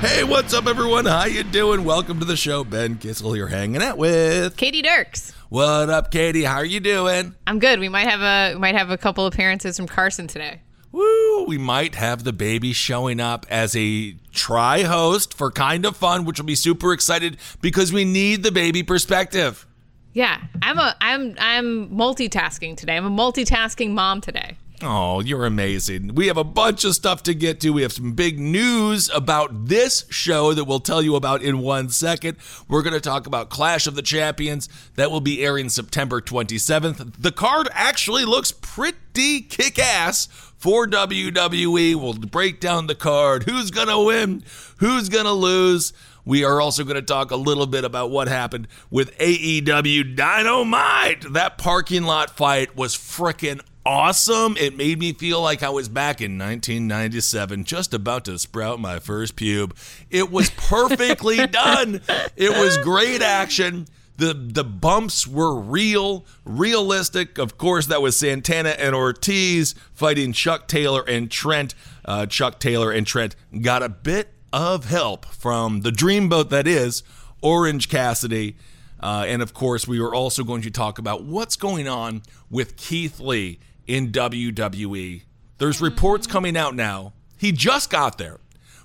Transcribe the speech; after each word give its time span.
Hey, 0.00 0.24
what's 0.24 0.54
up, 0.54 0.66
everyone? 0.66 1.04
How 1.04 1.26
you 1.26 1.42
doing? 1.42 1.84
Welcome 1.84 2.20
to 2.20 2.24
the 2.24 2.34
show. 2.34 2.64
Ben 2.64 2.96
Kissel 2.96 3.34
here, 3.34 3.48
hanging 3.48 3.82
out 3.82 3.98
with. 3.98 4.56
Katie 4.56 4.80
Dirks. 4.80 5.32
What 5.50 5.90
up, 5.90 6.10
Katie? 6.10 6.42
How 6.42 6.56
are 6.56 6.64
you 6.64 6.80
doing? 6.80 7.34
I'm 7.46 7.58
good. 7.58 7.78
We 7.78 7.90
might 7.90 8.08
have 8.08 8.22
a 8.22 8.54
we 8.54 8.60
might 8.60 8.74
have 8.74 8.88
a 8.88 8.96
couple 8.96 9.26
appearances 9.26 9.76
from 9.76 9.86
Carson 9.86 10.26
today. 10.26 10.62
Woo! 10.90 11.44
We 11.44 11.58
might 11.58 11.96
have 11.96 12.24
the 12.24 12.32
baby 12.32 12.72
showing 12.72 13.20
up 13.20 13.44
as 13.50 13.76
a 13.76 14.12
try 14.32 14.84
host 14.84 15.34
for 15.34 15.50
Kind 15.50 15.84
of 15.84 15.98
Fun, 15.98 16.24
which 16.24 16.38
will 16.38 16.46
be 16.46 16.54
super 16.54 16.94
excited 16.94 17.36
because 17.60 17.92
we 17.92 18.06
need 18.06 18.42
the 18.42 18.52
baby 18.52 18.82
perspective. 18.82 19.66
Yeah, 20.14 20.40
I'm 20.62 20.78
a 20.78 20.96
I'm 21.02 21.36
I'm 21.38 21.90
multitasking 21.90 22.78
today. 22.78 22.96
I'm 22.96 23.04
a 23.04 23.10
multitasking 23.10 23.90
mom 23.90 24.22
today. 24.22 24.56
Oh, 24.82 25.20
you're 25.20 25.44
amazing. 25.44 26.14
We 26.14 26.28
have 26.28 26.38
a 26.38 26.44
bunch 26.44 26.84
of 26.84 26.94
stuff 26.94 27.22
to 27.24 27.34
get 27.34 27.60
to. 27.60 27.70
We 27.70 27.82
have 27.82 27.92
some 27.92 28.12
big 28.12 28.38
news 28.38 29.10
about 29.10 29.66
this 29.66 30.06
show 30.08 30.54
that 30.54 30.64
we'll 30.64 30.80
tell 30.80 31.02
you 31.02 31.16
about 31.16 31.42
in 31.42 31.58
one 31.58 31.90
second. 31.90 32.38
We're 32.66 32.82
going 32.82 32.94
to 32.94 33.00
talk 33.00 33.26
about 33.26 33.50
Clash 33.50 33.86
of 33.86 33.94
the 33.94 34.00
Champions 34.00 34.70
that 34.94 35.10
will 35.10 35.20
be 35.20 35.44
airing 35.44 35.68
September 35.68 36.22
27th. 36.22 37.14
The 37.18 37.32
card 37.32 37.68
actually 37.72 38.24
looks 38.24 38.52
pretty 38.52 39.42
kick 39.42 39.78
ass 39.78 40.28
for 40.56 40.86
WWE. 40.86 41.94
We'll 41.96 42.14
break 42.14 42.58
down 42.58 42.86
the 42.86 42.94
card. 42.94 43.42
Who's 43.42 43.70
going 43.70 43.88
to 43.88 44.00
win? 44.00 44.42
Who's 44.78 45.10
going 45.10 45.26
to 45.26 45.32
lose? 45.32 45.92
We 46.24 46.44
are 46.44 46.60
also 46.60 46.84
going 46.84 46.96
to 46.96 47.02
talk 47.02 47.30
a 47.30 47.36
little 47.36 47.66
bit 47.66 47.84
about 47.84 48.10
what 48.10 48.28
happened 48.28 48.68
with 48.90 49.16
AEW 49.18 50.16
Dynamite. 50.16 51.32
That 51.32 51.58
parking 51.58 52.04
lot 52.04 52.36
fight 52.36 52.76
was 52.76 52.94
freaking 52.94 53.60
awesome. 53.84 54.56
It 54.56 54.76
made 54.76 54.98
me 54.98 55.12
feel 55.12 55.40
like 55.40 55.62
I 55.62 55.70
was 55.70 55.88
back 55.88 56.20
in 56.20 56.38
1997, 56.38 57.64
just 57.64 57.94
about 57.94 58.24
to 58.26 58.38
sprout 58.38 58.80
my 58.80 58.98
first 58.98 59.36
pube. 59.36 59.72
It 60.10 60.30
was 60.30 60.50
perfectly 60.50 61.46
done. 61.46 62.00
It 62.36 62.50
was 62.50 62.78
great 62.78 63.22
action. 63.22 63.86
The 64.16 64.34
the 64.34 64.64
bumps 64.64 65.26
were 65.26 65.58
real, 65.58 66.26
realistic. 66.44 67.38
Of 67.38 67.56
course, 67.56 67.86
that 67.86 68.02
was 68.02 68.18
Santana 68.18 68.70
and 68.70 68.94
Ortiz 68.94 69.74
fighting 69.94 70.32
Chuck 70.34 70.68
Taylor 70.68 71.02
and 71.08 71.30
Trent. 71.30 71.74
Uh, 72.04 72.26
Chuck 72.26 72.60
Taylor 72.60 72.90
and 72.90 73.06
Trent 73.06 73.34
got 73.62 73.82
a 73.82 73.88
bit 73.88 74.34
of 74.52 74.84
help 74.84 75.24
from 75.26 75.80
the 75.80 75.90
dreamboat 75.90 76.50
that 76.50 76.66
is 76.66 77.02
Orange 77.40 77.88
Cassidy. 77.88 78.56
Uh, 79.02 79.24
and 79.26 79.40
of 79.40 79.54
course, 79.54 79.88
we 79.88 79.98
are 79.98 80.12
also 80.14 80.44
going 80.44 80.60
to 80.60 80.70
talk 80.70 80.98
about 80.98 81.24
what's 81.24 81.56
going 81.56 81.88
on 81.88 82.22
with 82.50 82.76
Keith 82.76 83.20
Lee 83.20 83.58
in 83.86 84.12
WWE. 84.12 85.22
There's 85.58 85.80
reports 85.80 86.26
mm. 86.26 86.30
coming 86.30 86.56
out 86.56 86.74
now. 86.74 87.12
He 87.36 87.52
just 87.52 87.90
got 87.90 88.18
there. 88.18 88.38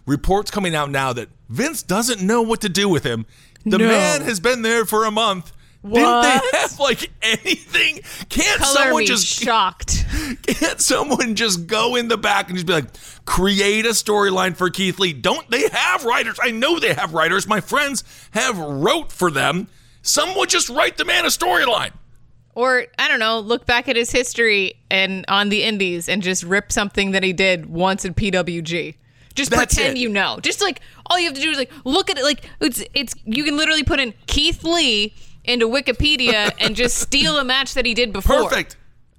Reports 0.06 0.51
coming 0.51 0.75
out 0.75 0.91
now 0.91 1.13
that 1.13 1.29
Vince 1.50 1.83
doesn't 1.83 2.22
know 2.22 2.41
what 2.41 2.61
to 2.61 2.69
do 2.69 2.88
with 2.88 3.03
him. 3.03 3.25
The 3.66 3.78
No. 3.79 3.88
man 3.88 4.22
has 4.22 4.39
been 4.39 4.61
there 4.61 4.85
for 4.85 5.05
a 5.05 5.11
month. 5.11 5.51
Didn't 5.84 6.22
they 6.22 6.57
have 6.57 6.79
like 6.79 7.11
anything? 7.22 8.00
Can't 8.29 8.59
Color 8.59 8.73
someone 8.75 9.01
me 9.01 9.05
just 9.05 9.25
shocked. 9.25 10.05
can't 10.47 10.81
someone 10.81 11.35
just 11.35 11.67
go 11.67 11.95
in 11.95 12.07
the 12.07 12.17
back 12.17 12.47
and 12.47 12.55
just 12.55 12.66
be 12.66 12.73
like, 12.73 12.88
create 13.25 13.85
a 13.85 13.89
storyline 13.89 14.55
for 14.55 14.69
Keith 14.69 14.97
Lee? 14.97 15.13
Don't 15.13 15.50
they 15.51 15.67
have 15.69 16.03
writers? 16.03 16.39
I 16.41 16.51
know 16.51 16.79
they 16.79 16.94
have 16.94 17.13
writers. 17.13 17.47
My 17.47 17.61
friends 17.61 18.03
have 18.31 18.57
wrote 18.57 19.11
for 19.11 19.29
them. 19.29 19.67
Someone 20.01 20.47
just 20.47 20.69
write 20.69 20.97
the 20.97 21.05
man 21.05 21.25
a 21.25 21.29
storyline. 21.29 21.91
Or 22.55 22.85
I 22.97 23.09
don't 23.09 23.19
know, 23.19 23.39
look 23.39 23.66
back 23.66 23.89
at 23.89 23.97
his 23.97 24.11
history 24.11 24.75
and 24.89 25.25
on 25.27 25.49
the 25.49 25.63
Indies 25.63 26.07
and 26.07 26.23
just 26.23 26.43
rip 26.43 26.71
something 26.71 27.11
that 27.11 27.21
he 27.21 27.33
did 27.33 27.66
once 27.66 28.05
in 28.05 28.13
PWG. 28.13 28.95
Just 29.35 29.51
That's 29.51 29.75
pretend 29.75 29.97
it. 29.97 29.99
you 30.01 30.07
know. 30.07 30.39
Just 30.41 30.61
like 30.61 30.79
all 31.07 31.19
you 31.19 31.25
have 31.25 31.35
to 31.35 31.41
do 31.41 31.51
is 31.51 31.57
like 31.57 31.71
look 31.83 32.09
at 32.09 32.17
it. 32.17 32.23
Like 32.23 32.49
it's 32.61 32.81
it's 32.93 33.13
you 33.25 33.43
can 33.43 33.57
literally 33.57 33.83
put 33.83 33.99
in 33.99 34.13
Keith 34.27 34.63
Lee 34.63 35.13
into 35.43 35.67
Wikipedia 35.67 36.53
and 36.59 36.75
just 36.75 36.97
steal 36.97 37.38
a 37.38 37.43
match 37.43 37.73
that 37.73 37.85
he 37.85 37.93
did 37.93 38.13
before. 38.13 38.43
Perfect. 38.43 38.77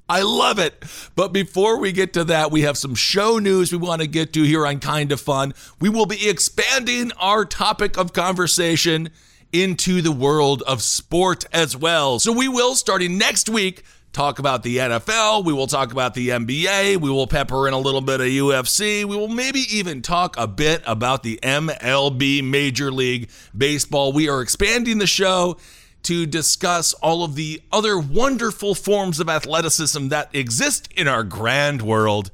I 0.08 0.22
love 0.22 0.58
it. 0.58 0.84
But 1.16 1.32
before 1.32 1.78
we 1.78 1.90
get 1.92 2.12
to 2.12 2.24
that, 2.24 2.52
we 2.52 2.62
have 2.62 2.78
some 2.78 2.94
show 2.94 3.38
news 3.38 3.72
we 3.72 3.78
want 3.78 4.02
to 4.02 4.06
get 4.06 4.32
to 4.34 4.44
here 4.44 4.64
on 4.64 4.78
Kind 4.78 5.10
of 5.10 5.20
Fun. 5.20 5.52
We 5.80 5.88
will 5.88 6.06
be 6.06 6.28
expanding 6.28 7.10
our 7.18 7.44
topic 7.44 7.98
of 7.98 8.12
conversation 8.12 9.10
into 9.52 10.02
the 10.02 10.12
world 10.12 10.62
of 10.62 10.82
sport 10.82 11.44
as 11.52 11.76
well. 11.76 12.18
So 12.18 12.32
we 12.32 12.48
will, 12.48 12.74
starting 12.74 13.18
next 13.18 13.48
week, 13.48 13.82
talk 14.12 14.38
about 14.38 14.62
the 14.62 14.78
NFL. 14.78 15.44
We 15.44 15.52
will 15.52 15.66
talk 15.66 15.92
about 15.92 16.14
the 16.14 16.30
NBA. 16.30 16.96
We 16.96 17.10
will 17.10 17.26
pepper 17.26 17.68
in 17.68 17.74
a 17.74 17.78
little 17.78 18.00
bit 18.00 18.20
of 18.20 18.26
UFC. 18.26 19.04
We 19.04 19.16
will 19.16 19.28
maybe 19.28 19.60
even 19.70 20.00
talk 20.00 20.36
a 20.38 20.46
bit 20.46 20.82
about 20.86 21.22
the 21.22 21.38
MLB 21.42 22.42
Major 22.42 22.90
League 22.90 23.28
Baseball. 23.56 24.12
We 24.12 24.28
are 24.28 24.40
expanding 24.40 24.98
the 24.98 25.06
show 25.06 25.58
to 26.04 26.24
discuss 26.24 26.94
all 26.94 27.24
of 27.24 27.34
the 27.34 27.60
other 27.72 27.98
wonderful 27.98 28.74
forms 28.74 29.20
of 29.20 29.28
athleticism 29.28 30.08
that 30.08 30.34
exist 30.34 30.88
in 30.96 31.08
our 31.08 31.24
grand 31.24 31.82
world, 31.82 32.30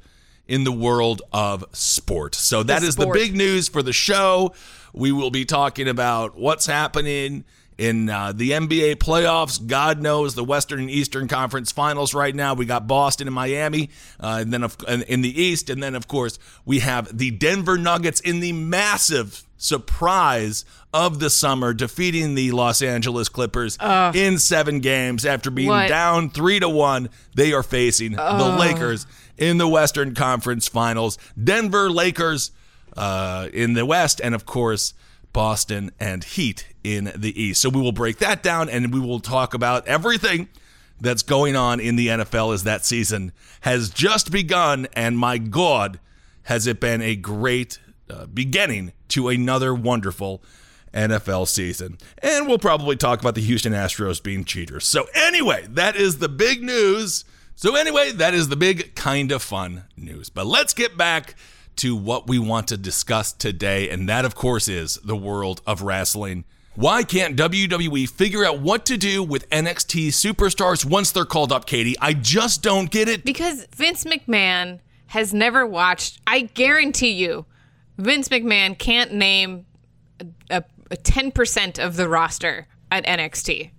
in 0.47 0.63
the 0.63 0.71
world 0.71 1.21
of 1.33 1.65
sport. 1.73 2.35
So 2.35 2.63
that 2.63 2.83
is 2.83 2.95
the 2.95 3.03
sport. 3.03 3.17
big 3.17 3.35
news 3.35 3.67
for 3.67 3.81
the 3.81 3.91
show. 3.91 4.53
We 4.93 5.11
will 5.11 5.31
be 5.31 5.43
talking 5.45 5.87
about 5.87 6.37
what's 6.37 6.65
happening 6.67 7.43
in 7.77 8.07
uh, 8.07 8.31
the 8.31 8.51
NBA 8.51 8.97
playoffs. 8.97 9.65
God 9.65 9.99
knows 10.01 10.35
the 10.35 10.43
Western 10.43 10.81
and 10.81 10.89
Eastern 10.91 11.27
Conference 11.27 11.71
Finals 11.71 12.13
right 12.13 12.35
now. 12.35 12.53
We 12.53 12.65
got 12.67 12.85
Boston 12.87 13.27
and 13.27 13.33
Miami, 13.33 13.89
uh, 14.19 14.37
and 14.41 14.53
then 14.53 14.63
of, 14.63 14.77
in 14.87 15.01
in 15.03 15.21
the 15.21 15.41
East, 15.41 15.69
and 15.71 15.81
then 15.81 15.95
of 15.95 16.07
course 16.07 16.37
we 16.65 16.79
have 16.79 17.17
the 17.17 17.31
Denver 17.31 17.77
Nuggets 17.77 18.19
in 18.19 18.39
the 18.41 18.53
massive 18.53 19.43
surprise 19.57 20.65
of 20.93 21.19
the 21.19 21.29
summer, 21.29 21.73
defeating 21.73 22.35
the 22.35 22.51
Los 22.51 22.81
Angeles 22.81 23.29
Clippers 23.29 23.77
in 24.13 24.37
seven 24.37 24.79
games 24.79 25.25
after 25.25 25.49
being 25.49 25.69
What? 25.69 25.87
down 25.89 26.29
three 26.29 26.59
to 26.59 26.69
one. 26.69 27.09
They 27.35 27.53
are 27.53 27.63
facing 27.63 28.11
the 28.11 28.55
Lakers 28.59 29.07
in 29.37 29.57
the 29.57 29.67
Western 29.67 30.13
Conference 30.13 30.67
Finals. 30.67 31.17
Denver 31.41 31.89
Lakers 31.89 32.51
uh, 32.95 33.49
in 33.53 33.73
the 33.73 33.85
West, 33.85 34.21
and 34.23 34.35
of 34.35 34.45
course. 34.45 34.93
Boston 35.31 35.89
and 35.99 36.23
Heat 36.23 36.67
in 36.83 37.11
the 37.15 37.41
East. 37.41 37.63
So 37.63 37.69
we 37.69 37.81
will 37.81 37.91
break 37.91 38.19
that 38.19 38.43
down 38.43 38.69
and 38.69 38.93
we 38.93 38.99
will 38.99 39.19
talk 39.19 39.55
about 39.55 39.87
everything 39.87 40.47
that's 41.01 41.23
going 41.23 41.55
on 41.55 41.79
in 41.79 41.95
the 41.95 42.09
NFL 42.09 42.53
as 42.53 42.65
that 42.65 42.85
season 42.85 43.31
has 43.61 43.89
just 43.89 44.31
begun. 44.31 44.85
And 44.95 45.17
my 45.17 45.39
God, 45.39 45.99
has 46.43 46.67
it 46.67 46.79
been 46.79 47.01
a 47.01 47.15
great 47.15 47.79
uh, 48.09 48.27
beginning 48.27 48.93
to 49.09 49.29
another 49.29 49.73
wonderful 49.73 50.43
NFL 50.93 51.47
season. 51.47 51.97
And 52.21 52.47
we'll 52.47 52.59
probably 52.59 52.95
talk 52.95 53.19
about 53.19 53.35
the 53.35 53.41
Houston 53.41 53.73
Astros 53.73 54.21
being 54.21 54.45
cheaters. 54.45 54.85
So, 54.85 55.07
anyway, 55.13 55.65
that 55.69 55.95
is 55.95 56.19
the 56.19 56.29
big 56.29 56.61
news. 56.61 57.25
So, 57.55 57.75
anyway, 57.75 58.11
that 58.11 58.33
is 58.33 58.49
the 58.49 58.55
big 58.55 58.95
kind 58.95 59.31
of 59.31 59.41
fun 59.41 59.85
news. 59.97 60.29
But 60.29 60.45
let's 60.45 60.73
get 60.73 60.97
back 60.97 61.35
to 61.77 61.95
what 61.95 62.27
we 62.27 62.39
want 62.39 62.67
to 62.69 62.77
discuss 62.77 63.31
today. 63.31 63.89
And 63.89 64.07
that, 64.09 64.25
of 64.25 64.35
course, 64.35 64.67
is 64.67 64.95
the 65.03 65.15
world 65.15 65.61
of 65.65 65.81
wrestling. 65.81 66.45
Why 66.75 67.03
can't 67.03 67.37
WWE 67.37 68.09
figure 68.09 68.43
out 68.43 68.59
what 68.59 68.85
to 68.87 68.97
do 68.97 69.21
with 69.21 69.47
NXT 69.49 70.07
superstars 70.07 70.83
once 70.83 71.11
they're 71.11 71.25
called 71.25 71.51
up, 71.51 71.65
Katie? 71.65 71.95
I 71.99 72.13
just 72.13 72.63
don't 72.63 72.89
get 72.89 73.07
it. 73.07 73.23
Because 73.23 73.67
Vince 73.75 74.03
McMahon 74.05 74.79
has 75.07 75.33
never 75.33 75.67
watched. 75.67 76.19
I 76.25 76.41
guarantee 76.41 77.11
you, 77.11 77.45
Vince 77.99 78.29
McMahon 78.29 78.77
can't 78.77 79.13
name 79.13 79.67
a, 80.49 80.63
a 80.89 80.97
10% 80.97 81.83
of 81.83 81.95
the 81.95 82.09
roster 82.09 82.67
at 82.91 83.05
NXT. 83.05 83.69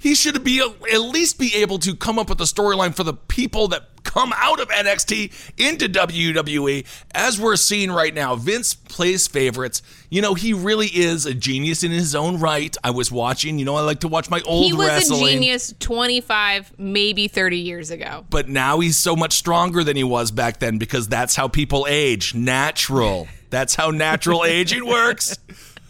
He 0.00 0.14
should 0.14 0.42
be 0.42 0.60
at 0.60 0.98
least 0.98 1.38
be 1.38 1.54
able 1.56 1.78
to 1.80 1.94
come 1.94 2.18
up 2.18 2.30
with 2.30 2.40
a 2.40 2.44
storyline 2.44 2.94
for 2.96 3.04
the 3.04 3.12
people 3.12 3.68
that 3.68 4.02
come 4.02 4.32
out 4.34 4.58
of 4.58 4.68
NXT 4.70 5.30
into 5.58 5.88
WWE. 5.90 6.86
As 7.14 7.38
we're 7.38 7.56
seeing 7.56 7.92
right 7.92 8.14
now, 8.14 8.34
Vince 8.34 8.72
plays 8.72 9.28
favorites. 9.28 9.82
You 10.08 10.22
know, 10.22 10.32
he 10.32 10.54
really 10.54 10.86
is 10.86 11.26
a 11.26 11.34
genius 11.34 11.84
in 11.84 11.90
his 11.90 12.14
own 12.14 12.40
right. 12.40 12.74
I 12.82 12.92
was 12.92 13.12
watching, 13.12 13.58
you 13.58 13.66
know, 13.66 13.76
I 13.76 13.82
like 13.82 14.00
to 14.00 14.08
watch 14.08 14.30
my 14.30 14.40
old 14.46 14.64
He 14.64 14.72
was 14.72 14.88
wrestling. 14.88 15.22
a 15.22 15.30
genius 15.32 15.74
25, 15.78 16.72
maybe 16.78 17.28
30 17.28 17.58
years 17.58 17.90
ago. 17.90 18.24
But 18.30 18.48
now 18.48 18.80
he's 18.80 18.96
so 18.96 19.14
much 19.14 19.34
stronger 19.34 19.84
than 19.84 19.96
he 19.98 20.04
was 20.04 20.30
back 20.30 20.60
then 20.60 20.78
because 20.78 21.08
that's 21.08 21.36
how 21.36 21.46
people 21.46 21.86
age. 21.88 22.34
Natural. 22.34 23.28
That's 23.50 23.74
how 23.74 23.90
natural 23.90 24.44
aging 24.46 24.86
works. 24.86 25.36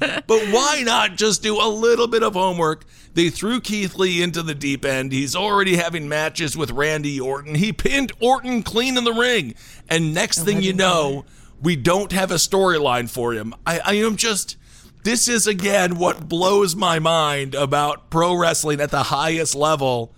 But 0.00 0.26
why 0.26 0.82
not 0.84 1.16
just 1.16 1.42
do 1.42 1.60
a 1.60 1.68
little 1.68 2.08
bit 2.08 2.22
of 2.24 2.32
homework? 2.32 2.84
They 3.14 3.28
threw 3.28 3.60
Keith 3.60 3.96
Lee 3.96 4.22
into 4.22 4.42
the 4.42 4.54
deep 4.54 4.84
end. 4.84 5.12
He's 5.12 5.34
already 5.34 5.76
having 5.76 6.08
matches 6.08 6.56
with 6.56 6.70
Randy 6.70 7.18
Orton. 7.18 7.56
He 7.56 7.72
pinned 7.72 8.12
Orton 8.20 8.62
clean 8.62 8.96
in 8.96 9.04
the 9.04 9.12
ring. 9.12 9.54
And 9.88 10.14
next 10.14 10.44
thing 10.44 10.62
you 10.62 10.72
know, 10.72 11.24
we 11.60 11.74
don't 11.76 12.12
have 12.12 12.30
a 12.30 12.36
storyline 12.36 13.10
for 13.10 13.32
him. 13.32 13.54
I, 13.66 13.80
I 13.80 13.94
am 13.94 14.16
just. 14.16 14.56
This 15.02 15.28
is 15.28 15.46
again 15.46 15.96
what 15.96 16.28
blows 16.28 16.76
my 16.76 16.98
mind 16.98 17.54
about 17.54 18.10
pro 18.10 18.34
wrestling 18.34 18.82
at 18.82 18.90
the 18.90 19.04
highest 19.04 19.54
level 19.54 20.14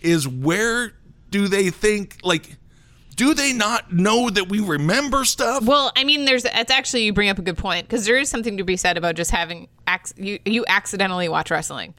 is 0.00 0.28
where 0.28 0.92
do 1.30 1.48
they 1.48 1.70
think 1.70 2.18
like 2.22 2.56
do 3.16 3.34
they 3.34 3.52
not 3.52 3.92
know 3.92 4.30
that 4.30 4.48
we 4.48 4.60
remember 4.60 5.24
stuff? 5.24 5.64
Well, 5.64 5.92
I 5.96 6.04
mean, 6.04 6.24
there's 6.24 6.44
it's 6.44 6.70
actually 6.70 7.04
you 7.04 7.12
bring 7.12 7.28
up 7.28 7.38
a 7.38 7.42
good 7.42 7.58
point 7.58 7.86
because 7.86 8.04
there 8.04 8.16
is 8.16 8.28
something 8.28 8.56
to 8.56 8.64
be 8.64 8.76
said 8.76 8.96
about 8.96 9.14
just 9.14 9.30
having 9.30 9.68
ac- 9.88 10.14
you 10.16 10.38
you 10.44 10.64
accidentally 10.68 11.28
watch 11.28 11.50
wrestling. 11.50 11.94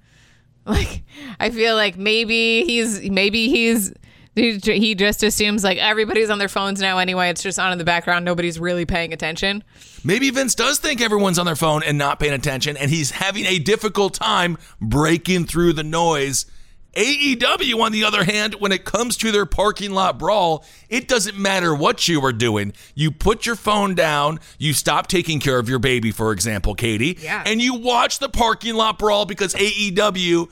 Like, 0.75 1.03
I 1.39 1.51
feel 1.51 1.75
like 1.75 1.95
maybe 1.95 2.63
he's 2.63 3.07
maybe 3.07 3.49
he's 3.49 3.93
he 4.35 4.95
just 4.95 5.23
assumes 5.23 5.63
like 5.63 5.77
everybody's 5.77 6.29
on 6.29 6.39
their 6.39 6.49
phones 6.49 6.81
now 6.81 6.97
anyway. 6.97 7.29
It's 7.29 7.41
just 7.41 7.57
on 7.57 7.71
in 7.71 7.77
the 7.77 7.85
background. 7.85 8.25
Nobody's 8.25 8.59
really 8.59 8.85
paying 8.85 9.13
attention. 9.13 9.63
Maybe 10.03 10.29
Vince 10.29 10.55
does 10.55 10.79
think 10.79 11.01
everyone's 11.01 11.39
on 11.39 11.45
their 11.45 11.55
phone 11.55 11.83
and 11.83 11.97
not 11.97 12.19
paying 12.19 12.33
attention, 12.33 12.75
and 12.77 12.91
he's 12.91 13.11
having 13.11 13.45
a 13.45 13.59
difficult 13.59 14.15
time 14.15 14.57
breaking 14.81 15.45
through 15.45 15.73
the 15.73 15.83
noise. 15.83 16.45
AEW, 16.95 17.81
on 17.81 17.91
the 17.91 18.03
other 18.03 18.23
hand, 18.23 18.55
when 18.55 18.71
it 18.71 18.85
comes 18.85 19.17
to 19.17 19.31
their 19.31 19.45
parking 19.45 19.91
lot 19.91 20.17
brawl, 20.17 20.63
it 20.89 21.07
doesn't 21.07 21.37
matter 21.37 21.75
what 21.75 22.07
you 22.07 22.23
are 22.23 22.33
doing. 22.33 22.73
You 22.95 23.11
put 23.11 23.45
your 23.45 23.55
phone 23.55 23.95
down, 23.95 24.39
you 24.57 24.73
stop 24.73 25.07
taking 25.07 25.39
care 25.39 25.59
of 25.59 25.67
your 25.69 25.79
baby, 25.79 26.11
for 26.11 26.31
example, 26.31 26.73
Katie, 26.73 27.17
Yeah. 27.21 27.43
and 27.45 27.61
you 27.61 27.73
watch 27.73 28.19
the 28.19 28.29
parking 28.29 28.75
lot 28.75 28.97
brawl 28.97 29.25
because 29.25 29.53
AEW 29.55 30.49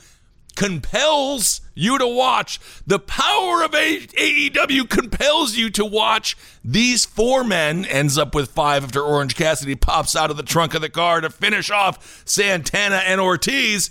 compels 0.54 1.60
you 1.74 1.98
to 1.98 2.06
watch. 2.06 2.60
The 2.86 2.98
power 3.00 3.64
of 3.64 3.72
AEW 3.72 4.88
compels 4.88 5.56
you 5.56 5.68
to 5.70 5.84
watch 5.84 6.36
these 6.64 7.04
four 7.04 7.42
men, 7.42 7.84
ends 7.86 8.16
up 8.16 8.34
with 8.34 8.50
five 8.52 8.84
after 8.84 9.00
Orange 9.02 9.34
Cassidy 9.34 9.74
pops 9.74 10.14
out 10.14 10.30
of 10.30 10.36
the 10.36 10.42
trunk 10.44 10.74
of 10.74 10.80
the 10.82 10.88
car 10.88 11.20
to 11.20 11.30
finish 11.30 11.70
off 11.70 12.22
Santana 12.24 12.96
and 13.04 13.20
Ortiz. 13.20 13.90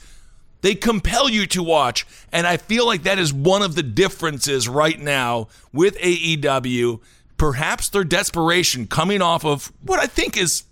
They 0.63 0.75
compel 0.75 1.29
you 1.29 1.45
to 1.47 1.61
watch. 1.61 2.07
And 2.31 2.47
I 2.47 2.55
feel 2.55 2.87
like 2.87 3.03
that 3.03 3.19
is 3.19 3.33
one 3.33 3.61
of 3.61 3.75
the 3.75 3.83
differences 3.83 4.67
right 4.67 4.97
now 4.97 5.49
with 5.73 5.97
AEW. 5.97 7.01
Perhaps 7.37 7.89
their 7.89 8.05
desperation 8.05 8.87
coming 8.87 9.21
off 9.21 9.43
of 9.43 9.73
what 9.81 9.99
I 9.99 10.07
think 10.07 10.37
is 10.37 10.63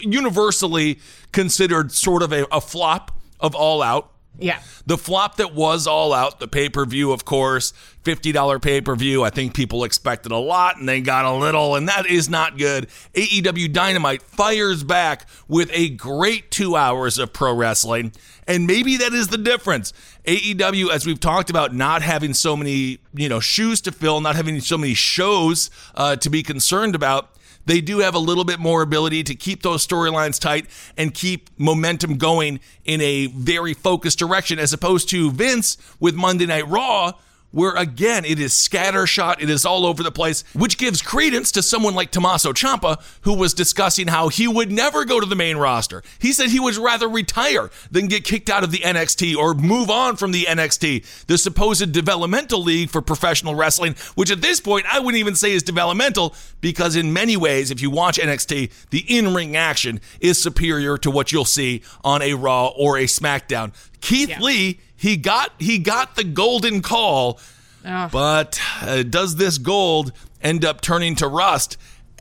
universally 0.00 0.98
considered 1.32 1.92
sort 1.92 2.22
of 2.22 2.32
a, 2.32 2.46
a 2.50 2.62
flop 2.62 3.12
of 3.38 3.54
All 3.54 3.82
Out. 3.82 4.10
Yeah. 4.38 4.60
The 4.84 4.98
flop 4.98 5.36
that 5.36 5.54
was 5.54 5.86
all 5.86 6.12
out, 6.12 6.40
the 6.40 6.48
pay 6.48 6.68
per 6.68 6.84
view, 6.84 7.12
of 7.12 7.24
course, 7.24 7.72
$50 8.04 8.62
pay 8.62 8.80
per 8.80 8.94
view. 8.94 9.24
I 9.24 9.30
think 9.30 9.54
people 9.54 9.84
expected 9.84 10.32
a 10.32 10.36
lot 10.36 10.76
and 10.78 10.88
they 10.88 11.00
got 11.00 11.24
a 11.24 11.32
little, 11.32 11.74
and 11.74 11.88
that 11.88 12.06
is 12.06 12.28
not 12.28 12.58
good. 12.58 12.88
AEW 13.14 13.72
Dynamite 13.72 14.22
fires 14.22 14.84
back 14.84 15.26
with 15.48 15.70
a 15.72 15.90
great 15.90 16.50
two 16.50 16.76
hours 16.76 17.18
of 17.18 17.32
pro 17.32 17.54
wrestling, 17.54 18.12
and 18.46 18.66
maybe 18.66 18.96
that 18.98 19.12
is 19.12 19.28
the 19.28 19.38
difference. 19.38 19.92
AEW, 20.26 20.90
as 20.90 21.06
we've 21.06 21.20
talked 21.20 21.50
about, 21.50 21.74
not 21.74 22.02
having 22.02 22.34
so 22.34 22.56
many, 22.56 22.98
you 23.14 23.28
know, 23.28 23.40
shoes 23.40 23.80
to 23.82 23.92
fill, 23.92 24.20
not 24.20 24.36
having 24.36 24.60
so 24.60 24.76
many 24.76 24.94
shows 24.94 25.70
uh, 25.94 26.16
to 26.16 26.30
be 26.30 26.42
concerned 26.42 26.94
about 26.94 27.35
they 27.66 27.80
do 27.80 27.98
have 27.98 28.14
a 28.14 28.18
little 28.18 28.44
bit 28.44 28.58
more 28.58 28.82
ability 28.82 29.22
to 29.24 29.34
keep 29.34 29.62
those 29.62 29.86
storylines 29.86 30.40
tight 30.40 30.66
and 30.96 31.12
keep 31.12 31.50
momentum 31.58 32.16
going 32.16 32.60
in 32.84 33.00
a 33.00 33.26
very 33.26 33.74
focused 33.74 34.18
direction 34.18 34.58
as 34.58 34.72
opposed 34.72 35.08
to 35.10 35.30
Vince 35.30 35.76
with 36.00 36.14
Monday 36.14 36.46
Night 36.46 36.66
Raw 36.68 37.12
where 37.56 37.74
again 37.74 38.26
it 38.26 38.38
is 38.38 38.52
scattershot, 38.52 39.42
it 39.42 39.48
is 39.48 39.64
all 39.64 39.86
over 39.86 40.02
the 40.02 40.12
place, 40.12 40.44
which 40.52 40.76
gives 40.76 41.00
credence 41.00 41.50
to 41.50 41.62
someone 41.62 41.94
like 41.94 42.10
Tommaso 42.10 42.52
Ciampa, 42.52 43.02
who 43.22 43.32
was 43.32 43.54
discussing 43.54 44.08
how 44.08 44.28
he 44.28 44.46
would 44.46 44.70
never 44.70 45.06
go 45.06 45.20
to 45.20 45.24
the 45.24 45.34
main 45.34 45.56
roster. 45.56 46.02
He 46.18 46.34
said 46.34 46.50
he 46.50 46.60
would 46.60 46.76
rather 46.76 47.08
retire 47.08 47.70
than 47.90 48.08
get 48.08 48.24
kicked 48.24 48.50
out 48.50 48.62
of 48.62 48.72
the 48.72 48.80
NXT 48.80 49.34
or 49.34 49.54
move 49.54 49.88
on 49.88 50.16
from 50.16 50.32
the 50.32 50.44
NXT, 50.44 51.24
the 51.28 51.38
supposed 51.38 51.92
developmental 51.92 52.62
league 52.62 52.90
for 52.90 53.00
professional 53.00 53.54
wrestling, 53.54 53.96
which 54.16 54.30
at 54.30 54.42
this 54.42 54.60
point 54.60 54.84
I 54.92 54.98
wouldn't 54.98 55.18
even 55.18 55.34
say 55.34 55.52
is 55.52 55.62
developmental 55.62 56.34
because 56.60 56.94
in 56.94 57.14
many 57.14 57.38
ways, 57.38 57.70
if 57.70 57.80
you 57.80 57.88
watch 57.88 58.18
NXT, 58.18 58.70
the 58.90 59.04
in-ring 59.08 59.56
action 59.56 60.02
is 60.20 60.42
superior 60.42 60.98
to 60.98 61.10
what 61.10 61.32
you'll 61.32 61.46
see 61.46 61.80
on 62.04 62.20
a 62.20 62.34
Raw 62.34 62.66
or 62.76 62.98
a 62.98 63.04
SmackDown. 63.04 63.72
Keith 64.02 64.38
Lee, 64.40 64.78
he 64.96 65.16
got 65.16 65.52
he 65.58 65.78
got 65.78 66.16
the 66.16 66.24
golden 66.24 66.82
call, 66.82 67.38
but 67.84 68.60
uh, 68.82 69.02
does 69.02 69.36
this 69.36 69.58
gold 69.58 70.12
end 70.42 70.64
up 70.64 70.80
turning 70.80 71.14
to 71.16 71.28
rust 71.28 71.76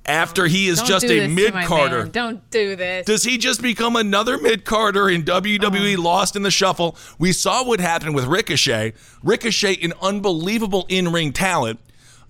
after 0.06 0.46
he 0.46 0.68
is 0.68 0.78
Don't 0.80 0.88
just 0.88 1.06
a 1.06 1.28
mid 1.28 1.54
carder? 1.54 2.06
Don't 2.06 2.48
do 2.50 2.76
this. 2.76 3.06
Does 3.06 3.24
he 3.24 3.38
just 3.38 3.62
become 3.62 3.96
another 3.96 4.38
mid 4.38 4.66
carder 4.66 5.10
in 5.10 5.24
WWE 5.24 5.98
lost 5.98 6.36
in 6.36 6.44
the 6.44 6.52
shuffle? 6.52 6.98
We 7.18 7.32
saw 7.32 7.64
what 7.64 7.80
happened 7.80 8.16
with 8.16 8.26
Ricochet. 8.26 8.94
Ricochet, 9.24 9.78
an 9.82 9.94
unbelievable 10.02 10.86
in 10.90 11.12
ring 11.12 11.34
talent. 11.34 11.80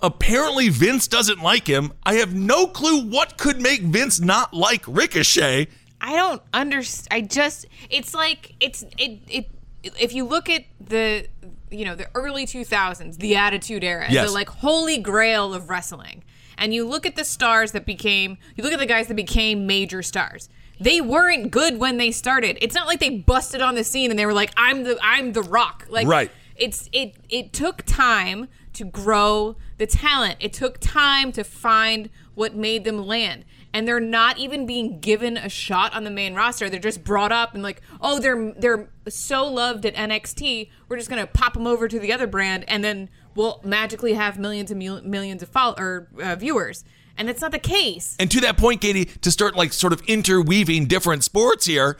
Apparently, 0.01 0.69
Vince 0.69 1.07
doesn't 1.07 1.41
like 1.41 1.67
him. 1.67 1.93
I 2.03 2.15
have 2.15 2.33
no 2.33 2.67
clue 2.67 3.05
what 3.09 3.37
could 3.37 3.61
make 3.61 3.81
Vince 3.81 4.19
not 4.19 4.53
like 4.53 4.83
Ricochet. 4.87 5.67
I 6.01 6.15
don't 6.15 6.41
understand. 6.53 7.07
I 7.11 7.21
just 7.27 7.65
it's 7.89 8.13
like 8.13 8.53
it's 8.59 8.83
it 8.97 9.19
it 9.27 9.54
if 9.99 10.13
you 10.13 10.25
look 10.25 10.49
at 10.49 10.63
the 10.79 11.27
you 11.71 11.85
know 11.85 11.95
the 11.95 12.07
early 12.15 12.45
2000s, 12.45 13.17
the 13.17 13.35
Attitude 13.35 13.83
Era, 13.83 14.07
Yes. 14.09 14.27
the 14.27 14.33
like 14.33 14.49
holy 14.49 14.97
grail 14.97 15.53
of 15.53 15.69
wrestling, 15.69 16.23
and 16.57 16.73
you 16.73 16.87
look 16.87 17.05
at 17.05 17.15
the 17.15 17.25
stars 17.25 17.71
that 17.73 17.85
became, 17.85 18.37
you 18.55 18.63
look 18.63 18.73
at 18.73 18.79
the 18.79 18.85
guys 18.85 19.07
that 19.07 19.15
became 19.15 19.65
major 19.67 20.01
stars. 20.01 20.47
They 20.79 20.99
weren't 21.01 21.51
good 21.51 21.79
when 21.79 21.97
they 21.97 22.11
started. 22.11 22.57
It's 22.61 22.75
not 22.75 22.85
like 22.87 22.99
they 22.99 23.09
busted 23.09 23.61
on 23.61 23.75
the 23.75 23.83
scene 23.83 24.09
and 24.09 24.19
they 24.19 24.25
were 24.25 24.33
like, 24.33 24.51
"I'm 24.57 24.83
the 24.83 24.97
I'm 25.01 25.33
the 25.33 25.41
Rock." 25.41 25.85
Like 25.89 26.07
Right. 26.07 26.31
it's 26.55 26.89
it 26.91 27.15
it 27.29 27.53
took 27.53 27.83
time 27.85 28.47
to 28.73 28.83
grow 28.83 29.55
the 29.77 29.87
talent. 29.87 30.35
It 30.41 30.51
took 30.51 30.79
time 30.79 31.31
to 31.31 31.43
find 31.45 32.09
what 32.35 32.55
made 32.55 32.83
them 32.83 33.05
land. 33.05 33.45
And 33.75 33.85
they're 33.85 33.99
not 33.99 34.37
even 34.37 34.65
being 34.65 35.01
given 35.01 35.35
a 35.35 35.49
shot 35.49 35.93
on 35.93 36.05
the 36.05 36.09
main 36.09 36.33
roster. 36.33 36.69
They're 36.69 36.79
just 36.79 37.03
brought 37.03 37.33
up 37.33 37.53
and 37.53 37.61
like, 37.61 37.81
oh, 37.99 38.19
they're 38.21 38.53
they're 38.53 38.89
so 39.09 39.45
loved 39.45 39.85
at 39.85 39.93
NXT. 39.95 40.69
We're 40.87 40.95
just 40.95 41.09
gonna 41.09 41.27
pop 41.27 41.55
them 41.55 41.67
over 41.67 41.89
to 41.89 41.99
the 41.99 42.13
other 42.13 42.25
brand, 42.25 42.63
and 42.69 42.85
then 42.85 43.09
we'll 43.35 43.59
magically 43.65 44.13
have 44.13 44.39
millions 44.39 44.71
and 44.71 44.79
mil- 44.79 45.01
millions 45.03 45.43
of 45.43 45.49
follow- 45.49 45.75
or 45.77 46.07
uh, 46.23 46.37
viewers. 46.37 46.85
And 47.17 47.27
that's 47.27 47.41
not 47.41 47.51
the 47.51 47.59
case. 47.59 48.15
And 48.17 48.31
to 48.31 48.39
that 48.41 48.55
point, 48.55 48.79
Katie, 48.79 49.05
to 49.05 49.29
start 49.29 49.57
like 49.57 49.73
sort 49.73 49.91
of 49.91 50.01
interweaving 50.07 50.85
different 50.85 51.25
sports 51.25 51.65
here, 51.65 51.97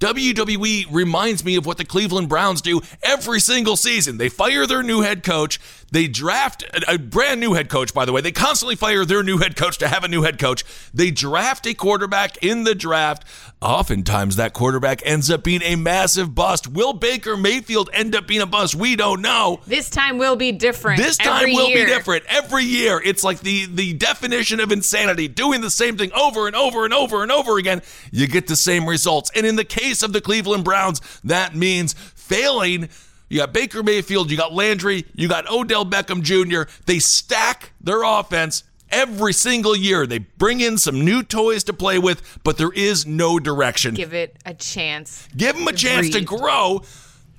WWE 0.00 0.86
reminds 0.90 1.44
me 1.44 1.56
of 1.56 1.66
what 1.66 1.76
the 1.76 1.84
Cleveland 1.84 2.28
Browns 2.28 2.62
do 2.62 2.80
every 3.02 3.40
single 3.40 3.76
season. 3.76 4.16
They 4.16 4.28
fire 4.28 4.66
their 4.66 4.82
new 4.82 5.00
head 5.00 5.24
coach, 5.24 5.58
They 5.90 6.06
draft 6.06 6.62
a, 6.62 6.94
a 6.94 6.98
brand 6.98 7.40
new 7.40 7.54
head 7.54 7.68
coach, 7.68 7.94
by 7.94 8.04
the 8.04 8.12
way. 8.12 8.20
They 8.20 8.32
constantly 8.32 8.76
fire 8.76 9.04
their 9.04 9.22
new 9.22 9.38
head 9.38 9.56
coach 9.56 9.78
to 9.78 9.88
have 9.88 10.04
a 10.04 10.08
new 10.08 10.22
head 10.22 10.38
coach. 10.38 10.64
They 10.92 11.10
draft 11.10 11.66
a 11.66 11.74
quarterback 11.74 12.42
in 12.42 12.64
the 12.64 12.74
draft. 12.74 13.24
Oftentimes, 13.60 14.36
that 14.36 14.52
quarterback 14.52 15.00
ends 15.04 15.30
up 15.30 15.42
being 15.42 15.62
a 15.62 15.76
massive 15.76 16.34
bust. 16.34 16.68
Will 16.68 16.92
Baker 16.92 17.36
Mayfield 17.36 17.90
end 17.92 18.14
up 18.14 18.26
being 18.26 18.40
a 18.40 18.46
bust? 18.46 18.74
We 18.74 18.96
don't 18.96 19.22
know. 19.22 19.60
This 19.66 19.90
time 19.90 20.18
will 20.18 20.36
be 20.36 20.52
different. 20.52 20.98
This 20.98 21.16
time 21.16 21.52
will 21.52 21.68
year. 21.68 21.86
be 21.86 21.92
different 21.92 22.24
every 22.28 22.64
year. 22.64 23.00
It's 23.04 23.24
like 23.24 23.40
the 23.40 23.66
the 23.66 23.94
definition 23.94 24.60
of 24.60 24.70
insanity, 24.70 25.26
doing 25.26 25.60
the 25.60 25.70
same 25.70 25.96
thing 25.96 26.12
over 26.12 26.46
and 26.46 26.54
over 26.54 26.84
and 26.84 26.94
over 26.94 27.22
and 27.22 27.32
over 27.32 27.58
again. 27.58 27.82
You 28.12 28.26
get 28.26 28.46
the 28.46 28.56
same 28.56 28.88
results. 28.88 29.30
And 29.34 29.44
in 29.46 29.56
the 29.56 29.64
case 29.64 30.02
of 30.02 30.12
the 30.12 30.20
Cleveland 30.20 30.64
Browns, 30.64 31.00
that 31.24 31.54
means 31.54 31.94
failing. 32.14 32.88
You 33.28 33.38
got 33.38 33.52
Baker 33.52 33.82
Mayfield, 33.82 34.30
you 34.30 34.36
got 34.36 34.52
Landry, 34.52 35.04
you 35.14 35.28
got 35.28 35.50
Odell 35.50 35.84
Beckham 35.84 36.22
Jr. 36.22 36.70
They 36.86 36.98
stack 36.98 37.72
their 37.80 38.02
offense 38.02 38.64
every 38.90 39.32
single 39.32 39.76
year. 39.76 40.06
They 40.06 40.18
bring 40.18 40.60
in 40.60 40.78
some 40.78 41.04
new 41.04 41.22
toys 41.22 41.64
to 41.64 41.72
play 41.72 41.98
with, 41.98 42.38
but 42.42 42.56
there 42.56 42.72
is 42.72 43.06
no 43.06 43.38
direction. 43.38 43.94
Give 43.94 44.14
it 44.14 44.36
a 44.46 44.54
chance. 44.54 45.28
Give 45.36 45.56
them 45.56 45.68
a 45.68 45.72
chance 45.72 46.10
to 46.10 46.20
grow. 46.20 46.82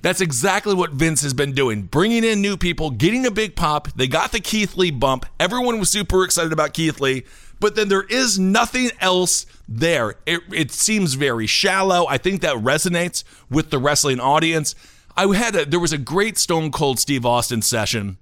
That's 0.02 0.22
exactly 0.22 0.74
what 0.74 0.92
Vince 0.92 1.22
has 1.22 1.34
been 1.34 1.52
doing, 1.52 1.82
bringing 1.82 2.24
in 2.24 2.40
new 2.40 2.56
people, 2.56 2.90
getting 2.90 3.26
a 3.26 3.30
big 3.30 3.54
pop. 3.54 3.88
They 3.92 4.06
got 4.06 4.32
the 4.32 4.40
Keith 4.40 4.76
Lee 4.76 4.90
bump. 4.90 5.26
Everyone 5.38 5.78
was 5.78 5.90
super 5.90 6.24
excited 6.24 6.52
about 6.52 6.72
Keith 6.72 7.00
Lee, 7.00 7.24
but 7.58 7.74
then 7.74 7.88
there 7.88 8.04
is 8.04 8.38
nothing 8.38 8.90
else 9.00 9.44
there. 9.68 10.14
It, 10.24 10.40
it 10.50 10.70
seems 10.70 11.14
very 11.14 11.46
shallow. 11.46 12.06
I 12.08 12.16
think 12.16 12.40
that 12.40 12.56
resonates 12.56 13.24
with 13.50 13.68
the 13.68 13.78
wrestling 13.78 14.20
audience. 14.20 14.74
I 15.16 15.34
had 15.34 15.56
a, 15.56 15.66
there 15.66 15.80
was 15.80 15.92
a 15.92 15.98
great 15.98 16.38
Stone 16.38 16.72
Cold 16.72 16.98
Steve 16.98 17.26
Austin 17.26 17.62
session 17.62 18.18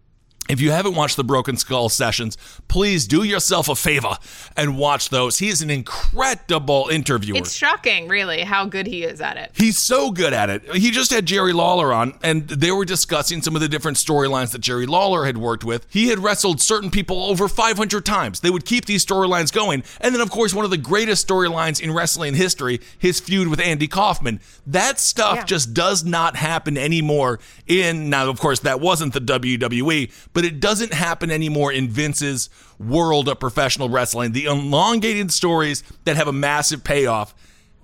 if 0.48 0.60
you 0.60 0.70
haven't 0.70 0.94
watched 0.94 1.16
the 1.16 1.24
Broken 1.24 1.56
Skull 1.56 1.88
sessions, 1.88 2.36
please 2.68 3.06
do 3.06 3.22
yourself 3.22 3.68
a 3.68 3.74
favor 3.76 4.16
and 4.56 4.76
watch 4.78 5.08
those. 5.10 5.38
He 5.38 5.48
is 5.48 5.62
an 5.62 5.70
incredible 5.70 6.88
interviewer. 6.90 7.38
It's 7.38 7.52
shocking, 7.54 8.08
really, 8.08 8.42
how 8.42 8.64
good 8.64 8.86
he 8.86 9.04
is 9.04 9.20
at 9.20 9.36
it. 9.36 9.52
He's 9.54 9.78
so 9.78 10.10
good 10.10 10.32
at 10.32 10.50
it. 10.50 10.74
He 10.76 10.90
just 10.90 11.10
had 11.12 11.26
Jerry 11.26 11.52
Lawler 11.52 11.92
on, 11.92 12.18
and 12.22 12.48
they 12.48 12.70
were 12.70 12.84
discussing 12.84 13.42
some 13.42 13.54
of 13.54 13.60
the 13.60 13.68
different 13.68 13.96
storylines 13.98 14.52
that 14.52 14.60
Jerry 14.60 14.86
Lawler 14.86 15.24
had 15.26 15.38
worked 15.38 15.64
with. 15.64 15.86
He 15.90 16.08
had 16.08 16.18
wrestled 16.18 16.60
certain 16.60 16.90
people 16.90 17.24
over 17.24 17.48
500 17.48 18.04
times. 18.04 18.40
They 18.40 18.50
would 18.50 18.64
keep 18.64 18.86
these 18.86 19.04
storylines 19.04 19.52
going. 19.52 19.82
And 20.00 20.14
then, 20.14 20.22
of 20.22 20.30
course, 20.30 20.54
one 20.54 20.64
of 20.64 20.70
the 20.70 20.76
greatest 20.78 21.26
storylines 21.28 21.80
in 21.80 21.92
wrestling 21.92 22.34
history, 22.34 22.80
his 22.98 23.20
feud 23.20 23.48
with 23.48 23.60
Andy 23.60 23.88
Kaufman. 23.88 24.40
That 24.66 24.98
stuff 24.98 25.36
Yeah. 25.38 25.44
just 25.44 25.74
does 25.74 26.04
not 26.04 26.36
happen 26.36 26.76
anymore 26.78 27.38
in, 27.66 28.08
now, 28.10 28.28
of 28.28 28.40
course, 28.40 28.60
that 28.60 28.80
wasn't 28.80 29.12
the 29.12 29.20
WWE, 29.20 30.10
but 30.32 30.37
it 30.44 30.60
doesn't 30.60 30.92
happen 30.92 31.30
anymore 31.30 31.72
in 31.72 31.88
Vince's 31.88 32.50
world 32.78 33.28
of 33.28 33.40
professional 33.40 33.88
wrestling. 33.88 34.32
The 34.32 34.44
elongated 34.44 35.32
stories 35.32 35.82
that 36.04 36.16
have 36.16 36.28
a 36.28 36.32
massive 36.32 36.84
payoff. 36.84 37.34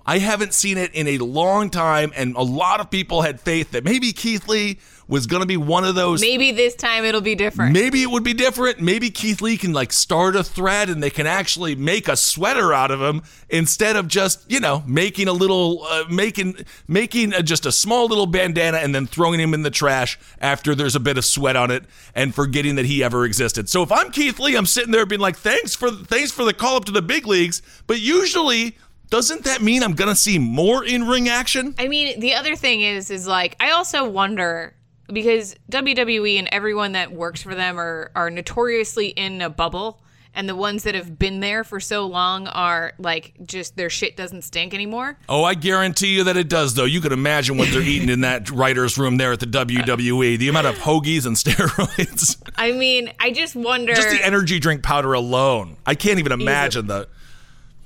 I 0.05 0.19
haven't 0.19 0.53
seen 0.53 0.77
it 0.77 0.93
in 0.93 1.07
a 1.07 1.17
long 1.17 1.71
time, 1.71 2.13
and 2.15 2.35
a 2.35 2.43
lot 2.43 2.79
of 2.79 2.91
people 2.91 3.23
had 3.23 3.41
faith 3.41 3.71
that 3.71 3.83
maybe 3.83 4.11
Keith 4.13 4.47
Lee 4.47 4.77
was 5.07 5.27
going 5.27 5.41
to 5.41 5.47
be 5.47 5.57
one 5.57 5.83
of 5.83 5.95
those. 5.95 6.21
Maybe 6.21 6.51
this 6.51 6.75
time 6.75 7.05
it'll 7.05 7.21
be 7.21 7.35
different. 7.35 7.73
Maybe 7.73 8.01
it 8.01 8.09
would 8.09 8.23
be 8.23 8.33
different. 8.33 8.79
Maybe 8.79 9.09
Keith 9.09 9.41
Lee 9.41 9.57
can 9.57 9.73
like 9.73 9.93
start 9.93 10.35
a 10.35 10.43
thread 10.43 10.89
and 10.89 11.01
they 11.01 11.09
can 11.09 11.27
actually 11.27 11.75
make 11.75 12.07
a 12.07 12.15
sweater 12.15 12.73
out 12.73 12.91
of 12.91 13.01
him 13.01 13.21
instead 13.49 13.95
of 13.95 14.07
just 14.07 14.49
you 14.49 14.59
know 14.59 14.83
making 14.87 15.27
a 15.27 15.33
little 15.33 15.83
uh, 15.83 16.05
making 16.09 16.65
making 16.87 17.33
a, 17.33 17.43
just 17.43 17.65
a 17.65 17.71
small 17.71 18.07
little 18.07 18.25
bandana 18.25 18.77
and 18.77 18.95
then 18.95 19.05
throwing 19.05 19.39
him 19.39 19.53
in 19.53 19.61
the 19.61 19.71
trash 19.71 20.17
after 20.39 20.73
there's 20.73 20.95
a 20.95 20.99
bit 20.99 21.17
of 21.17 21.25
sweat 21.25 21.55
on 21.55 21.71
it 21.71 21.83
and 22.15 22.33
forgetting 22.33 22.75
that 22.75 22.85
he 22.85 23.03
ever 23.03 23.25
existed. 23.25 23.69
So 23.69 23.83
if 23.83 23.91
I'm 23.91 24.11
Keith 24.11 24.39
Lee, 24.39 24.55
I'm 24.55 24.65
sitting 24.65 24.91
there 24.91 25.05
being 25.05 25.21
like, 25.21 25.37
thanks 25.37 25.75
for 25.75 25.91
thanks 25.91 26.31
for 26.31 26.43
the 26.43 26.53
call 26.53 26.77
up 26.77 26.85
to 26.85 26.91
the 26.91 27.01
big 27.01 27.27
leagues, 27.27 27.61
but 27.87 27.99
usually. 27.99 28.77
Doesn't 29.07 29.43
that 29.43 29.61
mean 29.61 29.83
I'm 29.83 29.93
gonna 29.93 30.15
see 30.15 30.39
more 30.39 30.83
in 30.83 31.07
ring 31.07 31.29
action? 31.29 31.75
I 31.77 31.87
mean, 31.87 32.19
the 32.19 32.33
other 32.33 32.55
thing 32.55 32.81
is, 32.81 33.11
is 33.11 33.27
like, 33.27 33.55
I 33.59 33.69
also 33.69 34.09
wonder 34.09 34.74
because 35.11 35.55
WWE 35.71 36.37
and 36.39 36.47
everyone 36.51 36.93
that 36.93 37.11
works 37.11 37.41
for 37.41 37.55
them 37.55 37.79
are, 37.79 38.11
are 38.15 38.29
notoriously 38.29 39.07
in 39.07 39.41
a 39.41 39.49
bubble. 39.49 40.01
And 40.37 40.49
the 40.49 40.55
ones 40.55 40.83
that 40.83 40.95
have 40.95 41.17
been 41.17 41.39
there 41.39 41.63
for 41.63 41.79
so 41.79 42.05
long 42.05 42.47
are 42.47 42.91
like, 42.97 43.35
just 43.45 43.77
their 43.77 43.89
shit 43.89 44.17
doesn't 44.17 44.41
stink 44.41 44.73
anymore. 44.73 45.17
Oh, 45.29 45.45
I 45.45 45.53
guarantee 45.53 46.13
you 46.13 46.25
that 46.25 46.35
it 46.35 46.49
does, 46.49 46.73
though. 46.73 46.83
You 46.83 46.99
can 46.99 47.13
imagine 47.13 47.57
what 47.57 47.69
they're 47.71 47.81
eating 47.81 48.09
in 48.09 48.19
that 48.21 48.51
writer's 48.51 48.97
room 48.97 49.15
there 49.15 49.31
at 49.31 49.39
the 49.39 49.45
WWE. 49.45 50.37
The 50.37 50.49
amount 50.49 50.67
of 50.67 50.75
hoagies 50.75 51.25
and 51.25 51.35
steroids. 51.37 52.41
I 52.57 52.73
mean, 52.73 53.13
I 53.17 53.31
just 53.31 53.55
wonder. 53.55 53.95
Just 53.95 54.09
the 54.09 54.25
energy 54.25 54.59
drink 54.59 54.83
powder 54.83 55.13
alone. 55.13 55.77
I 55.85 55.95
can't 55.95 56.19
even 56.19 56.33
imagine 56.33 56.87
the 56.87 57.07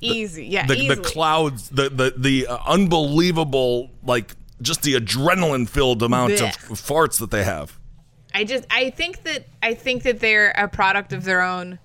easy, 0.01 0.45
yeah, 0.45 0.65
the, 0.65 0.87
the 0.87 0.97
clouds, 0.97 1.69
the 1.69 1.89
the 1.89 2.13
the 2.17 2.47
uh, 2.47 2.57
unbelievable 2.65 3.89
like 4.03 4.35
just 4.61 4.81
the 4.83 4.95
adrenaline 4.95 5.67
filled 5.67 6.03
amount 6.03 6.33
of 6.41 6.51
farts 6.69 7.19
that 7.19 7.31
they 7.31 7.43
have. 7.43 7.77
I 8.33 8.43
just 8.43 8.65
I 8.69 8.89
think 8.91 9.23
that 9.23 9.47
I 9.63 9.73
think 9.73 10.03
that 10.03 10.19
they're 10.19 10.51
a 10.51 10.67
product 10.67 11.13
of 11.13 11.23
their 11.23 11.41
own. 11.41 11.79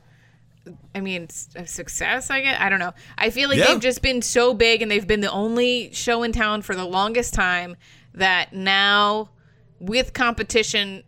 I 0.95 1.01
mean, 1.01 1.29
success. 1.29 2.31
I 2.31 2.41
guess 2.41 2.57
I 2.61 2.69
don't 2.71 2.79
know. 2.79 2.93
I 3.19 3.31
feel 3.31 3.49
like 3.51 3.59
Yeah. 3.59 3.67
they've 3.67 3.81
just 3.81 4.01
been 4.03 4.23
so 4.23 4.55
big, 4.55 4.81
and 4.83 4.91
they've 4.91 5.07
been 5.07 5.21
the 5.21 5.31
only 5.31 5.93
show 5.93 6.23
in 6.23 6.33
town 6.33 6.63
for 6.63 6.75
the 6.75 6.85
longest 6.87 7.35
time. 7.35 7.77
That 8.15 8.53
now, 8.53 9.31
with 9.79 10.13
competition, 10.13 11.03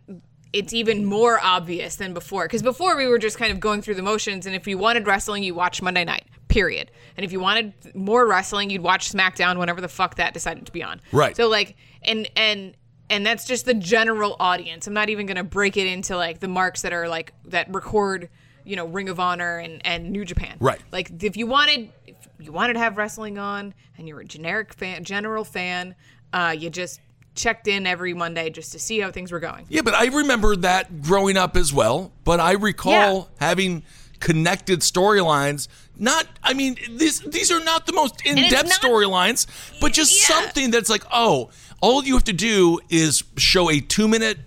it's 0.53 0.73
even 0.73 1.05
more 1.05 1.39
obvious 1.41 1.95
than 1.95 2.13
before. 2.13 2.45
Because 2.45 2.61
before 2.61 2.95
we 2.97 3.07
were 3.07 3.17
just 3.17 3.37
kind 3.37 3.51
of 3.51 3.59
going 3.59 3.81
through 3.81 3.95
the 3.95 4.01
motions, 4.03 4.45
and 4.45 4.55
if 4.55 4.67
you 4.67 4.77
wanted 4.77 5.07
wrestling, 5.07 5.43
you 5.43 5.53
watched 5.55 5.81
Monday 5.81 6.03
Night. 6.05 6.25
Period. 6.47 6.91
And 7.17 7.25
if 7.25 7.31
you 7.31 7.39
wanted 7.39 7.73
more 7.95 8.25
wrestling, 8.27 8.69
you'd 8.69 8.81
watch 8.81 9.11
SmackDown 9.11 9.57
whenever 9.59 9.81
the 9.81 9.87
fuck 9.89 10.15
that 10.15 10.33
decided 10.33 10.65
to 10.65 10.71
be 10.71 10.83
on. 10.83 11.01
Right. 11.11 11.35
So 11.35 11.47
like, 11.47 11.75
and 12.03 12.29
and 12.35 12.75
and 13.09 13.25
that's 13.25 13.45
just 13.45 13.65
the 13.65 13.73
general 13.73 14.35
audience. 14.39 14.87
I'm 14.87 14.93
not 14.93 15.09
even 15.09 15.25
gonna 15.25 15.43
break 15.43 15.77
it 15.77 15.87
into 15.87 16.15
like 16.15 16.39
the 16.39 16.47
marks 16.47 16.81
that 16.83 16.93
are 16.93 17.07
like 17.09 17.33
that 17.45 17.73
record, 17.73 18.29
you 18.63 18.75
know, 18.75 18.85
Ring 18.85 19.09
of 19.09 19.19
Honor 19.19 19.57
and 19.57 19.85
and 19.85 20.11
New 20.11 20.23
Japan. 20.25 20.57
Right. 20.59 20.79
Like 20.91 21.23
if 21.23 21.35
you 21.35 21.47
wanted, 21.47 21.91
if 22.05 22.15
you 22.39 22.51
wanted 22.51 22.73
to 22.73 22.79
have 22.79 22.97
wrestling 22.97 23.37
on, 23.37 23.73
and 23.97 24.07
you're 24.07 24.19
a 24.21 24.25
generic 24.25 24.73
fan, 24.73 25.03
general 25.03 25.43
fan, 25.43 25.95
uh, 26.33 26.55
you 26.57 26.69
just 26.69 27.01
checked 27.35 27.67
in 27.67 27.85
every 27.85 28.13
Monday 28.13 28.49
just 28.49 28.71
to 28.71 28.79
see 28.79 28.99
how 28.99 29.11
things 29.11 29.31
were 29.31 29.39
going. 29.39 29.65
Yeah, 29.69 29.81
but 29.81 29.93
I 29.93 30.05
remember 30.05 30.55
that 30.55 31.01
growing 31.01 31.37
up 31.37 31.55
as 31.57 31.71
well. 31.73 32.11
But 32.23 32.39
I 32.39 32.53
recall 32.53 33.29
Yeah. 33.39 33.47
having 33.47 33.83
connected 34.19 34.79
storylines. 34.79 35.67
Not, 35.99 36.27
I 36.43 36.53
mean, 36.53 36.77
these 36.89 37.19
these 37.21 37.51
are 37.51 37.63
not 37.63 37.85
the 37.87 37.93
most 37.93 38.25
in 38.25 38.35
depth 38.49 38.69
storylines, 38.81 39.47
but 39.81 39.93
just 39.93 40.15
Yeah. 40.29 40.35
something 40.35 40.71
that's 40.71 40.89
like, 40.89 41.03
oh, 41.11 41.49
all 41.81 42.03
you 42.03 42.13
have 42.13 42.23
to 42.25 42.33
do 42.33 42.79
is 42.89 43.23
show 43.37 43.69
a 43.69 43.79
two 43.79 44.07
minute 44.07 44.37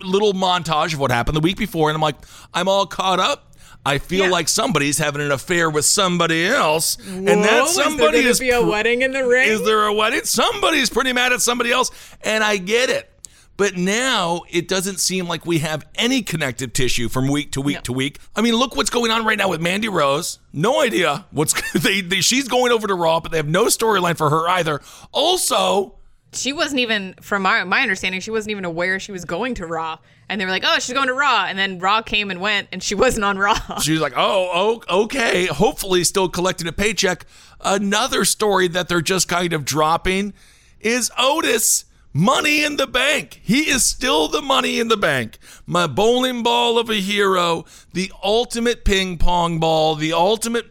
little 0.00 0.32
montage 0.34 0.92
of 0.94 1.00
what 1.00 1.10
happened 1.10 1.36
the 1.36 1.40
week 1.40 1.56
before, 1.56 1.88
and 1.90 1.96
I'm 1.96 2.02
like, 2.02 2.16
I'm 2.52 2.68
all 2.68 2.86
caught 2.86 3.20
up. 3.20 3.42
I 3.84 3.98
feel 3.98 4.24
Yeah. 4.24 4.30
like 4.32 4.48
somebody's 4.48 4.98
having 4.98 5.22
an 5.22 5.30
affair 5.30 5.70
with 5.70 5.84
somebody 5.84 6.44
else, 6.44 6.96
and 7.06 7.24
Whoa, 7.26 7.42
that 7.42 7.62
is 7.64 7.76
there 7.76 7.84
somebody 7.84 8.18
is 8.18 8.40
be 8.40 8.50
a 8.50 8.60
wedding 8.60 9.02
in 9.02 9.12
the 9.12 9.24
ring? 9.24 9.48
Is 9.48 9.62
there 9.64 9.84
a 9.84 9.92
wedding? 9.94 10.22
Somebody's 10.24 10.90
pretty 10.90 11.12
mad 11.12 11.32
at 11.32 11.40
somebody 11.40 11.70
else, 11.70 11.92
and 12.22 12.42
I 12.42 12.56
get 12.56 12.90
it. 12.90 13.08
But 13.56 13.76
now 13.76 14.42
it 14.50 14.68
doesn't 14.68 15.00
seem 15.00 15.26
like 15.28 15.46
we 15.46 15.58
have 15.60 15.86
any 15.94 16.20
connective 16.22 16.72
tissue 16.74 17.08
from 17.08 17.26
week 17.28 17.52
to 17.52 17.60
week 17.62 17.76
No. 17.76 17.80
to 17.82 17.92
week. 17.94 18.18
I 18.34 18.42
mean, 18.42 18.54
look 18.54 18.76
what's 18.76 18.90
going 18.90 19.10
on 19.10 19.24
right 19.24 19.38
now 19.38 19.48
with 19.48 19.60
Mandy 19.62 19.88
Rose. 19.88 20.38
No 20.52 20.82
idea 20.82 21.24
what's 21.30 21.54
they, 21.82 22.02
they 22.02 22.20
she's 22.20 22.48
going 22.48 22.70
over 22.70 22.86
to 22.86 22.94
Raw, 22.94 23.20
but 23.20 23.30
they 23.32 23.38
have 23.38 23.48
no 23.48 23.64
storyline 23.66 24.16
for 24.16 24.28
her 24.28 24.46
either. 24.48 24.80
Also, 25.12 25.94
She 26.34 26.52
wasn't 26.52 26.80
even, 26.80 27.14
from 27.22 27.42
my 27.42 27.64
my 27.64 27.80
understanding, 27.80 28.20
she 28.20 28.30
wasn't 28.30 28.50
even 28.50 28.66
aware 28.66 29.00
she 29.00 29.12
was 29.12 29.24
going 29.24 29.54
to 29.54 29.66
Raw. 29.66 29.98
And 30.28 30.38
they 30.40 30.44
were 30.44 30.50
like, 30.50 30.64
"Oh, 30.66 30.78
she's 30.80 30.92
going 30.92 31.06
to 31.06 31.14
Raw," 31.14 31.46
and 31.48 31.56
then 31.58 31.78
Raw 31.78 32.02
came 32.02 32.30
and 32.32 32.40
went, 32.40 32.68
and 32.72 32.82
she 32.82 32.94
wasn't 32.94 33.24
on 33.24 33.38
Raw. 33.38 33.56
She 33.80 33.92
was 33.92 34.00
like, 34.00 34.14
oh, 34.16 34.82
oh, 34.88 35.02
okay. 35.04 35.46
Hopefully, 35.46 36.02
still 36.04 36.28
collecting 36.28 36.66
a 36.68 36.72
paycheck. 36.72 37.24
Another 37.60 38.24
story 38.26 38.68
that 38.68 38.88
they're 38.88 39.00
just 39.00 39.28
kind 39.28 39.52
of 39.54 39.64
dropping 39.64 40.34
is 40.80 41.10
Otis. 41.16 41.85
Money 42.16 42.64
in 42.64 42.78
the 42.78 42.86
bank. 42.86 43.42
He 43.42 43.68
is 43.68 43.84
still 43.84 44.26
the 44.26 44.40
money 44.40 44.80
in 44.80 44.88
the 44.88 44.96
bank. 44.96 45.36
My 45.66 45.86
bowling 45.86 46.42
ball 46.42 46.78
of 46.78 46.88
a 46.88 46.94
hero, 46.94 47.66
the 47.92 48.10
ultimate 48.24 48.86
ping 48.86 49.18
pong 49.18 49.60
ball, 49.60 49.96
the 49.96 50.14
ultimate, 50.14 50.64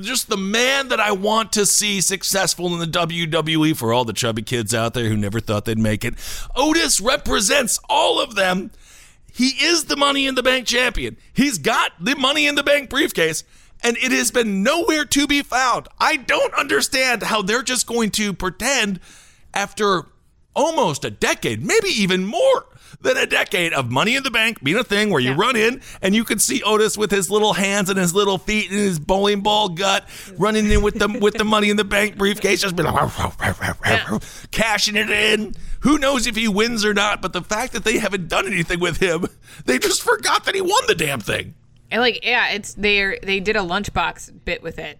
just 0.00 0.30
the 0.30 0.38
man 0.38 0.88
that 0.88 0.98
I 0.98 1.12
want 1.12 1.52
to 1.52 1.66
see 1.66 2.00
successful 2.00 2.72
in 2.72 2.78
the 2.78 2.86
WWE 2.86 3.76
for 3.76 3.92
all 3.92 4.06
the 4.06 4.14
chubby 4.14 4.40
kids 4.40 4.72
out 4.72 4.94
there 4.94 5.10
who 5.10 5.16
never 5.18 5.40
thought 5.40 5.66
they'd 5.66 5.78
make 5.78 6.06
it. 6.06 6.14
Otis 6.56 7.02
represents 7.02 7.78
all 7.90 8.18
of 8.18 8.34
them. 8.34 8.70
He 9.30 9.48
is 9.62 9.84
the 9.84 9.96
Money 9.96 10.26
in 10.26 10.36
the 10.36 10.42
Bank 10.42 10.66
champion. 10.66 11.18
He's 11.34 11.58
got 11.58 11.92
the 12.00 12.16
Money 12.16 12.46
in 12.46 12.54
the 12.54 12.62
Bank 12.62 12.88
briefcase, 12.88 13.44
and 13.82 13.98
it 13.98 14.10
has 14.10 14.30
been 14.30 14.62
nowhere 14.62 15.04
to 15.04 15.26
be 15.26 15.42
found. 15.42 15.86
I 16.00 16.16
don't 16.16 16.54
understand 16.54 17.24
how 17.24 17.42
they're 17.42 17.62
just 17.62 17.86
going 17.86 18.08
to 18.12 18.32
pretend 18.32 19.00
after 19.52 20.06
almost 20.58 21.04
a 21.04 21.10
decade, 21.10 21.64
maybe 21.64 21.88
even 21.88 22.24
more 22.26 22.66
than 23.00 23.16
a 23.16 23.26
decade 23.26 23.72
of 23.72 23.90
Money 23.90 24.16
in 24.16 24.22
the 24.24 24.30
Bank 24.30 24.62
being 24.64 24.76
a 24.76 24.82
thing 24.82 25.10
where 25.10 25.20
you 25.20 25.30
Yeah. 25.30 25.36
run 25.38 25.54
in 25.56 25.80
and 26.02 26.14
you 26.16 26.24
can 26.24 26.38
see 26.40 26.62
Otis 26.62 26.98
with 26.98 27.10
his 27.12 27.30
little 27.30 27.52
hands 27.52 27.88
and 27.90 27.98
his 27.98 28.12
little 28.14 28.38
feet 28.38 28.70
and 28.70 28.78
his 28.80 28.98
bowling 28.98 29.40
ball 29.40 29.68
gut 29.68 30.08
running 30.36 30.68
in 30.70 30.82
with 30.82 30.98
the 30.98 31.06
with 31.08 31.34
the 31.34 31.44
Money 31.44 31.70
in 31.70 31.76
the 31.76 31.84
Bank 31.84 32.16
briefcase, 32.18 32.60
just 32.62 32.74
be 32.74 32.82
like 32.82 32.94
cashing 34.50 34.96
it 34.96 35.10
in. 35.10 35.54
Who 35.80 35.98
knows 35.98 36.26
if 36.26 36.34
he 36.34 36.48
wins 36.48 36.84
or 36.84 36.92
not? 36.94 37.22
But 37.22 37.32
the 37.32 37.42
fact 37.42 37.72
that 37.74 37.84
they 37.84 37.98
haven't 37.98 38.28
done 38.28 38.46
anything 38.46 38.80
with 38.80 38.98
him, 38.98 39.26
they 39.64 39.78
just 39.78 40.02
forgot 40.02 40.44
that 40.44 40.54
he 40.54 40.60
won 40.60 40.82
the 40.88 40.94
damn 40.94 41.20
thing. 41.20 41.54
And 41.90 42.00
like, 42.00 42.24
yeah, 42.24 42.50
it's 42.50 42.74
they 42.74 43.18
they 43.22 43.40
did 43.40 43.56
a 43.56 43.60
lunchbox 43.60 44.44
bit 44.44 44.62
with 44.62 44.78
it 44.78 44.98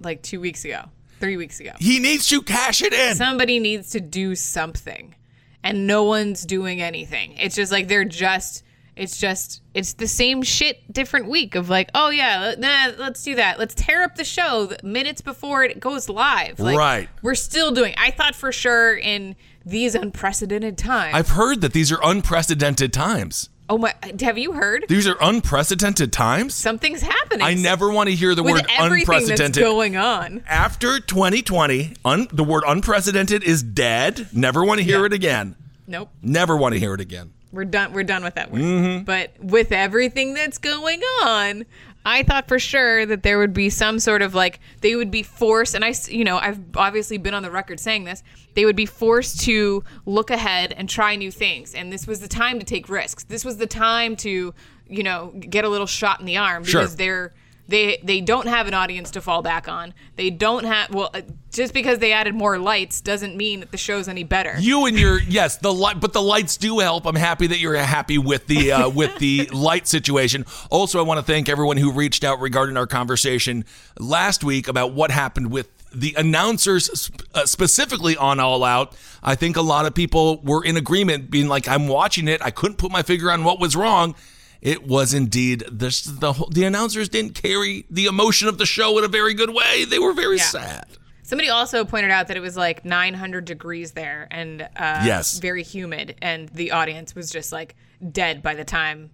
like 0.00 0.22
two 0.22 0.40
weeks 0.40 0.64
ago, 0.64 0.84
three 1.22 1.36
weeks 1.36 1.60
ago. 1.60 1.70
He 1.78 2.00
needs 2.00 2.28
to 2.30 2.42
cash 2.42 2.82
it 2.82 2.92
in. 2.92 3.14
Somebody 3.14 3.60
needs 3.60 3.90
to 3.90 4.00
do 4.00 4.34
something, 4.34 5.14
and 5.62 5.86
no 5.86 6.02
one's 6.02 6.44
doing 6.44 6.82
anything. 6.82 7.34
It's 7.38 7.54
just 7.54 7.70
like 7.72 7.88
they're 7.88 8.04
just. 8.04 8.64
It's 8.94 9.16
just 9.16 9.62
it's 9.72 9.94
the 9.94 10.06
same 10.06 10.42
shit, 10.42 10.92
different 10.92 11.26
week 11.30 11.54
of 11.54 11.70
like, 11.70 11.88
oh 11.94 12.10
yeah, 12.10 12.54
nah, 12.58 12.90
let's 12.98 13.22
do 13.22 13.36
that. 13.36 13.58
Let's 13.58 13.74
tear 13.74 14.02
up 14.02 14.16
the 14.16 14.24
show 14.24 14.70
minutes 14.82 15.22
before 15.22 15.64
it 15.64 15.80
goes 15.80 16.10
live. 16.10 16.60
Like, 16.60 16.76
Right. 16.76 17.08
We're 17.22 17.34
still 17.34 17.70
doing. 17.70 17.94
I 17.96 18.10
thought 18.10 18.34
for 18.34 18.52
sure 18.52 18.94
in 18.94 19.34
these 19.64 19.94
unprecedented 19.94 20.76
times. 20.76 21.14
I've 21.14 21.30
heard 21.30 21.62
that 21.62 21.72
these 21.72 21.90
are 21.90 22.00
unprecedented 22.02 22.92
times. 22.92 23.48
Oh 23.68 23.78
my! 23.78 23.94
Have 24.20 24.38
you 24.38 24.52
heard? 24.52 24.84
These 24.88 25.06
are 25.08 25.16
unprecedented 25.20 26.12
times. 26.12 26.54
Something's 26.54 27.02
happening. 27.02 27.42
I 27.46 27.54
never 27.54 27.90
want 27.90 28.08
to 28.08 28.14
hear 28.14 28.34
the 28.34 28.42
with 28.42 28.54
word 28.54 28.66
unprecedented. 28.78 29.62
going 29.62 29.96
on. 29.96 30.42
After 30.48 31.00
2020, 31.00 31.94
un- 32.04 32.28
the 32.32 32.44
word 32.44 32.64
unprecedented 32.66 33.42
is 33.44 33.62
dead. 33.62 34.28
Never 34.32 34.64
want 34.64 34.78
to 34.78 34.84
hear 34.84 35.00
Yeah. 35.00 35.06
it 35.06 35.12
again. 35.12 35.56
Nope. 35.86 36.10
Never 36.22 36.56
want 36.56 36.74
to 36.74 36.78
hear 36.80 36.94
it 36.94 37.00
again. 37.00 37.32
We're 37.52 37.64
done. 37.66 37.92
We're 37.92 38.02
done 38.04 38.24
with 38.24 38.34
that 38.36 38.50
word. 38.50 38.62
Mm-hmm. 38.62 39.04
But 39.04 39.32
with 39.38 39.72
everything 39.72 40.32
that's 40.34 40.56
going 40.58 41.00
on, 41.22 41.66
I 42.04 42.22
thought 42.24 42.48
for 42.48 42.58
sure 42.58 43.06
that 43.06 43.22
there 43.22 43.38
would 43.38 43.52
be 43.52 43.70
some 43.70 43.98
sort 44.00 44.22
of 44.22 44.34
like 44.34 44.58
they 44.80 44.96
would 44.96 45.10
be 45.10 45.22
forced, 45.22 45.74
and 45.74 45.84
I, 45.84 45.94
you 46.08 46.24
know, 46.24 46.36
I've 46.38 46.58
obviously 46.76 47.16
been 47.18 47.34
on 47.34 47.42
the 47.42 47.50
record 47.50 47.78
saying 47.78 48.04
this. 48.04 48.22
They 48.54 48.64
would 48.64 48.76
be 48.76 48.86
forced 48.86 49.40
to 49.42 49.84
look 50.04 50.30
ahead 50.30 50.72
and 50.76 50.88
try 50.88 51.16
new 51.16 51.30
things, 51.30 51.74
and 51.74 51.92
this 51.92 52.06
was 52.06 52.20
the 52.20 52.28
time 52.28 52.58
to 52.58 52.64
take 52.64 52.88
risks. 52.88 53.24
This 53.24 53.44
was 53.44 53.56
the 53.58 53.66
time 53.66 54.16
to, 54.16 54.52
you 54.88 55.02
know, 55.02 55.32
get 55.38 55.64
a 55.64 55.68
little 55.68 55.86
shot 55.86 56.18
in 56.20 56.26
the 56.26 56.36
arm 56.36 56.64
Sure. 56.64 56.80
because 56.82 56.96
they're. 56.96 57.32
They, 57.72 57.98
they 58.02 58.20
don't 58.20 58.48
have 58.48 58.68
an 58.68 58.74
audience 58.74 59.10
to 59.12 59.22
fall 59.22 59.40
back 59.40 59.66
on. 59.66 59.94
They 60.16 60.28
don't 60.28 60.64
have 60.64 60.94
well, 60.94 61.08
uh, 61.14 61.22
just 61.50 61.72
because 61.72 62.00
they 62.00 62.12
added 62.12 62.34
more 62.34 62.58
lights 62.58 63.00
doesn't 63.00 63.34
mean 63.34 63.60
that 63.60 63.70
the 63.70 63.78
show's 63.78 64.08
any 64.08 64.24
better. 64.24 64.56
You 64.58 64.84
and 64.84 64.98
your 64.98 65.22
yes, 65.22 65.56
the 65.56 65.72
light, 65.72 65.98
but 65.98 66.12
the 66.12 66.20
lights 66.20 66.58
do 66.58 66.80
help. 66.80 67.06
I'm 67.06 67.14
happy 67.14 67.46
that 67.46 67.60
you're 67.60 67.74
happy 67.76 68.18
with 68.18 68.46
the 68.46 68.72
uh, 68.72 68.88
with 68.94 69.16
the 69.20 69.46
light 69.54 69.88
situation. 69.88 70.44
Also, 70.68 70.98
I 70.98 71.02
want 71.02 71.16
to 71.16 71.24
thank 71.24 71.48
everyone 71.48 71.78
who 71.78 71.92
reached 71.92 72.24
out 72.24 72.40
regarding 72.40 72.76
our 72.76 72.86
conversation 72.86 73.64
last 73.98 74.44
week 74.44 74.68
about 74.68 74.92
what 74.92 75.10
happened 75.10 75.50
with 75.50 75.70
the 75.94 76.14
announcers 76.18 77.10
uh, 77.34 77.46
specifically 77.46 78.18
on 78.18 78.38
All 78.38 78.64
Out. 78.64 78.94
I 79.22 79.34
think 79.34 79.56
a 79.56 79.62
lot 79.62 79.86
of 79.86 79.94
people 79.94 80.42
were 80.42 80.62
in 80.62 80.76
agreement, 80.76 81.30
being 81.30 81.48
like, 81.48 81.66
"I'm 81.68 81.88
watching 81.88 82.28
it. 82.28 82.42
I 82.42 82.50
couldn't 82.50 82.76
put 82.76 82.92
my 82.92 83.02
finger 83.02 83.30
on 83.30 83.44
what 83.44 83.58
was 83.58 83.74
wrong." 83.74 84.14
It 84.62 84.86
was 84.86 85.12
indeed 85.12 85.64
this 85.70 86.02
the 86.02 86.32
the 86.50 86.64
announcers 86.64 87.08
didn't 87.08 87.34
carry 87.34 87.84
the 87.90 88.06
emotion 88.06 88.46
of 88.48 88.56
the 88.58 88.64
show 88.66 88.96
in 88.98 89.04
a 89.04 89.08
very 89.08 89.34
good 89.34 89.50
way. 89.50 89.84
They 89.84 89.98
were 89.98 90.12
very 90.14 90.38
Yeah. 90.38 90.44
sad. 90.44 90.86
Somebody 91.24 91.48
also 91.48 91.84
pointed 91.84 92.10
out 92.10 92.28
that 92.28 92.36
it 92.36 92.40
was 92.40 92.56
like 92.56 92.84
900 92.84 93.44
degrees 93.44 93.92
there 93.92 94.28
and 94.30 94.62
uh, 94.62 95.02
Yes. 95.04 95.38
very 95.38 95.62
humid, 95.62 96.14
and 96.22 96.48
the 96.50 96.70
audience 96.72 97.14
was 97.14 97.30
just 97.30 97.50
like 97.52 97.74
dead 98.12 98.42
by 98.42 98.54
the 98.54 98.64
time, 98.64 99.10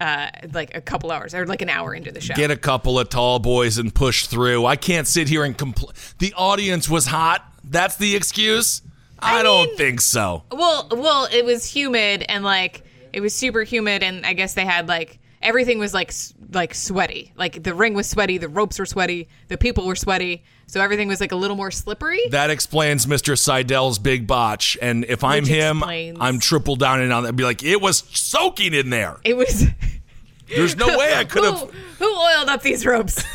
uh, 0.00 0.28
like 0.52 0.74
a 0.76 0.80
couple 0.80 1.10
hours 1.10 1.34
or 1.34 1.44
like 1.46 1.62
an 1.62 1.68
hour 1.68 1.92
into 1.94 2.12
the 2.12 2.20
show. 2.20 2.34
get 2.34 2.50
a 2.50 2.56
couple 2.56 2.98
of 2.98 3.08
tall 3.08 3.38
boys 3.38 3.78
and 3.78 3.94
push 3.94 4.26
through. 4.26 4.64
I 4.64 4.76
can't 4.76 5.06
sit 5.08 5.28
here 5.28 5.44
and 5.44 5.56
complain. 5.58 5.92
The 6.18 6.32
audience 6.36 6.88
was 6.88 7.06
hot. 7.06 7.44
That's 7.64 7.96
the 7.96 8.14
excuse. 8.16 8.80
I, 9.18 9.42
don't 9.42 9.76
think 9.76 10.00
so. 10.02 10.44
well, 10.52 10.88
well, 10.92 11.26
it 11.32 11.44
was 11.44 11.64
humid 11.64 12.24
and 12.28 12.44
like 12.44 12.82
it 13.16 13.20
was 13.22 13.34
super 13.34 13.62
humid, 13.62 14.02
and 14.02 14.26
I 14.26 14.34
guess 14.34 14.52
they 14.52 14.66
had 14.66 14.88
like 14.88 15.18
everything 15.40 15.78
was 15.78 15.94
like 15.94 16.12
like 16.52 16.74
sweaty. 16.74 17.32
Like 17.36 17.62
the 17.62 17.74
ring 17.74 17.94
was 17.94 18.06
sweaty, 18.08 18.36
the 18.36 18.48
ropes 18.48 18.78
were 18.78 18.84
sweaty, 18.86 19.28
the 19.48 19.56
people 19.56 19.86
were 19.86 19.96
sweaty, 19.96 20.44
so 20.66 20.80
everything 20.82 21.08
was 21.08 21.20
like 21.20 21.32
a 21.32 21.36
little 21.36 21.56
more 21.56 21.70
slippery. 21.70 22.20
That 22.30 22.50
explains 22.50 23.06
Mr. 23.06 23.38
Seidel's 23.38 23.98
big 23.98 24.26
botch. 24.26 24.76
And 24.82 25.04
if 25.06 25.24
I'm 25.24 25.44
Which 25.44 25.50
him, 25.52 25.78
explains- 25.78 26.18
I'm 26.20 26.38
triple 26.40 26.76
down 26.76 27.00
and 27.00 27.12
on 27.12 27.22
that. 27.24 27.32
Be 27.34 27.44
like, 27.44 27.62
it 27.62 27.80
was 27.80 28.04
soaking 28.10 28.74
in 28.74 28.90
there. 28.90 29.16
it 29.24 29.36
was. 29.36 29.66
There's 30.48 30.76
no 30.76 30.86
way 30.98 31.12
I 31.14 31.24
could 31.32 31.42
who, 31.44 31.50
have. 31.50 31.70
who 31.98 32.04
oiled 32.16 32.48
up 32.50 32.62
these 32.62 32.84
ropes? 32.86 33.24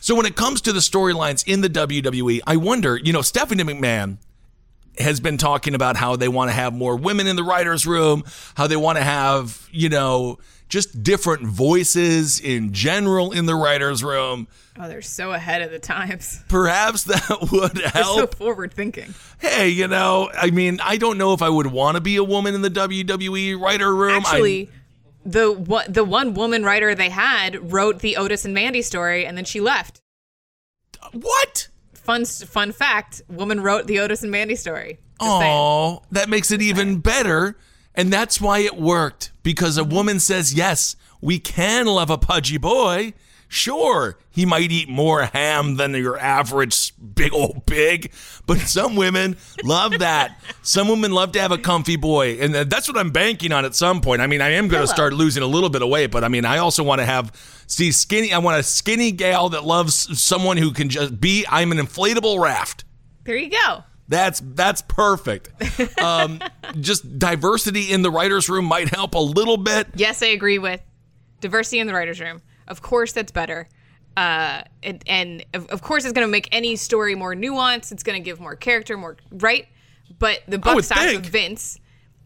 So 0.00 0.14
when 0.14 0.24
it 0.24 0.36
comes 0.36 0.60
to 0.62 0.72
the 0.72 0.78
storylines 0.80 1.44
in 1.46 1.60
the 1.60 1.68
WWE, 1.68 2.40
I 2.46 2.56
wonder, 2.56 2.96
you 2.96 3.12
know, 3.12 3.20
Stephanie 3.22 3.64
McMahon 3.64 4.18
has 4.98 5.20
been 5.20 5.36
talking 5.38 5.74
about 5.74 5.96
how 5.96 6.16
they 6.16 6.28
want 6.28 6.50
to 6.50 6.54
have 6.54 6.74
more 6.74 6.96
women 6.96 7.26
in 7.26 7.36
the 7.36 7.44
writers' 7.44 7.86
room, 7.86 8.24
how 8.54 8.66
they 8.66 8.76
want 8.76 8.98
to 8.98 9.04
have, 9.04 9.68
you 9.72 9.88
know, 9.88 10.38
just 10.68 11.02
different 11.02 11.46
voices 11.46 12.40
in 12.40 12.72
general 12.72 13.32
in 13.32 13.46
the 13.46 13.54
writers' 13.54 14.04
room. 14.04 14.46
Oh, 14.78 14.86
they're 14.86 15.00
so 15.02 15.32
ahead 15.32 15.62
of 15.62 15.70
the 15.70 15.78
times. 15.78 16.42
Perhaps 16.48 17.04
that 17.04 17.48
would 17.50 17.72
They're 17.72 18.04
so 18.04 18.26
forward 18.26 18.72
thinking. 18.74 19.14
hey, 19.40 19.68
you 19.70 19.88
know, 19.88 20.30
I 20.34 20.50
mean, 20.50 20.78
I 20.84 20.96
don't 20.98 21.16
know 21.18 21.32
if 21.32 21.42
I 21.42 21.48
would 21.48 21.66
want 21.68 21.96
to 21.96 22.00
be 22.00 22.16
a 22.16 22.24
woman 22.24 22.54
in 22.54 22.62
the 22.62 22.70
WWE 22.70 23.58
writer 23.60 23.94
room. 23.94 24.24
I- 24.26 24.30
Actually, 24.30 24.70
the 25.24 25.52
one 25.52 25.84
the 25.92 26.04
one 26.04 26.32
woman 26.34 26.62
writer 26.62 26.94
they 26.94 27.10
had 27.10 27.72
wrote 27.72 27.98
the 28.00 28.16
Otis 28.16 28.44
and 28.44 28.54
Mandy 28.54 28.82
story, 28.82 29.26
and 29.26 29.36
then 29.36 29.44
she 29.44 29.60
left. 29.60 30.00
what? 31.12 31.68
Fun 32.08 32.24
fun 32.24 32.72
fact: 32.72 33.20
woman 33.28 33.60
wrote 33.60 33.86
the 33.86 33.98
Otis 33.98 34.22
and 34.22 34.32
Mandy 34.32 34.56
story. 34.56 34.98
Oh, 35.20 36.00
that 36.10 36.30
makes 36.30 36.50
it 36.50 36.62
even 36.62 37.00
better. 37.00 37.58
And 37.94 38.10
that's 38.10 38.40
why 38.40 38.60
it 38.60 38.80
worked 38.80 39.32
because 39.42 39.76
a 39.76 39.84
woman 39.84 40.18
says, 40.18 40.54
yes, 40.54 40.96
we 41.20 41.38
can 41.38 41.84
love 41.84 42.08
a 42.08 42.16
pudgy 42.16 42.56
boy. 42.56 43.12
Sure, 43.46 44.18
he 44.30 44.46
might 44.46 44.70
eat 44.70 44.88
more 44.88 45.24
ham 45.24 45.76
than 45.76 45.92
your 45.92 46.18
average 46.18 46.94
big 47.14 47.34
old 47.34 47.66
pig, 47.66 48.10
but 48.46 48.58
some 48.66 48.96
women 48.96 49.36
love 49.62 49.98
that. 49.98 50.40
Some 50.62 50.88
women 50.88 51.12
love 51.12 51.32
to 51.32 51.40
have 51.40 51.52
a 51.52 51.58
comfy 51.58 51.96
boy, 51.96 52.38
and 52.40 52.56
uh, 52.56 52.64
that's 52.64 52.88
what 52.88 52.96
I'm 52.96 53.10
banking 53.10 53.52
on 53.52 53.66
at 53.66 53.74
some 53.74 54.00
point. 54.00 54.22
I 54.22 54.26
mean, 54.26 54.40
I 54.40 54.50
am 54.50 54.68
going 54.68 54.82
to 54.82 54.88
start 54.88 55.12
losing 55.12 55.42
a 55.42 55.46
little 55.46 55.68
bit 55.68 55.82
of 55.82 55.90
weight, 55.90 56.10
but 56.10 56.24
I 56.24 56.28
mean, 56.28 56.46
I 56.46 56.58
also 56.58 56.82
want 56.82 57.00
to 57.00 57.06
have 57.06 57.32
see 57.68 57.92
skinny. 57.92 58.32
I 58.32 58.38
want 58.38 58.58
a 58.58 58.62
skinny 58.64 59.12
gal 59.12 59.50
that 59.50 59.64
loves 59.64 60.20
someone 60.20 60.56
who 60.56 60.72
can 60.72 60.88
just 60.88 61.20
be. 61.20 61.46
I'm 61.48 61.70
an 61.70 61.78
inflatable 61.78 62.42
raft. 62.42 62.84
There 63.24 63.36
you 63.36 63.50
go. 63.50 63.84
That's 64.08 64.40
that's 64.42 64.82
perfect. 64.82 65.50
Um, 65.98 66.40
just 66.80 67.18
diversity 67.18 67.92
in 67.92 68.02
the 68.02 68.10
writers' 68.10 68.48
room 68.48 68.64
might 68.64 68.88
help 68.88 69.14
a 69.14 69.18
little 69.18 69.56
bit. 69.56 69.88
Yes, 69.94 70.22
I 70.22 70.26
agree 70.26 70.58
with 70.58 70.80
diversity 71.40 71.80
in 71.80 71.86
the 71.86 71.92
writers' 71.92 72.20
room. 72.20 72.40
Of 72.66 72.82
course, 72.82 73.12
that's 73.12 73.32
better. 73.32 73.68
Uh, 74.16 74.62
and, 74.82 75.02
and 75.06 75.44
of, 75.54 75.66
of 75.66 75.82
course, 75.82 76.04
it's 76.04 76.12
going 76.12 76.26
to 76.26 76.30
make 76.30 76.48
any 76.52 76.76
story 76.76 77.14
more 77.14 77.34
nuanced. 77.34 77.92
It's 77.92 78.02
going 78.02 78.20
to 78.20 78.24
give 78.24 78.40
more 78.40 78.56
character, 78.56 78.96
more 78.96 79.16
right. 79.30 79.66
But 80.18 80.40
the 80.48 80.58
buck 80.58 80.82
stops 80.82 81.00
think. 81.02 81.22
with 81.22 81.30
Vince, 81.30 81.78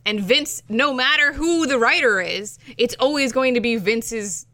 and 0.05 0.21
Vince, 0.21 0.63
no 0.69 0.93
matter 0.93 1.33
who 1.33 1.67
the 1.67 1.79
writer 1.79 2.21
is, 2.21 2.59
it's 2.77 2.95
always 2.99 3.33
going 3.33 3.55
to 3.55 3.61
be 3.61 3.77
Vince's 3.77 4.47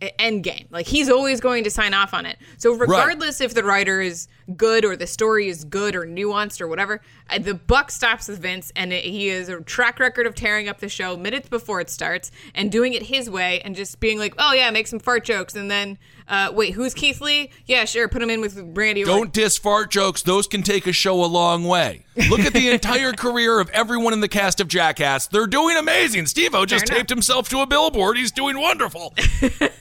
end 0.00 0.42
game. 0.42 0.66
Like 0.70 0.86
he's 0.86 1.08
always 1.08 1.40
going 1.40 1.64
to 1.64 1.70
sign 1.70 1.94
off 1.94 2.14
on 2.14 2.26
it. 2.26 2.38
So 2.56 2.72
regardless 2.72 3.40
if 3.40 3.54
the 3.54 3.64
writer 3.64 4.00
is 4.00 4.28
good 4.56 4.84
or 4.84 4.96
the 4.96 5.06
story 5.06 5.48
is 5.48 5.64
good 5.64 5.94
or 5.94 6.04
nuanced 6.06 6.60
or 6.60 6.68
whatever, 6.68 7.00
uh, 7.28 7.38
the 7.38 7.54
buck 7.54 7.90
stops 7.90 8.28
with 8.28 8.40
Vince, 8.40 8.72
and 8.74 8.92
it, 8.92 9.04
he 9.04 9.28
has 9.28 9.48
a 9.48 9.60
track 9.60 9.98
record 9.98 10.26
of 10.26 10.34
tearing 10.34 10.68
up 10.68 10.80
the 10.80 10.88
show 10.88 11.16
minutes 11.16 11.48
before 11.48 11.80
it 11.80 11.90
starts 11.90 12.30
and 12.54 12.72
doing 12.72 12.92
it 12.92 13.04
his 13.04 13.30
way 13.30 13.60
and 13.60 13.76
just 13.76 14.00
being 14.00 14.18
like, 14.18 14.34
oh 14.38 14.52
yeah, 14.52 14.70
make 14.70 14.86
some 14.86 14.98
fart 14.98 15.24
jokes, 15.24 15.54
and 15.54 15.70
then 15.70 15.98
uh, 16.30 16.52
wait, 16.54 16.74
who's 16.74 16.94
Keith 16.94 17.20
Lee? 17.20 17.50
Yeah, 17.66 17.84
sure, 17.84 18.08
put 18.08 18.22
him 18.22 18.30
in 18.30 18.40
with 18.40 18.56
Randy. 18.56 19.02
Orton. 19.02 19.16
Don't 19.16 19.32
diss 19.32 19.58
fart 19.58 19.90
jokes; 19.90 20.22
those 20.22 20.46
can 20.46 20.62
take 20.62 20.86
a 20.86 20.92
show 20.92 21.22
a 21.22 21.26
long 21.26 21.64
way. 21.64 22.04
Look 22.30 22.40
at 22.40 22.52
the 22.52 22.70
entire 22.72 23.12
career 23.12 23.58
of 23.58 23.68
everyone 23.70 24.12
in 24.12 24.20
the 24.20 24.28
cast 24.28 24.60
of 24.60 24.68
Jackass; 24.68 25.26
they're 25.26 25.48
doing 25.48 25.76
amazing. 25.76 26.26
Steve-O 26.26 26.64
just 26.64 26.86
Fair 26.86 26.94
enough. 26.96 26.98
taped 27.00 27.10
himself 27.10 27.48
to 27.50 27.58
a 27.58 27.66
billboard; 27.66 28.16
he's 28.16 28.30
doing 28.30 28.58
wonderful. 28.60 29.12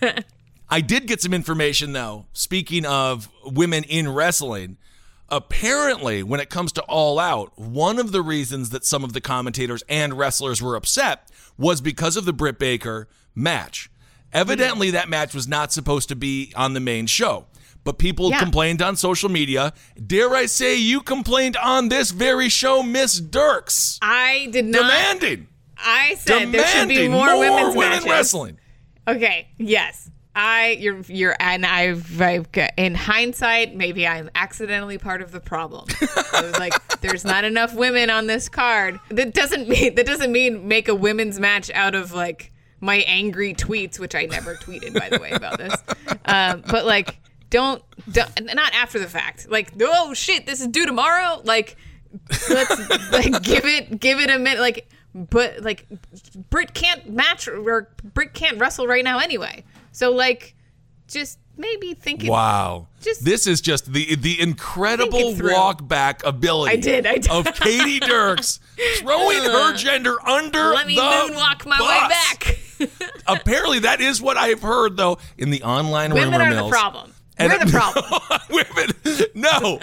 I 0.69 0.81
did 0.81 1.07
get 1.07 1.21
some 1.21 1.33
information 1.33 1.93
though. 1.93 2.25
Speaking 2.33 2.85
of 2.85 3.29
women 3.45 3.83
in 3.83 4.09
wrestling, 4.09 4.77
apparently 5.29 6.23
when 6.23 6.39
it 6.39 6.49
comes 6.49 6.71
to 6.73 6.81
All 6.83 7.19
Out, 7.19 7.57
one 7.57 7.99
of 7.99 8.11
the 8.11 8.21
reasons 8.21 8.71
that 8.71 8.85
some 8.85 9.03
of 9.03 9.13
the 9.13 9.21
commentators 9.21 9.83
and 9.87 10.13
wrestlers 10.17 10.61
were 10.61 10.75
upset 10.75 11.29
was 11.57 11.81
because 11.81 12.17
of 12.17 12.25
the 12.25 12.33
Britt 12.33 12.57
Baker 12.59 13.07
match. 13.35 13.89
Evidently, 14.33 14.91
that 14.91 15.09
match 15.09 15.33
was 15.33 15.47
not 15.47 15.71
supposed 15.71 16.09
to 16.09 16.15
be 16.15 16.53
on 16.55 16.73
the 16.73 16.79
main 16.79 17.05
show. 17.07 17.45
but 17.85 17.97
people 17.97 18.29
Yeah. 18.29 18.39
complained 18.39 18.81
on 18.81 18.95
social 18.97 19.29
media. 19.29 19.71
Dare 20.05 20.35
I 20.35 20.47
say, 20.47 20.75
you 20.75 20.99
complained 21.01 21.55
on 21.57 21.87
this 21.87 22.11
very 22.11 22.49
show, 22.49 22.83
Miss 22.83 23.19
Dirks, 23.21 23.97
I 24.01 24.49
did 24.51 24.65
not. 24.65 24.81
demanding, 24.81 25.47
I 25.77 26.15
said 26.15 26.51
there 26.51 26.67
should 26.67 26.89
be 26.89 26.95
demanding 26.95 27.11
more, 27.11 27.39
women's 27.39 27.75
women 27.75 27.89
matches. 27.91 28.05
wrestling. 28.09 28.57
Okay. 29.07 29.47
Yes. 29.57 30.11
I 30.35 30.77
you're 30.79 30.99
you're 31.07 31.35
and 31.39 31.65
I've, 31.65 32.21
I've 32.21 32.47
in 32.77 32.95
hindsight 32.95 33.75
maybe 33.75 34.05
I'm 34.05 34.29
accidentally 34.35 34.97
part 34.97 35.21
of 35.21 35.31
the 35.31 35.39
problem. 35.39 35.85
I 36.33 36.41
was 36.41 36.59
like, 36.59 36.73
there's 37.01 37.23
not 37.25 37.43
enough 37.45 37.73
women 37.73 38.09
on 38.09 38.27
this 38.27 38.49
card. 38.49 38.99
That 39.09 39.33
doesn't 39.33 39.67
mean 39.73 39.95
that 39.95 40.05
doesn't 40.05 40.31
mean 40.33 40.67
make 40.67 40.87
a 40.89 40.95
women's 40.95 41.39
match 41.39 41.71
out 41.71 41.95
of 41.95 42.11
like 42.13 42.51
my 42.81 42.97
angry 43.07 43.53
tweets, 43.53 43.99
which 43.99 44.15
I 44.15 44.25
never 44.25 44.55
tweeted 44.55 44.93
by 44.97 45.09
the 45.09 45.19
way 45.19 45.31
about 45.31 45.57
this. 45.57 45.73
Um, 46.25 46.63
but 46.69 46.85
like, 46.85 47.19
don't, 47.49 47.83
don't 48.11 48.53
not 48.55 48.73
after 48.73 48.99
the 48.99 49.07
fact. 49.07 49.49
Like, 49.49 49.73
oh 49.81 50.13
shit, 50.13 50.45
this 50.45 50.61
is 50.61 50.67
due 50.67 50.85
tomorrow. 50.85 51.41
Like, 51.43 51.77
let's 52.49 53.11
like 53.11 53.41
give 53.43 53.65
it 53.65 53.99
give 53.99 54.19
it 54.19 54.29
a 54.29 54.39
minute. 54.39 54.59
Like, 54.59 54.87
but 55.13 55.61
like, 55.61 55.87
Britt 56.49 56.73
can't 56.73 57.09
match 57.09 57.47
or 57.47 57.89
Britt 58.13 58.33
can't 58.33 58.59
wrestle 58.59 58.87
right 58.87 59.03
now 59.03 59.19
anyway. 59.19 59.63
So 59.91 60.11
like, 60.11 60.55
just 61.07 61.39
maybe 61.57 61.93
think 61.93 62.23
it. 62.23 62.29
Wow. 62.29 62.87
Just- 63.01 63.25
this 63.25 63.47
is 63.47 63.61
just 63.61 63.91
the 63.91 64.15
the 64.15 64.39
incredible 64.39 65.17
Think 65.17 65.35
it 65.35 65.37
through. 65.37 65.53
walk 65.53 65.87
back 65.87 66.23
ability 66.25 66.71
I 66.73 66.75
did, 66.75 67.05
I 67.07 67.17
did. 67.17 67.29
of 67.31 67.45
Katie 67.55 67.99
Dirks 67.99 68.59
throwing 68.97 69.41
her 69.43 69.73
gender 69.75 70.15
under 70.27 70.71
Let 70.71 70.85
me 70.87 70.95
the 70.95 71.01
moonwalk 71.01 71.65
my 71.65 71.79
way 71.79 72.09
back. 72.09 72.58
Apparently 73.27 73.79
that 73.79 74.01
is 74.01 74.21
what 74.21 74.37
I've 74.37 74.61
heard 74.61 74.97
though 74.97 75.17
in 75.37 75.49
the 75.49 75.63
online 75.63 76.13
Women 76.13 76.39
rumor 76.39 76.43
are 76.43 76.63
the 76.63 76.69
problem. 76.69 77.13
And- 77.37 77.51
We're 77.53 77.65
the 77.65 77.71
problem. 77.71 78.39
Women, 78.49 79.29
no. 79.33 79.79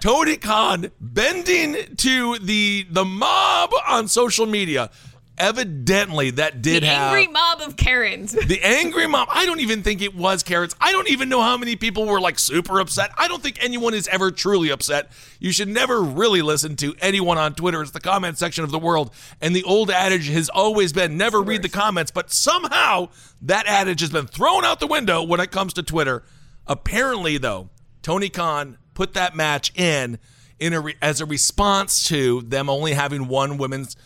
Tony 0.00 0.36
Khan 0.36 0.90
bending 1.00 1.96
to 1.96 2.38
the 2.38 2.86
the 2.90 3.04
mob 3.04 3.70
on 3.88 4.08
social 4.08 4.44
media. 4.46 4.90
Evidently, 5.38 6.30
that 6.32 6.62
did 6.62 6.82
the 6.82 6.86
have 6.88 7.14
angry 7.14 7.32
mob 7.32 7.60
of 7.60 7.76
Karens. 7.76 8.32
the 8.32 8.60
angry 8.62 9.06
mob. 9.06 9.28
I 9.30 9.46
don't 9.46 9.60
even 9.60 9.82
think 9.82 10.02
it 10.02 10.14
was 10.14 10.42
carrots. 10.42 10.74
I 10.80 10.92
don't 10.92 11.08
even 11.08 11.28
know 11.28 11.40
how 11.40 11.56
many 11.56 11.76
people 11.76 12.06
were 12.06 12.20
like 12.20 12.38
super 12.38 12.80
upset. 12.80 13.10
I 13.16 13.28
don't 13.28 13.42
think 13.42 13.62
anyone 13.62 13.94
is 13.94 14.08
ever 14.08 14.30
truly 14.30 14.70
upset. 14.70 15.10
You 15.38 15.52
should 15.52 15.68
never 15.68 16.02
really 16.02 16.42
listen 16.42 16.76
to 16.76 16.94
anyone 17.00 17.38
on 17.38 17.54
Twitter. 17.54 17.80
It's 17.82 17.92
the 17.92 18.00
comment 18.00 18.38
section 18.38 18.64
of 18.64 18.70
the 18.70 18.78
world. 18.78 19.12
And 19.40 19.54
the 19.54 19.64
old 19.64 19.90
adage 19.90 20.28
has 20.28 20.48
always 20.48 20.92
been 20.92 21.16
never 21.16 21.40
read 21.40 21.62
the 21.62 21.68
comments, 21.68 22.10
but 22.10 22.32
somehow 22.32 23.08
that 23.42 23.66
adage 23.66 24.00
has 24.00 24.10
been 24.10 24.26
thrown 24.26 24.64
out 24.64 24.80
the 24.80 24.86
window 24.86 25.22
when 25.22 25.40
it 25.40 25.50
comes 25.50 25.72
to 25.74 25.82
Twitter. 25.82 26.24
Apparently, 26.66 27.38
though, 27.38 27.70
Tony 28.02 28.28
Khan 28.28 28.76
put 28.94 29.14
that 29.14 29.36
match 29.36 29.72
in 29.74 30.18
in 30.58 30.72
a 30.72 30.80
re- 30.80 30.96
as 31.00 31.20
a 31.20 31.26
response 31.26 32.02
to 32.08 32.42
them 32.42 32.68
only 32.68 32.92
having 32.92 33.28
one 33.28 33.58
women's 33.58 33.96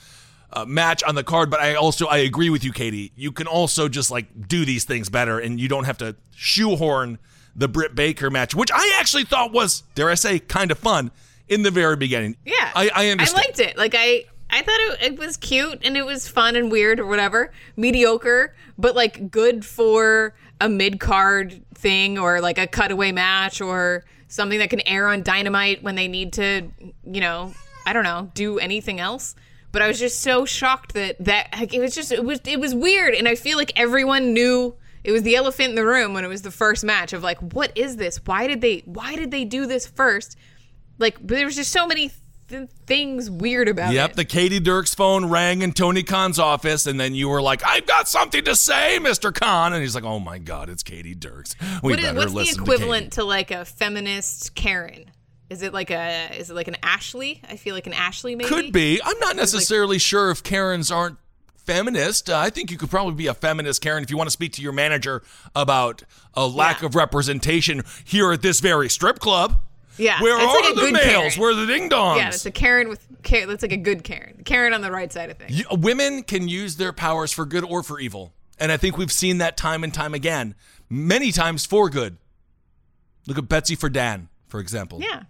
uh, 0.53 0.65
match 0.65 1.03
on 1.03 1.15
the 1.15 1.25
card. 1.25 1.51
But 1.51 1.61
I 1.61 1.75
also 1.75 2.07
I 2.07 2.19
agree 2.19 2.51
with 2.51 2.65
you, 2.65 2.73
Katie. 2.73 3.12
You 3.17 3.33
can 3.33 3.47
also 3.47 3.88
just 3.88 4.11
like 4.11 4.49
do 4.49 4.65
these 4.65 4.85
things 4.85 5.09
better, 5.09 5.38
and 5.38 5.61
you 5.61 5.69
don't 5.69 5.85
have 5.85 5.99
to 5.99 6.17
shoehorn 6.35 7.19
the 7.55 7.69
Britt 7.69 7.95
Baker 7.95 8.31
match, 8.31 8.55
which 8.55 8.71
I 8.73 8.97
actually 8.99 9.25
thought 9.25 9.53
was, 9.53 9.83
dare 9.95 10.11
I 10.11 10.15
say, 10.15 10.38
kind 10.38 10.71
of 10.71 10.79
fun 10.79 11.11
in 11.49 11.62
the 11.62 11.71
very 11.71 11.97
beginning. 11.97 12.37
Yeah, 12.45 12.71
I, 12.75 12.91
I 12.95 13.09
understand. 13.09 13.45
I 13.45 13.47
liked 13.47 13.61
it. 13.61 13.77
Like 13.77 13.95
I, 13.97 14.25
I 14.49 14.62
thought 14.62 14.81
it, 14.81 15.12
it 15.12 15.19
was 15.19 15.37
cute 15.37 15.81
and 15.85 15.97
it 15.97 16.07
was 16.07 16.29
fun 16.29 16.57
and 16.57 16.71
weird 16.71 16.99
or 17.01 17.07
whatever, 17.07 17.53
mediocre, 17.77 18.55
but 18.79 18.95
like 18.95 19.31
good 19.31 19.65
for 19.65 20.35
a 20.61 20.69
mid 20.69 21.01
card 21.01 21.62
thing 21.75 22.19
or 22.19 22.41
like 22.41 22.59
a 22.59 22.67
cutaway 22.67 23.12
match 23.12 23.61
or 23.61 24.05
something 24.29 24.59
that 24.59 24.71
can 24.71 24.81
air 24.87 25.09
on 25.09 25.23
Dynamite 25.23 25.83
when 25.83 25.95
they 25.95 26.09
need 26.09 26.33
to, 26.35 26.71
you 27.05 27.21
know, 27.21 27.53
I 27.85 27.93
don't 27.93 28.05
know, 28.05 28.31
do 28.35 28.59
anything 28.59 28.99
else. 29.01 29.35
But 29.73 29.83
I 29.83 29.89
was 29.89 29.99
just 29.99 30.21
so 30.21 30.45
shocked 30.45 30.93
that 30.95 31.17
that 31.25 31.49
like, 31.59 31.73
it 31.75 31.81
was 31.81 31.95
just 31.95 32.13
it 32.13 32.25
was 32.25 32.41
it 32.45 32.61
was 32.61 32.75
weird, 32.75 33.15
and 33.15 33.27
I 33.27 33.35
feel 33.35 33.57
like 33.59 33.73
everyone 33.75 34.35
knew 34.35 34.75
it 35.03 35.13
was 35.13 35.23
the 35.23 35.35
elephant 35.35 35.71
in 35.71 35.75
the 35.75 35.85
room 35.85 36.15
when 36.15 36.25
it 36.25 36.29
was 36.29 36.43
the 36.43 36.51
first 36.51 36.85
match 36.85 37.13
of 37.13 37.23
like, 37.23 37.39
what 37.39 37.73
is 37.77 37.97
this? 37.97 38.21
Why 38.25 38.47
did 38.47 38.61
they 38.61 38.81
why 38.85 39.17
did 39.17 39.31
they 39.31 39.45
do 39.45 39.67
this 39.67 39.87
first? 39.87 40.37
Like, 40.99 41.17
but 41.19 41.37
there 41.37 41.47
was 41.47 41.57
just 41.57 41.73
so 41.73 41.87
many 41.87 42.13
th- 42.49 42.69
things 42.87 43.31
weird 43.31 43.67
about 43.67 43.93
Yep, 43.95 44.11
it. 44.11 44.17
the 44.17 44.25
Katie 44.27 44.61
Dirks 44.61 44.95
phone 44.95 45.25
rang 45.31 45.63
in 45.63 45.73
Tony 45.73 46.03
Khan's 46.03 46.39
office, 46.39 46.87
and 46.87 47.01
then 47.01 47.15
you 47.15 47.29
were 47.31 47.41
like, 47.43 47.65
"I've 47.67 47.87
got 47.87 48.09
something 48.09 48.45
to 48.45 48.55
say, 48.55 48.99
Mr. 49.01 49.35
Khan," 49.35 49.73
and 49.73 49.83
he's 49.83 49.95
like, 49.95 50.05
"Oh 50.05 50.21
my 50.21 50.39
God, 50.39 50.69
it's 50.69 50.83
Katie 50.83 51.15
Dirks. 51.15 51.57
We 51.83 51.93
What 51.93 51.99
is, 51.99 52.05
better 52.05 52.31
what's 52.31 52.55
the 52.55 52.63
equivalent 52.63 53.13
to 53.15 53.21
to, 53.21 53.25
like 53.25 53.51
a 53.51 53.65
feminist 53.65 54.55
Karen? 54.55 55.07
Is 55.53 55.62
it 55.62 55.73
like 55.73 55.91
a 55.91 56.31
is 56.37 56.51
it 56.51 56.55
like 56.55 56.69
an 56.69 56.77
Ashley? 56.83 57.41
I 57.49 57.57
feel 57.57 57.75
like 57.75 57.87
an 57.87 57.93
Ashley 57.93 58.35
maybe. 58.35 58.49
Could 58.49 58.73
be. 58.73 59.01
I'm 59.05 59.19
not 59.19 59.37
necessarily 59.37 59.99
sure 59.99 60.31
if 60.31 60.43
Karens 60.43 60.91
aren't 60.91 61.19
feminist. 61.57 62.29
Uh, 62.31 62.38
I 62.38 62.51
think 62.51 62.71
you 62.71 62.79
could 62.79 62.91
probably 62.91 63.15
be 63.15 63.27
a 63.29 63.35
feminist 63.35 63.83
Karen 63.83 64.03
if 64.03 64.11
you 64.11 64.17
want 64.17 64.27
to 64.29 64.33
speak 64.33 64.53
to 64.55 64.62
your 64.62 64.73
manager 64.73 65.23
about 65.55 66.03
a 66.35 66.47
lack 66.47 66.81
Yeah. 66.81 66.87
of 66.87 66.95
representation 66.95 67.83
here 68.05 68.33
at 68.33 68.43
this 68.43 68.61
very 68.61 68.88
strip 68.88 69.19
club. 69.21 69.61
Yeah, 69.99 70.21
Where 70.23 70.35
it's 70.37 70.45
are 70.45 70.61
like 70.62 70.73
a 70.73 70.75
the 70.75 70.81
good 70.81 70.93
males? 70.95 71.05
Karen. 71.05 71.41
Where 71.41 71.51
are 71.53 71.55
the 71.55 71.67
ding 71.67 71.91
dongs? 71.91 72.17
Yeah, 72.17 72.29
it's 72.29 72.47
a 72.47 72.51
Karen 72.51 72.88
with 72.88 73.07
Karen. 73.23 73.49
That's 73.49 73.62
like 73.62 73.73
a 73.73 73.77
good 73.77 74.03
Karen. 74.05 74.41
Karen 74.45 74.73
on 74.73 74.81
the 74.81 74.91
right 74.91 75.12
side 75.12 75.29
of 75.31 75.37
things. 75.37 75.53
You- 75.59 75.67
women 75.71 76.23
can 76.23 76.49
use 76.49 76.77
their 76.77 76.95
powers 76.95 77.31
for 77.31 77.45
good 77.45 77.62
or 77.62 77.83
for 77.83 78.01
evil. 78.01 78.33
And 78.59 78.73
I 78.73 78.79
think 78.79 78.97
we've 78.97 79.12
seen 79.12 79.37
that 79.38 79.57
time 79.59 79.85
and 79.85 79.93
time 79.93 80.15
again, 80.15 80.55
many 80.88 81.31
times 81.31 81.67
for 81.67 81.91
good. 81.91 82.17
Look 83.27 83.37
at 83.38 83.49
Betsy 83.49 83.75
for 83.77 83.88
Dan, 83.91 84.29
for 84.49 84.61
example. 84.61 85.01
Yeah. 85.01 85.25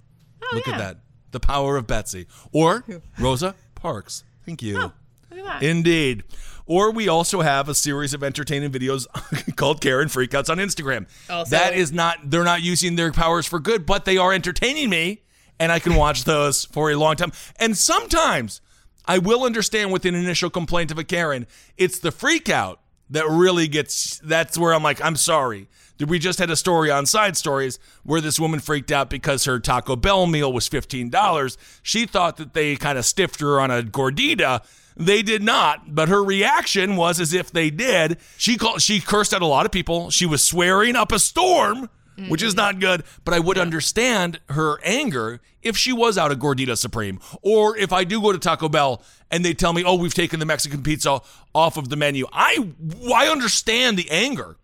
Oh, 0.52 0.56
Look 0.56 0.66
yeah. 0.66 0.74
at 0.74 0.78
that. 0.78 0.96
The 1.32 1.40
power 1.40 1.76
of 1.76 1.86
Betsy. 1.86 2.26
Or 2.52 2.84
Rosa 3.18 3.54
Parks. 3.74 4.24
Thank 4.44 4.62
you. 4.62 4.78
Oh, 4.78 4.92
Look 5.30 5.40
at 5.40 5.44
that. 5.46 5.62
Indeed. 5.62 6.24
Or 6.66 6.90
we 6.92 7.08
also 7.08 7.40
have 7.40 7.68
a 7.68 7.74
series 7.74 8.14
of 8.14 8.22
entertaining 8.22 8.70
videos 8.70 9.06
called 9.56 9.80
Karen 9.80 10.08
Freakouts 10.08 10.48
on 10.50 10.58
Instagram. 10.58 11.06
Oh, 11.28 11.38
also- 11.38 11.50
that 11.56 11.74
is 11.74 11.90
not, 11.92 12.18
they're 12.30 12.44
not 12.44 12.62
using 12.62 12.96
their 12.96 13.12
powers 13.12 13.46
for 13.46 13.58
good, 13.58 13.84
but 13.86 14.04
they 14.04 14.16
are 14.16 14.32
entertaining 14.32 14.88
me, 14.90 15.22
and 15.58 15.72
I 15.72 15.78
can 15.80 15.96
watch 15.96 16.24
those 16.24 16.64
for 16.66 16.90
a 16.90 16.96
long 16.96 17.16
time. 17.16 17.32
And 17.56 17.76
sometimes 17.76 18.60
I 19.06 19.18
will 19.18 19.42
understand 19.42 19.90
with 19.92 20.04
an 20.06 20.14
initial 20.14 20.50
complaint 20.50 20.90
of 20.92 20.98
a 20.98 21.04
Karen, 21.04 21.46
it's 21.76 21.98
the 21.98 22.10
freakout 22.10 22.76
that 23.10 23.26
really 23.28 23.66
gets, 23.68 24.18
that's 24.20 24.56
where 24.56 24.72
I'm 24.72 24.82
like, 24.84 25.04
I'm 25.04 25.16
sorry. 25.16 25.68
We 26.06 26.18
just 26.18 26.38
had 26.38 26.50
a 26.50 26.56
story 26.56 26.90
on 26.90 27.06
Side 27.06 27.36
Stories 27.36 27.78
where 28.02 28.20
this 28.20 28.40
woman 28.40 28.60
freaked 28.60 28.90
out 28.90 29.08
because 29.10 29.44
her 29.44 29.60
Taco 29.60 29.96
Bell 29.96 30.26
meal 30.26 30.52
was 30.52 30.68
$15. 30.68 31.56
She 31.82 32.06
thought 32.06 32.36
that 32.38 32.54
they 32.54 32.76
kind 32.76 32.98
of 32.98 33.04
stiffed 33.04 33.40
her 33.40 33.60
on 33.60 33.70
a 33.70 33.82
gordita. 33.82 34.64
They 34.96 35.22
did 35.22 35.42
not, 35.42 35.94
but 35.94 36.08
her 36.08 36.22
reaction 36.22 36.96
was 36.96 37.20
as 37.20 37.32
if 37.32 37.50
they 37.50 37.70
did. 37.70 38.18
She 38.36 38.56
called, 38.56 38.82
she 38.82 39.00
cursed 39.00 39.32
out 39.32 39.42
a 39.42 39.46
lot 39.46 39.64
of 39.64 39.72
people. 39.72 40.10
She 40.10 40.26
was 40.26 40.42
swearing 40.42 40.96
up 40.96 41.12
a 41.12 41.18
storm, 41.18 41.88
which 42.28 42.42
is 42.42 42.54
not 42.54 42.78
good. 42.78 43.04
But 43.24 43.34
I 43.34 43.38
would 43.38 43.56
understand 43.56 44.40
her 44.50 44.78
anger 44.84 45.40
if 45.62 45.76
she 45.76 45.92
was 45.92 46.18
out 46.18 46.30
of 46.32 46.38
Gordita 46.38 46.76
Supreme, 46.76 47.20
or 47.40 47.76
if 47.76 47.92
I 47.92 48.04
do 48.04 48.20
go 48.20 48.32
to 48.32 48.38
Taco 48.38 48.68
Bell 48.68 49.02
and 49.30 49.44
they 49.44 49.54
tell 49.54 49.72
me, 49.72 49.82
"Oh, 49.84 49.94
we've 49.94 50.12
taken 50.12 50.40
the 50.40 50.46
Mexican 50.46 50.82
pizza 50.82 51.20
off 51.54 51.76
of 51.76 51.88
the 51.88 51.96
menu." 51.96 52.26
I 52.32 52.68
I 53.14 53.28
understand 53.28 53.96
the 53.96 54.10
anger. 54.10 54.56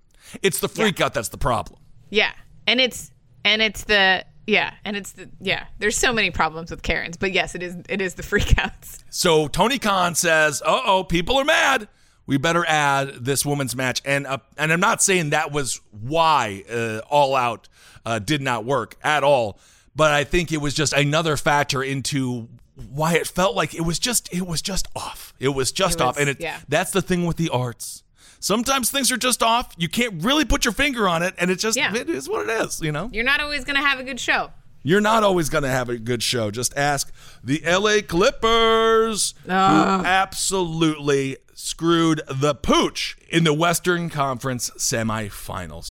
It's 0.43 0.61
the 0.61 0.69
freak 0.69 1.01
out 1.01 1.14
that's 1.14 1.29
the 1.29 1.38
problem. 1.38 1.81
Yeah, 2.11 2.33
and 2.67 2.81
it's 2.81 3.11
and 3.45 3.62
it's 3.62 3.85
the 3.85 4.25
yeah, 4.47 4.73
and 4.85 4.97
it's 4.97 5.12
the 5.12 5.29
yeah. 5.41 5.67
There's 5.79 5.97
so 5.97 6.12
many 6.12 6.31
problems 6.31 6.71
with 6.71 6.83
Karens, 6.83 7.17
but 7.17 7.33
yes, 7.33 7.55
it 7.55 7.62
is 7.62 7.77
it 7.88 8.01
is 8.01 8.14
the 8.14 8.23
freakouts. 8.25 9.05
So 9.11 9.47
Tony 9.49 9.79
Khan 9.79 10.14
says, 10.14 10.62
"Uh 10.64 10.81
oh, 10.85 11.05
people 11.05 11.37
are 11.37 11.45
mad. 11.45 11.88
We 12.27 12.38
better 12.38 12.64
add 12.67 13.25
this 13.25 13.45
woman's 13.45 13.77
match." 13.77 14.01
And 14.05 14.27
uh, 14.27 14.38
and 14.57 14.73
I'm 14.73 14.81
not 14.81 15.03
saying 15.03 15.31
that 15.31 15.53
was 15.53 15.81
why 15.91 16.64
uh, 16.71 17.01
All 17.11 17.35
Out 17.37 17.69
uh, 18.07 18.21
did 18.21 18.41
not 18.41 18.64
work 18.64 18.97
at 19.03 19.23
all, 19.23 19.59
but 19.95 20.12
I 20.12 20.25
think 20.25 20.51
it 20.51 20.62
was 20.62 20.73
just 20.73 20.95
another 20.95 21.37
factor 21.37 21.83
into 21.83 22.49
why 22.88 23.14
it 23.14 23.27
felt 23.27 23.57
like 23.57 23.75
it 23.75 23.83
was 23.83 23.99
just 23.99 24.33
it 24.33 24.47
was 24.47 24.62
just 24.62 24.88
off. 24.97 25.35
It 25.38 25.49
was 25.49 25.73
just 25.73 26.01
It 26.01 26.05
off, 26.05 26.19
and 26.19 26.31
it 26.31 26.41
yeah. 26.41 26.59
that's 26.69 26.91
the 26.91 27.03
thing 27.03 27.27
with 27.27 27.37
the 27.37 27.51
arts. 27.51 28.03
Sometimes 28.40 28.90
things 28.90 29.11
are 29.12 29.16
just 29.16 29.42
off. 29.42 29.74
You 29.77 29.88
can't 29.88 30.22
really 30.22 30.44
put 30.44 30.64
your 30.64 30.72
finger 30.72 31.09
on 31.09 31.22
it, 31.22 31.35
and 31.38 31.51
it 31.51 31.59
just 31.59 31.77
Yeah. 31.77 31.94
it 31.94 32.09
is 32.09 32.29
what 32.29 32.48
it 32.48 32.53
is. 32.66 32.81
You 32.81 32.92
know. 32.92 33.11
You're 33.12 33.24
not 33.24 33.40
always 33.40 33.64
gonna 33.64 33.85
have 33.85 33.98
a 33.98 34.05
good 34.05 34.20
show. 34.20 34.51
You're 34.85 35.01
not 35.01 35.24
always 35.24 35.48
going 35.48 35.64
to 35.64 35.68
have 35.68 35.88
a 35.88 35.98
good 35.98 36.22
show. 36.22 36.53
Just 36.53 36.74
ask 36.77 37.12
the 37.42 37.61
LA 37.66 38.01
Clippers, 38.01 39.35
who 39.44 39.51
absolutely 39.51 41.37
screwed 41.53 42.22
the 42.31 42.55
pooch 42.55 43.16
in 43.29 43.42
the 43.42 43.53
Western 43.53 44.09
Conference 44.09 44.70
semifinals. 44.79 45.88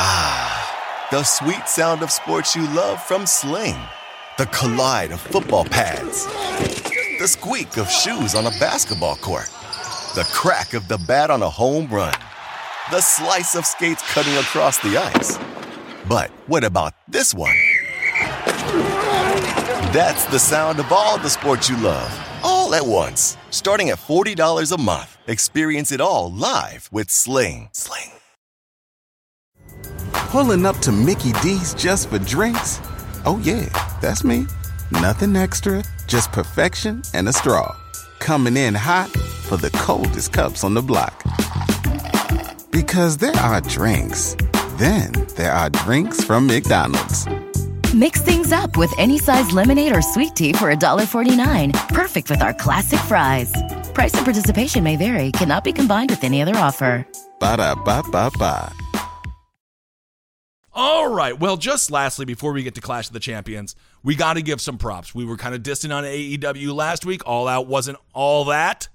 Ah, 0.00 1.08
the 1.10 1.22
sweet 1.24 1.66
sound 1.66 2.02
of 2.02 2.10
sports 2.10 2.54
you 2.54 2.68
love 2.74 3.02
from 3.02 3.26
Sling. 3.26 3.76
The 4.36 4.46
collide 4.46 5.10
of 5.10 5.20
football 5.20 5.64
pads. 5.64 6.26
The 7.18 7.26
squeak 7.26 7.78
of 7.78 7.90
shoes 7.90 8.34
on 8.34 8.46
a 8.46 8.50
basketball 8.60 9.16
court. 9.16 9.48
The 10.14 10.24
crack 10.32 10.72
of 10.72 10.88
the 10.88 10.96
bat 10.96 11.30
on 11.30 11.42
a 11.42 11.50
home 11.50 11.86
run. 11.88 12.14
The 12.90 13.02
slice 13.02 13.54
of 13.54 13.66
skates 13.66 14.02
cutting 14.10 14.34
across 14.36 14.78
the 14.78 14.96
ice. 14.96 15.38
But 16.08 16.30
what 16.46 16.64
about 16.64 16.94
this 17.06 17.34
one? 17.34 17.54
That's 19.92 20.24
the 20.24 20.38
sound 20.38 20.80
of 20.80 20.90
all 20.90 21.18
the 21.18 21.28
sports 21.28 21.68
you 21.68 21.76
love, 21.76 22.10
all 22.42 22.74
at 22.74 22.86
once. 22.86 23.36
Starting 23.50 23.90
at 23.90 23.98
$40 23.98 24.72
a 24.72 24.80
month, 24.80 25.18
experience 25.26 25.92
it 25.92 26.00
all 26.00 26.32
live 26.32 26.88
with 26.90 27.10
Sling. 27.10 27.68
Sling. 27.72 28.12
Pulling 30.32 30.64
up 30.64 30.78
to 30.78 30.90
Mickey 30.90 31.32
D's 31.42 31.74
just 31.74 32.08
for 32.08 32.18
drinks? 32.18 32.80
Oh, 33.26 33.38
yeah, 33.44 33.68
that's 34.00 34.24
me. 34.24 34.46
Nothing 34.90 35.36
extra, 35.36 35.84
just 36.06 36.32
perfection 36.32 37.02
and 37.12 37.28
a 37.28 37.32
straw. 37.34 37.76
Coming 38.20 38.56
in 38.56 38.74
hot 38.74 39.14
for 39.48 39.56
the 39.56 39.70
coldest 39.70 40.32
cups 40.32 40.62
on 40.62 40.74
the 40.74 40.82
block. 40.82 41.22
Because 42.70 43.16
there 43.16 43.34
are 43.36 43.60
drinks, 43.62 44.36
then 44.76 45.12
there 45.36 45.52
are 45.52 45.70
drinks 45.70 46.22
from 46.22 46.46
McDonald's. 46.46 47.26
Mix 47.94 48.20
things 48.20 48.52
up 48.52 48.76
with 48.76 48.92
any 48.98 49.18
size 49.18 49.50
lemonade 49.52 49.96
or 49.96 50.02
sweet 50.02 50.36
tea 50.36 50.52
for 50.52 50.70
$1.49. 50.74 51.88
Perfect 51.88 52.28
with 52.30 52.42
our 52.42 52.52
classic 52.52 53.00
fries. 53.00 53.50
Price 53.94 54.14
and 54.14 54.24
participation 54.24 54.84
may 54.84 54.96
vary, 54.96 55.32
cannot 55.32 55.64
be 55.64 55.72
combined 55.72 56.10
with 56.10 56.22
any 56.22 56.42
other 56.42 56.56
offer. 56.56 57.06
Ba 57.40 57.56
da 57.56 57.74
ba 57.74 58.02
ba 58.12 58.30
ba. 58.38 58.72
All 60.74 61.08
right. 61.08 61.36
Well, 61.36 61.56
just 61.56 61.90
lastly, 61.90 62.24
before 62.24 62.52
we 62.52 62.62
get 62.62 62.76
to 62.76 62.80
Clash 62.80 63.08
of 63.08 63.12
the 63.12 63.18
Champions, 63.18 63.74
we 64.04 64.14
got 64.14 64.34
to 64.34 64.42
give 64.42 64.60
some 64.60 64.78
props. 64.78 65.12
We 65.12 65.24
were 65.24 65.36
kind 65.36 65.52
of 65.52 65.64
distant 65.64 65.92
on 65.92 66.04
AEW 66.04 66.72
last 66.72 67.04
week. 67.04 67.22
All 67.26 67.48
Out 67.48 67.66
wasn't 67.66 67.98
all 68.12 68.44
that. 68.44 68.86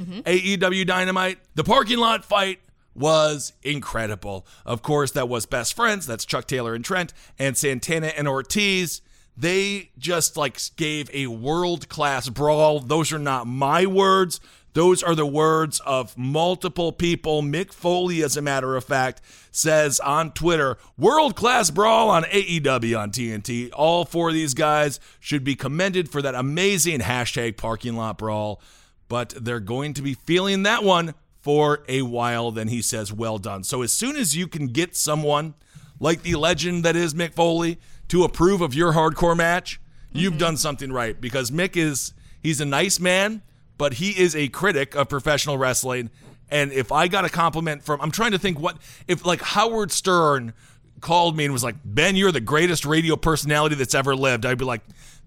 Mm-hmm. 0.00 0.20
AEW 0.20 0.86
Dynamite, 0.86 1.38
the 1.54 1.64
parking 1.64 1.98
lot 1.98 2.24
fight 2.24 2.60
was 2.94 3.52
incredible. 3.62 4.46
Of 4.66 4.82
course, 4.82 5.12
that 5.12 5.28
was 5.28 5.46
best 5.46 5.74
friends. 5.74 6.06
That's 6.06 6.24
Chuck 6.24 6.46
Taylor 6.46 6.74
and 6.74 6.84
Trent, 6.84 7.12
and 7.38 7.56
Santana 7.56 8.08
and 8.08 8.26
Ortiz. 8.28 9.02
They 9.36 9.90
just 9.98 10.36
like 10.36 10.60
gave 10.76 11.08
a 11.14 11.28
world 11.28 11.88
class 11.88 12.28
brawl. 12.28 12.80
Those 12.80 13.12
are 13.12 13.20
not 13.20 13.46
my 13.46 13.86
words. 13.86 14.40
Those 14.74 15.02
are 15.02 15.14
the 15.14 15.26
words 15.26 15.80
of 15.86 16.16
multiple 16.18 16.92
people. 16.92 17.42
Mick 17.42 17.72
Foley, 17.72 18.22
as 18.22 18.36
a 18.36 18.42
matter 18.42 18.76
of 18.76 18.84
fact, 18.84 19.20
says 19.50 19.98
on 20.00 20.32
Twitter, 20.32 20.76
world 20.96 21.36
class 21.36 21.70
brawl 21.70 22.10
on 22.10 22.24
AEW 22.24 22.98
on 22.98 23.10
TNT. 23.10 23.70
All 23.72 24.04
four 24.04 24.28
of 24.28 24.34
these 24.34 24.54
guys 24.54 25.00
should 25.20 25.42
be 25.42 25.54
commended 25.54 26.08
for 26.08 26.20
that 26.22 26.34
amazing 26.34 27.00
hashtag 27.00 27.56
parking 27.56 27.96
lot 27.96 28.18
brawl, 28.18 28.60
but 29.08 29.30
they're 29.30 29.60
going 29.60 29.94
to 29.94 30.02
be 30.02 30.14
feeling 30.14 30.62
that 30.64 30.84
one 30.84 31.14
for 31.40 31.82
a 31.88 32.02
while. 32.02 32.50
Then 32.50 32.68
he 32.68 32.82
says, 32.82 33.12
well 33.12 33.38
done. 33.38 33.64
So 33.64 33.82
as 33.82 33.92
soon 33.92 34.16
as 34.16 34.36
you 34.36 34.46
can 34.46 34.66
get 34.68 34.94
someone 34.94 35.54
like 35.98 36.22
the 36.22 36.34
legend 36.34 36.84
that 36.84 36.96
is 36.96 37.14
Mick 37.14 37.34
Foley 37.34 37.78
to 38.08 38.24
approve 38.24 38.60
of 38.60 38.74
your 38.74 38.92
hardcore 38.92 39.36
match, 39.36 39.80
you've 40.12 40.34
mm-hmm. 40.34 40.40
done 40.40 40.56
something 40.56 40.92
right 40.92 41.20
because 41.20 41.50
Mick 41.50 41.76
is 41.76 42.12
he's 42.42 42.60
a 42.60 42.64
nice 42.64 43.00
man, 43.00 43.42
but 43.76 43.94
he 43.94 44.10
is 44.10 44.36
a 44.36 44.48
critic 44.48 44.94
of 44.94 45.08
professional 45.08 45.58
wrestling. 45.58 46.10
And 46.50 46.72
if 46.72 46.92
I 46.92 47.08
got 47.08 47.24
a 47.24 47.28
compliment 47.28 47.82
from 47.82 48.00
I'm 48.00 48.10
trying 48.10 48.32
to 48.32 48.38
think 48.38 48.58
what 48.58 48.76
if 49.06 49.24
like 49.24 49.40
Howard 49.40 49.92
Stern 49.92 50.54
called 51.00 51.36
me 51.36 51.44
and 51.44 51.52
was 51.52 51.64
like, 51.64 51.76
"Ben, 51.84 52.16
you're 52.16 52.32
the 52.32 52.40
greatest 52.40 52.84
radio 52.84 53.16
personality 53.16 53.74
that's 53.74 53.94
ever 53.94 54.16
lived." 54.16 54.46
I'd 54.46 54.58
be 54.58 54.64
like, 54.64 54.82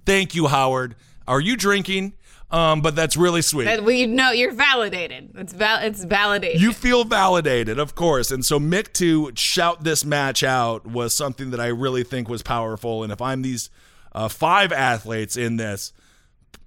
"Thank 0.06 0.36
you, 0.36 0.48
Howard. 0.48 0.96
Are 1.28 1.40
you 1.40 1.56
drinking?" 1.56 2.14
Um, 2.52 2.82
but 2.82 2.98
that's 2.98 3.16
really 3.16 3.42
sweet. 3.42 3.64
That 3.64 3.86
we 3.86 4.06
know 4.06 4.32
you're 4.32 4.52
validated. 4.52 5.32
It's 5.36 5.54
val- 5.54 5.82
it's 5.82 6.04
validated. 6.04 6.62
You 6.62 6.74
feel 6.74 7.06
validated, 7.06 7.80
of 7.80 7.96
course. 7.96 8.30
And 8.30 8.46
so 8.46 8.60
Mick 8.60 8.92
to 8.94 9.32
shout 9.36 9.86
this 9.86 10.04
match 10.04 10.44
out 10.44 10.86
was 10.86 11.14
something 11.14 11.52
that 11.52 11.62
I 11.62 11.68
really 11.68 12.04
think 12.04 12.28
was 12.28 12.44
powerful. 12.44 13.04
And 13.04 13.12
if 13.14 13.22
I'm 13.22 13.42
these 13.42 13.70
uh, 14.12 14.28
five 14.28 14.74
athletes 14.74 15.38
in 15.38 15.56
this 15.56 15.94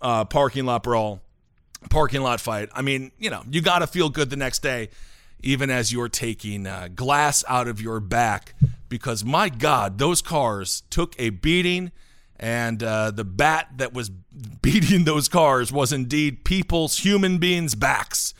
uh, 0.00 0.24
parking 0.24 0.64
lot 0.64 0.82
brawl, 0.84 1.20
parking 1.90 2.22
lot 2.22 2.40
fight, 2.40 2.70
I 2.72 2.80
mean, 2.80 3.12
you 3.18 3.28
know, 3.28 3.42
you 3.50 3.60
got 3.60 3.80
to 3.80 3.86
feel 3.86 4.08
good 4.08 4.30
the 4.30 4.36
next 4.36 4.62
day, 4.62 4.88
even 5.42 5.68
as 5.68 5.92
you're 5.92 6.08
taking 6.08 6.66
uh, 6.66 6.88
glass 6.94 7.44
out 7.46 7.68
of 7.68 7.82
your 7.82 8.00
back, 8.00 8.54
because 8.88 9.22
my 9.22 9.50
God, 9.50 9.98
those 9.98 10.22
cars 10.22 10.82
took 10.88 11.14
a 11.18 11.28
beating. 11.28 11.92
And 12.38 12.82
uh, 12.82 13.10
the 13.12 13.24
bat 13.24 13.68
that 13.76 13.92
was 13.94 14.10
beating 14.10 15.04
those 15.04 15.28
cars 15.28 15.72
was 15.72 15.92
indeed 15.92 16.44
people's, 16.44 16.98
human 16.98 17.38
beings' 17.38 17.74
backs. 17.74 18.34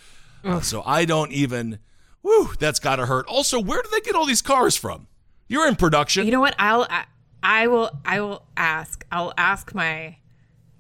Uh, 0.44 0.61
so 0.61 0.83
I 0.85 1.04
don't 1.04 1.33
even. 1.33 1.78
Whew, 2.22 2.52
that's 2.59 2.80
got 2.80 2.96
to 2.96 3.07
hurt. 3.07 3.26
Also, 3.26 3.61
where 3.61 3.83
do 3.83 3.88
they 3.90 4.00
get 4.00 4.14
all 4.14 4.26
these 4.26 4.42
cars 4.42 4.76
from? 4.76 5.07
You're 5.46 5.68
in 5.68 5.76
production. 5.76 6.24
You 6.24 6.33
know 6.33 6.40
what? 6.40 6.54
I'll 6.59 6.87
I, 6.88 7.04
I 7.42 7.66
will 7.66 7.90
I 8.04 8.20
will 8.20 8.44
ask. 8.57 9.04
I'll 9.12 9.35
ask 9.37 9.74
my 9.74 10.16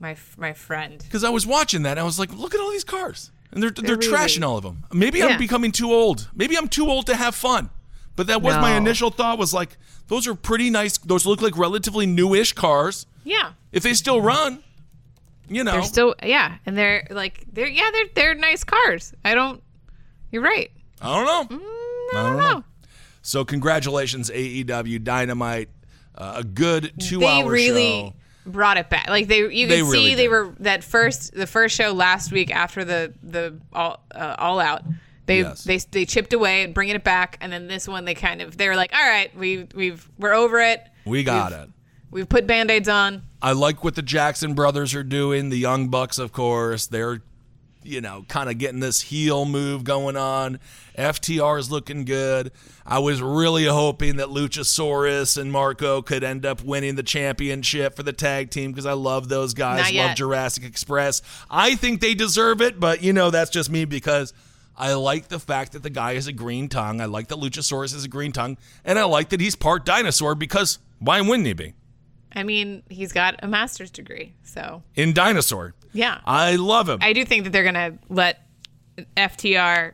my 0.00 0.16
my 0.36 0.52
friend. 0.52 0.98
Because 1.02 1.24
I 1.24 1.30
was 1.30 1.46
watching 1.46 1.82
that 1.82 1.92
and 1.92 2.00
I 2.00 2.04
was 2.04 2.18
like, 2.18 2.34
look 2.34 2.54
at 2.54 2.60
all 2.60 2.70
these 2.70 2.84
cars. 2.84 3.30
And 3.52 3.62
they're, 3.62 3.70
they're, 3.70 3.96
really- 3.96 4.08
trashing 4.08 4.44
all 4.44 4.56
of 4.56 4.64
them. 4.64 4.84
Maybe 4.92 5.22
I'm 5.22 5.38
becoming 5.38 5.70
too 5.70 5.92
old. 5.92 6.28
Maybe 6.34 6.56
I'm 6.56 6.68
too 6.68 6.88
old 6.88 7.06
to 7.06 7.14
have 7.14 7.34
fun. 7.34 7.70
But 8.16 8.28
that 8.28 8.42
was 8.42 8.54
my 8.56 8.76
initial 8.76 9.10
thought 9.10 9.38
was 9.38 9.52
like, 9.52 9.76
those 10.08 10.28
are 10.28 10.34
pretty 10.34 10.70
nice. 10.70 10.98
Those 10.98 11.26
look 11.26 11.42
like 11.42 11.56
relatively 11.56 12.06
newish 12.06 12.52
cars. 12.52 13.06
Yeah. 13.24 13.52
If 13.72 13.82
they 13.82 13.94
still 13.94 14.20
run, 14.20 14.62
you 15.48 15.64
know. 15.64 15.72
They're 15.72 15.82
still 15.82 16.14
yeah, 16.22 16.56
and 16.64 16.76
they're 16.78 17.06
like 17.10 17.44
they're 17.52 17.66
yeah, 17.66 17.90
they're 17.92 18.06
they're 18.14 18.34
nice 18.34 18.62
cars. 18.64 19.12
I 19.24 19.34
don't 19.34 19.62
You're 20.30 20.42
right. 20.42 20.70
I 21.02 21.14
don't 21.14 21.50
know. 21.50 21.56
Mm, 21.56 22.16
I 22.18 22.22
don't 22.22 22.36
know. 22.38 22.64
So 23.22 23.44
congratulations, 23.44 24.30
AEW 24.30 25.02
Dynamite. 25.02 25.70
Uh, 26.16 26.34
a 26.36 26.44
good 26.44 26.92
two 27.00 27.18
They 27.18 27.26
hour 27.26 27.50
really 27.50 27.90
show. 27.90 28.14
brought 28.46 28.76
it 28.76 28.88
back. 28.90 29.08
Like 29.08 29.26
they 29.26 29.38
you 29.38 29.66
They 29.66 29.80
could 29.80 29.90
really 29.90 30.10
see 30.10 30.14
they 30.14 30.28
were 30.28 30.54
that 30.60 30.84
first 30.84 31.32
the 31.34 31.46
first 31.48 31.74
show 31.74 31.92
last 31.92 32.30
week 32.30 32.54
after 32.54 32.84
the 32.84 33.12
the 33.22 33.58
all 33.72 34.04
uh, 34.14 34.36
all 34.38 34.60
out. 34.60 34.82
They 35.26 35.40
Yes. 35.40 35.64
they 35.64 35.78
they 35.78 36.04
chipped 36.04 36.32
away 36.32 36.62
and 36.64 36.74
bringing 36.74 36.96
it 36.96 37.04
back 37.04 37.38
and 37.40 37.52
then 37.52 37.66
this 37.66 37.88
one 37.88 38.04
they 38.04 38.14
kind 38.14 38.42
of 38.42 38.56
they 38.58 38.68
were 38.68 38.76
like, 38.76 38.92
"All 38.94 39.00
right, 39.08 39.34
we 39.36 39.66
we've 39.74 40.08
we're 40.18 40.34
over 40.34 40.60
it. 40.60 40.82
We 41.06 41.22
got 41.24 41.52
We've- 41.52 41.62
it. 41.62 41.68
We've 42.10 42.28
put 42.28 42.46
band-aids 42.46 42.88
on." 42.88 43.22
I 43.42 43.52
like 43.52 43.82
what 43.82 43.94
the 43.94 44.02
Jackson 44.02 44.54
brothers 44.54 44.94
are 44.94 45.02
doing. 45.02 45.48
The 45.50 45.56
Young 45.58 45.88
Bucks, 45.88 46.18
of 46.18 46.32
course, 46.32 46.86
they're, 46.86 47.22
you 47.82 48.00
know, 48.00 48.24
kind 48.28 48.48
of 48.48 48.56
getting 48.58 48.80
this 48.80 49.00
heel 49.02 49.44
move 49.44 49.82
going 49.84 50.16
on. 50.16 50.60
FTR 50.96 51.58
is 51.58 51.70
looking 51.70 52.04
good. 52.04 52.52
I 52.86 53.00
was 53.00 53.20
really 53.20 53.64
hoping 53.64 54.16
that 54.16 54.28
Luchasaurus 54.28 55.36
and 55.36 55.50
Marko 55.50 56.02
could 56.02 56.22
end 56.24 56.46
up 56.46 56.62
winning 56.62 56.94
the 56.94 57.02
championship 57.02 57.96
for 57.96 58.02
the 58.02 58.12
tag 58.12 58.50
team 58.50 58.70
because 58.72 58.86
I 58.86 58.92
love 58.92 59.28
those 59.28 59.52
guys. 59.54 59.92
Love. 59.92 60.14
Jurassic 60.16 60.64
Express. 60.64 61.20
I 61.50 61.74
think 61.74 62.00
they 62.00 62.14
deserve 62.14 62.62
it, 62.62 62.78
but 62.78 63.02
you 63.02 63.12
know, 63.12 63.30
that's 63.30 63.50
just 63.50 63.70
me 63.70 63.84
because 63.86 64.32
I 64.76 64.94
like 64.94 65.28
the 65.28 65.38
fact 65.38 65.72
that 65.72 65.82
the 65.82 65.90
guy 65.90 66.14
has 66.14 66.26
a 66.26 66.32
green 66.32 66.68
tongue. 66.68 67.00
I 67.00 67.04
like 67.04 67.28
that 67.28 67.38
Luchasaurus 67.38 67.92
has 67.92 68.04
a 68.04 68.08
green 68.08 68.32
tongue, 68.32 68.56
and 68.84 68.98
I 68.98 69.04
like 69.04 69.28
that 69.30 69.40
he's 69.40 69.54
part 69.56 69.84
dinosaur 69.84 70.34
because 70.34 70.78
why 70.98 71.20
wouldn't 71.20 71.46
he 71.46 71.52
be? 71.52 71.74
I 72.36 72.42
mean, 72.42 72.82
he's 72.90 73.12
got 73.12 73.36
a 73.44 73.46
master's 73.46 73.92
degree. 73.92 74.34
So, 74.42 74.82
In 74.96 75.12
dinosaur. 75.12 75.74
yeah. 75.92 76.18
I 76.24 76.56
love 76.56 76.88
him. 76.88 76.98
I 77.02 77.12
do 77.12 77.24
think 77.24 77.44
that 77.44 77.50
they're 77.50 77.62
going 77.62 77.74
to 77.74 77.98
let 78.08 78.40
FTR 79.16 79.92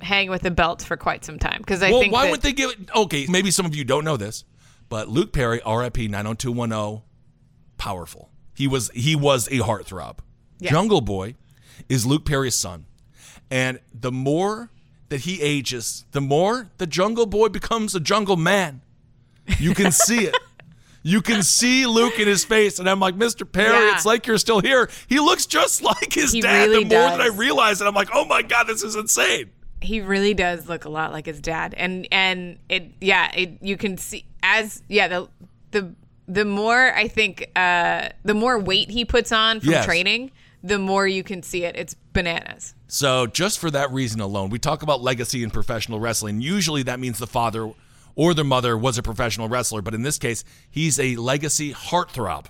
hang 0.00 0.30
with 0.30 0.42
the 0.42 0.50
belt 0.52 0.82
for 0.82 0.96
quite 0.96 1.24
some 1.24 1.38
time 1.38 1.58
because 1.58 1.82
I 1.82 1.90
well, 1.90 2.00
think 2.00 2.12
why 2.12 2.24
that- 2.26 2.30
would 2.30 2.42
they 2.42 2.52
give 2.52 2.70
it? 2.70 2.78
Okay, 2.94 3.26
maybe 3.28 3.50
some 3.50 3.66
of 3.66 3.74
you 3.74 3.84
don't 3.84 4.04
know 4.04 4.16
this, 4.16 4.44
but 4.88 5.08
Luke 5.08 5.32
Perry, 5.32 5.60
RIP 5.66 5.98
90210, 5.98 7.02
powerful. 7.76 8.30
He 8.54 8.66
was 8.66 8.90
he 8.94 9.16
was 9.16 9.46
a 9.48 9.58
heartthrob. 9.60 10.18
Yes. 10.58 10.70
Jungle 10.72 11.00
Boy 11.00 11.34
is 11.88 12.04
Luke 12.06 12.24
Perry's 12.26 12.54
son, 12.54 12.86
and 13.50 13.80
the 13.92 14.12
more 14.12 14.70
that 15.08 15.20
he 15.22 15.40
ages, 15.42 16.04
the 16.12 16.20
more 16.20 16.68
the 16.78 16.86
Jungle 16.86 17.26
Boy 17.26 17.48
becomes 17.48 17.94
a 17.94 18.00
Jungle 18.00 18.36
Man. 18.36 18.80
You 19.58 19.74
can 19.74 19.92
see 19.92 20.24
it. 20.26 20.36
You 21.02 21.22
can 21.22 21.42
see 21.42 21.86
Luke 21.86 22.18
in 22.18 22.28
his 22.28 22.44
face, 22.44 22.78
and 22.78 22.86
I'm 22.86 23.00
like, 23.00 23.14
Mr. 23.14 23.50
Perry, 23.50 23.72
Yeah. 23.86 23.94
it's 23.94 24.04
like 24.04 24.26
you're 24.26 24.36
still 24.36 24.60
here. 24.60 24.90
He 25.08 25.18
looks 25.18 25.46
just 25.46 25.82
like 25.92 26.12
his 26.12 26.30
He 26.30 26.42
dad. 26.42 26.68
really 26.68 26.84
the 26.84 26.94
more 26.94 27.08
that 27.08 27.22
I 27.22 27.28
realize 27.28 27.80
it, 27.80 27.86
I'm 27.86 27.94
like, 27.94 28.10
oh 28.12 28.26
my 28.26 28.42
god, 28.42 28.64
this 28.66 28.82
is 28.82 28.96
insane. 28.96 29.48
he 29.80 30.02
really 30.02 30.34
does 30.34 30.68
look 30.68 30.84
a 30.84 30.90
lot 30.90 31.10
like 31.10 31.24
his 31.24 31.40
dad 31.40 31.72
and 31.78 32.06
and 32.12 32.58
it 32.68 32.92
yeah 33.00 33.32
it 33.34 33.56
you 33.62 33.78
can 33.78 33.96
see 33.96 34.26
as 34.42 34.82
yeah 34.88 35.08
the 35.08 35.26
the 35.70 35.94
the 36.28 36.44
more 36.44 36.94
i 36.94 37.08
think 37.08 37.50
uh 37.56 38.10
the 38.22 38.34
more 38.34 38.58
weight 38.58 38.90
he 38.90 39.06
puts 39.06 39.32
on 39.32 39.58
from 39.58 39.70
Yes. 39.70 39.86
training 39.86 40.30
the 40.62 40.78
more 40.78 41.06
you 41.06 41.22
can 41.22 41.42
see 41.42 41.64
it 41.64 41.76
it's 41.76 41.94
bananas 42.12 42.74
So, 42.88 43.26
just 43.26 43.58
for 43.58 43.70
that 43.70 43.90
reason 43.92 44.20
alone, 44.20 44.50
we 44.50 44.58
talk 44.58 44.82
about 44.82 45.00
legacy 45.00 45.42
in 45.42 45.50
professional 45.50 46.00
wrestling. 46.00 46.40
Usually 46.40 46.82
that 46.84 46.98
means 46.98 47.18
the 47.18 47.26
father 47.26 47.72
or 48.16 48.34
the 48.34 48.44
mother 48.44 48.76
was 48.76 48.98
a 48.98 49.02
professional 49.02 49.48
wrestler, 49.48 49.80
but 49.80 49.94
in 49.94 50.02
this 50.02 50.18
case, 50.18 50.42
he's 50.68 50.98
a 50.98 51.14
legacy 51.16 51.72
heartthrob. 51.72 52.46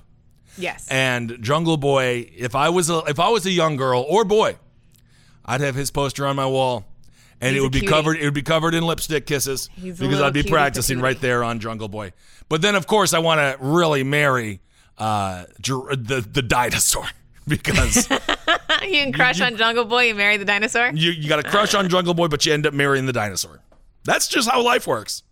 yes 0.56 0.88
And 0.90 1.38
Jungle 1.42 1.76
Boy, 1.76 2.30
if 2.36 2.54
I 2.54 2.70
was 2.70 2.88
a 2.90 2.98
if 3.06 3.20
I 3.20 3.28
was 3.28 3.44
a 3.46 3.50
young 3.50 3.76
girl 3.76 4.04
or 4.08 4.24
boy, 4.24 4.56
I'd 5.44 5.60
have 5.60 5.74
his 5.74 5.90
poster 5.90 6.26
on 6.26 6.36
my 6.36 6.46
wall. 6.46 6.84
and 7.40 7.50
He's 7.54 7.60
it 7.60 7.62
would 7.62 7.72
be 7.72 7.86
covered. 7.86 8.16
It 8.16 8.24
would 8.24 8.34
be 8.34 8.42
covered 8.42 8.74
in 8.74 8.82
lipstick 8.84 9.26
kisses 9.26 9.68
He's 9.74 9.98
because 9.98 10.20
I'd 10.20 10.32
be 10.32 10.42
practicing 10.42 11.00
right 11.00 11.20
there 11.20 11.44
on 11.44 11.60
Jungle 11.60 11.88
Boy. 11.88 12.12
But 12.48 12.62
then, 12.62 12.74
of 12.74 12.86
course, 12.86 13.12
I 13.14 13.18
want 13.20 13.38
to 13.40 13.56
really 13.64 14.02
marry 14.02 14.60
uh, 14.98 15.44
the 15.58 16.26
the 16.32 16.42
dinosaur 16.42 17.06
because 17.50 18.08
you 18.82 18.92
can 18.92 19.12
crush 19.12 19.40
on 19.40 19.56
Jungle 19.56 19.84
Boy 19.84 20.08
and 20.08 20.16
marry 20.16 20.38
the 20.38 20.44
dinosaur. 20.44 20.90
you 20.94 21.10
you 21.10 21.28
got 21.28 21.38
a 21.38 21.42
crush 21.42 21.74
on 21.74 21.88
Jungle 21.88 22.14
Boy, 22.14 22.28
but 22.28 22.46
you 22.46 22.54
end 22.54 22.66
up 22.66 22.72
marrying 22.72 23.06
the 23.06 23.12
dinosaur. 23.12 23.60
That's 24.04 24.28
just 24.28 24.48
how 24.48 24.62
life 24.62 24.86
works. 24.86 25.22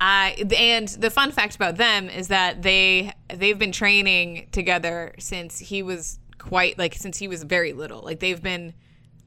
Uh, 0.00 0.30
and 0.56 0.88
the 0.88 1.10
fun 1.10 1.32
fact 1.32 1.56
about 1.56 1.76
them 1.76 2.08
is 2.08 2.28
that 2.28 2.62
they 2.62 3.12
they've 3.34 3.58
been 3.58 3.72
training 3.72 4.48
together 4.52 5.14
since 5.18 5.58
he 5.58 5.82
was 5.82 6.18
quite 6.38 6.78
like 6.78 6.94
since 6.94 7.18
he 7.18 7.28
was 7.28 7.42
very 7.44 7.72
little. 7.72 8.02
Like 8.02 8.20
they've 8.20 8.42
been 8.42 8.74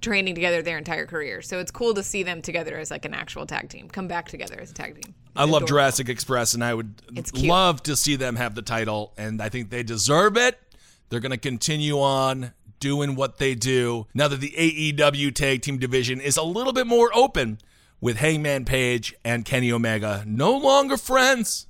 training 0.02 0.34
together 0.36 0.62
their 0.62 0.78
entire 0.78 1.06
career. 1.06 1.42
So 1.42 1.60
it's 1.60 1.72
cool 1.72 1.94
to 1.94 2.04
see 2.04 2.24
them 2.24 2.42
together 2.42 2.78
as 2.78 2.90
like 2.90 3.06
an 3.06 3.14
actual 3.14 3.46
tag 3.46 3.70
team. 3.70 3.88
Come 3.88 4.08
back 4.08 4.28
together 4.28 4.60
as 4.60 4.72
a 4.72 4.74
tag 4.74 5.02
team. 5.02 5.14
I 5.36 5.46
love 5.46 5.66
Jurassic 5.66 6.10
Express, 6.10 6.54
and 6.54 6.64
I 6.64 6.74
would 6.74 7.02
love 7.36 7.84
to 7.84 7.96
see 7.96 8.18
them 8.18 8.36
have 8.36 8.54
the 8.54 8.62
title, 8.62 9.14
and 9.18 9.42
I 9.42 9.48
think 9.48 9.70
they 9.70 9.84
deserve 9.84 10.36
it. 10.36 10.60
They're 11.12 11.20
going 11.20 11.32
to 11.32 11.38
continue 11.38 12.00
on 12.00 12.54
doing 12.80 13.16
what 13.16 13.38
they 13.38 13.54
do 13.54 14.08
now 14.14 14.28
that 14.28 14.40
the 14.40 14.56
AEW 14.58 15.36
tag 15.36 15.62
team 15.62 15.78
division 15.78 16.20
is 16.20 16.38
a 16.38 16.42
little 16.42 16.74
bit 16.74 16.88
more 16.88 17.12
open 17.14 17.60
with 18.00 18.18
Hangman 18.18 18.66
Page 18.66 19.14
and 19.24 19.46
Kenny 19.46 19.72
Omega 19.72 20.24
no 20.26 20.58
longer 20.58 20.98
friends. 20.98 21.68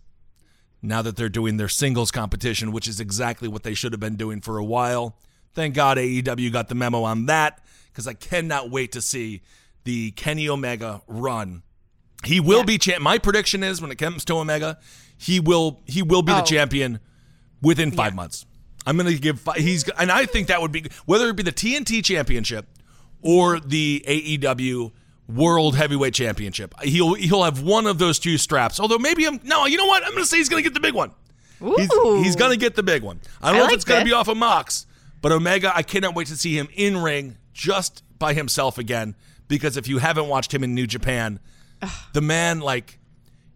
Now 0.81 1.01
that 1.01 1.15
they're 1.17 1.27
doing 1.27 1.57
their 1.57 1.67
singles 1.67 2.11
competition, 2.11 2.71
which 2.71 2.87
is 2.87 2.99
exactly 2.99 3.47
what 3.47 3.63
they 3.63 3.73
should 3.73 3.91
have 3.93 3.99
been 3.99 4.15
doing 4.15 4.39
for 4.41 4.57
a 4.57 4.63
while. 4.63 5.17
Thank 5.53 5.75
God 5.75 5.97
AEW 5.97 6.51
got 6.53 6.69
the 6.69 6.75
memo 6.75 7.03
on 7.03 7.25
that 7.25 7.59
because 7.91 8.07
I 8.07 8.13
cannot 8.13 8.69
wait 8.69 8.91
to 8.93 9.01
see 9.01 9.41
the 9.83 10.11
Kenny 10.11 10.47
Omega 10.47 11.01
run 11.07 11.63
he 12.23 12.39
will 12.39 12.63
be 12.63 12.77
champ. 12.77 13.01
My 13.01 13.17
prediction 13.17 13.63
is 13.63 13.81
when 13.81 13.91
it 13.91 13.97
comes 13.97 14.23
to 14.25 14.35
Omega, 14.35 14.77
he 15.17 15.39
will 15.39 15.81
he 15.85 16.01
will 16.03 16.21
be 16.21 16.31
the 16.31 16.41
Oh. 16.41 16.45
champion 16.45 16.99
within 17.61 17.91
five 17.91 18.13
months. 18.13 18.45
I'm 18.85 18.97
going 18.97 19.13
to 19.13 19.19
give 19.19 19.39
fi- 19.39 19.59
he's 19.59 19.87
and 19.89 20.11
I 20.11 20.25
think 20.25 20.47
that 20.47 20.61
would 20.61 20.71
be 20.71 20.85
whether 21.05 21.29
it 21.29 21.35
be 21.35 21.43
the 21.43 21.51
TNT 21.51 22.03
Championship 22.03 22.65
or 23.21 23.59
the 23.59 24.03
AEW 24.07 24.91
World 25.27 25.75
Heavyweight 25.75 26.13
Championship. 26.13 26.73
He'll 26.81 27.13
he'll 27.13 27.43
have 27.43 27.61
one 27.61 27.85
of 27.87 27.99
those 27.99 28.17
two 28.19 28.37
straps. 28.37 28.79
Although 28.79 28.97
maybe 28.97 29.25
I'm 29.27 29.39
no, 29.43 29.65
you 29.65 29.77
know 29.77 29.85
what? 29.85 30.03
I'm 30.03 30.11
going 30.11 30.23
to 30.23 30.27
say 30.29 30.37
he's 30.37 30.49
going 30.49 30.63
to 30.63 30.67
get 30.69 30.73
the 30.73 30.79
big 30.79 30.93
one. 30.93 31.11
He's, 31.77 31.93
Ooh. 31.93 32.21
he's 32.23 32.35
going 32.35 32.51
to 32.51 32.57
get 32.57 32.75
the 32.75 32.81
big 32.83 33.03
one. 33.03 33.19
I 33.41 33.51
don't 33.51 33.57
I 33.57 33.59
know 33.59 33.65
if 33.67 33.73
it's 33.73 33.85
going 33.85 33.99
to 33.99 34.05
be 34.05 34.13
off 34.13 34.27
of 34.27 34.35
Mox, 34.35 34.87
but 35.21 35.31
Omega, 35.31 35.71
I 35.75 35.83
cannot 35.83 36.15
wait 36.15 36.25
to 36.27 36.35
see 36.35 36.57
him 36.57 36.67
in 36.73 36.97
ring 36.97 37.37
just 37.53 38.03
by 38.17 38.33
himself 38.33 38.79
again. 38.79 39.15
Because 39.47 39.77
if 39.77 39.87
you 39.87 39.99
haven't 39.99 40.27
watched 40.27 40.51
him 40.53 40.63
in 40.63 40.73
New 40.73 40.87
Japan, 40.87 41.39
the 42.13 42.21
man 42.21 42.61
like 42.61 42.97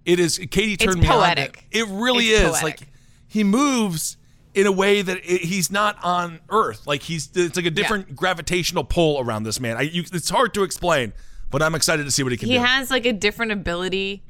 it 0.05 0.19
is. 0.19 0.37
Katie 0.51 0.77
turned 0.77 0.99
me 1.01 1.07
poetic. 1.07 1.57
on. 1.57 1.63
It 1.71 1.87
really 1.87 2.25
It's 2.27 2.41
is 2.43 2.59
poetic. 2.59 2.63
like 2.81 2.89
he 3.27 3.43
moves 3.43 4.17
in 4.55 4.65
a 4.65 4.71
way 4.71 5.01
that 5.01 5.17
it, 5.17 5.41
he's 5.41 5.69
not 5.69 5.97
on 6.03 6.39
Earth. 6.49 6.87
Like 6.87 7.03
he's 7.03 7.29
it's 7.35 7.55
like 7.57 7.65
a 7.65 7.71
different 7.71 8.15
gravitational 8.15 8.83
pull 8.83 9.19
around 9.19 9.43
this 9.43 9.59
man. 9.59 9.77
I, 9.77 9.81
you, 9.81 10.03
it's 10.11 10.29
hard 10.29 10.53
to 10.55 10.63
explain, 10.63 11.13
but 11.51 11.61
I'm 11.61 11.75
excited 11.75 12.05
to 12.05 12.11
see 12.11 12.23
what 12.23 12.31
he 12.31 12.37
can 12.37 12.47
he 12.47 12.55
do. 12.55 12.61
has 12.61 12.89
like 12.89 13.05
a 13.05 13.13
different 13.13 13.51
ability 13.51 14.23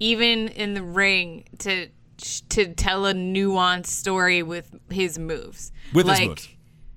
even 0.00 0.48
in 0.48 0.74
the 0.74 0.82
ring 0.82 1.44
to 1.58 1.88
to 2.48 2.72
tell 2.74 3.06
a 3.06 3.12
nuanced 3.12 3.86
story 3.86 4.42
with 4.42 4.74
his 4.90 5.18
moves 5.18 5.70
With 5.92 6.06
his 6.08 6.18
like, 6.18 6.28
moves. 6.28 6.48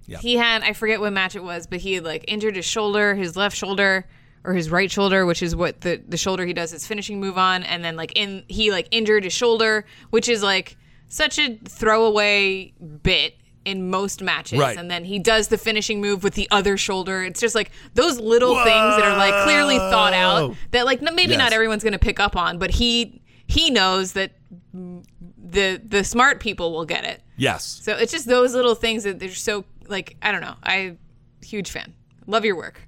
Yeah. 0.06 0.18
he 0.20 0.36
had 0.36 0.64
i 0.64 0.72
forget 0.74 1.02
what 1.02 1.12
match 1.12 1.36
it 1.36 1.44
was 1.44 1.68
but 1.68 1.80
he 1.80 1.94
had 1.94 2.06
like 2.06 2.24
injured 2.28 2.56
his 2.56 2.66
shoulder 2.66 3.16
his 3.16 3.36
left 3.36 3.56
shoulder 3.56 4.08
or 4.46 4.54
his 4.54 4.70
right 4.70 4.90
shoulder 4.90 5.26
which 5.26 5.44
is 5.44 5.56
what 5.56 5.82
the 5.82 6.02
the 6.08 6.16
shoulder 6.18 6.46
he 6.46 6.54
does 6.54 6.72
his 6.72 6.88
finishing 6.88 7.20
move 7.20 7.38
on 7.38 7.64
and 7.64 7.84
then 7.84 7.98
like 7.98 8.14
in 8.18 8.44
he 8.48 8.72
like 8.72 8.88
injured 8.92 9.26
his 9.26 9.34
shoulder 9.34 9.86
which 10.10 10.30
is 10.30 10.42
like 10.42 10.78
such 11.10 11.38
a 11.38 11.58
throwaway 11.66 12.72
bit 13.04 13.36
in 13.66 13.90
most 13.90 14.22
matches 14.22 14.58
Right. 14.60 14.78
and 14.78 14.90
then 14.90 15.04
he 15.04 15.20
does 15.20 15.50
the 15.50 15.58
finishing 15.58 16.00
move 16.00 16.24
with 16.24 16.34
the 16.36 16.48
other 16.50 16.78
shoulder 16.78 17.24
it's 17.24 17.42
just 17.42 17.56
like 17.56 17.72
those 17.94 18.18
little 18.20 18.56
things 18.56 18.96
that 18.96 19.04
are 19.04 19.18
like 19.18 19.34
clearly 19.44 19.78
thought 19.78 20.14
out 20.14 20.56
that 20.72 20.86
like 20.86 21.02
maybe 21.02 21.32
Yes. 21.32 21.38
not 21.38 21.52
everyone's 21.54 21.84
going 21.84 21.94
to 21.94 22.00
pick 22.00 22.20
up 22.22 22.38
on 22.38 22.58
but 22.58 22.72
he 22.72 23.22
he 23.48 23.70
knows 23.70 24.14
that 24.14 24.32
the 24.74 25.82
the 25.84 26.04
smart 26.04 26.40
people 26.40 26.72
will 26.72 26.86
get 26.86 27.04
it 27.04 27.22
yes. 27.38 27.80
so 27.84 27.96
it's 27.98 28.12
just 28.12 28.28
those 28.28 28.54
little 28.54 28.76
things 28.76 29.04
that 29.04 29.20
they're 29.20 29.30
so 29.30 29.66
like 29.88 30.16
I 30.22 30.32
don't 30.32 30.42
know. 30.42 30.56
I 30.64 30.98
huge 31.44 31.72
fan. 31.72 31.94
Love 32.28 32.46
your 32.46 32.56
work. 32.56 32.80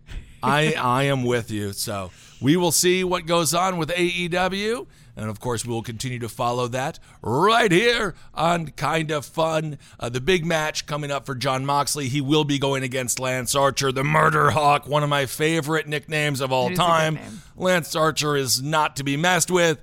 I 0.44 0.74
I 0.74 1.04
am 1.04 1.24
with 1.24 1.50
you. 1.50 1.74
So 1.74 2.12
we 2.40 2.58
will 2.58 2.72
see 2.72 3.04
what 3.04 3.26
goes 3.26 3.54
on 3.56 3.78
with 3.78 3.90
AEW. 3.90 4.86
And 5.22 5.30
of 5.30 5.40
course, 5.40 5.64
we 5.64 5.72
will 5.72 5.84
continue 5.84 6.18
to 6.20 6.30
follow 6.30 6.68
that 6.70 6.98
right 7.22 7.72
here 7.72 8.16
on 8.34 8.70
Kind 8.70 9.12
of 9.12 9.24
Fun. 9.24 9.78
Uh, 10.00 10.10
the 10.10 10.20
big 10.20 10.46
match 10.46 10.88
coming 10.88 11.12
up 11.12 11.28
for 11.28 11.36
Jon 11.36 11.64
Moxley. 11.64 12.08
He 12.08 12.22
will 12.22 12.44
be 12.44 12.58
going 12.58 12.82
against 12.82 13.20
Lance 13.20 13.54
Archer, 13.54 13.92
the 13.92 14.04
Murder 14.04 14.50
Hawk, 14.50 14.88
one 14.88 15.04
of 15.04 15.10
my 15.10 15.28
favorite 15.28 15.88
nicknames 15.88 16.42
of 16.42 16.52
all 16.52 16.72
It 16.72 16.76
time. 16.76 17.20
Lance 17.56 17.96
Archer 17.96 18.36
is 18.36 18.64
not 18.64 18.96
to 18.96 19.04
be 19.04 19.16
messed 19.16 19.52
with. 19.52 19.80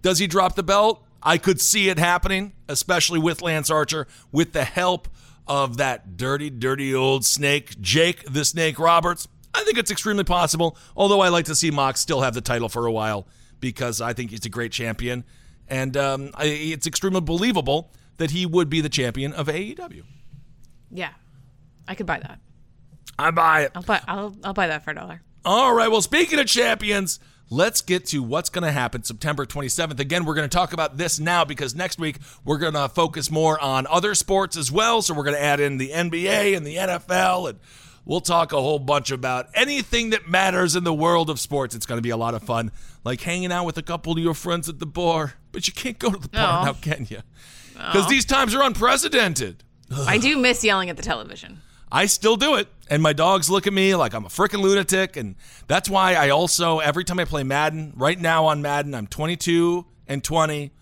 Does 0.00 0.18
he 0.18 0.26
drop 0.26 0.54
the 0.54 0.62
belt? 0.62 1.04
I 1.22 1.36
could 1.36 1.60
see 1.60 1.90
it 1.90 1.98
happening, 1.98 2.54
especially 2.68 3.18
with 3.18 3.42
Lance 3.42 3.68
Archer, 3.68 4.06
with 4.32 4.54
the 4.54 4.64
help 4.64 5.08
of 5.46 5.76
that 5.76 6.16
dirty, 6.16 6.48
dirty 6.48 6.94
old 6.94 7.26
snake, 7.26 7.78
Jake 7.80 8.24
the 8.24 8.44
Snake 8.44 8.78
Roberts. 8.78 9.28
I 9.54 9.64
think 9.64 9.76
it's 9.76 9.90
extremely 9.90 10.24
possible, 10.24 10.78
although 10.96 11.20
I 11.20 11.28
like 11.28 11.46
to 11.46 11.54
see 11.54 11.70
Mox 11.70 12.00
still 12.00 12.22
have 12.22 12.32
the 12.32 12.40
title 12.40 12.70
for 12.70 12.86
a 12.86 12.92
while 12.92 13.26
because 13.60 14.00
I 14.00 14.12
think 14.12 14.30
he's 14.30 14.44
a 14.46 14.48
great 14.50 14.72
champion. 14.72 15.24
And 15.68 15.96
um, 15.96 16.30
I, 16.34 16.44
it's 16.46 16.86
extremely 16.86 17.20
believable 17.20 17.92
that 18.16 18.30
he 18.30 18.46
would 18.46 18.68
be 18.68 18.80
the 18.80 18.88
champion 18.88 19.32
of 19.32 19.48
AEW. 19.48 20.02
Yeah, 20.90 21.10
I 21.86 21.94
could 21.94 22.06
buy 22.06 22.18
that. 22.20 22.40
I 23.18 23.30
buy 23.30 23.62
it. 23.62 23.72
I'll 23.74 23.82
buy. 23.82 24.00
I'll 24.06 24.36
I'll 24.44 24.54
buy 24.54 24.68
that 24.68 24.84
for 24.84 24.92
a 24.92 24.94
dollar. 24.94 25.22
All 25.44 25.74
right. 25.74 25.90
Well, 25.90 26.02
speaking 26.02 26.38
of 26.38 26.46
champions, 26.46 27.18
let's 27.50 27.80
get 27.80 28.06
to 28.06 28.22
what's 28.22 28.48
going 28.48 28.64
to 28.64 28.72
happen 28.72 29.02
September 29.02 29.46
27th. 29.46 29.98
Again, 29.98 30.24
we're 30.24 30.34
going 30.34 30.48
to 30.48 30.54
talk 30.54 30.72
about 30.72 30.96
this 30.96 31.18
now 31.18 31.44
because 31.44 31.74
next 31.74 31.98
week 31.98 32.18
we're 32.44 32.58
going 32.58 32.74
to 32.74 32.88
focus 32.88 33.30
more 33.30 33.60
on 33.60 33.86
other 33.86 34.14
sports 34.14 34.56
as 34.56 34.70
well. 34.70 35.02
So 35.02 35.14
we're 35.14 35.24
going 35.24 35.36
to 35.36 35.42
add 35.42 35.60
in 35.60 35.78
the 35.78 35.90
NBA 35.90 36.56
and 36.56 36.66
the 36.66 36.76
NFL 36.76 37.50
and 37.50 37.58
we'll 38.08 38.20
talk 38.20 38.52
a 38.52 38.60
whole 38.60 38.80
bunch 38.80 39.12
about 39.12 39.46
anything 39.54 40.10
that 40.10 40.28
matters 40.28 40.74
in 40.74 40.82
the 40.82 40.92
world 40.92 41.30
of 41.30 41.38
sports. 41.38 41.76
It's 41.76 41.86
going 41.86 41.98
to 41.98 42.02
be 42.02 42.10
a 42.10 42.16
lot 42.16 42.34
of 42.34 42.42
fun, 42.42 42.72
like 43.04 43.20
hanging 43.20 43.52
out 43.52 43.64
with 43.64 43.78
a 43.78 43.82
couple 43.82 44.12
of 44.12 44.18
your 44.18 44.34
friends 44.34 44.68
at 44.68 44.80
the 44.80 44.86
bar. 44.86 45.34
But 45.52 45.68
you 45.68 45.72
can't 45.72 45.98
go 45.98 46.10
to 46.10 46.18
the 46.18 46.28
bar 46.28 46.62
Aw. 46.62 46.64
now, 46.64 46.72
can 46.72 47.06
you? 47.08 47.20
Because 47.74 48.08
these 48.08 48.24
times 48.24 48.54
are 48.56 48.62
unprecedented. 48.62 49.62
I 49.96 50.18
do 50.18 50.36
miss 50.36 50.64
yelling 50.64 50.90
at 50.90 50.96
the 50.96 51.02
television. 51.02 51.60
I 51.92 52.06
still 52.06 52.36
do 52.36 52.56
it. 52.56 52.68
And 52.90 53.02
my 53.02 53.12
dogs 53.12 53.48
look 53.48 53.66
at 53.66 53.72
me 53.72 53.94
like 53.94 54.14
I'm 54.14 54.24
a 54.24 54.28
freaking 54.28 54.60
lunatic. 54.60 55.16
And 55.16 55.36
that's 55.68 55.88
why 55.88 56.14
I 56.14 56.30
also, 56.30 56.80
every 56.80 57.04
time 57.04 57.18
I 57.18 57.24
play 57.24 57.44
Madden, 57.44 57.92
right 57.96 58.18
now 58.18 58.46
on 58.46 58.62
Madden, 58.62 58.94
I'm 58.94 59.06
22 59.06 59.86
and 60.06 60.24
20. 60.24 60.72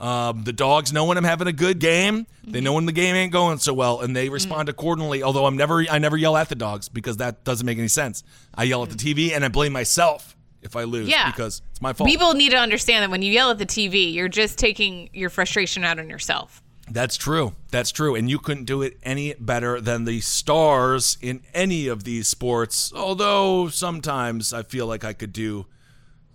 Um, 0.00 0.44
the 0.44 0.52
dogs 0.52 0.94
know 0.94 1.04
when 1.04 1.18
I'm 1.18 1.24
having 1.24 1.46
a 1.46 1.52
good 1.52 1.78
game. 1.78 2.26
They 2.42 2.58
mm-hmm. 2.58 2.64
know 2.64 2.72
when 2.72 2.86
the 2.86 2.92
game 2.92 3.14
ain't 3.14 3.32
going 3.32 3.58
so 3.58 3.74
well, 3.74 4.00
and 4.00 4.16
they 4.16 4.28
mm. 4.28 4.32
respond 4.32 4.70
accordingly. 4.70 5.22
Although 5.22 5.44
I'm 5.44 5.58
never, 5.58 5.84
I 5.90 5.98
never 5.98 6.16
yell 6.16 6.38
at 6.38 6.48
the 6.48 6.54
dogs 6.54 6.88
because 6.88 7.18
that 7.18 7.44
doesn't 7.44 7.66
make 7.66 7.76
any 7.76 7.88
sense. 7.88 8.24
I 8.54 8.64
yell 8.64 8.82
at 8.82 8.88
the 8.88 8.96
mm. 8.96 9.14
TV 9.14 9.36
and 9.36 9.44
I 9.44 9.48
blame 9.48 9.72
myself 9.72 10.36
if 10.62 10.74
I 10.74 10.84
lose 10.84 11.08
Yeah. 11.08 11.30
because 11.30 11.60
it's 11.70 11.82
my 11.82 11.92
fault. 11.92 12.08
People 12.08 12.32
need 12.32 12.50
to 12.50 12.56
understand 12.56 13.02
that 13.02 13.10
when 13.10 13.20
you 13.20 13.32
yell 13.32 13.50
at 13.50 13.58
the 13.58 13.66
TV, 13.66 14.12
you're 14.12 14.28
just 14.28 14.58
taking 14.58 15.10
your 15.12 15.28
frustration 15.28 15.84
out 15.84 15.98
on 15.98 16.08
yourself. 16.08 16.62
That's 16.90 17.16
true. 17.16 17.54
That's 17.70 17.92
true. 17.92 18.14
And 18.14 18.28
you 18.28 18.38
couldn't 18.38 18.64
do 18.64 18.82
it 18.82 18.98
any 19.02 19.34
better 19.38 19.80
than 19.80 20.04
the 20.04 20.20
stars 20.20 21.18
in 21.20 21.42
any 21.54 21.86
of 21.86 22.04
these 22.04 22.26
sports. 22.26 22.92
Although 22.94 23.68
sometimes 23.68 24.52
I 24.52 24.62
feel 24.62 24.86
like 24.86 25.04
I 25.04 25.12
could 25.12 25.32
do. 25.32 25.66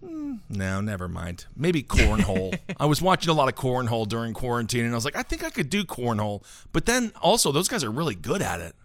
Hmm, 0.07 0.35
No, 0.49 0.81
never 0.81 1.07
mind. 1.07 1.45
Maybe 1.55 1.81
cornhole. 1.83 2.57
I 2.79 2.85
was 2.85 3.01
watching 3.01 3.29
a 3.29 3.33
lot 3.33 3.47
of 3.49 3.55
cornhole 3.55 4.07
during 4.07 4.33
quarantine, 4.33 4.85
and 4.85 4.93
I 4.93 4.95
was 4.95 5.05
like, 5.05 5.15
I 5.15 5.23
think 5.23 5.43
I 5.43 5.49
could 5.49 5.69
do 5.69 5.83
cornhole. 5.83 6.43
But 6.71 6.85
then 6.85 7.11
also, 7.21 7.51
those 7.51 7.67
guys 7.67 7.83
are 7.83 7.91
really 7.91 8.15
good 8.15 8.41
at 8.41 8.59
it. 8.61 8.75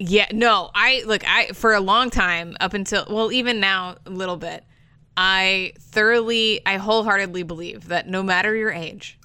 Yeah, 0.00 0.26
no, 0.32 0.70
I 0.74 1.02
look, 1.06 1.22
I 1.26 1.48
for 1.48 1.74
a 1.74 1.80
long 1.80 2.10
time 2.10 2.56
up 2.60 2.72
until 2.74 3.04
well, 3.10 3.32
even 3.32 3.58
now 3.58 3.96
a 4.06 4.10
little 4.10 4.36
bit, 4.36 4.64
I 5.16 5.72
thoroughly, 5.80 6.60
I 6.64 6.76
wholeheartedly 6.76 7.42
believe 7.42 7.88
that 7.88 8.08
no 8.08 8.22
matter 8.22 8.54
your 8.54 8.70
age, 8.70 9.18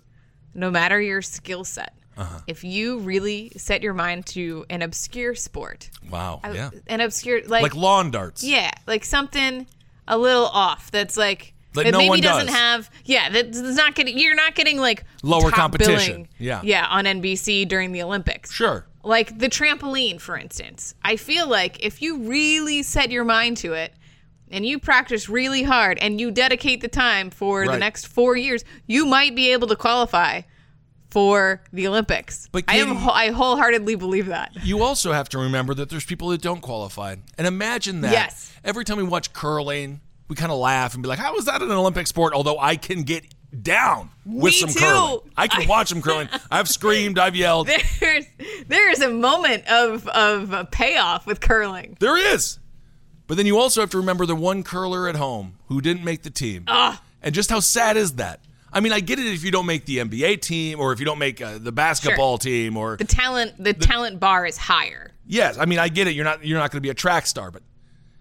no 0.56 0.72
matter 0.72 1.00
your 1.00 1.22
skill 1.22 1.64
set, 1.64 1.94
Uh-huh. 2.18 2.40
if 2.48 2.64
you 2.64 3.00
really 3.00 3.52
set 3.56 3.84
your 3.84 3.94
mind 3.94 4.26
to 4.28 4.66
an 4.72 4.82
obscure 4.82 5.36
sport, 5.36 5.92
Wow. 6.10 6.42
yeah. 6.52 6.72
an 6.88 7.02
obscure 7.02 7.42
like, 7.46 7.62
Like 7.62 7.76
lawn 7.76 8.10
darts. 8.10 8.44
yeah, 8.44 8.72
like 8.88 9.06
something 9.06 9.68
a 10.08 10.18
little 10.18 10.46
off 10.48 10.92
that's 10.92 11.16
like 11.18 11.54
That 11.74 11.92
no 11.92 11.98
maybe 11.98 12.22
does. 12.22 12.50
have 12.50 12.90
yeah 13.06 13.30
that's 13.30 13.60
not 13.60 13.96
getting 13.96 14.18
you're 14.18 14.36
not 14.36 14.56
getting 14.56 14.78
like 14.80 15.04
Lower 15.24 15.52
competition. 15.52 16.28
Yeah. 16.38 16.62
yeah 16.64 16.86
on 16.90 17.06
NBC 17.06 17.68
during 17.68 17.92
the 17.94 18.04
Olympics 18.04 18.52
Sure. 18.52 18.86
like 19.04 19.38
the 19.40 19.48
trampoline 19.50 20.20
for 20.20 20.38
instance 20.38 20.94
i 21.04 21.16
feel 21.16 21.48
like 21.48 21.84
if 21.84 22.02
you 22.02 22.18
really 22.30 22.84
set 22.84 23.12
your 23.12 23.24
mind 23.24 23.58
to 23.58 23.74
it 23.74 23.94
and 24.52 24.66
you 24.66 24.78
practice 24.78 25.28
really 25.30 25.64
hard 25.64 25.98
and 26.00 26.20
you 26.22 26.30
dedicate 26.30 26.82
the 26.82 26.88
time 26.88 27.32
for 27.32 27.66
the 27.66 27.78
next 27.80 28.06
four 28.08 28.36
years, 28.38 28.64
you 28.86 29.04
might 29.04 29.36
be 29.36 29.52
able 29.52 29.68
to 29.68 29.76
qualify 29.76 30.42
for 31.14 31.62
the 31.72 31.86
Olympics. 31.88 32.50
But 32.52 32.64
I 32.68 32.78
am 32.78 32.98
I 33.08 33.28
wholeheartedly 33.28 33.96
believe 33.96 34.26
that. 34.26 34.52
You 34.64 34.82
also 34.82 35.12
have 35.14 35.30
to 35.30 35.38
remember 35.38 35.76
that 35.76 35.90
there's 35.90 36.06
people 36.06 36.30
that 36.30 36.42
don't 36.42 36.60
qualify. 36.62 37.16
And 37.38 37.46
imagine 37.46 38.02
that. 38.02 38.12
Yes. 38.12 38.52
Every 38.64 38.84
time 38.84 38.98
we 38.98 39.04
watch 39.04 39.32
curling, 39.32 40.02
we 40.28 40.36
kind 40.36 40.52
of 40.52 40.58
laugh 40.58 40.96
and 40.96 41.04
be 41.04 41.10
like, 41.10 41.20
how 41.20 41.36
is 41.36 41.46
that 41.46 41.62
an 41.62 41.70
Olympic 41.70 42.08
sport? 42.08 42.34
Although 42.34 42.58
I 42.58 42.78
can 42.78 43.04
get 43.04 43.26
down 43.62 44.10
with 44.26 44.54
Me 44.54 44.60
some 44.60 44.70
too. 44.70 44.80
curling. 44.80 45.20
I 45.38 45.48
can 45.48 45.68
watch 45.68 45.92
them 45.92 46.02
curling. 46.02 46.30
I've 46.50 46.68
screamed, 46.78 47.20
I've 47.20 47.36
yelled. 47.36 47.68
There's 48.00 48.26
there 48.68 48.90
is 48.92 49.00
a 49.02 49.10
moment 49.10 49.68
of 49.68 50.08
of 50.08 50.72
payoff 50.72 51.28
with 51.28 51.40
curling. 51.42 51.96
There 52.00 52.18
is. 52.34 52.58
But 53.28 53.38
then 53.38 53.46
you 53.46 53.60
also 53.60 53.82
have 53.82 53.92
to 53.92 53.98
remember 53.98 54.26
the 54.26 54.36
one 54.36 54.64
curler 54.64 55.08
at 55.08 55.16
home 55.16 55.60
who 55.68 55.80
didn't 55.80 56.04
make 56.04 56.24
the 56.24 56.32
team. 56.32 56.66
And 57.22 57.34
just 57.36 57.52
how 57.52 57.60
sad 57.62 57.96
is 57.98 58.14
that? 58.16 58.40
I 58.74 58.80
mean, 58.80 58.92
I 58.92 59.00
get 59.00 59.20
it 59.20 59.26
if 59.28 59.44
you 59.44 59.52
don't 59.52 59.66
make 59.66 59.86
the 59.86 59.98
NBA 60.00 60.42
team 60.42 60.80
or 60.80 60.92
if 60.94 61.00
you 61.00 61.06
don't 61.06 61.20
make 61.20 61.42
uh, 61.42 61.58
the 61.60 61.72
basketball 61.72 62.38
team 62.38 62.76
or 62.78 62.98
The 62.98 63.04
talent 63.06 63.64
the, 63.64 63.74
talent 63.74 64.20
bar 64.20 64.46
is 64.46 64.58
higher. 64.58 65.12
yes, 65.28 65.58
I 65.58 65.66
mean, 65.66 65.80
I 65.80 65.90
get 65.90 66.08
it. 66.08 66.16
You're 66.16 66.26
not 66.26 66.46
you're 66.46 66.58
not 66.60 66.72
going 66.72 66.78
to 66.78 66.82
be 66.82 66.90
a 66.90 66.94
track 66.96 67.26
star, 67.28 67.52
but 67.52 67.62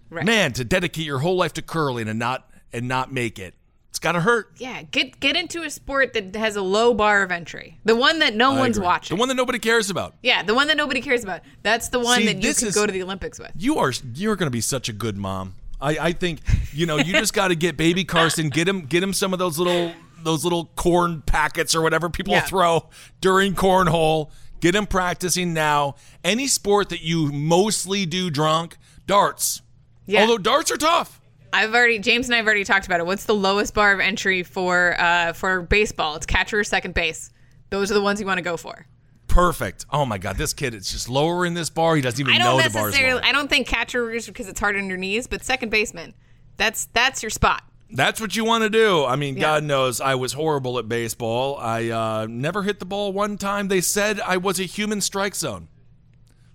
Right. 0.09 0.25
man, 0.25 0.53
to 0.53 0.63
dedicate 0.63 1.05
your 1.05 1.17
whole 1.19 1.35
life 1.37 1.53
to 1.53 1.61
curling 1.63 2.07
and 2.07 2.19
not 2.19 2.47
and 2.71 2.87
not 2.87 3.11
make 3.11 3.39
it, 3.39 3.55
it's 3.89 3.97
got 3.97 4.11
to 4.11 4.21
hurt. 4.21 4.51
Yeah, 4.57 4.83
get 4.83 5.19
get 5.19 5.35
into 5.35 5.63
a 5.63 5.69
sport 5.71 6.13
that 6.13 6.35
has 6.35 6.55
a 6.55 6.61
low 6.61 6.93
bar 6.93 7.23
of 7.23 7.31
entry. 7.31 7.79
The 7.83 7.95
one 7.95 8.19
that 8.19 8.35
no 8.35 8.53
I 8.53 8.59
one's 8.59 8.77
agree. 8.77 8.85
watching. 8.85 9.17
The 9.17 9.19
one 9.19 9.29
that 9.29 9.35
nobody 9.35 9.57
cares 9.57 9.89
about. 9.89 10.13
yeah, 10.21 10.43
the 10.43 10.53
one 10.53 10.67
that 10.67 10.77
nobody 10.77 11.01
cares 11.01 11.23
about. 11.23 11.41
That's 11.63 11.89
the 11.89 11.99
one 11.99 12.19
See, 12.19 12.25
that 12.27 12.43
you 12.43 12.53
can 12.53 12.67
is- 12.67 12.75
go 12.75 12.85
to 12.85 12.91
the 12.91 13.01
Olympics 13.01 13.39
with. 13.39 13.51
You 13.57 13.77
are 13.79 13.91
you're 14.13 14.35
going 14.35 14.45
to 14.47 14.51
be 14.51 14.61
such 14.61 14.87
a 14.87 14.93
good 14.93 15.17
mom. 15.17 15.55
I, 15.81 15.97
I 15.97 16.11
think 16.13 16.41
you 16.73 16.85
know 16.85 16.97
you 16.97 17.13
just 17.13 17.33
got 17.33 17.47
to 17.47 17.55
get 17.55 17.75
baby 17.75 18.03
Carson, 18.05 18.49
get 18.49 18.67
him 18.67 18.81
get 18.85 19.01
him 19.01 19.13
some 19.13 19.33
of 19.33 19.39
those 19.39 19.57
little 19.57 19.91
those 20.23 20.43
little 20.43 20.65
corn 20.75 21.21
packets 21.25 21.75
or 21.75 21.81
whatever 21.81 22.09
people 22.09 22.33
Yeah. 22.33 22.41
throw 22.41 22.89
during 23.21 23.53
cornhole. 23.55 24.31
Get 24.59 24.75
him 24.75 24.85
practicing 24.87 25.53
now. 25.53 25.95
Any 26.23 26.47
sport 26.47 26.89
that 26.89 27.01
you 27.01 27.31
mostly 27.31 28.05
do 28.05 28.29
drunk, 28.29 28.77
darts. 29.05 29.61
Yeah. 30.05 30.21
Although 30.21 30.37
darts 30.37 30.71
are 30.71 30.77
tough. 30.77 31.19
I've 31.51 31.73
already 31.75 31.99
James 31.99 32.27
and 32.27 32.33
I 32.33 32.37
have 32.37 32.45
already 32.45 32.63
talked 32.63 32.85
about 32.85 32.99
it. 32.99 33.05
What's 33.05 33.25
the 33.25 33.35
lowest 33.35 33.73
bar 33.73 33.93
of 33.93 33.99
entry 33.99 34.41
for 34.41 34.95
uh, 34.99 35.33
for 35.33 35.61
baseball? 35.61 36.15
It's 36.15 36.25
catcher 36.25 36.59
or 36.59 36.63
second 36.63 36.93
base. 36.93 37.29
Those 37.69 37.91
are 37.91 37.93
the 37.93 38.01
ones 38.01 38.19
you 38.19 38.25
want 38.25 38.37
to 38.39 38.43
go 38.43 38.57
for. 38.57 38.87
Perfect. 39.27 39.85
Oh 39.89 40.05
my 40.05 40.17
God, 40.17 40.37
this 40.37 40.53
kid 40.53 40.73
is 40.73 40.91
just 40.91 41.09
lowering 41.09 41.53
this 41.55 41.69
bar. 41.69 41.95
He 41.95 42.01
doesn't 42.01 42.19
even 42.21 42.37
know 42.39 42.61
the 42.61 42.69
lower. 42.79 43.21
I 43.23 43.31
don't 43.31 43.49
think 43.49 43.67
catcher 43.67 44.11
is 44.11 44.27
because 44.27 44.47
it's 44.47 44.59
hard 44.59 44.75
on 44.77 44.87
your 44.87 44.97
knees, 44.97 45.27
but 45.27 45.43
second 45.43 45.69
baseman, 45.69 46.13
that's 46.57 46.85
that's 46.93 47.21
your 47.23 47.29
spot. 47.29 47.63
That's 47.95 48.19
what 48.19 48.35
you 48.35 48.43
want 48.43 48.63
to 48.63 48.69
do. 48.69 49.05
I 49.05 49.15
mean, 49.15 49.35
Yeah. 49.35 49.41
God 49.41 49.63
knows 49.63 50.01
I 50.01 50.15
was 50.15 50.33
horrible 50.33 50.79
at 50.79 50.89
baseball. 50.89 51.57
I 51.59 51.89
uh, 51.89 52.27
never 52.29 52.63
hit 52.63 52.79
the 52.79 52.85
ball 52.85 53.13
one 53.13 53.37
time. 53.37 53.67
They 53.67 53.81
said 53.81 54.19
I 54.19 54.37
was 54.37 54.59
a 54.59 54.63
human 54.63 54.99
strike 54.99 55.35
zone. 55.35 55.67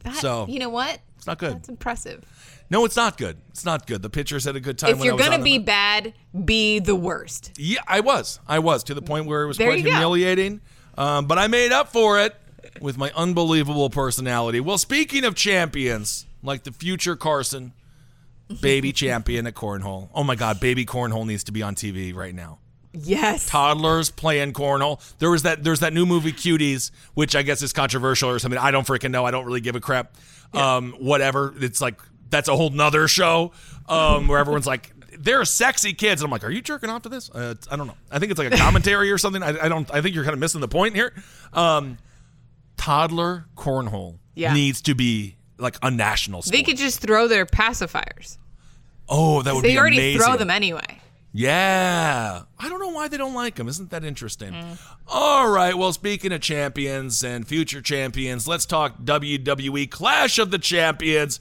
That, 0.05 0.17
So, 0.17 0.47
you 0.49 0.59
know 0.59 0.69
what? 0.69 1.01
It's 1.17 1.27
not 1.27 1.39
good. 1.39 1.55
That's 1.55 1.69
impressive. 1.69 2.25
No, 2.71 2.85
it's 2.85 2.97
not 2.97 3.17
good. 3.17 3.39
It's 3.49 3.65
not 3.65 3.87
good. 3.87 4.03
The 4.03 4.11
pitchers 4.11 4.45
had 4.45 4.57
a 4.57 4.61
good 4.61 4.79
time. 4.79 4.91
if 4.91 4.97
when 4.99 5.07
you're 5.07 5.15
I 5.15 5.17
was 5.17 5.25
gonna 5.25 5.37
on 5.39 5.45
be 5.45 5.59
bad, 5.59 6.13
be 6.45 6.81
the 6.81 6.95
worst. 6.97 7.53
yeah, 7.57 7.81
I 7.87 8.01
was. 8.01 8.41
I 8.47 8.59
was 8.59 8.85
to 8.85 8.95
the 8.95 9.01
point 9.03 9.27
where 9.27 9.43
it 9.43 9.47
was 9.47 9.57
There 9.57 9.69
quite 9.69 9.81
humiliating. 9.81 10.61
Um, 10.97 11.27
but 11.27 11.39
I 11.39 11.47
made 11.47 11.73
up 11.73 11.89
for 11.93 12.21
it 12.21 12.35
with 12.81 12.99
my 12.99 13.11
unbelievable 13.17 13.89
personality. 13.89 14.61
Well, 14.61 14.77
speaking 14.79 15.25
of 15.25 15.35
champions, 15.35 16.27
like 16.43 16.65
the 16.65 16.73
future 16.73 17.17
Carson, 17.17 17.73
baby 18.61 18.93
champion 18.93 19.47
at 19.47 19.55
cornhole. 19.55 20.09
Oh 20.15 20.25
my 20.25 20.35
God, 20.35 20.61
baby 20.61 20.85
cornhole 20.87 21.27
needs 21.27 21.45
to 21.45 21.53
be 21.53 21.63
on 21.63 21.75
TV 21.75 22.15
right 22.15 22.35
now. 22.35 22.59
Yes. 22.95 23.47
toddlers 23.47 24.11
playing 24.11 24.55
cornhole. 24.55 25.01
There 25.19 25.31
was 25.31 25.43
that 25.43 25.63
there's 25.63 25.81
that 25.81 25.93
new 25.93 26.07
movie 26.07 26.33
Cuties, 26.33 26.91
which 27.15 27.37
I 27.37 27.43
guess 27.43 27.63
is 27.63 27.73
controversial 27.73 28.31
or 28.31 28.39
something. 28.39 28.59
I 28.59 28.71
don't 28.71 28.87
freaking 28.87 29.11
know. 29.11 29.25
I 29.25 29.31
don't 29.31 29.45
really 29.45 29.61
give 29.61 29.77
a 29.77 29.81
crap. 29.81 30.15
Um, 30.55 30.93
whatever. 30.99 31.55
It's 31.61 31.81
like 31.81 32.01
that's 32.31 32.49
a 32.49 32.57
whole 32.57 32.71
nother 32.71 33.07
show. 33.07 33.53
Um, 33.89 34.27
where 34.27 34.39
everyone's 34.39 34.67
like, 34.67 34.91
they're 35.19 35.45
sexy 35.45 35.93
kids. 35.93 36.23
And 36.23 36.27
I'm 36.29 36.31
like, 36.33 36.45
are 36.45 36.51
you 36.51 36.63
jerking 36.63 36.89
off 36.91 37.03
to 37.03 37.09
this? 37.11 37.29
Uh, 37.31 37.55
I 37.71 37.77
don't 37.77 37.87
know. 37.87 37.97
I 38.11 38.19
think 38.19 38.31
it's 38.33 38.39
like 38.39 38.53
a 38.53 38.57
commentary 38.57 39.11
or 39.13 39.19
something. 39.19 39.43
I, 39.43 39.67
I 39.67 39.69
don't. 39.69 39.89
I 39.95 40.01
think 40.01 40.15
you're 40.15 40.25
kind 40.25 40.35
of 40.35 40.41
missing 40.41 40.61
the 40.63 40.69
point 40.69 40.95
here. 40.95 41.13
Um, 41.53 41.99
toddler 42.77 43.47
cornhole 43.57 44.19
Yeah. 44.35 44.55
needs 44.55 44.81
to 44.83 44.95
be 44.95 45.37
like 45.59 45.77
a 45.83 45.91
national 45.91 46.43
sport. 46.43 46.53
They 46.57 46.63
could 46.63 46.77
just 46.79 47.01
throw 47.01 47.29
their 47.29 47.45
pacifiers. 47.47 48.39
oh, 49.09 49.43
that 49.43 49.55
would 49.55 49.65
They 49.65 49.69
be 49.69 49.75
They 49.75 49.79
already 49.81 49.97
amazing. 49.99 50.21
throw 50.23 50.37
them 50.37 50.51
anyway. 50.51 51.01
Yeah. 51.33 52.43
I 52.59 52.69
don't 52.69 52.81
know 52.81 52.89
why 52.89 53.09
they 53.09 53.17
don't 53.17 53.35
like 53.35 53.57
them. 53.57 53.69
Isn't 53.69 53.91
that 53.91 54.05
interesting? 54.05 54.53
Mm. 54.53 54.79
All 55.07 55.49
right. 55.49 55.77
Well, 55.77 55.93
speaking 55.93 56.33
of 56.33 56.41
champions 56.41 57.23
and 57.23 57.47
future 57.47 57.81
champions, 57.83 58.49
let's 58.49 58.67
talk 58.67 58.99
WWE 59.03 59.91
Clash 59.91 60.39
of 60.39 60.51
the 60.51 60.59
Champions. 60.59 61.39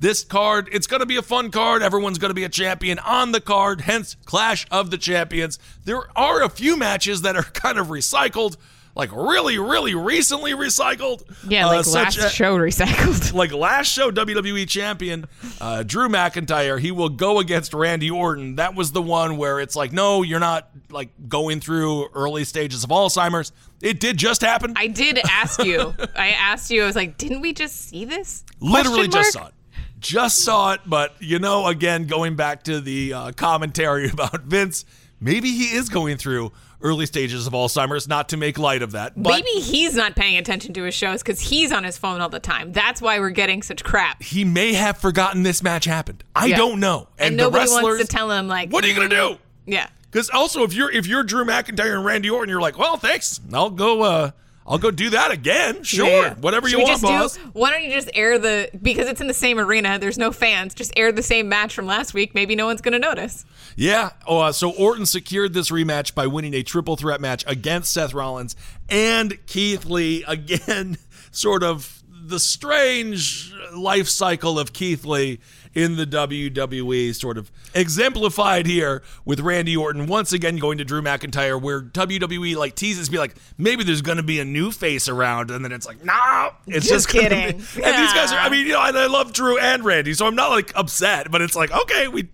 This 0.00 0.22
card, 0.24 0.68
it's 0.72 0.86
going 0.86 1.00
to 1.00 1.06
be 1.06 1.16
a 1.16 1.22
fun 1.22 1.50
card. 1.50 1.82
Everyone's 1.82 2.18
going 2.18 2.30
to 2.30 2.34
be 2.34 2.44
a 2.44 2.48
champion 2.48 2.98
on 3.00 3.32
the 3.32 3.40
card, 3.40 3.80
hence 3.82 4.16
Clash 4.24 4.66
of 4.70 4.90
the 4.90 4.98
Champions. 4.98 5.58
There 5.84 6.04
are 6.16 6.42
a 6.42 6.48
few 6.48 6.76
matches 6.76 7.22
that 7.22 7.36
are 7.36 7.42
kind 7.54 7.78
of 7.78 7.88
recycled, 7.88 8.56
like 8.98 9.12
really, 9.14 9.58
really 9.58 9.94
recently 9.94 10.50
recycled. 10.52 11.22
Yeah, 11.48 11.66
Uh, 11.68 11.76
like 11.76 11.84
such 11.84 12.18
last 12.18 12.18
a- 12.18 12.28
show 12.28 12.58
recycled. 12.58 13.32
like 13.42 13.52
last 13.52 13.86
show 13.86 14.10
WWE 14.10 14.68
champion 14.68 15.26
uh, 15.60 15.84
Drew 15.84 16.08
McIntyre, 16.08 16.80
he 16.80 16.90
will 16.90 17.08
go 17.08 17.38
against 17.38 17.72
Randy 17.72 18.10
Orton. 18.10 18.56
That 18.56 18.74
was 18.74 18.90
the 18.90 19.00
one 19.00 19.36
where 19.36 19.60
it's 19.60 19.76
like, 19.76 19.92
no, 19.92 20.22
you're 20.22 20.40
not 20.40 20.68
like 20.90 21.10
going 21.28 21.60
through 21.60 22.08
early 22.08 22.42
stages 22.44 22.82
of 22.82 22.90
Alzheimer's. 22.90 23.52
It 23.80 24.00
did 24.00 24.16
just 24.18 24.40
happen. 24.40 24.74
I 24.76 24.88
did 24.88 25.20
ask 25.30 25.62
you. 25.64 25.94
I 26.16 26.30
asked 26.30 26.68
you. 26.72 26.82
I 26.82 26.86
was 26.86 26.96
like, 26.96 27.16
didn't 27.16 27.40
we 27.40 27.52
just 27.54 27.88
see 27.88 28.04
this? 28.04 28.42
Literally 28.58 29.06
just 29.06 29.32
saw 29.32 29.46
it. 29.46 29.54
Just 30.00 30.38
saw 30.44 30.72
it, 30.74 30.80
but 30.86 31.14
you 31.20 31.38
know, 31.38 31.66
again, 31.68 32.06
going 32.06 32.34
back 32.36 32.64
to 32.64 32.80
the 32.80 33.12
uh, 33.12 33.32
commentary 33.32 34.08
about 34.12 34.42
Vince, 34.42 34.84
maybe 35.20 35.50
he 35.52 35.76
is 35.76 35.88
going 35.88 36.16
through 36.16 36.50
early 36.82 37.06
stages 37.06 37.46
of 37.46 37.52
Alzheimer's. 37.52 38.06
Not 38.08 38.28
to 38.30 38.36
make 38.36 38.58
light 38.58 38.82
of 38.82 38.92
that, 38.92 39.12
but 39.20 39.30
Maybe 39.30 39.60
he's 39.60 39.94
not 39.94 40.14
paying 40.16 40.36
attention 40.36 40.72
to 40.74 40.82
his 40.84 40.94
shows 40.94 41.22
because 41.22 41.40
he's 41.40 41.72
on 41.72 41.84
his 41.84 41.96
phone 41.98 42.20
all 42.20 42.28
the 42.28 42.40
time. 42.40 42.72
That's 42.72 43.00
why 43.02 43.18
we're 43.18 43.30
getting 43.30 43.62
such 43.62 43.82
crap. 43.84 44.22
he 44.22 44.44
may 44.44 44.72
have 44.74 44.98
forgotten 44.98 45.42
this 45.42 45.62
match 45.62 45.84
happened. 45.84 46.22
I 46.36 46.46
Yeah. 46.46 46.56
don't 46.56 46.80
know. 46.80 47.08
And, 47.18 47.38
the 47.38 47.44
nobody 47.44 47.62
wrestlers, 47.62 47.82
wants 47.82 48.00
to 48.02 48.06
tell 48.06 48.30
him 48.30 48.48
like, 48.48 48.70
What 48.72 48.84
are 48.84 48.88
you 48.88 48.94
gonna 48.94 49.08
do? 49.08 49.38
Yeah. 49.66 49.88
Because 50.10 50.30
also, 50.30 50.62
if 50.62 50.72
you're 50.72 50.90
if 50.90 51.06
you're 51.06 51.22
Drew 51.22 51.44
McIntyre 51.44 51.94
and 51.94 52.04
Randy 52.04 52.30
Orton, 52.30 52.48
you're 52.48 52.60
like, 52.62 52.78
well, 52.78 52.96
thanks. 52.96 53.40
I'll 53.52 53.68
go. 53.70 54.02
Uh, 54.02 54.30
I'll 54.66 54.78
go 54.78 54.90
do 54.90 55.10
that 55.10 55.30
again. 55.30 55.82
Sure, 55.82 56.06
Yeah. 56.06 56.34
whatever 56.34 56.68
Should 56.68 56.78
you 56.78 56.84
we 56.84 56.90
want, 56.90 57.00
just 57.00 57.02
boss. 57.02 57.36
Do, 57.36 57.42
why 57.54 57.70
don't 57.70 57.84
you 57.84 57.90
just 57.90 58.10
air 58.14 58.38
the 58.38 58.70
because 58.82 59.08
it's 59.08 59.20
in 59.20 59.26
the 59.26 59.34
same 59.34 59.58
arena? 59.58 59.98
There's 59.98 60.18
no 60.18 60.30
fans. 60.30 60.74
Just 60.74 60.92
air 60.96 61.10
the 61.12 61.22
same 61.22 61.48
match 61.48 61.74
from 61.74 61.86
last 61.86 62.12
week. 62.14 62.34
Maybe 62.34 62.54
no 62.54 62.66
one's 62.66 62.80
gonna 62.82 62.98
notice. 62.98 63.44
Yeah. 63.78 64.10
Oh, 64.26 64.40
uh, 64.40 64.52
so 64.52 64.70
Orton 64.70 65.06
secured 65.06 65.54
this 65.54 65.70
rematch 65.70 66.12
by 66.12 66.26
winning 66.26 66.52
a 66.52 66.64
triple 66.64 66.96
threat 66.96 67.20
match 67.20 67.44
against 67.46 67.92
Seth 67.92 68.12
Rollins 68.12 68.56
and 68.88 69.38
Keith 69.46 69.84
Lee. 69.84 70.24
Again, 70.28 70.98
sort 71.30 71.62
of 71.62 72.02
the 72.20 72.40
strange 72.40 73.54
life 73.74 74.08
cycle 74.08 74.58
of 74.58 74.72
Keith 74.72 75.04
Lee 75.04 75.38
in 75.74 75.96
the 75.96 76.06
WWE, 76.06 77.14
sort 77.14 77.38
of 77.38 77.52
exemplified 77.72 78.66
here 78.66 79.02
with 79.24 79.38
Randy 79.38 79.76
Orton 79.76 80.06
once 80.06 80.32
again 80.32 80.56
going 80.56 80.78
to 80.78 80.84
Drew 80.84 81.00
McIntyre, 81.00 81.60
where 81.60 81.80
WWE 81.80 82.56
like 82.56 82.74
teases 82.74 83.10
me 83.12 83.18
like 83.18 83.36
maybe 83.58 83.84
there's 83.84 84.02
going 84.02 84.16
to 84.16 84.24
be 84.24 84.40
a 84.40 84.44
new 84.44 84.72
face 84.72 85.08
around, 85.08 85.50
and 85.50 85.64
then 85.64 85.70
it's 85.70 85.86
like 85.86 86.04
nah, 86.04 86.50
it's 86.66 86.88
Just 86.88 87.08
just, 87.08 87.08
kidding. 87.10 87.58
Be, 87.58 87.84
and 87.84 87.96
these 87.96 88.12
guys 88.12 88.32
are. 88.32 88.38
I 88.38 88.48
mean, 88.48 88.66
you 88.66 88.72
know, 88.72 88.82
and 88.82 88.98
I 88.98 89.06
love 89.06 89.32
Drew 89.32 89.58
and 89.58 89.84
Randy, 89.84 90.14
so 90.14 90.26
I'm 90.26 90.34
not 90.34 90.50
like 90.50 90.72
upset, 90.74 91.30
but 91.30 91.42
it's 91.42 91.54
like 91.54 91.70
okay, 91.70 92.08
we 92.08 92.28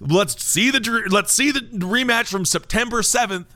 let's 0.00 0.42
see 0.44 0.70
the 0.70 1.08
let's 1.10 1.32
see 1.32 1.50
the 1.50 1.60
rematch 1.60 2.26
from 2.26 2.44
September 2.44 3.02
7th. 3.02 3.46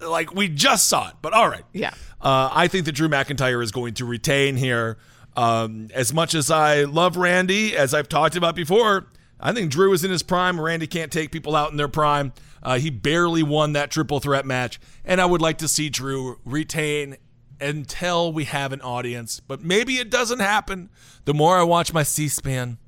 Like 0.00 0.34
we 0.34 0.48
just 0.48 0.88
saw 0.88 1.08
it, 1.08 1.14
but 1.20 1.32
all 1.32 1.48
right. 1.48 1.64
Yeah. 1.72 1.90
Uh, 2.20 2.48
I 2.52 2.68
think 2.68 2.86
that 2.86 2.92
Drew 2.92 3.08
McIntyre 3.08 3.62
is 3.62 3.70
going 3.70 3.94
to 3.94 4.04
retain 4.04 4.56
here. 4.56 4.96
Um, 5.36 5.88
as 5.94 6.12
much 6.12 6.34
as 6.34 6.50
I 6.50 6.84
love 6.84 7.16
Randy, 7.16 7.76
as 7.76 7.94
I've 7.94 8.08
talked 8.08 8.34
about 8.34 8.54
before, 8.56 9.06
I 9.38 9.52
think 9.52 9.70
Drew 9.70 9.92
is 9.92 10.04
in 10.04 10.10
his 10.10 10.22
prime. 10.22 10.60
Randy 10.60 10.86
can't 10.86 11.12
take 11.12 11.32
people 11.32 11.54
out 11.54 11.70
in 11.70 11.76
their 11.76 11.88
prime. 11.88 12.32
Uh, 12.62 12.78
he 12.78 12.90
barely 12.90 13.42
won 13.42 13.72
that 13.72 13.90
triple 13.90 14.20
threat 14.20 14.44
match, 14.44 14.80
and 15.04 15.20
I 15.20 15.26
would 15.26 15.40
like 15.40 15.58
to 15.58 15.68
see 15.68 15.88
Drew 15.88 16.38
retain 16.44 17.16
until 17.60 18.32
we 18.32 18.44
have 18.44 18.72
an 18.72 18.80
audience. 18.80 19.40
But 19.40 19.62
maybe 19.62 19.98
it 19.98 20.10
doesn't 20.10 20.40
happen. 20.40 20.90
The 21.24 21.34
more 21.34 21.56
I 21.58 21.62
watch 21.62 21.92
my 21.92 22.02
C-SPAN, 22.02 22.78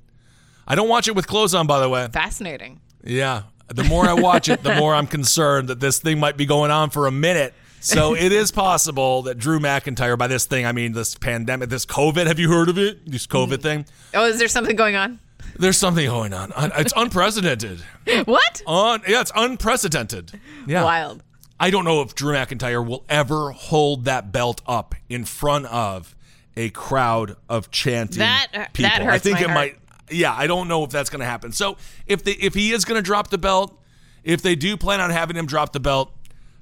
I 0.67 0.75
don't 0.75 0.89
watch 0.89 1.07
it 1.07 1.15
with 1.15 1.27
clothes 1.27 1.53
on, 1.55 1.67
by 1.67 1.79
the 1.79 1.89
way. 1.89 2.07
Fascinating. 2.11 2.81
Yeah. 3.03 3.43
The 3.67 3.83
more 3.85 4.05
I 4.07 4.13
watch 4.13 4.49
it, 4.49 4.61
the 4.63 4.75
more 4.79 4.93
I'm 4.93 5.07
concerned 5.07 5.69
that 5.69 5.79
this 5.79 5.99
thing 5.99 6.19
might 6.19 6.37
be 6.37 6.45
going 6.45 6.71
on 6.71 6.89
for 6.89 7.07
a 7.07 7.11
minute. 7.11 7.53
So 7.79 8.15
it 8.15 8.31
is 8.31 8.49
possible 8.51 9.23
that 9.23 9.37
Drew 9.37 9.59
McIntyre, 9.59 10.17
by 10.17 10.27
this 10.27 10.45
thing, 10.45 10.65
I 10.65 10.71
mean 10.71 10.93
this 10.93 11.15
pandemic, 11.15 11.69
this 11.69 11.85
COVID, 11.85 12.27
have 12.27 12.39
you 12.39 12.49
heard 12.49 12.69
of 12.69 12.77
it? 12.77 13.05
This 13.09 13.27
COVID 13.27 13.61
thing? 13.61 13.85
Oh, 14.13 14.25
is 14.25 14.39
there 14.39 14.47
something 14.47 14.75
going 14.77 14.95
on? 14.95 15.19
There's 15.59 15.75
something 15.77 16.05
going 16.07 16.33
on. 16.33 16.53
It's 16.77 16.93
unprecedented. 16.95 17.81
What? 18.25 18.61
On 18.65 19.01
yeah, 19.07 19.21
it's 19.21 19.31
unprecedented. 19.35 20.39
Yeah. 20.67 20.83
Wild. 20.83 21.23
I 21.59 21.69
don't 21.69 21.85
know 21.85 22.01
if 22.01 22.15
Drew 22.15 22.33
McIntyre 22.33 22.85
will 22.85 23.03
ever 23.09 23.51
hold 23.51 24.05
that 24.05 24.31
belt 24.31 24.61
up 24.65 24.95
in 25.09 25.25
front 25.25 25.65
of 25.67 26.15
a 26.57 26.69
crowd 26.69 27.35
of 27.49 27.71
chanting 27.71 28.19
That- 28.19 28.47
uh, 28.53 28.65
people. 28.73 28.91
that 28.91 29.09
I 29.09 29.19
think 29.19 29.35
my 29.35 29.41
it 29.41 29.49
heart. 29.49 29.55
might. 29.55 29.77
Yeah, 30.13 30.33
I 30.35 30.47
don't 30.47 30.67
know 30.67 30.83
if 30.83 30.89
that's 30.91 31.09
going 31.09 31.19
to 31.21 31.25
happen. 31.25 31.51
So 31.51 31.77
if 32.07 32.23
they 32.23 32.31
if 32.33 32.53
he 32.53 32.71
is 32.71 32.85
going 32.85 32.97
to 32.97 33.01
drop 33.01 33.29
the 33.29 33.37
belt, 33.37 33.77
if 34.23 34.41
they 34.41 34.55
do 34.55 34.77
plan 34.77 35.01
on 35.01 35.09
having 35.09 35.35
him 35.35 35.45
drop 35.45 35.73
the 35.73 35.79
belt, 35.79 36.13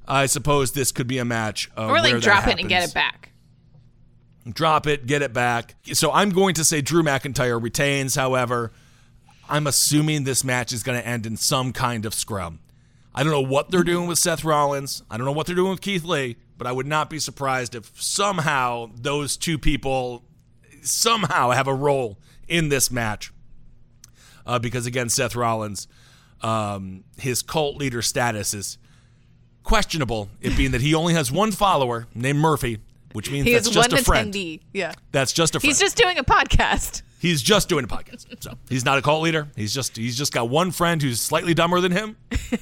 I 0.07 0.25
suppose 0.25 0.71
this 0.71 0.91
could 0.91 1.07
be 1.07 1.17
a 1.17 1.25
match. 1.25 1.69
Uh, 1.77 1.87
Or 1.87 2.01
like 2.01 2.19
drop 2.21 2.47
it 2.47 2.59
and 2.59 2.67
get 2.69 2.83
it 2.83 2.93
back. 2.93 3.31
Drop 4.51 4.87
it, 4.87 5.05
get 5.05 5.21
it 5.21 5.33
back. 5.33 5.75
So 5.93 6.11
I'm 6.11 6.31
going 6.31 6.55
to 6.55 6.63
say 6.63 6.81
Drew 6.81 7.03
McIntyre 7.03 7.61
retains. 7.61 8.15
However, 8.15 8.71
I'm 9.47 9.67
assuming 9.67 10.23
this 10.23 10.43
match 10.43 10.71
is 10.73 10.81
going 10.81 10.99
to 10.99 11.07
end 11.07 11.25
in 11.27 11.37
some 11.37 11.71
kind 11.73 12.05
of 12.05 12.13
scrum. 12.15 12.59
I 13.13 13.23
don't 13.23 13.31
know 13.31 13.41
what 13.41 13.69
they're 13.69 13.83
doing 13.83 14.07
with 14.07 14.17
Seth 14.17 14.43
Rollins. 14.43 15.03
I 15.11 15.17
don't 15.17 15.25
know 15.25 15.31
what 15.31 15.45
they're 15.45 15.55
doing 15.55 15.71
with 15.71 15.81
Keith 15.81 16.03
Lee, 16.05 16.37
but 16.57 16.65
I 16.65 16.71
would 16.71 16.87
not 16.87 17.09
be 17.09 17.19
surprised 17.19 17.75
if 17.75 17.91
somehow 18.01 18.89
those 18.95 19.37
two 19.37 19.59
people 19.59 20.23
somehow 20.81 21.51
have 21.51 21.67
a 21.67 21.73
role 21.75 22.17
in 22.47 22.69
this 22.69 22.89
match. 22.89 23.31
Uh, 24.45 24.59
because 24.59 24.85
again, 24.85 25.09
Seth 25.09 25.35
Rollins, 25.35 25.87
um, 26.41 27.03
his 27.17 27.41
cult 27.41 27.77
leader 27.77 28.01
status 28.01 28.53
is 28.53 28.77
questionable. 29.63 30.29
It 30.41 30.55
being 30.57 30.71
that 30.71 30.81
he 30.81 30.93
only 30.95 31.13
has 31.13 31.31
one 31.31 31.51
follower 31.51 32.07
named 32.15 32.39
Murphy, 32.39 32.79
which 33.13 33.29
means 33.31 33.45
He 33.47 33.53
that's 33.53 33.69
just 33.69 33.91
one 33.91 33.99
a 33.99 34.03
friend. 34.03 34.33
attendee. 34.33 34.59
Yeah. 34.73 34.93
That's 35.11 35.33
just 35.33 35.55
a 35.55 35.59
friend. 35.59 35.69
He's 35.69 35.79
just 35.79 35.95
doing 35.97 36.17
a 36.17 36.23
podcast. 36.23 37.03
He's 37.19 37.43
just 37.43 37.69
doing 37.69 37.85
a 37.85 37.87
podcast. 37.87 38.25
So 38.43 38.53
he's 38.67 38.83
not 38.83 38.97
a 38.97 39.01
cult 39.03 39.21
leader. 39.21 39.47
He's 39.55 39.73
just 39.73 39.95
he's 39.95 40.17
just 40.17 40.33
got 40.33 40.49
one 40.49 40.71
friend 40.71 40.99
who's 41.01 41.21
slightly 41.21 41.53
dumber 41.53 41.79
than 41.79 41.91
him, 41.91 42.17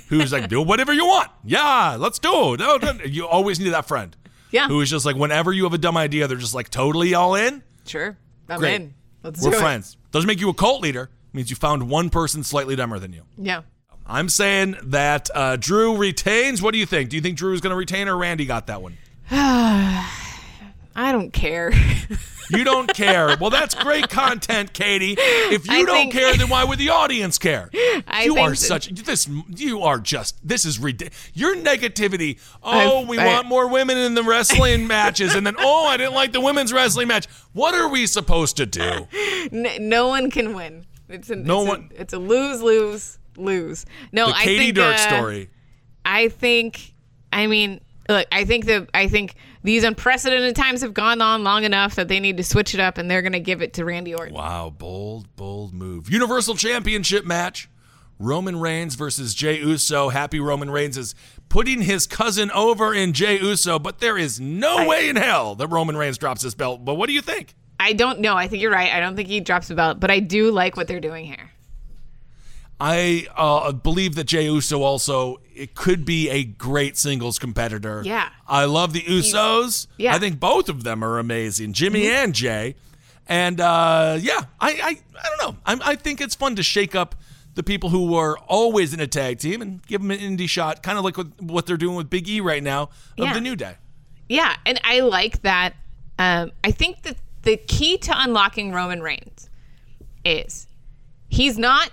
who's 0.10 0.34
like, 0.34 0.50
do 0.50 0.62
whatever 0.62 0.92
you 0.92 1.06
want. 1.06 1.32
Yeah, 1.46 1.96
let's 1.98 2.20
do 2.20 2.56
it. 2.56 2.60
No, 2.60 2.76
no. 2.76 2.92
You 3.06 3.26
always 3.26 3.60
need 3.62 3.70
that 3.70 3.88
friend. 3.88 4.16
Yeah. 4.52 4.68
Who 4.68 4.82
is 4.82 4.90
just 4.90 5.06
like 5.06 5.16
whenever 5.16 5.54
you 5.54 5.64
have 5.64 5.74
a 5.74 5.78
dumb 5.78 5.96
idea, 5.96 6.28
they're 6.28 6.36
just 6.38 6.56
like 6.56 6.68
totally 6.70 7.14
all 7.14 7.36
in. 7.36 7.64
Sure. 7.86 8.18
I'm 8.50 8.60
Great. 8.60 8.76
in. 8.76 8.94
Let's 9.24 9.42
We're 9.42 9.54
friends. 9.54 9.96
Doesn't 10.12 10.28
make 10.28 10.42
you 10.42 10.50
a 10.50 10.54
cult 10.54 10.82
leader. 10.82 11.10
Means 11.34 11.50
you 11.50 11.56
found 11.56 11.90
one 11.90 12.10
person 12.10 12.44
slightly 12.44 12.76
dumber 12.76 12.98
than 13.00 13.14
you. 13.14 13.24
Yeah. 13.38 13.62
I'm 14.08 14.30
saying 14.30 14.78
that 14.84 15.30
uh, 15.36 15.56
Drew 15.58 15.96
retains. 15.96 16.62
What 16.62 16.72
do 16.72 16.80
you 16.80 16.86
think? 16.88 17.10
Do 17.12 17.16
you 17.16 17.22
think 17.22 17.38
Drew 17.38 17.54
is 17.54 17.62
going 17.62 17.72
to 17.72 17.78
retain 17.78 18.08
or 18.08 18.18
Randy 18.18 18.46
got 18.46 18.66
that 18.68 18.82
one? 18.82 18.98
I 19.32 21.12
don't 21.12 21.32
care. 21.32 21.72
You 22.52 22.64
don't 22.64 22.92
care. 22.92 23.38
Well, 23.40 23.52
that's 23.52 23.76
great 23.76 24.10
content, 24.10 24.74
Katie. 24.74 25.14
If 25.20 25.68
you 25.68 25.74
I 25.74 25.84
don't 25.84 25.96
think- 25.96 26.14
care, 26.14 26.36
then 26.36 26.50
why 26.50 26.64
would 26.64 26.80
the 26.80 26.90
audience 26.90 27.38
care? 27.38 27.70
I 28.08 28.24
you 28.24 28.38
are 28.38 28.56
such 28.56 28.88
this. 28.90 29.30
You 29.56 29.84
are 29.84 30.00
just 30.00 30.36
this 30.44 30.66
is 30.66 30.80
ridiculous. 30.80 31.30
Your 31.36 31.56
negativity. 31.56 32.40
Oh, 32.64 33.02
I've- 33.02 33.08
we 33.08 33.20
I- 33.20 33.28
want 33.28 33.46
more 33.46 33.68
women 33.68 34.00
in 34.00 34.16
the 34.16 34.24
wrestling 34.24 34.88
matches, 34.96 35.36
and 35.36 35.46
then 35.46 35.58
oh, 35.60 35.86
I 35.86 35.98
didn't 35.98 36.16
like 36.16 36.32
the 36.32 36.42
women's 36.42 36.74
wrestling 36.74 37.08
match. 37.08 37.28
What 37.54 37.76
are 37.76 37.88
we 37.88 38.08
supposed 38.08 38.58
to 38.58 38.66
do? 38.66 39.08
No 39.52 40.08
one 40.08 40.32
can 40.32 40.56
win. 40.56 40.88
It's 41.10 41.30
a, 41.30 41.36
No 41.36 41.62
it's 41.62 41.68
a- 41.68 41.70
one- 41.70 41.92
it's 41.96 42.14
a 42.14 42.20
lose, 42.20 42.62
lose, 42.62 43.20
lose. 43.38 43.86
No, 44.12 44.28
The 44.28 44.34
I 44.36 44.44
Katie 44.44 44.64
think, 44.66 44.76
Dirk 44.76 44.96
uh, 44.96 44.98
story. 45.18 45.50
I 46.06 46.30
think. 46.30 46.94
I 47.34 47.48
mean, 47.48 47.82
look. 48.08 48.26
I 48.32 48.46
think 48.46 48.66
that 48.66 48.90
I 48.94 49.08
think 49.08 49.36
these 49.64 49.84
unprecedented 49.84 50.56
times 50.56 50.82
have 50.82 50.94
gone 50.94 51.22
on 51.22 51.44
long 51.44 51.64
enough 51.64 51.96
that 51.96 52.08
they 52.08 52.20
need 52.20 52.38
to 52.38 52.44
switch 52.44 52.74
it 52.74 52.80
up, 52.80 52.98
and 52.98 53.10
they're 53.12 53.22
going 53.22 53.34
to 53.34 53.40
give 53.40 53.62
it 53.62 53.74
to 53.74 53.86
Randy 53.86 54.14
Orton. 54.16 54.34
Wow, 54.34 54.74
bold, 54.76 55.36
bold 55.36 55.74
move. 55.74 56.10
Universal 56.10 56.56
Championship 56.56 57.26
match. 57.26 57.70
Roman 58.22 58.60
Reigns 58.60 58.96
versus 58.96 59.34
Jey 59.34 59.60
Uso. 59.60 60.10
Happy 60.10 60.42
Roman 60.42 60.70
Reigns 60.70 60.98
is 60.98 61.16
putting 61.48 61.82
his 61.84 62.06
cousin 62.06 62.52
over 62.52 62.94
in 62.94 63.14
Jey 63.14 63.40
Uso, 63.40 63.80
but 63.80 64.00
there 64.00 64.18
is 64.18 64.42
no 64.42 64.86
way 64.88 65.08
in 65.08 65.16
hell 65.16 65.56
that 65.56 65.68
Roman 65.68 65.96
Reigns 65.96 66.18
drops 66.18 66.42
his 66.42 66.54
belt. 66.54 66.84
But 66.84 66.96
what 66.96 67.08
do 67.08 67.14
you 67.14 67.22
think? 67.22 67.56
I 67.80 67.94
don't 67.94 68.20
know. 68.20 68.36
I 68.36 68.48
think 68.48 68.62
you're 68.62 68.72
right. 68.72 68.92
I 68.94 69.00
don't 69.00 69.16
think 69.16 69.30
he 69.30 69.40
drops 69.40 69.70
the 69.70 69.76
belt, 69.76 70.00
but 70.00 70.12
I 70.12 70.20
do 70.20 70.52
like 70.52 70.76
what 70.76 70.88
they're 70.88 71.00
doing 71.00 71.26
here. 71.26 71.52
I 72.82 73.28
uh, 73.36 73.74
believe 73.74 74.16
that 74.16 74.24
Jey 74.26 74.46
Uso 74.46 74.82
also 74.84 75.42
it 75.54 75.76
could 75.76 76.06
be 76.06 76.30
a 76.30 76.46
great 76.46 76.96
singles 76.98 77.38
competitor. 77.38 78.02
Yeah. 78.06 78.30
I 78.48 78.66
love 78.66 78.94
the 78.94 79.02
Usos. 79.02 79.88
Yeah. 79.98 80.12
Mm-hmm. 80.12 80.16
I 80.16 80.20
think 80.20 80.40
both 80.40 80.70
of 80.70 80.84
them 80.84 81.04
are 81.04 81.20
amazing, 81.20 81.74
Jimmy 81.74 82.08
and 82.08 82.34
Jey. 82.34 82.76
And 83.28 83.60
uh, 83.60 84.18
yeah, 84.22 84.40
I, 84.60 84.70
I 84.72 84.98
I 85.22 85.38
don't 85.38 85.42
know. 85.54 85.60
I, 85.66 85.92
I 85.92 85.96
think 85.96 86.22
it's 86.22 86.36
fun 86.36 86.56
to 86.56 86.64
shake 86.64 86.96
up 86.96 87.16
the 87.56 87.64
people 87.64 87.90
who 87.90 88.10
were 88.12 88.38
always 88.48 88.94
in 88.94 89.02
a 89.02 89.08
tag 89.08 89.40
team 89.40 89.62
and 89.62 89.86
give 89.86 90.02
them 90.02 90.12
an 90.12 90.20
indie 90.20 90.48
shot, 90.48 90.82
kind 90.82 90.98
of 90.98 91.04
like 91.04 91.18
what, 91.18 91.28
what 91.42 91.66
they're 91.66 91.78
doing 91.78 91.96
with 91.98 92.10
Big 92.10 92.30
E 92.30 92.40
right 92.40 92.64
now 92.64 92.84
of 92.84 92.90
Yeah. 93.18 93.34
the 93.34 93.42
New 93.42 93.56
Day. 93.58 93.76
Yeah, 94.30 94.56
and 94.66 94.80
I 94.84 95.02
like 95.02 95.42
that. 95.42 95.74
Um, 96.18 96.52
I 96.64 96.72
think 96.72 97.02
that 97.02 97.18
the 97.50 97.58
key 97.58 97.98
to 97.98 98.14
unlocking 98.16 98.72
Roman 98.72 99.02
Reigns 99.02 99.50
is 100.24 100.68
he's 101.30 101.58
not. 101.58 101.92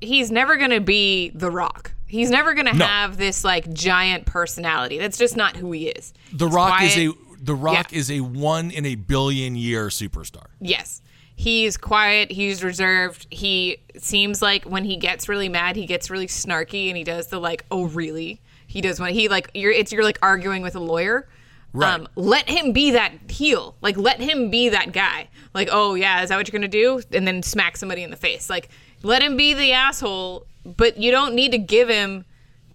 He's 0.00 0.30
never 0.30 0.56
going 0.56 0.70
to 0.70 0.80
be 0.80 1.30
The 1.34 1.50
Rock. 1.50 1.92
He's 2.06 2.30
never 2.30 2.54
going 2.54 2.66
to 2.66 2.76
No. 2.76 2.84
have 2.86 3.16
this 3.16 3.44
like 3.44 3.72
giant 3.72 4.26
personality. 4.26 4.98
That's 4.98 5.18
just 5.18 5.36
not 5.36 5.56
who 5.56 5.72
he 5.72 5.88
is. 5.88 6.12
The 6.32 6.46
He's 6.46 6.54
Rock 6.54 6.82
is 6.82 6.96
a 6.96 7.12
The 7.42 7.54
Rock 7.54 7.92
Yeah. 7.92 7.98
is 7.98 8.10
a 8.10 8.20
one 8.20 8.70
in 8.70 8.86
a 8.86 8.94
billion 8.94 9.56
year 9.56 9.88
superstar. 9.88 10.46
Yes. 10.60 11.02
He's 11.38 11.76
quiet, 11.76 12.30
he's 12.32 12.64
reserved. 12.64 13.26
He 13.30 13.78
seems 13.98 14.40
like 14.40 14.64
when 14.64 14.84
he 14.84 14.96
gets 14.96 15.28
really 15.28 15.50
mad, 15.50 15.76
he 15.76 15.84
gets 15.84 16.08
really 16.08 16.28
snarky 16.28 16.88
and 16.88 16.96
he 16.96 17.04
does 17.04 17.26
the 17.26 17.38
like, 17.38 17.64
"Oh, 17.70 17.84
really?" 17.84 18.40
He 18.66 18.80
does 18.80 18.98
when 18.98 19.12
he 19.12 19.28
like 19.28 19.50
you're 19.52 19.70
it's 19.72 19.92
you're 19.92 20.02
like 20.04 20.18
arguing 20.22 20.62
with 20.62 20.74
a 20.76 20.80
lawyer. 20.80 21.28
Right. 21.76 21.92
Um, 21.92 22.08
let 22.16 22.48
him 22.48 22.72
be 22.72 22.92
that 22.92 23.12
heel. 23.28 23.76
Like 23.82 23.96
let 23.96 24.20
him 24.20 24.50
be 24.50 24.70
that 24.70 24.92
guy. 24.92 25.28
Like, 25.54 25.68
"Oh, 25.70 25.94
yeah, 25.94 26.22
is 26.22 26.30
that 26.30 26.36
what 26.36 26.48
you're 26.48 26.58
going 26.58 26.70
to 26.70 26.82
do?" 26.82 27.02
and 27.16 27.26
then 27.26 27.42
smack 27.42 27.76
somebody 27.76 28.02
in 28.02 28.10
the 28.10 28.16
face. 28.16 28.48
Like 28.48 28.68
let 29.02 29.22
him 29.22 29.36
be 29.36 29.52
the 29.54 29.72
asshole, 29.72 30.46
but 30.64 30.96
you 30.96 31.10
don't 31.10 31.34
need 31.34 31.52
to 31.52 31.58
give 31.58 31.88
him 31.88 32.24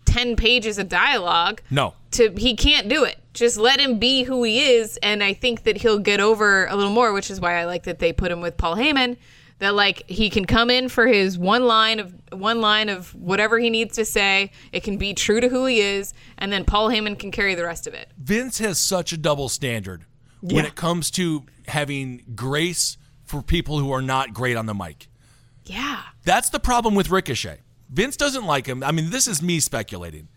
10 0.06 0.36
pages 0.36 0.78
of 0.78 0.88
dialogue 0.89 1.62
No. 1.70 1.93
to 2.12 2.32
he 2.38 2.56
can't 2.56 2.88
do 2.89 3.04
it. 3.04 3.18
Just 3.34 3.58
let 3.58 3.80
him 3.80 3.97
be 3.97 4.24
who 4.24 4.43
he 4.43 4.60
is, 4.76 4.97
and 5.02 5.24
I 5.24 5.34
think 5.34 5.64
that 5.64 5.78
he'll 5.78 5.99
get 5.99 6.20
over 6.20 6.66
a 6.68 6.76
little 6.76 6.91
more, 6.91 7.14
which 7.14 7.32
is 7.32 7.39
why 7.39 7.56
I 7.60 7.66
like 7.66 7.84
that 7.84 7.99
they 7.99 8.12
put 8.14 8.32
him 8.32 8.41
with 8.41 8.58
Paul 8.58 8.76
Heyman. 8.76 9.18
That 9.62 9.76
like 9.76 10.09
he 10.09 10.32
can 10.32 10.45
come 10.45 10.72
in 10.72 10.89
for 10.89 11.05
his 11.05 11.38
one 11.38 11.66
line 11.66 11.99
of 11.99 12.14
one 12.34 12.62
line 12.62 12.89
of 12.89 13.14
whatever 13.14 13.59
he 13.59 13.70
needs 13.70 13.95
to 13.95 14.05
say. 14.05 14.51
It 14.72 14.82
can 14.82 14.97
be 14.97 15.14
true 15.14 15.39
to 15.39 15.49
who 15.49 15.68
he 15.68 15.82
is, 15.82 16.16
and 16.39 16.51
then 16.51 16.66
Paul 16.66 16.89
Heyman 16.89 17.20
can 17.20 17.30
carry 17.30 17.53
the 17.53 17.64
rest 17.64 17.86
of 17.86 17.93
it. 17.93 18.09
Vince 18.18 18.57
has 18.57 18.80
such 18.80 19.14
a 19.14 19.18
double 19.18 19.49
standard 19.49 20.05
when 20.41 20.66
it 20.66 20.74
comes 20.74 21.12
to 21.12 21.43
having 21.68 22.24
grace 22.34 22.97
for 23.24 23.43
people 23.43 23.78
who 23.78 23.91
are 23.91 24.01
not 24.01 24.34
great 24.34 24.57
on 24.57 24.66
the 24.66 24.74
mic. 24.74 25.07
Yeah, 25.66 26.01
That's 26.26 26.49
the 26.49 26.59
problem 26.59 26.95
with 26.95 27.12
Ricochet. 27.12 27.59
Vince 27.88 28.18
doesn't 28.18 28.45
like 28.45 28.66
him. 28.66 28.84
I 28.84 28.91
mean, 28.91 29.12
this 29.12 29.28
is 29.28 29.43
me 29.43 29.59
speculating. 29.59 30.28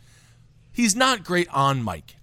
He's 0.71 0.95
not 0.95 1.25
great 1.25 1.49
on 1.49 1.83
mic. 1.83 2.17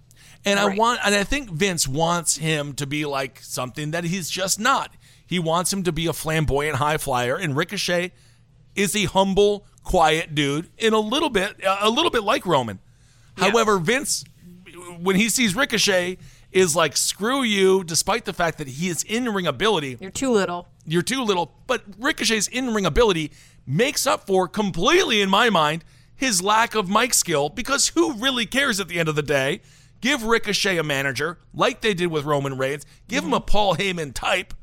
And 0.45 0.59
I 0.59 0.75
want 0.75 0.99
and 1.03 1.15
I 1.15 1.23
think 1.23 1.49
Vince 1.49 1.87
wants 1.87 2.37
him 2.37 2.73
to 2.73 2.85
be 2.85 3.05
like 3.05 3.39
something 3.41 3.91
that 3.91 4.03
he's 4.03 4.29
just 4.29 4.59
not. 4.59 4.95
He 5.31 5.39
wants 5.39 5.71
him 5.71 5.83
to 5.83 5.93
be 5.93 6.07
a 6.07 6.13
flamboyant 6.13 6.75
high 6.75 6.97
flyer 6.97 7.37
and 7.37 7.55
Ricochet 7.55 8.11
is 8.75 8.93
a 8.97 9.05
humble, 9.05 9.65
quiet 9.81 10.35
dude 10.35 10.69
in 10.77 10.91
a 10.91 10.99
little 10.99 11.29
bit 11.29 11.55
a 11.63 11.89
little 11.89 12.11
bit 12.11 12.23
like 12.23 12.45
Roman. 12.45 12.79
However, 13.37 13.77
Vince 13.77 14.25
when 14.99 15.15
he 15.15 15.29
sees 15.29 15.55
Ricochet 15.55 16.17
is 16.51 16.75
like 16.75 16.97
screw 16.97 17.43
you 17.43 17.81
despite 17.85 18.25
the 18.25 18.33
fact 18.33 18.57
that 18.57 18.67
he 18.67 18.89
is 18.89 19.03
in-ring 19.03 19.47
ability 19.47 19.95
you're 20.01 20.11
too 20.11 20.33
little. 20.33 20.67
you're 20.85 21.01
too 21.01 21.23
little. 21.23 21.53
But 21.65 21.83
Ricochet's 21.97 22.49
in 22.49 22.73
ring 22.73 22.85
ability 22.85 23.31
makes 23.65 24.05
up 24.05 24.27
for 24.27 24.49
completely, 24.49 25.21
in 25.21 25.29
my 25.29 25.49
mind, 25.49 25.85
his 26.13 26.41
lack 26.41 26.75
of 26.75 26.89
mic 26.89 27.13
skill 27.13 27.47
because 27.47 27.87
who 27.87 28.15
really 28.15 28.45
cares 28.45 28.81
at 28.81 28.89
the 28.89 28.99
end 28.99 29.07
of 29.07 29.15
the 29.15 29.23
day? 29.23 29.61
Give 30.01 30.23
Ricochet 30.23 30.77
a 30.77 30.83
manager 30.83 31.37
like 31.53 31.79
they 31.79 31.93
did 31.93 32.07
with 32.07 32.25
Roman 32.25 32.57
Reigns, 32.57 32.85
give 33.07 33.23
him 33.23 33.29
mm-hmm. 33.29 33.35
a 33.35 33.39
Paul 33.39 33.75
Heyman 33.77 34.13
type, 34.13 34.53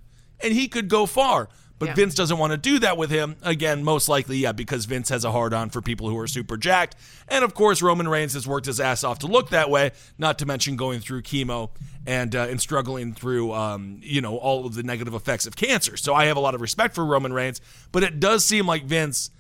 and 0.41 0.53
he 0.53 0.69
could 0.69 0.89
go 0.89 1.07
far. 1.07 1.49
But 1.79 1.91
Yeah. 1.91 1.95
Vince 1.95 2.15
doesn't 2.17 2.39
want 2.39 2.51
to 2.51 2.57
do 2.57 2.81
that 2.81 2.97
with 2.97 3.09
him. 3.11 3.37
Again, 3.43 3.85
most 3.85 4.09
likely, 4.09 4.39
yeah, 4.39 4.51
because 4.51 4.85
Vince 4.87 5.11
has 5.11 5.25
a 5.25 5.31
hard 5.31 5.55
on 5.55 5.71
for 5.71 5.81
people 5.81 6.09
who 6.09 6.19
are 6.19 6.27
super 6.27 6.57
jacked. 6.57 6.97
And 7.29 7.45
of 7.45 7.55
course, 7.55 7.81
Roman 7.83 8.09
Reigns 8.09 8.33
has 8.33 8.49
worked 8.49 8.67
his 8.67 8.81
ass 8.81 9.05
off 9.05 9.21
to 9.21 9.29
look 9.29 9.51
that 9.51 9.71
way, 9.71 9.93
not 10.19 10.41
to 10.41 10.47
mention 10.47 10.75
going 10.75 10.99
through 10.99 11.23
chemo 11.23 11.71
and 12.05 12.35
uh, 12.35 12.49
and 12.51 12.61
struggling 12.61 13.15
through 13.15 13.53
um, 13.53 14.01
you 14.03 14.21
know 14.21 14.39
all 14.39 14.67
of 14.67 14.75
the 14.75 14.83
negative 14.83 15.15
effects 15.15 15.47
of 15.47 15.55
cancer. 15.55 15.97
So 15.97 16.15
I 16.15 16.25
have 16.25 16.37
a 16.37 16.41
lot 16.41 16.57
of 16.57 16.61
respect 16.61 16.97
for 16.97 17.05
Roman 17.05 17.33
Reigns, 17.33 17.61
but 17.93 18.03
it 18.03 18.19
does 18.19 18.45
seem 18.45 18.67
like 18.67 18.85
Vince 18.85 19.31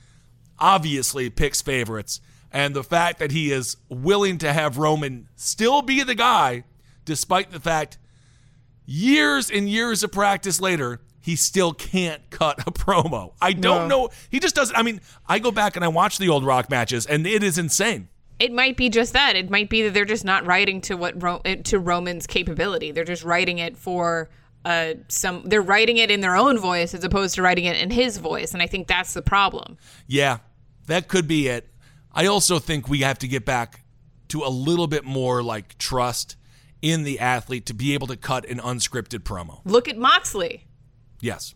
obviously 0.60 1.30
picks 1.30 1.60
favorites. 1.60 2.20
And 2.50 2.74
the 2.74 2.84
fact 2.84 3.18
that 3.18 3.30
he 3.32 3.50
is 3.52 3.76
willing 3.88 4.38
to 4.38 4.52
have 4.52 4.78
Roman 4.78 5.28
still 5.36 5.82
be 5.82 6.02
the 6.02 6.14
guy, 6.14 6.64
despite 7.04 7.50
the 7.50 7.60
fact 7.60 7.98
years 8.90 9.50
and 9.50 9.68
years 9.68 10.02
of 10.02 10.10
practice 10.10 10.60
later, 10.60 11.00
he 11.20 11.36
still 11.36 11.74
can't 11.74 12.22
cut 12.30 12.58
a 12.66 12.70
promo. 12.72 13.34
I 13.40 13.52
don't 13.52 13.86
No. 13.86 14.04
know. 14.06 14.10
He 14.30 14.40
just 14.40 14.54
doesn't. 14.54 14.74
I 14.76 14.82
mean, 14.82 15.00
I 15.28 15.38
go 15.38 15.50
back 15.50 15.76
and 15.76 15.84
I 15.84 15.88
watch 15.88 16.16
the 16.18 16.30
old 16.30 16.44
Rock 16.44 16.70
matches, 16.70 17.04
and 17.04 17.26
it 17.26 17.42
is 17.42 17.58
insane. 17.58 18.08
It 18.38 18.50
might 18.50 18.76
be 18.78 18.88
just 18.88 19.12
that. 19.12 19.36
It 19.36 19.50
might 19.50 19.68
be 19.68 19.82
that 19.82 19.92
they're 19.94 20.04
just 20.06 20.24
not 20.24 20.46
writing 20.46 20.80
to 20.82 20.96
what 20.96 21.22
Ro- 21.22 21.42
eh, 21.44 21.56
to 21.64 21.78
Roman's 21.78 22.26
capability. 22.26 22.90
They're 22.92 23.04
just 23.04 23.24
writing 23.24 23.58
it 23.58 23.76
for 23.76 24.30
uh 24.64 24.94
some. 25.08 25.42
They're 25.44 25.60
writing 25.60 25.98
it 25.98 26.10
in 26.10 26.20
their 26.20 26.34
own 26.36 26.58
voice 26.58 26.94
as 26.94 27.04
opposed 27.04 27.34
to 27.34 27.42
writing 27.42 27.64
it 27.66 27.76
in 27.76 27.90
his 27.90 28.16
voice, 28.16 28.54
and 28.54 28.62
I 28.62 28.66
think 28.66 28.86
that's 28.88 29.12
the 29.12 29.22
problem. 29.22 29.76
Yeah, 30.06 30.38
that 30.86 31.08
could 31.08 31.28
be 31.28 31.48
it. 31.48 31.68
I 32.12 32.24
also 32.26 32.58
think 32.58 32.88
we 32.88 33.00
have 33.00 33.18
to 33.18 33.28
get 33.28 33.44
back 33.44 33.84
to 34.28 34.44
a 34.44 34.48
little 34.48 34.86
bit 34.86 35.04
more 35.04 35.42
like 35.42 35.76
trust 35.78 36.36
in 36.82 37.02
the 37.04 37.18
athlete 37.18 37.66
to 37.66 37.74
be 37.74 37.94
able 37.94 38.06
to 38.08 38.16
cut 38.16 38.44
an 38.48 38.58
unscripted 38.58 39.20
promo. 39.20 39.60
Look 39.64 39.88
at 39.88 39.96
Moxley. 39.98 40.66
Yes. 41.20 41.54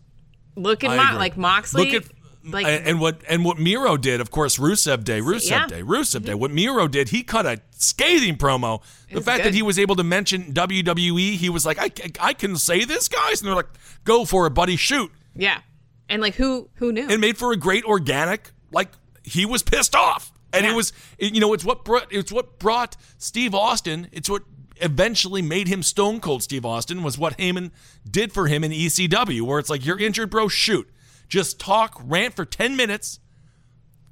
Look 0.55 0.83
at 0.83 0.89
Mo- 0.95 1.17
like 1.17 1.37
Moxley. 1.37 1.85
Look 1.91 2.03
at 2.03 2.11
like 2.45 2.65
and 2.65 2.99
what 2.99 3.21
and 3.29 3.45
what 3.45 3.57
Miro 3.57 3.95
did, 3.95 4.19
of 4.19 4.29
course, 4.29 4.57
Rusev 4.57 5.03
Day, 5.05 5.21
Rusev 5.21 5.49
Yeah. 5.49 5.65
Day, 5.67 5.81
Rusev 5.81 6.25
Day. 6.25 6.33
What 6.33 6.51
Miro 6.51 6.87
did, 6.89 7.09
he 7.09 7.23
cut 7.23 7.45
a 7.45 7.61
scathing 7.71 8.35
promo. 8.37 8.81
The 9.11 9.21
fact 9.21 9.39
good. 9.39 9.45
that 9.47 9.53
he 9.55 9.61
was 9.61 9.79
able 9.79 9.95
to 9.95 10.03
mention 10.03 10.53
WWE, 10.53 11.35
he 11.37 11.49
was 11.49 11.65
like, 11.65 11.79
I, 11.79 11.89
I 12.19 12.33
can 12.33 12.57
say 12.57 12.83
this, 12.83 13.07
guys, 13.07 13.39
and 13.41 13.47
they're 13.47 13.55
like, 13.55 13.69
go 14.03 14.25
for 14.25 14.45
it, 14.47 14.49
buddy, 14.51 14.75
shoot. 14.75 15.09
yeah, 15.35 15.61
and 16.09 16.21
like 16.21 16.35
who 16.35 16.69
who 16.75 16.91
knew? 16.91 17.07
And 17.09 17.21
made 17.21 17.37
for 17.37 17.53
a 17.53 17.57
great 17.57 17.85
organic. 17.85 18.51
Like 18.73 18.89
he 19.23 19.45
was 19.45 19.63
pissed 19.63 19.95
off, 19.95 20.33
and 20.51 20.65
Yeah. 20.65 20.73
it 20.73 20.75
was, 20.75 20.91
you 21.19 21.39
know, 21.39 21.53
it's 21.53 21.63
what 21.63 21.85
brought 21.85 22.11
it's 22.11 22.31
what 22.31 22.59
brought 22.59 22.97
Steve 23.19 23.55
Austin. 23.55 24.09
It's 24.11 24.29
what 24.29 24.43
eventually 24.77 25.41
made 25.41 25.67
him 25.67 25.83
Stone 25.83 26.19
Cold 26.19 26.43
Steve 26.43 26.65
Austin. 26.65 27.03
Was 27.03 27.17
what 27.17 27.37
Heyman 27.37 27.71
did 28.09 28.31
for 28.33 28.47
him 28.47 28.63
in 28.63 28.71
ECW, 28.71 29.41
where 29.41 29.59
it's 29.59 29.69
like 29.69 29.85
you're 29.85 29.99
injured, 29.99 30.29
bro, 30.29 30.47
shoot, 30.47 30.89
just 31.27 31.59
talk, 31.59 31.99
rant 32.03 32.35
for 32.35 32.45
ten 32.45 32.75
minutes, 32.75 33.19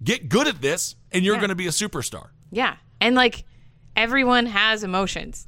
get 0.03 0.29
good 0.29 0.47
at 0.47 0.61
this, 0.61 0.95
and 1.11 1.23
you're 1.25 1.35
Yeah. 1.35 1.39
going 1.41 1.49
to 1.49 1.55
be 1.55 1.67
a 1.67 1.71
superstar. 1.71 2.29
yeah, 2.51 2.75
and 2.99 3.15
like 3.15 3.43
everyone 3.95 4.45
has 4.47 4.83
emotions. 4.83 5.47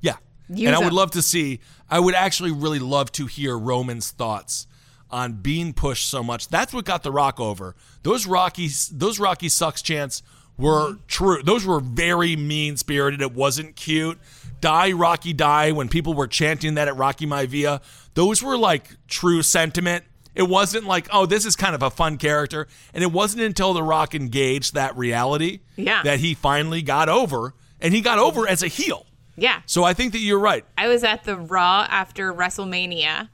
Yeah. 0.00 0.16
Use 0.48 0.66
and 0.66 0.74
I 0.76 0.78
would 0.80 0.92
love 0.92 1.10
to 1.12 1.22
see, 1.22 1.60
I 1.88 2.00
would 2.00 2.14
actually 2.14 2.52
really 2.52 2.78
love 2.78 3.12
to 3.12 3.26
hear 3.26 3.56
Roman's 3.58 4.10
thoughts 4.10 4.66
on 5.10 5.34
being 5.34 5.72
pushed 5.72 6.08
so 6.08 6.22
much. 6.22 6.48
That's 6.48 6.72
what 6.72 6.84
got 6.84 7.02
The 7.02 7.12
Rock 7.12 7.38
over. 7.40 7.74
Those 8.02 8.26
Rocky, 8.26 8.68
those 8.92 9.18
Rocky 9.18 9.48
sucks 9.48 9.82
chants 9.82 10.22
were 10.60 10.96
true. 11.08 11.42
Those 11.42 11.64
were 11.64 11.80
very 11.80 12.36
mean 12.36 12.76
spirited. 12.76 13.20
It 13.22 13.32
wasn't 13.34 13.76
cute. 13.76 14.18
Die, 14.60 14.92
Rocky, 14.92 15.32
die. 15.32 15.72
When 15.72 15.88
people 15.88 16.14
were 16.14 16.26
chanting 16.26 16.74
that 16.74 16.86
at 16.88 16.96
Rocky 16.96 17.26
Maivia, 17.26 17.80
those 18.14 18.42
were 18.42 18.56
like 18.56 18.90
true 19.08 19.42
sentiment. 19.42 20.04
It 20.34 20.44
wasn't 20.44 20.84
like, 20.86 21.08
oh, 21.12 21.26
this 21.26 21.44
is 21.44 21.56
kind 21.56 21.74
of 21.74 21.82
a 21.82 21.90
fun 21.90 22.16
character. 22.16 22.68
And 22.94 23.02
it 23.02 23.10
wasn't 23.10 23.42
until 23.42 23.72
The 23.74 23.82
Rock 23.82 24.14
engaged 24.14 24.74
that 24.74 24.96
reality 24.96 25.60
Yeah. 25.76 26.02
that 26.04 26.20
he 26.20 26.34
finally 26.34 26.82
got 26.82 27.08
over. 27.08 27.54
And 27.80 27.92
he 27.94 28.00
got 28.00 28.18
over 28.18 28.46
as 28.46 28.62
a 28.62 28.68
heel. 28.68 29.06
Yeah, 29.36 29.62
So 29.64 29.84
I 29.84 29.94
think 29.94 30.12
that 30.12 30.18
you're 30.18 30.38
right. 30.38 30.66
I 30.76 30.88
was 30.88 31.02
at 31.02 31.24
the 31.24 31.34
Raw 31.36 31.86
after 31.88 32.32
WrestleMania 32.34 33.30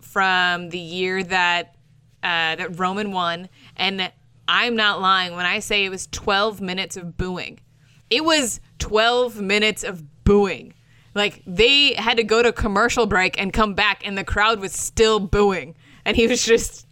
from 0.00 0.70
the 0.70 0.78
year 0.78 1.22
that 1.22 1.74
uh, 2.22 2.56
that 2.56 2.78
Roman 2.78 3.12
won, 3.12 3.50
and 3.76 4.10
I'm 4.46 4.76
not 4.76 5.00
lying 5.00 5.34
when 5.34 5.46
I 5.46 5.58
say 5.60 5.84
it 5.84 5.88
was 5.90 6.06
12 6.08 6.60
minutes 6.60 6.96
of 6.96 7.16
booing. 7.16 7.60
It 8.10 8.24
was 8.24 8.60
12 8.78 9.40
minutes 9.40 9.82
of 9.84 10.02
booing. 10.24 10.74
Like 11.14 11.42
they 11.46 11.94
had 11.94 12.16
to 12.18 12.24
go 12.24 12.42
to 12.42 12.52
commercial 12.52 13.06
break 13.06 13.40
and 13.40 13.52
come 13.52 13.74
back, 13.74 14.06
and 14.06 14.18
the 14.18 14.24
crowd 14.24 14.60
was 14.60 14.72
still 14.72 15.20
booing, 15.20 15.74
and 16.04 16.16
he 16.16 16.26
was 16.26 16.44
just 16.44 16.86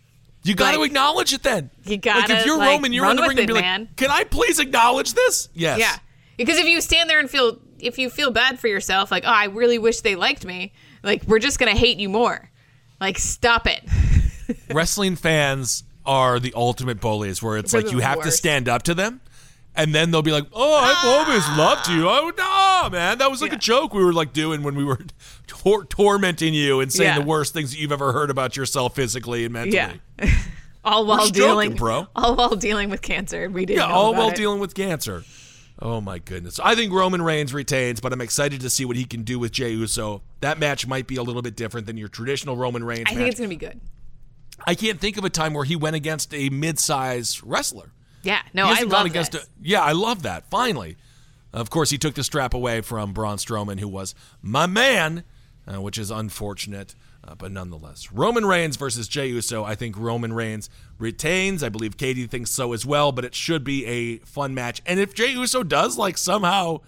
You 0.45 0.55
got 0.55 0.73
to 0.73 0.79
Like, 0.79 0.87
acknowledge 0.89 1.33
it 1.33 1.43
then. 1.43 1.71
you 1.85 1.97
gotta, 1.99 2.21
Like 2.21 2.31
if 2.41 2.47
you're 2.47 2.57
like, 2.59 2.71
Roman, 2.71 2.93
you're 2.93 3.09
in 3.11 3.17
the 3.17 3.23
ring 3.23 3.39
and 3.39 3.47
be 3.49 3.53
man. 3.55 3.81
like, 3.83 3.97
"Can 3.97 4.11
I 4.11 4.25
please 4.25 4.59
acknowledge 4.61 5.15
this?" 5.15 5.49
Yes. 5.55 5.79
Yeah. 5.81 5.97
Because 6.37 6.59
if 6.59 6.67
you 6.67 6.81
stand 6.81 7.11
there 7.11 7.19
and 7.21 7.29
feel 7.29 7.59
if 7.79 7.99
you 7.99 8.09
feel 8.11 8.31
bad 8.31 8.59
for 8.61 8.69
yourself, 8.69 9.11
like, 9.11 9.25
oh, 9.27 9.29
I 9.31 9.47
really 9.47 9.79
wish 9.79 10.01
they 10.01 10.15
liked 10.15 10.45
me, 10.45 10.73
like 11.03 11.25
we're 11.27 11.39
just 11.41 11.59
gonna 11.59 11.73
hate 11.77 11.99
you 11.99 12.09
more. 12.09 12.49
Like, 13.01 13.19
stop 13.19 13.67
it. 13.67 13.83
Wrestling 14.71 15.17
fans 15.17 15.83
are 16.07 16.39
the 16.41 16.53
ultimate 16.57 17.01
bullies, 17.01 17.43
where 17.43 17.57
it's 17.57 17.73
They're 17.73 17.83
like 17.83 17.93
you 17.93 17.99
have 18.01 18.23
to 18.23 18.31
stand 18.31 18.69
up 18.69 18.83
to 18.85 18.95
them, 18.95 19.21
and 19.75 19.95
then 19.95 20.11
they'll 20.11 20.23
be 20.23 20.33
like, 20.33 20.47
"Oh, 20.53 20.75
I've 20.77 20.97
ah! 20.99 21.27
always 21.27 21.47
loved 21.59 21.89
you." 21.89 22.09
Oh 22.09 22.33
no, 22.37 22.91
man, 22.91 23.19
that 23.19 23.31
was 23.31 23.41
like 23.43 23.53
Yeah. 23.53 23.57
a 23.57 23.61
joke 23.61 23.95
we 23.95 24.05
were 24.05 24.13
like 24.13 24.33
doing 24.33 24.63
when 24.63 24.75
we 24.75 24.85
were 24.85 24.99
tor- 25.47 25.85
tormenting 25.85 26.55
you 26.55 26.81
and 26.81 26.93
saying 26.93 27.15
Yeah. 27.15 27.19
the 27.21 27.25
worst 27.27 27.53
things 27.55 27.71
that 27.73 27.79
you've 27.79 27.93
ever 27.93 28.13
heard 28.13 28.31
about 28.31 28.57
yourself 28.57 28.95
physically 28.95 29.45
and 29.45 29.53
mentally. 29.53 29.77
Yeah. 30.19 30.31
all 30.85 31.07
while 31.07 31.27
joking, 31.27 31.33
dealing, 31.33 31.75
bro. 31.77 32.07
All 32.17 32.35
while 32.37 32.57
dealing 32.57 32.91
with 32.91 33.03
cancer. 33.03 33.49
We 33.49 33.65
didn't. 33.67 33.81
Yeah, 33.81 33.89
know 33.89 33.95
all 33.95 34.15
while 34.15 34.31
it. 34.31 34.37
dealing 34.37 34.61
with 34.61 34.75
cancer. 34.75 35.25
Oh 35.81 36.01
my 36.01 36.19
goodness. 36.19 36.61
I 36.63 36.77
think 36.77 36.93
Roman 36.93 37.21
Reigns 37.23 37.53
retains, 37.53 38.01
but 38.01 38.13
I'm 38.13 38.21
excited 38.21 38.61
to 38.61 38.71
see 38.71 38.85
what 38.85 38.97
he 38.97 39.05
can 39.05 39.23
do 39.23 39.39
with 39.41 39.51
Jey 39.51 39.71
Uso. 39.71 40.23
That 40.41 40.59
match 40.61 40.87
might 40.87 41.09
be 41.09 41.17
a 41.17 41.23
little 41.25 41.43
bit 41.43 41.57
different 41.57 41.87
than 41.89 41.97
your 41.97 42.07
traditional 42.09 42.57
Roman 42.57 42.85
Reigns 42.85 43.07
I 43.09 43.13
match. 43.13 43.19
think 43.19 43.29
it's 43.31 43.41
gonna 43.41 43.49
be 43.49 43.57
good. 43.57 43.81
I 44.67 44.75
can't 44.75 45.01
think 45.01 45.17
of 45.17 45.25
a 45.25 45.31
time 45.31 45.55
where 45.55 45.65
he 45.65 45.77
went 45.77 45.97
against 45.97 46.33
a 46.35 46.49
mid-sized 46.51 47.43
wrestler. 47.45 47.93
Yeah. 48.23 48.43
No, 48.55 48.67
I 48.67 48.83
love 48.83 49.07
against 49.07 49.33
this. 49.33 49.43
A, 49.43 49.47
yeah, 49.63 49.83
I 49.83 49.93
love 49.93 50.23
that. 50.23 50.49
Finally, 50.51 50.97
of 51.53 51.71
course, 51.71 51.91
he 51.91 51.99
took 51.99 52.15
the 52.15 52.25
strap 52.25 52.55
away 52.55 52.81
from 52.81 53.13
Braun 53.13 53.37
Strowman, 53.37 53.81
who 53.81 53.89
was 53.89 54.15
my 54.41 54.67
man, 54.67 55.25
uh, 55.67 55.81
which 55.81 55.99
is 55.99 56.11
unfortunate, 56.11 56.95
uh, 57.27 57.35
but 57.35 57.53
nonetheless, 57.53 58.11
Roman 58.13 58.47
Reigns 58.47 58.77
versus 58.77 59.07
Jey 59.07 59.29
Uso. 59.29 59.65
I 59.65 59.75
think 59.75 59.97
Roman 59.97 60.33
Reigns 60.33 60.71
retains. 60.99 61.63
I 61.63 61.69
believe 61.69 61.97
Katie 61.97 62.27
thinks 62.27 62.51
so 62.51 62.73
as 62.73 62.85
well. 62.87 63.13
But 63.13 63.25
it 63.25 63.35
should 63.35 63.65
be 63.65 63.87
a 63.87 64.19
fun 64.19 64.55
match. 64.55 64.83
And 64.87 64.99
if 64.99 65.15
Jey 65.15 65.33
Uso 65.33 65.63
does 65.63 65.99
like 65.99 66.19
somehow 66.19 66.81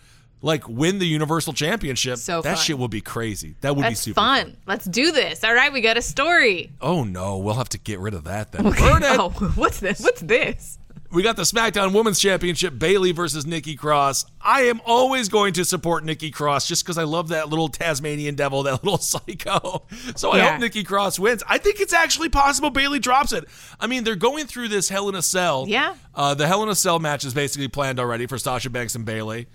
like 0.44 0.68
win 0.68 0.98
the 0.98 1.06
Universal 1.06 1.54
Championship, 1.54 2.18
So 2.18 2.42
that 2.42 2.56
fun. 2.56 2.64
shit 2.64 2.78
will 2.78 2.88
be 2.88 3.00
crazy. 3.00 3.56
That 3.62 3.74
would 3.74 3.88
be 3.88 3.94
super 3.94 4.16
fun. 4.20 4.56
Let's 4.66 4.84
do 4.84 5.10
this. 5.10 5.42
All 5.42 5.54
right, 5.54 5.72
we 5.72 5.80
got 5.80 5.96
a 5.96 6.02
story. 6.02 6.70
Oh 6.80 7.02
no, 7.02 7.38
we'll 7.38 7.54
have 7.54 7.70
to 7.70 7.78
get 7.78 7.98
rid 7.98 8.12
of 8.14 8.24
that 8.24 8.52
then. 8.52 8.62
Burn 8.64 9.02
it. 9.02 9.18
Oh, 9.18 9.30
what's 9.56 9.80
this? 9.80 10.00
What's 10.00 10.20
this? 10.20 10.78
We 11.10 11.22
got 11.22 11.36
the 11.36 11.42
SmackDown 11.42 11.94
Women's 11.94 12.18
Championship, 12.18 12.76
Bayley 12.76 13.12
versus 13.12 13.46
Nikki 13.46 13.76
Cross. 13.76 14.26
I 14.40 14.62
am 14.62 14.80
always 14.84 15.28
going 15.28 15.52
to 15.52 15.64
support 15.64 16.04
Nikki 16.04 16.32
Cross 16.32 16.66
just 16.66 16.84
because 16.84 16.98
I 16.98 17.04
love 17.04 17.28
that 17.28 17.48
little 17.48 17.68
Tasmanian 17.68 18.34
devil, 18.34 18.64
that 18.64 18.72
little 18.84 18.98
psycho. 18.98 19.84
So 20.16 20.32
I 20.32 20.38
Yeah. 20.38 20.50
hope 20.52 20.60
Nikki 20.60 20.82
Cross 20.82 21.20
wins. 21.20 21.44
I 21.48 21.58
think 21.58 21.78
it's 21.80 21.92
actually 21.92 22.30
possible 22.30 22.68
Bayley 22.70 22.98
drops 22.98 23.32
it. 23.32 23.44
I 23.78 23.86
mean, 23.86 24.02
they're 24.02 24.16
going 24.16 24.46
through 24.46 24.68
this 24.68 24.88
Hell 24.88 25.08
in 25.08 25.14
a 25.14 25.22
Cell. 25.22 25.66
Yeah. 25.68 25.94
Uh, 26.16 26.34
the 26.34 26.48
Hell 26.48 26.64
in 26.64 26.68
a 26.68 26.74
Cell 26.74 26.98
match 26.98 27.24
is 27.24 27.32
basically 27.32 27.68
planned 27.68 28.00
already 28.00 28.26
for 28.26 28.36
Sasha 28.36 28.68
Banks 28.70 28.96
and 28.96 29.04
Bayley. 29.04 29.46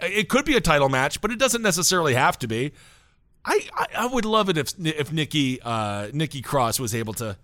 It 0.00 0.28
could 0.28 0.44
be 0.44 0.56
a 0.56 0.60
title 0.60 0.88
match, 0.88 1.20
but 1.20 1.30
it 1.30 1.38
doesn't 1.38 1.62
necessarily 1.62 2.14
have 2.14 2.38
to 2.40 2.48
be. 2.48 2.72
I, 3.44 3.60
I, 3.74 3.86
I 3.98 4.06
would 4.06 4.24
love 4.24 4.48
it 4.48 4.58
if 4.58 4.74
if 4.78 5.12
Nikki 5.12 5.60
uh, 5.62 6.08
Nikki 6.12 6.42
Cross 6.42 6.80
was 6.80 6.94
able 6.94 7.14
to 7.14 7.36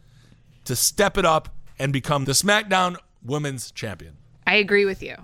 to 0.65 0.77
step 0.77 1.17
it 1.17 1.25
up 1.25 1.49
and 1.79 1.93
become 1.93 2.25
the 2.25 2.33
SmackDown 2.33 2.97
Women's 3.25 3.71
Champion. 3.71 4.17
I 4.47 4.57
agree 4.57 4.85
with 4.85 5.03
you. 5.03 5.17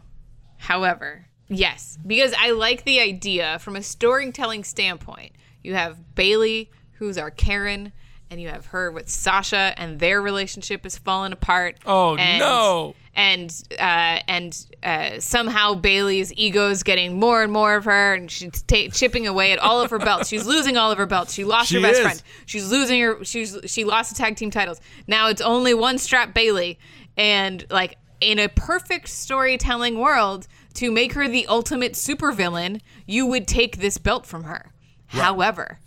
However, 0.58 1.26
yes, 1.48 1.98
because 2.06 2.32
I 2.38 2.52
like 2.52 2.84
the 2.84 3.00
idea 3.00 3.58
from 3.58 3.76
a 3.76 3.82
storytelling 3.82 4.64
standpoint. 4.64 5.32
You 5.62 5.74
have 5.74 6.14
Bayley, 6.14 6.70
who's 6.92 7.18
our 7.18 7.30
Karen, 7.30 7.92
and 8.30 8.40
you 8.40 8.48
have 8.48 8.66
her 8.66 8.90
with 8.90 9.08
Sasha, 9.08 9.72
and 9.76 9.98
their 9.98 10.20
relationship 10.20 10.84
is 10.84 10.98
falling 10.98 11.32
apart. 11.32 11.76
Oh, 11.86 12.16
and, 12.16 12.38
no. 12.38 12.94
And 13.14 13.50
uh, 13.72 14.20
and 14.28 14.66
uh, 14.82 15.18
somehow 15.20 15.74
Bayley's 15.74 16.32
ego 16.34 16.70
is 16.70 16.82
getting 16.82 17.18
more 17.18 17.42
and 17.42 17.52
more 17.52 17.74
of 17.76 17.84
her, 17.86 18.14
and 18.14 18.30
she's 18.30 18.62
ta- 18.62 18.88
chipping 18.92 19.26
away 19.26 19.52
at 19.52 19.58
all 19.58 19.80
of 19.80 19.90
her 19.90 19.98
belts. 19.98 20.28
She's 20.28 20.46
losing 20.46 20.76
all 20.76 20.92
of 20.92 20.98
her 20.98 21.06
belts. 21.06 21.32
She 21.32 21.44
lost 21.44 21.68
She 21.68 21.76
her 21.76 21.80
best 21.82 21.98
is. 21.98 22.04
friend. 22.04 22.22
She's 22.46 22.70
losing 22.70 23.00
her. 23.00 23.24
She's 23.24 23.56
she 23.66 23.84
lost 23.84 24.10
the 24.10 24.16
tag 24.16 24.36
team 24.36 24.50
titles. 24.50 24.80
Now 25.06 25.28
it's 25.28 25.40
only 25.40 25.74
one 25.74 25.98
strap 25.98 26.32
Bayley, 26.34 26.78
and 27.16 27.64
like 27.70 27.96
in 28.20 28.38
a 28.38 28.48
perfect 28.48 29.08
storytelling 29.08 29.98
world, 29.98 30.46
to 30.74 30.92
make 30.92 31.14
her 31.14 31.26
the 31.28 31.46
ultimate 31.48 31.92
supervillain, 31.94 32.80
you 33.06 33.26
would 33.26 33.48
take 33.48 33.78
this 33.78 33.98
belt 33.98 34.26
from 34.26 34.44
her. 34.44 34.72
However, 35.06 35.78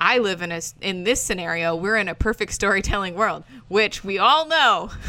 I 0.00 0.18
live 0.18 0.40
in 0.40 0.50
a 0.50 0.60
in 0.80 1.04
this 1.04 1.20
scenario. 1.20 1.76
We're 1.76 1.96
in 1.96 2.08
a 2.08 2.14
perfect 2.14 2.52
storytelling 2.52 3.14
world, 3.14 3.44
which 3.68 4.02
we 4.02 4.18
all 4.18 4.46
know. 4.46 4.90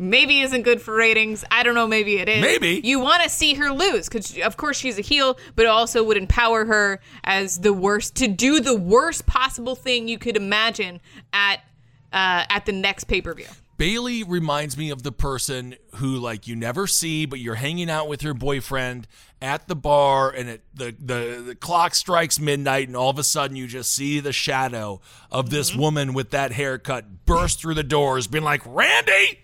Maybe 0.00 0.40
isn't 0.40 0.62
good 0.62 0.80
for 0.80 0.94
ratings. 0.94 1.44
I 1.50 1.64
don't 1.64 1.74
know. 1.74 1.86
Maybe 1.86 2.18
it 2.18 2.28
is. 2.28 2.40
Maybe. 2.40 2.80
you 2.84 3.00
want 3.00 3.24
to 3.24 3.28
see 3.28 3.54
her 3.54 3.72
lose 3.72 4.08
because, 4.08 4.38
of 4.38 4.56
course, 4.56 4.78
she's 4.78 4.96
a 4.96 5.02
heel, 5.02 5.36
but 5.56 5.64
it 5.64 5.68
also 5.68 6.04
would 6.04 6.16
empower 6.16 6.66
her 6.66 7.00
as 7.24 7.58
the 7.60 7.72
worst 7.72 8.14
to 8.16 8.28
do 8.28 8.60
the 8.60 8.76
worst 8.76 9.26
possible 9.26 9.74
thing 9.74 10.06
you 10.06 10.18
could 10.18 10.36
imagine 10.36 11.00
at 11.32 11.60
uh, 12.12 12.44
at 12.48 12.64
the 12.66 12.72
next 12.72 13.04
pay 13.04 13.20
per 13.20 13.34
view. 13.34 13.46
Bayley 13.78 14.24
reminds 14.24 14.76
me 14.76 14.90
of 14.90 15.04
the 15.04 15.12
person 15.12 15.76
who 15.94 16.16
like 16.16 16.48
you 16.48 16.56
never 16.56 16.88
see, 16.88 17.26
but 17.26 17.38
you're 17.38 17.54
hanging 17.54 17.88
out 17.88 18.08
with 18.08 18.24
your 18.24 18.34
boyfriend 18.34 19.06
at 19.40 19.68
the 19.68 19.76
bar, 19.76 20.30
and 20.30 20.48
it, 20.48 20.62
the, 20.74 20.94
the 20.98 21.42
the 21.46 21.54
clock 21.54 21.94
strikes 21.94 22.40
midnight, 22.40 22.88
and 22.88 22.96
all 22.96 23.08
of 23.08 23.20
a 23.20 23.24
sudden 23.24 23.56
you 23.56 23.68
just 23.68 23.94
see 23.94 24.18
the 24.18 24.32
shadow 24.32 25.00
of 25.30 25.50
this 25.50 25.70
mm-hmm. 25.70 25.80
woman 25.80 26.12
with 26.12 26.30
that 26.30 26.50
haircut 26.50 27.24
burst 27.24 27.60
through 27.60 27.74
the 27.74 27.84
doors, 27.84 28.26
being 28.26 28.42
like, 28.42 28.62
"Randy, 28.66 29.38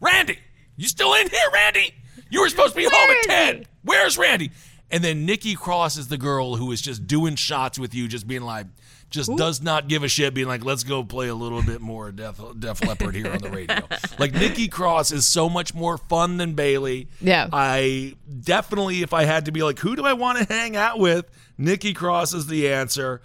Randy, 0.00 0.38
you 0.76 0.86
still 0.86 1.12
in 1.14 1.28
here, 1.28 1.50
Randy? 1.52 1.92
You 2.30 2.42
were 2.42 2.48
supposed 2.48 2.74
to 2.74 2.76
be 2.76 2.84
home 2.84 3.10
at 3.10 3.22
ten. 3.24 3.56
he?" 3.58 3.66
Where's 3.82 4.16
Randy?" 4.16 4.52
And 4.92 5.02
then 5.02 5.26
Nikki 5.26 5.56
Cross 5.56 5.96
is 5.96 6.06
the 6.08 6.18
girl 6.18 6.56
who 6.56 6.70
is 6.70 6.80
just 6.80 7.08
doing 7.08 7.34
shots 7.34 7.76
with 7.78 7.92
you, 7.92 8.06
just 8.08 8.26
being 8.26 8.42
like, 8.42 8.66
just 9.10 9.34
does 9.36 9.60
not 9.60 9.88
give 9.88 10.02
a 10.04 10.08
shit, 10.08 10.32
being 10.34 10.46
like, 10.48 10.64
let's 10.64 10.84
go 10.84 11.02
play 11.04 11.28
a 11.28 11.34
little 11.34 11.62
bit 11.62 11.80
more 11.80 12.12
Def, 12.12 12.40
Def 12.58 12.84
Leppard 12.86 13.14
here 13.14 13.30
on 13.30 13.38
the 13.38 13.50
radio. 13.50 13.78
like, 14.18 14.32
Nikki 14.32 14.68
Cross 14.68 15.10
is 15.12 15.26
so 15.26 15.48
much 15.48 15.74
more 15.74 15.98
fun 15.98 16.36
than 16.36 16.54
Bayley. 16.54 17.08
Yeah. 17.20 17.48
I 17.52 18.14
definitely, 18.42 19.02
if 19.02 19.12
I 19.12 19.24
had 19.24 19.46
to 19.46 19.52
be 19.52 19.62
like, 19.62 19.78
who 19.80 19.96
do 19.96 20.04
I 20.06 20.12
want 20.12 20.38
to 20.38 20.44
hang 20.44 20.76
out 20.76 20.98
with? 20.98 21.26
Nikki 21.58 21.92
Cross 21.92 22.32
is 22.34 22.46
the 22.46 22.72
answer. 22.72 23.20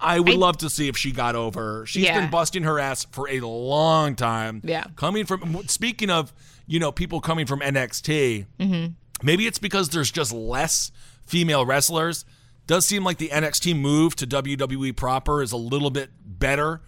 I 0.00 0.18
would 0.20 0.32
I- 0.34 0.36
love 0.36 0.56
to 0.58 0.70
see 0.70 0.88
if 0.88 0.96
she 0.96 1.12
got 1.12 1.36
over. 1.36 1.86
She's 1.86 2.04
Yeah. 2.04 2.20
been 2.20 2.30
busting 2.30 2.62
her 2.64 2.78
ass 2.80 3.06
for 3.12 3.28
a 3.28 3.40
long 3.40 4.16
time. 4.16 4.60
Yeah. 4.64 4.84
Coming 4.96 5.24
from, 5.26 5.66
speaking 5.68 6.10
of, 6.10 6.32
you 6.66 6.80
know, 6.80 6.90
people 6.92 7.20
coming 7.20 7.46
from 7.46 7.60
NXT, 7.60 8.46
Mm-hmm. 8.58 8.92
maybe 9.22 9.46
it's 9.46 9.58
because 9.58 9.90
there's 9.90 10.10
just 10.10 10.32
less 10.32 10.90
female 11.26 11.64
wrestlers. 11.64 12.24
Does 12.66 12.86
seem 12.86 13.04
like 13.04 13.18
the 13.18 13.28
NXT 13.28 13.78
move 13.78 14.16
to 14.16 14.26
WWE 14.26 14.96
proper 14.96 15.42
is 15.42 15.52
a 15.52 15.56
little 15.56 15.90
bit 15.90 16.10
better 16.24 16.80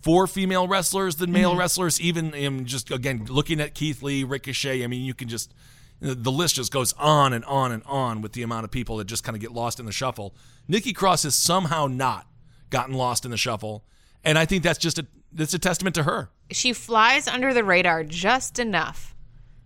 for 0.00 0.26
female 0.26 0.66
wrestlers 0.68 1.16
than 1.16 1.32
male 1.32 1.50
Mm-hmm. 1.50 1.58
wrestlers. 1.60 2.00
Even 2.00 2.32
in 2.34 2.64
just 2.66 2.90
again 2.90 3.26
looking 3.28 3.60
at 3.60 3.74
Keith 3.74 4.02
Lee, 4.02 4.24
Ricochet. 4.24 4.82
I 4.82 4.86
mean, 4.86 5.04
you 5.04 5.12
can 5.14 5.28
just 5.28 5.52
the 6.00 6.30
list 6.30 6.54
just 6.54 6.72
goes 6.72 6.92
on 6.94 7.32
and 7.32 7.44
on 7.46 7.72
and 7.72 7.82
on 7.84 8.22
with 8.22 8.32
the 8.32 8.42
amount 8.42 8.62
of 8.64 8.70
people 8.70 8.98
that 8.98 9.06
just 9.06 9.24
kind 9.24 9.34
of 9.34 9.40
get 9.42 9.52
lost 9.52 9.80
in 9.80 9.86
the 9.86 9.92
shuffle. 9.92 10.34
Nikki 10.68 10.92
Cross 10.92 11.24
has 11.24 11.34
somehow 11.34 11.88
not 11.88 12.26
gotten 12.70 12.94
lost 12.94 13.24
in 13.24 13.30
the 13.32 13.36
shuffle, 13.36 13.84
and 14.24 14.38
I 14.38 14.44
think 14.44 14.62
that's 14.62 14.78
just 14.78 14.98
a 15.00 15.06
that's 15.32 15.52
a 15.54 15.58
testament 15.58 15.94
to 15.96 16.04
her. 16.04 16.30
she 16.50 16.72
flies 16.72 17.26
under 17.28 17.52
the 17.52 17.64
radar 17.64 18.02
just 18.04 18.58
enough. 18.58 19.14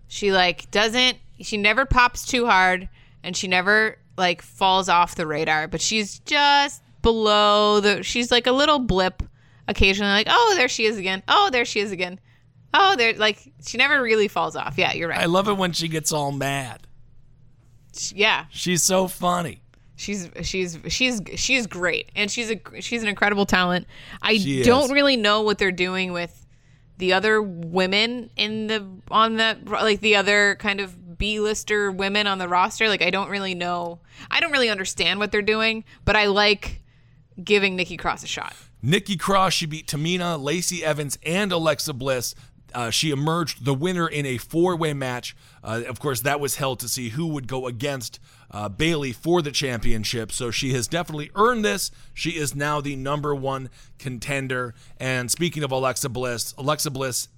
She 0.08 0.32
like 0.32 0.70
doesn't 0.70 1.18
she 1.40 1.56
never 1.56 1.84
pops 1.86 2.24
too 2.26 2.46
hard 2.46 2.88
and 3.22 3.36
she 3.36 3.46
never 3.46 3.98
like 4.22 4.40
falls 4.40 4.88
off 4.88 5.14
the 5.16 5.26
radar, 5.26 5.68
but 5.68 5.80
she's 5.80 6.20
just 6.20 6.82
below 7.02 7.80
the 7.80 8.02
she's 8.02 8.30
like 8.30 8.46
a 8.46 8.52
little 8.52 8.78
blip 8.78 9.22
occasionally 9.68 10.12
like, 10.12 10.28
"Oh, 10.30 10.54
there 10.56 10.68
she 10.68 10.84
is 10.86 10.96
again. 10.96 11.22
Oh, 11.28 11.50
there 11.52 11.64
she 11.64 11.80
is 11.80 11.90
again." 11.92 12.18
Oh, 12.72 12.96
there 12.96 13.12
like 13.14 13.52
she 13.66 13.76
never 13.76 14.00
really 14.00 14.28
falls 14.28 14.56
off. 14.56 14.78
Yeah, 14.78 14.92
you're 14.92 15.08
right. 15.08 15.20
I 15.20 15.26
love 15.26 15.48
it 15.48 15.54
when 15.58 15.72
she 15.72 15.88
gets 15.88 16.12
all 16.12 16.32
mad. 16.32 16.86
yeah. 18.14 18.46
She's 18.50 18.82
so 18.82 19.08
funny. 19.08 19.60
She's 19.96 20.28
she's 20.42 20.78
she's 20.88 21.20
she's 21.36 21.66
great, 21.66 22.10
and 22.16 22.30
she's 22.30 22.50
a 22.50 22.60
she's 22.80 23.02
an 23.02 23.08
incredible 23.08 23.46
talent. 23.46 23.86
I 24.22 24.38
She 24.38 24.62
don't 24.62 24.86
is. 24.86 24.92
really 24.92 25.16
know 25.16 25.42
what 25.42 25.58
they're 25.58 25.70
doing 25.70 26.12
with 26.12 26.41
the 26.98 27.12
other 27.12 27.42
women 27.42 28.30
in 28.36 28.66
the 28.66 28.86
on 29.10 29.36
the 29.36 29.58
like 29.66 30.00
the 30.00 30.16
other 30.16 30.56
kind 30.56 30.80
of 30.80 31.18
B-lister 31.18 31.90
women 31.90 32.26
on 32.26 32.38
the 32.38 32.48
roster. 32.48 32.88
Like 32.88 33.02
I 33.02 33.10
don't 33.10 33.30
really 33.30 33.54
know. 33.54 34.00
I 34.30 34.40
don't 34.40 34.52
really 34.52 34.70
understand 34.70 35.18
what 35.18 35.32
they're 35.32 35.42
doing, 35.42 35.84
but 36.04 36.16
I 36.16 36.26
like 36.26 36.82
giving 37.42 37.76
Nikki 37.76 37.96
Cross 37.96 38.24
a 38.24 38.26
shot. 38.26 38.54
Nikki 38.82 39.16
Cross, 39.16 39.54
she 39.54 39.66
beat 39.66 39.86
Tamina, 39.86 40.42
Lacey 40.42 40.84
Evans, 40.84 41.16
and 41.24 41.52
Alexa 41.52 41.92
Bliss. 41.92 42.34
Uh, 42.74 42.90
she 42.90 43.10
emerged 43.10 43.64
the 43.64 43.74
winner 43.74 44.06
in 44.06 44.26
a 44.26 44.38
four 44.38 44.76
way 44.76 44.92
match. 44.92 45.36
Uh, 45.62 45.82
of 45.86 46.00
course, 46.00 46.20
that 46.22 46.40
was 46.40 46.56
held 46.56 46.80
to 46.80 46.88
see 46.88 47.10
who 47.10 47.26
would 47.28 47.46
go 47.46 47.66
against 47.66 48.18
uh, 48.50 48.68
Bayley 48.68 49.12
for 49.12 49.42
the 49.42 49.50
championship. 49.50 50.32
So 50.32 50.50
she 50.50 50.72
has 50.74 50.86
definitely 50.88 51.30
earned 51.34 51.64
this. 51.64 51.90
She 52.14 52.30
is 52.30 52.54
now 52.54 52.80
the 52.80 52.96
number 52.96 53.34
one 53.34 53.70
contender. 53.98 54.74
And 54.98 55.30
speaking 55.30 55.62
of 55.62 55.70
Alexa 55.70 56.08
Bliss, 56.08 56.54
Alexa 56.58 56.90
Bliss, 56.90 57.28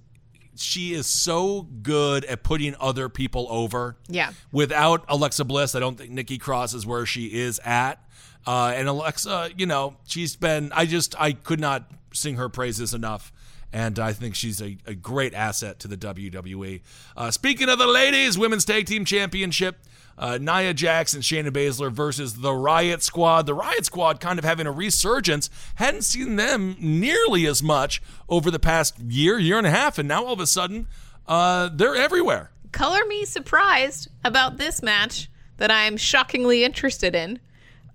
she 0.56 0.92
is 0.92 1.06
so 1.06 1.62
good 1.62 2.24
at 2.26 2.42
putting 2.42 2.74
other 2.80 3.08
people 3.08 3.46
over. 3.50 3.96
Yeah. 4.08 4.32
Without 4.52 5.04
Alexa 5.08 5.44
Bliss, 5.44 5.74
I 5.74 5.80
don't 5.80 5.98
think 5.98 6.10
Nikki 6.10 6.38
Cross 6.38 6.74
is 6.74 6.86
where 6.86 7.06
she 7.06 7.26
is 7.26 7.60
at. 7.64 8.00
Uh, 8.46 8.72
and 8.76 8.88
Alexa, 8.88 9.50
you 9.56 9.66
know, 9.66 9.96
she's 10.06 10.36
been, 10.36 10.70
I 10.72 10.86
just, 10.86 11.18
I 11.20 11.32
could 11.32 11.60
not 11.60 11.90
sing 12.12 12.36
her 12.36 12.48
praises 12.48 12.94
enough. 12.94 13.32
And 13.74 13.98
I 13.98 14.12
think 14.12 14.36
she's 14.36 14.62
a, 14.62 14.78
a 14.86 14.94
great 14.94 15.34
asset 15.34 15.80
to 15.80 15.88
the 15.88 15.96
WWE. 15.96 16.80
Uh, 17.16 17.32
speaking 17.32 17.68
of 17.68 17.76
the 17.76 17.88
ladies, 17.88 18.38
Women's 18.38 18.64
Tag 18.64 18.86
Team 18.86 19.04
Championship, 19.04 19.78
uh, 20.16 20.38
Nia 20.40 20.72
Jax 20.72 21.12
and 21.12 21.24
Shayna 21.24 21.50
Baszler 21.50 21.90
versus 21.90 22.34
the 22.34 22.52
Riot 22.52 23.02
Squad. 23.02 23.46
The 23.46 23.54
Riot 23.54 23.84
Squad 23.84 24.20
kind 24.20 24.38
of 24.38 24.44
having 24.44 24.68
a 24.68 24.70
resurgence. 24.70 25.50
Hadn't 25.74 26.02
seen 26.02 26.36
them 26.36 26.76
nearly 26.78 27.48
as 27.48 27.64
much 27.64 28.00
over 28.28 28.48
the 28.48 28.60
past 28.60 28.96
year, 29.00 29.40
year 29.40 29.58
and 29.58 29.66
a 29.66 29.70
half. 29.70 29.98
And 29.98 30.06
now 30.06 30.24
all 30.24 30.34
of 30.34 30.40
a 30.40 30.46
sudden, 30.46 30.86
uh, 31.26 31.68
they're 31.72 31.96
everywhere. 31.96 32.52
Color 32.70 33.04
me 33.06 33.24
surprised 33.24 34.08
about 34.24 34.56
this 34.56 34.84
match 34.84 35.28
that 35.56 35.72
I'm 35.72 35.96
shockingly 35.96 36.62
interested 36.62 37.16
in. 37.16 37.40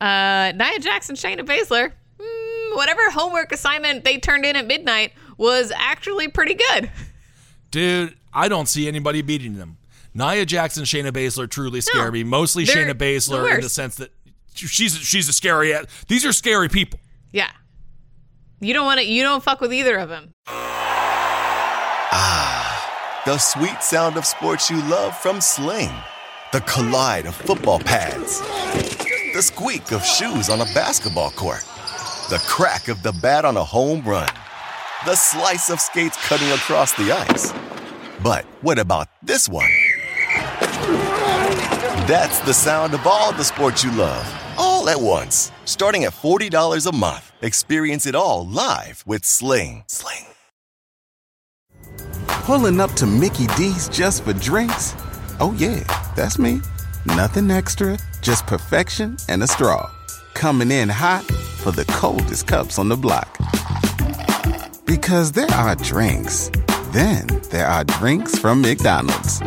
Uh, 0.01 0.51
Nia 0.53 0.79
Jackson, 0.79 1.15
Shayna 1.15 1.45
Baszler, 1.45 1.93
mm, 2.19 2.75
whatever 2.75 3.09
homework 3.11 3.53
assignment 3.53 4.03
they 4.03 4.17
turned 4.17 4.45
in 4.45 4.57
at 4.57 4.67
midnight 4.67 5.13
was 5.39 5.71
actually 5.75 6.27
pretty 6.27 6.53
good. 6.53 6.91
Dude, 7.71 8.15
I 8.33 8.47
don't 8.49 8.67
see 8.67 8.87
anybody 8.87 9.23
beating 9.23 9.55
them. 9.55 9.77
Nia 10.13 10.45
Jackson, 10.45 10.83
Shayna 10.83 11.11
Baszler 11.11 11.49
truly 11.49 11.81
scare 11.81 12.05
No, 12.05 12.11
me. 12.11 12.23
Mostly 12.23 12.65
they're 12.65 12.85
Shayna 12.85 12.97
the 12.97 13.05
Baszler 13.05 13.55
in 13.55 13.61
the 13.61 13.69
sense 13.69 13.95
that 13.95 14.11
she's 14.53 14.95
she's 14.95 15.29
a 15.29 15.33
scary. 15.33 15.73
These 16.07 16.25
are 16.25 16.33
scary 16.33 16.67
people. 16.67 16.99
Yeah. 17.31 17.49
You 18.59 18.73
don't 18.73 18.85
want 18.85 18.99
to. 18.99 19.05
You 19.05 19.23
don't 19.23 19.41
fuck 19.41 19.61
with 19.61 19.73
either 19.73 19.95
of 19.97 20.09
them. 20.09 20.33
Ah, 22.11 23.21
the 23.25 23.37
sweet 23.37 23.81
sound 23.81 24.17
of 24.17 24.25
sports 24.25 24.69
you 24.69 24.81
love 24.89 25.17
from 25.17 25.39
Sling. 25.39 25.91
The 26.51 26.61
collide 26.61 27.27
of 27.27 27.35
football 27.35 27.79
pads. 27.79 28.41
The 29.33 29.41
squeak 29.41 29.91
of 29.91 30.03
shoes 30.03 30.49
on 30.49 30.59
a 30.61 30.65
basketball 30.73 31.29
court. 31.31 31.63
The 32.29 32.43
crack 32.47 32.87
of 32.89 33.03
the 33.03 33.11
bat 33.13 33.45
on 33.45 33.55
a 33.55 33.63
home 33.63 34.01
run. 34.01 34.27
The 35.05 35.15
slice 35.15 35.69
of 35.69 35.79
skates 35.79 36.17
cutting 36.27 36.49
across 36.49 36.91
the 36.95 37.13
ice. 37.13 37.53
But 38.21 38.43
what 38.59 38.77
about 38.77 39.07
this 39.23 39.47
one? 39.47 39.71
That's 42.05 42.41
the 42.41 42.53
sound 42.53 42.93
of 42.93 43.07
all 43.07 43.31
the 43.31 43.45
sports 43.45 43.81
you 43.81 43.91
love, 43.91 44.27
all 44.57 44.89
at 44.89 44.99
once. 44.99 45.53
Starting 45.63 46.03
at 46.03 46.11
$40 46.11 46.85
a 46.85 46.91
month. 46.93 47.31
Experience 47.41 48.05
it 48.07 48.13
all 48.13 48.45
live 48.45 49.05
with 49.07 49.23
Sling. 49.23 49.85
Sling. 49.87 50.25
Pulling 52.27 52.81
up 52.81 52.91
to 52.95 53.05
Mickey 53.05 53.47
D's 53.55 53.87
just 53.87 54.25
for 54.25 54.33
drinks? 54.33 54.95
Oh, 55.39 55.55
yeah, 55.57 55.81
that's 56.17 56.37
me. 56.37 56.59
Nothing 57.05 57.49
extra, 57.51 57.97
just 58.21 58.45
perfection 58.47 59.15
and 59.29 59.43
a 59.43 59.47
straw. 59.47 59.89
Coming 60.33 60.71
in 60.71 60.89
hot 60.89 61.23
for 61.63 61.71
the 61.71 61.85
coldest 61.85 62.47
cups 62.47 62.77
on 62.77 62.89
the 62.89 62.97
block. 62.97 63.37
Because 64.89 65.33
there 65.33 65.51
are 65.51 65.75
drinks, 65.75 66.49
then 66.89 67.27
there 67.51 67.67
are 67.67 67.83
drinks 67.83 68.39
from 68.39 68.59
McDonald's. 68.59 69.39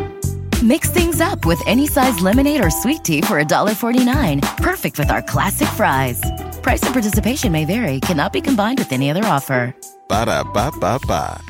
Mix 0.63 0.89
things 0.89 1.19
up 1.19 1.45
with 1.45 1.61
any 1.67 1.85
size 1.85 2.21
lemonade 2.21 2.63
or 2.63 2.69
sweet 2.69 3.03
tea 3.03 3.19
for 3.19 3.43
$1.49. 3.43 4.41
Perfect 4.59 4.97
with 4.97 5.11
our 5.11 5.21
classic 5.21 5.67
fries. 5.67 6.21
Price 6.61 6.81
and 6.83 6.93
participation 6.93 7.51
may 7.51 7.65
vary, 7.65 7.99
cannot 7.99 8.31
be 8.31 8.39
combined 8.39 8.79
with 8.79 8.93
any 8.93 9.11
other 9.11 9.25
offer. 9.25 9.75
Ba 10.07 10.27
da 10.27 10.45
ba 10.45 10.71
ba 10.79 10.97
ba. 11.05 11.41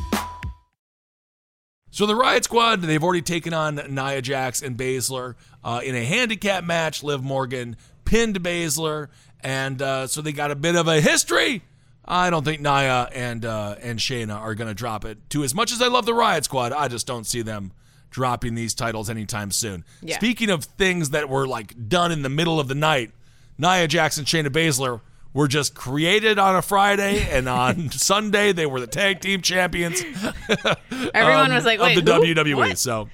So 1.91 2.07
the 2.07 2.15
Riot 2.15 2.45
Squad, 2.45 2.81
they've 2.81 3.03
already 3.03 3.21
taken 3.21 3.53
on 3.53 3.75
Nia 3.75 4.23
Jax 4.23 4.63
and 4.63 4.75
Baszler 4.75 5.35
uh, 5.63 5.81
in 5.85 5.93
a 5.93 6.03
handicap 6.03 6.63
match. 6.63 7.03
Liv 7.03 7.21
Morgan 7.21 7.77
pinned 8.05 8.41
Baszler, 8.41 9.09
and 9.41 9.79
uh, 9.83 10.07
so 10.07 10.23
they 10.23 10.31
got 10.31 10.49
a 10.49 10.55
bit 10.55 10.75
of 10.75 10.87
a 10.87 10.99
history. 10.99 11.61
I 12.05 12.29
don't 12.29 12.43
think 12.43 12.61
Nia 12.61 13.09
and 13.13 13.45
uh, 13.45 13.75
and 13.81 13.99
Shayna 13.99 14.35
are 14.35 14.55
going 14.55 14.67
to 14.67 14.73
drop 14.73 15.05
it. 15.05 15.29
To 15.31 15.43
as 15.43 15.55
much 15.55 15.71
as 15.71 15.81
I 15.81 15.87
love 15.87 16.05
the 16.05 16.13
Riot 16.13 16.45
Squad, 16.45 16.73
I 16.73 16.87
just 16.87 17.07
don't 17.07 17.25
see 17.25 17.41
them 17.41 17.71
dropping 18.09 18.55
these 18.55 18.73
titles 18.73 19.09
anytime 19.09 19.51
soon. 19.51 19.85
Yeah. 20.01 20.17
Speaking 20.17 20.49
of 20.49 20.65
things 20.65 21.11
that 21.11 21.29
were 21.29 21.47
like 21.47 21.89
done 21.89 22.11
in 22.11 22.21
the 22.21 22.29
middle 22.29 22.59
of 22.59 22.67
the 22.67 22.75
night, 22.75 23.11
Nia 23.57 23.87
Jackson, 23.87 24.25
Shayna 24.25 24.47
Baszler 24.47 25.01
were 25.33 25.47
just 25.47 25.75
created 25.75 26.37
on 26.37 26.55
a 26.55 26.61
Friday, 26.61 27.27
and 27.29 27.49
on 27.49 27.89
Sunday 27.91 28.51
they 28.51 28.65
were 28.65 28.79
the 28.79 28.87
tag 28.87 29.21
team 29.21 29.41
champions. 29.41 30.01
Everyone 31.13 31.51
um, 31.51 31.53
was 31.53 31.65
like, 31.65 31.79
"Wait, 31.79 31.97
of 31.97 32.05
the 32.05 32.13
who? 32.13 32.35
WWE. 32.35 32.55
What?" 32.55 32.77
So 32.77 33.09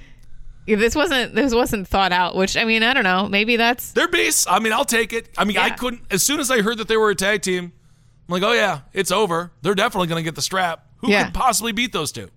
This 0.66 0.96
wasn't. 0.96 1.36
This 1.36 1.54
wasn't 1.54 1.88
thought 1.88 2.12
out. 2.12 2.36
Which 2.36 2.58
I 2.58 2.66
mean, 2.66 2.84
I 2.84 2.94
don't 2.94 3.04
know. 3.04 3.28
Maybe 3.28 3.56
that's. 3.56 3.92
their 3.94 4.08
base. 4.08 4.48
I 4.48 4.60
mean, 4.60 4.74
I'll 4.74 4.86
take 4.86 5.14
it. 5.14 5.30
I 5.38 5.46
mean, 5.46 5.58
I 5.58 5.70
couldn't. 5.70 6.02
As 6.12 6.24
soon 6.24 6.40
as 6.40 6.52
I 6.52 6.62
heard 6.62 6.78
that 6.80 6.88
they 6.88 6.98
were 6.98 7.10
a 7.10 7.16
tag 7.16 7.42
team, 7.42 7.74
I'm 8.30 8.34
like, 8.42 8.44
oh 8.44 8.54
yeah, 8.54 8.82
it's 8.94 9.12
over. 9.12 9.52
They're 9.64 9.74
definitely 9.74 10.08
going 10.08 10.20
to 10.20 10.24
get 10.24 10.36
the 10.36 10.42
strap. 10.44 10.86
Who 10.98 11.10
Yeah. 11.10 11.26
could 11.26 11.34
possibly 11.34 11.72
beat 11.72 11.92
those 11.94 12.12
two? 12.12 12.30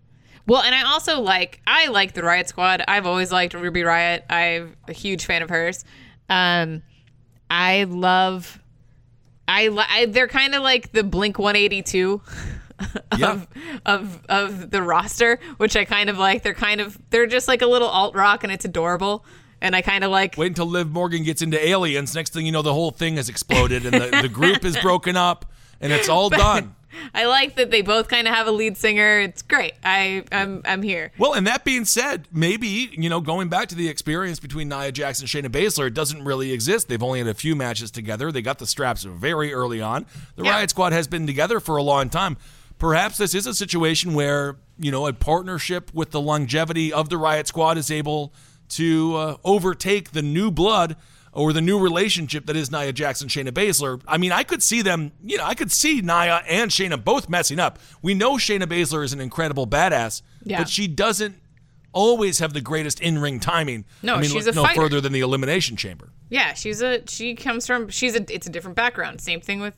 Well, 0.47 0.63
and 0.63 0.75
I 0.75 0.83
also 0.91 1.21
like 1.21 1.61
I 1.67 1.89
like 1.89 2.15
the 2.15 2.23
Riot 2.23 2.49
Squad. 2.49 2.83
I've 2.89 3.07
always 3.07 3.31
liked 3.31 3.53
Ruby 3.55 3.83
Riot. 3.83 4.25
I'm 4.31 4.75
a 4.89 4.93
huge 4.95 5.27
fan 5.27 5.43
of 5.43 5.51
hers. 5.51 5.85
Um, 6.31 6.83
I 7.51 7.85
love. 7.85 8.59
I, 9.47 9.69
li- 9.69 9.85
I 9.89 10.07
they're 10.07 10.29
kind 10.29 10.55
of 10.55 10.63
like 10.63 10.93
the 10.93 11.05
Blink 11.05 11.39
182 11.39 12.23
Yeah. 13.19 13.33
of 13.33 13.47
of 13.85 14.27
of 14.29 14.71
the 14.71 14.83
roster, 14.83 15.39
which 15.59 15.77
I 15.77 15.85
kind 15.85 16.09
of 16.11 16.17
like. 16.19 16.43
They're 16.43 16.55
kind 16.55 16.81
of 16.81 16.99
they're 17.11 17.27
just 17.27 17.47
like 17.49 17.61
a 17.63 17.67
little 17.67 17.89
alt 17.89 18.15
rock, 18.15 18.43
and 18.45 18.53
it's 18.53 18.65
adorable. 18.65 19.25
And 19.61 19.77
I 19.77 19.83
kind 19.83 20.03
of 20.03 20.11
like. 20.11 20.37
Wait 20.37 20.49
until 20.49 20.67
Liv 20.67 20.91
Morgan 20.91 21.23
gets 21.23 21.43
into 21.43 21.65
aliens. 21.65 22.15
Next 22.17 22.33
thing 22.33 22.47
you 22.47 22.53
know, 22.53 22.63
the 22.63 22.73
whole 22.75 22.91
thing 22.91 23.17
has 23.17 23.29
exploded 23.29 23.85
and 23.87 23.95
the, 23.95 24.23
the 24.23 24.29
group 24.29 24.65
is 24.65 24.77
broken 24.79 25.17
up 25.17 25.47
and 25.83 25.93
it's 25.93 26.09
all 26.09 26.31
done. 26.47 26.75
I 27.15 27.25
like 27.25 27.57
that 27.57 27.71
they 27.71 27.81
both 27.81 28.09
kind 28.09 28.29
of 28.29 28.35
have 28.35 28.47
a 28.47 28.51
lead 28.51 28.77
singer. 28.77 29.21
It's 29.21 29.41
great. 29.43 29.73
I 29.83 30.25
I'm 30.31 30.61
I'm 30.65 30.83
here. 30.83 31.11
Well, 31.19 31.33
and 31.33 31.47
that 31.47 31.65
being 31.65 31.85
said, 31.87 32.29
maybe, 32.31 32.91
you 32.93 33.09
know, 33.09 33.21
going 33.23 33.49
back 33.49 33.69
to 33.69 33.75
the 33.75 33.89
experience 33.89 34.39
between 34.39 34.69
Nia 34.69 34.93
Jax 34.93 35.19
and 35.21 35.29
Shayna 35.29 35.49
Baszler, 35.49 35.87
it 35.87 35.95
doesn't 35.95 36.23
really 36.23 36.53
exist. 36.53 36.89
They've 36.89 37.03
only 37.03 37.21
had 37.21 37.29
a 37.29 37.35
few 37.35 37.57
matches 37.57 37.91
together. 37.91 38.31
They 38.31 38.43
got 38.43 38.59
the 38.59 38.67
straps 38.67 39.05
very 39.05 39.55
early 39.55 39.81
on. 39.81 40.05
The 40.37 40.45
Yeah. 40.45 40.51
Riot 40.53 40.71
Squad 40.71 40.93
has 40.93 41.09
been 41.09 41.27
together 41.27 41.61
for 41.61 41.77
a 41.79 41.83
long 41.83 42.11
time. 42.11 42.37
Perhaps 42.79 43.17
this 43.19 43.35
is 43.35 43.47
a 43.47 43.55
situation 43.55 44.13
where, 44.13 44.57
you 44.79 44.91
know, 44.91 45.07
a 45.07 45.13
partnership 45.15 45.91
with 45.95 46.11
the 46.11 46.21
longevity 46.21 46.93
of 46.93 47.09
the 47.09 47.17
Riot 47.17 47.47
Squad 47.49 47.79
is 47.79 47.91
able 47.91 48.35
to 48.71 49.17
uh, 49.17 49.37
overtake 49.45 50.13
the 50.13 50.23
new 50.23 50.51
blood 50.51 50.97
or 51.33 51.53
the 51.53 51.61
new 51.61 51.79
relationship 51.79 52.47
that 52.47 52.57
is 52.57 52.71
Nia 52.71 52.93
Jackson, 52.93 53.29
Shayna 53.29 53.51
Baszler. 53.51 54.01
I 54.07 54.19
mean, 54.19 54.33
I 54.33 54.43
could 54.43 54.63
see 54.63 54.83
them, 54.83 55.13
you 55.25 55.39
know, 55.39 55.45
I 55.45 55.55
could 55.55 55.73
see 55.73 56.01
Nia 56.01 56.43
and 56.49 56.71
Shayna 56.71 57.03
both 57.03 57.29
messing 57.29 57.59
up. 57.59 57.79
We 58.03 58.15
know 58.15 58.35
Shayna 58.35 58.65
Baszler 58.65 59.03
is 59.05 59.13
an 59.13 59.21
incredible 59.21 59.67
badass, 59.67 60.23
Yeah. 60.45 60.59
but 60.59 60.69
she 60.69 60.87
doesn't 60.87 61.37
always 61.93 62.39
have 62.39 62.53
the 62.53 62.61
greatest 62.61 63.01
in-ring 63.01 63.41
timing. 63.41 63.85
No, 64.03 64.15
I 64.17 64.21
mean, 64.21 64.31
she's 64.31 64.47
a 64.47 64.53
no 64.53 64.63
fighter. 64.65 64.81
further 64.81 65.01
than 65.01 65.13
the 65.13 65.21
elimination 65.21 65.77
chamber. 65.77 66.11
Yeah, 66.31 66.55
she's 66.55 66.81
a 66.83 67.03
she 67.07 67.35
comes 67.35 67.67
from 67.67 67.89
she's 67.89 68.15
a 68.17 68.25
it's 68.35 68.47
a 68.47 68.51
different 68.51 68.77
background. 68.77 69.21
Same 69.21 69.41
thing 69.43 69.61
with 69.61 69.75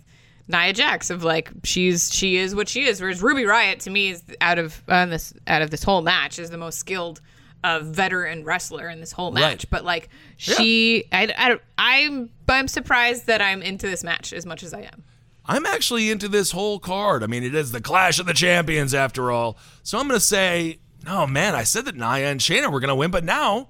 Nia 0.47 0.73
Jax 0.73 1.11
of 1.11 1.25
like 1.25 1.51
she's 1.65 2.15
she 2.15 2.37
is 2.37 2.55
what 2.55 2.69
she 2.69 2.85
is. 2.85 3.01
Whereas 3.01 3.21
Ruby 3.21 3.45
Riot 3.45 3.81
to 3.81 3.91
me 3.91 4.11
is 4.11 4.23
out 4.41 4.59
of 4.61 4.81
uh, 4.87 5.07
this 5.07 5.35
out 5.49 5.63
of 5.63 5.71
this 5.71 5.83
whole 5.83 6.03
match 6.03 6.39
is 6.39 6.51
the 6.51 6.59
most 6.59 6.79
skilled 6.79 7.21
uh, 7.65 7.81
veteran 7.83 8.45
wrestler 8.45 8.89
in 8.89 9.01
this 9.01 9.11
whole 9.11 9.33
match. 9.33 9.43
Right. 9.43 9.65
But 9.71 9.85
like 9.85 10.11
she, 10.37 11.05
I, 11.11 11.33
I 11.37 11.59
I'm 11.79 12.31
I'm 12.49 12.69
surprised 12.69 13.27
that 13.27 13.41
I'm 13.41 13.63
into 13.63 13.89
this 13.89 14.05
match 14.05 14.33
as 14.33 14.47
much 14.47 14.63
as 14.63 14.73
I 14.73 14.83
am. 14.83 15.03
I'm 15.47 15.67
actually 15.67 16.11
into 16.11 16.29
this 16.29 16.53
whole 16.53 16.79
card. 16.79 17.23
I 17.23 17.27
mean, 17.27 17.43
it 17.43 17.55
is 17.55 17.73
the 17.73 17.81
Clash 17.81 18.19
of 18.19 18.27
the 18.27 18.33
Champions 18.35 18.95
after 18.95 19.31
all. 19.31 19.59
So 19.83 19.99
I'm 19.99 20.07
going 20.09 20.19
to 20.19 20.25
say, 20.25 20.79
oh 21.07 21.27
man, 21.27 21.55
I 21.55 21.65
said 21.65 21.85
that 21.87 21.97
Nia 21.97 22.31
and 22.31 22.41
Shayna 22.41 22.71
were 22.71 22.81
going 22.81 22.89
to 22.89 22.95
win, 22.95 23.11
but 23.11 23.25
now, 23.25 23.69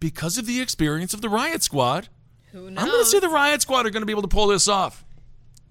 because 0.00 0.36
of 0.36 0.46
the 0.46 0.60
experience 0.60 1.14
of 1.14 1.20
the 1.22 1.28
Riot 1.28 1.62
Squad, 1.62 2.08
Who 2.52 2.70
knows? 2.70 2.82
I'm 2.82 2.90
going 2.90 3.04
to 3.04 3.08
say 3.08 3.20
the 3.20 3.28
Riot 3.28 3.62
Squad 3.62 3.86
are 3.86 3.90
going 3.90 4.02
to 4.02 4.06
be 4.06 4.12
able 4.12 4.22
to 4.22 4.28
pull 4.28 4.48
this 4.48 4.68
off. 4.68 5.04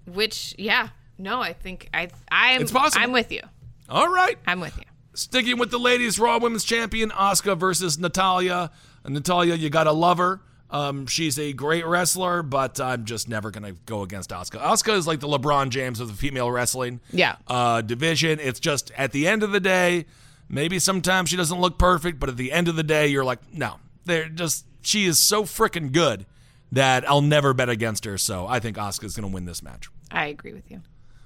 Which 0.06 0.54
yeah, 0.58 0.88
no, 1.18 1.40
I 1.40 1.52
think 1.52 1.88
I 1.92 2.08
I'm 2.30 2.62
It's 2.62 2.72
possible. 2.72 3.04
I'm 3.04 3.12
with 3.12 3.30
you. 3.30 3.42
All 3.88 4.08
right. 4.08 4.38
I'm 4.46 4.60
with 4.60 4.76
you. 4.76 4.84
Sticking 5.18 5.58
with 5.58 5.70
the 5.72 5.78
ladies, 5.78 6.18
Raw 6.20 6.38
Women's 6.38 6.62
Champion 6.64 7.10
Asuka 7.10 7.56
versus 7.58 7.98
Natalya. 7.98 8.70
And 9.02 9.14
Natalya, 9.14 9.54
you 9.56 9.68
gotta 9.68 9.90
love 9.92 10.18
her. 10.18 10.40
Um, 10.70 11.06
she's 11.06 11.38
a 11.38 11.52
great 11.52 11.84
wrestler, 11.84 12.42
but 12.42 12.78
I'm 12.78 13.04
just 13.04 13.28
never 13.28 13.50
gonna 13.50 13.72
go 13.86 14.02
against 14.02 14.30
Asuka. 14.30 14.60
Asuka 14.60 14.96
is 14.96 15.06
like 15.08 15.18
the 15.18 15.26
LeBron 15.26 15.70
James 15.70 15.98
of 15.98 16.06
the 16.08 16.14
female 16.14 16.50
wrestling 16.52 17.00
Yeah. 17.10 17.34
uh, 17.48 17.80
division. 17.80 18.38
It's 18.40 18.60
just 18.60 18.92
at 18.96 19.10
the 19.12 19.26
end 19.26 19.42
of 19.42 19.50
the 19.50 19.58
day, 19.60 20.06
maybe 20.48 20.78
sometimes 20.78 21.30
she 21.30 21.36
doesn't 21.36 21.60
look 21.60 21.78
perfect, 21.78 22.20
but 22.20 22.28
at 22.28 22.36
the 22.36 22.52
end 22.52 22.68
of 22.68 22.76
the 22.76 22.82
day, 22.84 23.08
you're 23.08 23.24
like, 23.24 23.40
no, 23.52 23.80
they're 24.04 24.28
just 24.28 24.66
she 24.82 25.04
is 25.06 25.18
so 25.18 25.42
freaking 25.42 25.90
good 25.90 26.26
that 26.70 27.08
I'll 27.10 27.22
never 27.22 27.52
bet 27.54 27.68
against 27.68 28.04
her. 28.04 28.18
So 28.18 28.46
I 28.46 28.60
think 28.60 28.76
Asuka's 28.76 29.16
gonna 29.16 29.26
win 29.28 29.46
this 29.46 29.64
match. 29.64 29.88
I 30.12 30.26
agree 30.26 30.52
with 30.52 30.70
you. 30.70 30.82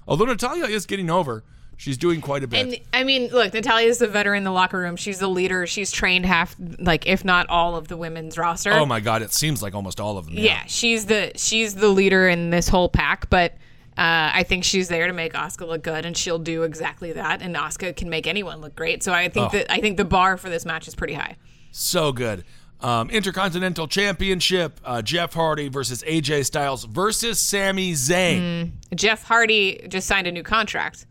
Although 0.07 0.25
Natalya 0.25 0.65
is 0.65 0.85
getting 0.87 1.09
over, 1.11 1.43
she's 1.77 1.97
doing 1.97 2.21
quite 2.21 2.43
a 2.43 2.47
bit. 2.47 2.59
And 2.65 2.79
I 2.93 3.03
mean, 3.03 3.27
look, 3.29 3.53
Natalya's 3.53 3.97
the 3.99 4.07
veteran 4.07 4.39
in 4.39 4.43
the 4.43 4.51
locker 4.51 4.79
room. 4.79 4.95
She's 4.95 5.19
the 5.19 5.27
leader. 5.27 5.65
She's 5.67 5.91
trained 5.91 6.25
half, 6.25 6.55
like 6.79 7.07
if 7.07 7.23
not 7.25 7.47
all 7.49 7.75
of 7.75 7.87
the 7.87 7.97
women's 7.97 8.37
roster. 8.37 8.71
oh 8.73 8.85
my 8.85 8.99
god, 8.99 9.21
it 9.21 9.33
seems 9.33 9.61
like 9.61 9.73
almost 9.75 9.99
all 9.99 10.17
of 10.17 10.25
them. 10.25 10.35
yeah, 10.37 10.63
she's 10.67 11.05
the 11.07 11.31
she's 11.35 11.75
the 11.75 11.89
leader 11.89 12.27
in 12.29 12.49
this 12.49 12.67
whole 12.67 12.89
pack. 12.89 13.29
But 13.29 13.53
uh, 13.97 14.31
I 14.33 14.43
think 14.43 14.63
she's 14.63 14.87
there 14.87 15.05
to 15.07 15.13
make 15.13 15.33
Asuka 15.33 15.67
look 15.67 15.83
good, 15.83 16.05
and 16.05 16.17
she'll 16.17 16.39
do 16.39 16.63
exactly 16.63 17.11
that. 17.13 17.41
And 17.41 17.55
Asuka 17.55 17.95
can 17.95 18.09
make 18.09 18.25
anyone 18.27 18.59
look 18.61 18.75
great. 18.75 19.03
So 19.03 19.13
I 19.13 19.29
think 19.29 19.53
Oh. 19.53 19.57
that 19.57 19.71
I 19.71 19.79
think 19.81 19.97
the 19.97 20.05
bar 20.05 20.37
for 20.37 20.49
this 20.49 20.65
match 20.65 20.87
is 20.87 20.95
pretty 20.95 21.13
high. 21.13 21.35
So 21.71 22.11
good. 22.11 22.43
Um, 22.81 23.09
Intercontinental 23.11 23.87
Championship, 23.87 24.81
uh, 24.83 25.01
Jeff 25.01 25.33
Hardy 25.33 25.69
versus 25.69 26.03
AJ 26.05 26.45
Styles 26.45 26.83
versus 26.83 27.39
Sami 27.39 27.93
Zayn. 27.93 28.71
Jeff 28.93 29.23
Hardy 29.23 29.85
just 29.87 30.05
signed 30.05 30.27
a 30.27 30.31
new 30.33 30.43
contract. 30.43 31.05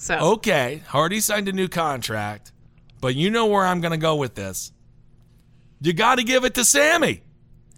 So 0.00 0.14
Okay, 0.34 0.82
Hardy 0.86 1.18
signed 1.20 1.48
a 1.48 1.52
new 1.52 1.66
contract, 1.66 2.52
but 3.00 3.16
you 3.16 3.30
know 3.30 3.46
where 3.46 3.66
I'm 3.66 3.80
going 3.80 3.90
to 3.90 3.96
go 3.98 4.14
with 4.14 4.34
this. 4.36 4.72
You 5.80 5.92
got 5.92 6.18
to 6.18 6.22
give 6.24 6.44
it 6.44 6.54
to 6.54 6.64
Sami. 6.64 7.22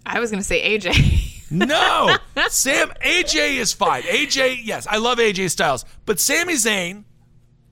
I 0.05 0.19
was 0.19 0.31
gonna 0.31 0.43
say 0.43 0.77
AJ. 0.77 1.27
No, 1.53 2.15
Sam 2.47 2.93
AJ 3.05 3.57
is 3.57 3.73
fine. 3.73 4.03
AJ, 4.03 4.61
yes, 4.63 4.87
I 4.89 4.97
love 4.99 5.17
AJ 5.17 5.49
Styles, 5.49 5.83
but 6.05 6.17
Sami 6.17 6.53
Zayn, 6.53 7.03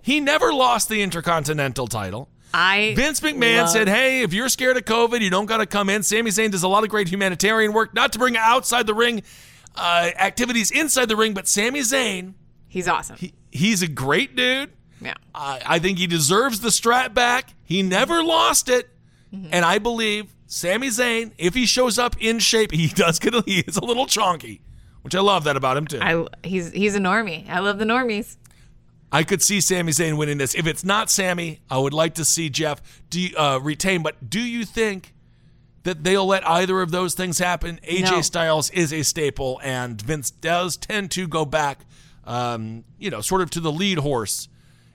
he 0.04 0.20
never 0.20 0.52
lost 0.52 0.90
the 0.90 1.02
Intercontinental 1.02 1.88
title. 1.88 2.28
I 2.54 2.92
Vince 2.98 3.22
McMahon 3.22 3.62
love- 3.62 3.70
said, 3.70 3.88
"Hey, 3.88 4.22
if 4.22 4.34
you're 4.34 4.50
scared 4.50 4.76
of 4.76 4.84
COVID, 4.84 5.22
you 5.22 5.30
don't 5.30 5.46
got 5.46 5.58
to 5.60 5.66
come 5.66 5.90
in." 5.90 6.04
Sami 6.04 6.30
Zayn 6.30 6.52
does 6.52 6.64
a 6.64 6.68
lot 6.68 6.84
of 6.84 6.90
great 6.90 7.08
humanitarian 7.08 7.72
work, 7.72 7.94
not 7.94 8.12
to 8.12 8.20
bring 8.20 8.36
outside 8.36 8.86
the 8.86 8.94
ring 8.94 9.24
uh, 9.78 10.10
activities 10.18 10.72
inside 10.72 11.06
the 11.08 11.16
ring, 11.16 11.34
but 11.34 11.48
Sami 11.48 11.80
Zayn, 11.80 12.34
he's 12.68 12.90
awesome. 12.90 13.16
he, 13.16 13.34
he's 13.52 13.82
a 13.82 13.88
great 13.88 14.36
dude. 14.36 14.72
yeah. 15.02 15.16
I, 15.34 15.62
I 15.66 15.80
think 15.80 15.98
he 15.98 16.08
deserves 16.08 16.62
the 16.62 16.72
strap 16.72 17.14
back. 17.14 17.54
He 17.64 17.82
never 17.84 18.24
lost 18.24 18.70
it, 18.70 18.90
and 19.32 19.64
I 19.66 19.78
believe 19.78 20.34
Sami 20.48 20.88
Zayn, 20.88 21.32
if 21.38 21.54
he 21.54 21.66
shows 21.66 22.00
up 22.00 22.16
in 22.20 22.40
shape, 22.40 22.72
he 22.74 22.88
does 22.88 23.20
get 23.20 23.34
a, 23.36 23.44
he 23.46 23.60
is 23.60 23.78
a 23.78 23.86
little 23.86 24.06
chonky, 24.08 24.62
which 25.04 25.16
I 25.16 25.20
love 25.22 25.44
that 25.46 25.56
about 25.56 25.78
him 25.78 25.88
too. 25.88 26.00
I 26.02 26.26
he's 26.44 26.72
he's 26.72 26.96
a 26.96 27.00
normie. 27.00 27.48
I 27.50 27.60
love 27.60 27.78
the 27.80 27.86
normies. 27.86 28.38
I 29.12 29.24
could 29.24 29.42
see 29.42 29.60
Sami 29.60 29.92
Zayn 29.92 30.18
winning 30.18 30.38
this. 30.38 30.54
If 30.54 30.68
it's 30.68 30.84
not 30.84 31.10
Sami, 31.10 31.62
I 31.70 31.80
would 31.80 31.94
like 31.94 32.14
to 32.16 32.26
see 32.26 32.50
Jeff 32.50 32.82
uh, 33.36 33.60
retain. 33.62 34.04
But 34.04 34.30
do 34.30 34.40
you 34.40 34.66
think 34.66 35.16
that 35.84 36.04
they'll 36.04 36.28
let 36.28 36.48
either 36.48 36.82
of 36.82 36.92
those 36.92 37.16
things 37.16 37.40
happen? 37.40 37.80
AJ 37.88 38.12
No. 38.12 38.22
Styles 38.22 38.70
is 38.70 38.94
a 38.94 39.02
staple, 39.04 39.60
and 39.64 40.00
Vince 40.00 40.30
does 40.30 40.78
tend 40.78 41.10
to 41.12 41.28
go 41.28 41.44
back, 41.44 41.86
um, 42.30 42.86
you 43.00 43.10
know, 43.10 43.20
sort 43.20 43.42
of 43.42 43.50
to 43.50 43.60
the 43.60 43.72
lead 43.72 43.98
horse. 43.98 44.48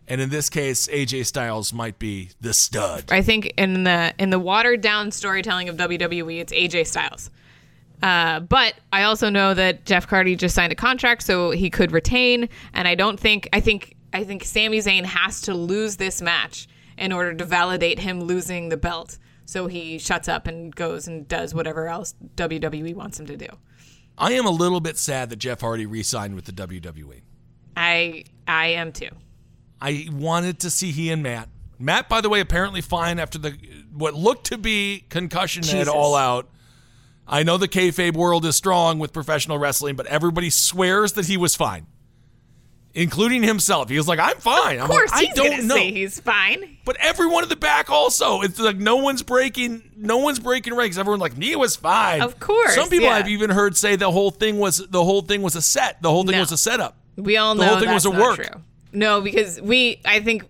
And 0.06 0.20
in 0.20 0.30
this 0.30 0.48
case, 0.48 0.86
AJ 0.88 1.26
Styles 1.26 1.72
might 1.72 1.98
be 1.98 2.30
the 2.40 2.54
stud. 2.54 3.04
I 3.10 3.22
think 3.22 3.52
in 3.56 3.84
the 3.84 4.14
in 4.18 4.30
the 4.30 4.38
watered 4.38 4.80
down 4.80 5.10
storytelling 5.10 5.68
of 5.68 5.76
WWE, 5.76 6.40
it's 6.40 6.52
AJ 6.52 6.86
Styles. 6.86 7.30
Uh, 8.02 8.40
but 8.40 8.74
I 8.92 9.04
also 9.04 9.30
know 9.30 9.54
that 9.54 9.86
Jeff 9.86 10.04
Hardy 10.04 10.36
just 10.36 10.54
signed 10.54 10.72
a 10.72 10.76
contract, 10.76 11.22
so 11.22 11.50
he 11.50 11.70
could 11.70 11.90
retain. 11.90 12.48
And 12.74 12.86
I 12.86 12.94
don't 12.94 13.18
think 13.18 13.48
I 13.52 13.60
think 13.60 13.96
I 14.12 14.24
think 14.24 14.44
Sami 14.44 14.78
Zayn 14.78 15.04
has 15.04 15.40
to 15.42 15.54
lose 15.54 15.96
this 15.96 16.22
match 16.22 16.68
in 16.96 17.10
order 17.10 17.34
to 17.34 17.44
validate 17.44 17.98
him 17.98 18.20
losing 18.20 18.68
the 18.68 18.76
belt. 18.76 19.18
So 19.46 19.66
he 19.66 19.98
shuts 19.98 20.28
up 20.28 20.46
and 20.46 20.74
goes 20.74 21.08
and 21.08 21.26
does 21.26 21.54
whatever 21.54 21.88
else 21.88 22.14
WWE 22.36 22.94
wants 22.94 23.18
him 23.18 23.26
to 23.26 23.36
do. 23.36 23.48
I 24.16 24.32
am 24.32 24.46
a 24.46 24.50
little 24.50 24.80
bit 24.80 24.96
sad 24.96 25.30
that 25.30 25.36
Jeff 25.36 25.60
Hardy 25.60 25.86
re-signed 25.86 26.34
with 26.34 26.44
the 26.44 26.52
WWE. 26.52 27.22
I 27.76 28.24
I 28.46 28.66
am 28.68 28.92
too. 28.92 29.10
I 29.80 30.08
wanted 30.12 30.60
to 30.60 30.70
see 30.70 30.92
he 30.92 31.10
and 31.10 31.22
Matt. 31.22 31.48
Matt, 31.78 32.08
by 32.08 32.20
the 32.20 32.28
way, 32.28 32.40
apparently 32.40 32.80
fine 32.80 33.18
after 33.18 33.38
the 33.38 33.56
what 33.92 34.14
looked 34.14 34.46
to 34.46 34.58
be 34.58 35.04
concussion 35.08 35.64
at 35.76 35.88
all 35.88 36.14
out. 36.14 36.48
I 37.26 37.42
know 37.42 37.56
the 37.56 37.68
kayfabe 37.68 38.14
world 38.14 38.44
is 38.44 38.54
strong 38.54 38.98
with 38.98 39.12
professional 39.12 39.58
wrestling, 39.58 39.96
but 39.96 40.06
everybody 40.06 40.50
swears 40.50 41.14
that 41.14 41.26
he 41.26 41.36
was 41.36 41.56
fine, 41.56 41.86
including 42.94 43.42
himself. 43.42 43.88
He 43.88 43.96
was 43.96 44.08
like, 44.08 44.18
"I'm 44.18 44.36
fine." 44.38 44.78
Of 44.78 44.88
course, 44.88 45.10
I'm 45.12 45.24
like, 45.24 45.30
I 45.30 45.34
don't 45.34 45.66
know. 45.66 45.74
say 45.76 45.92
he's 45.92 46.20
fine. 46.20 46.78
But 46.84 46.96
everyone 47.00 47.42
in 47.42 47.48
the 47.48 47.56
back 47.56 47.90
also. 47.90 48.42
It's 48.42 48.58
like 48.58 48.76
no 48.76 48.96
one's 48.96 49.22
breaking 49.22 49.82
no 49.96 50.18
one's 50.18 50.38
breaking 50.38 50.74
ranks. 50.74 50.96
Everyone's 50.98 51.20
like, 51.22 51.36
Nia 51.36 51.58
was 51.58 51.76
fine. 51.76 52.22
Of 52.22 52.38
course, 52.40 52.74
Some 52.74 52.88
people 52.88 53.06
yeah. 53.08 53.14
I've 53.16 53.28
even 53.28 53.50
heard 53.50 53.76
say 53.76 53.96
the 53.96 54.10
whole 54.10 54.30
thing 54.30 54.58
was 54.58 54.78
the 54.88 55.02
whole 55.04 55.22
thing 55.22 55.42
was 55.42 55.56
a 55.56 55.62
set. 55.62 56.00
The 56.02 56.10
whole 56.10 56.24
thing 56.24 56.32
No. 56.32 56.40
was 56.40 56.52
a 56.52 56.58
setup. 56.58 56.96
We 57.16 57.36
all 57.36 57.54
know 57.54 57.62
The 57.62 57.68
whole 57.68 57.78
thing 57.78 57.88
that's 57.88 58.06
was 58.06 58.16
a 58.16 58.20
work. 58.20 58.36
true. 58.36 58.60
No, 58.92 59.20
because 59.20 59.60
we, 59.60 60.00
I 60.04 60.20
think, 60.20 60.44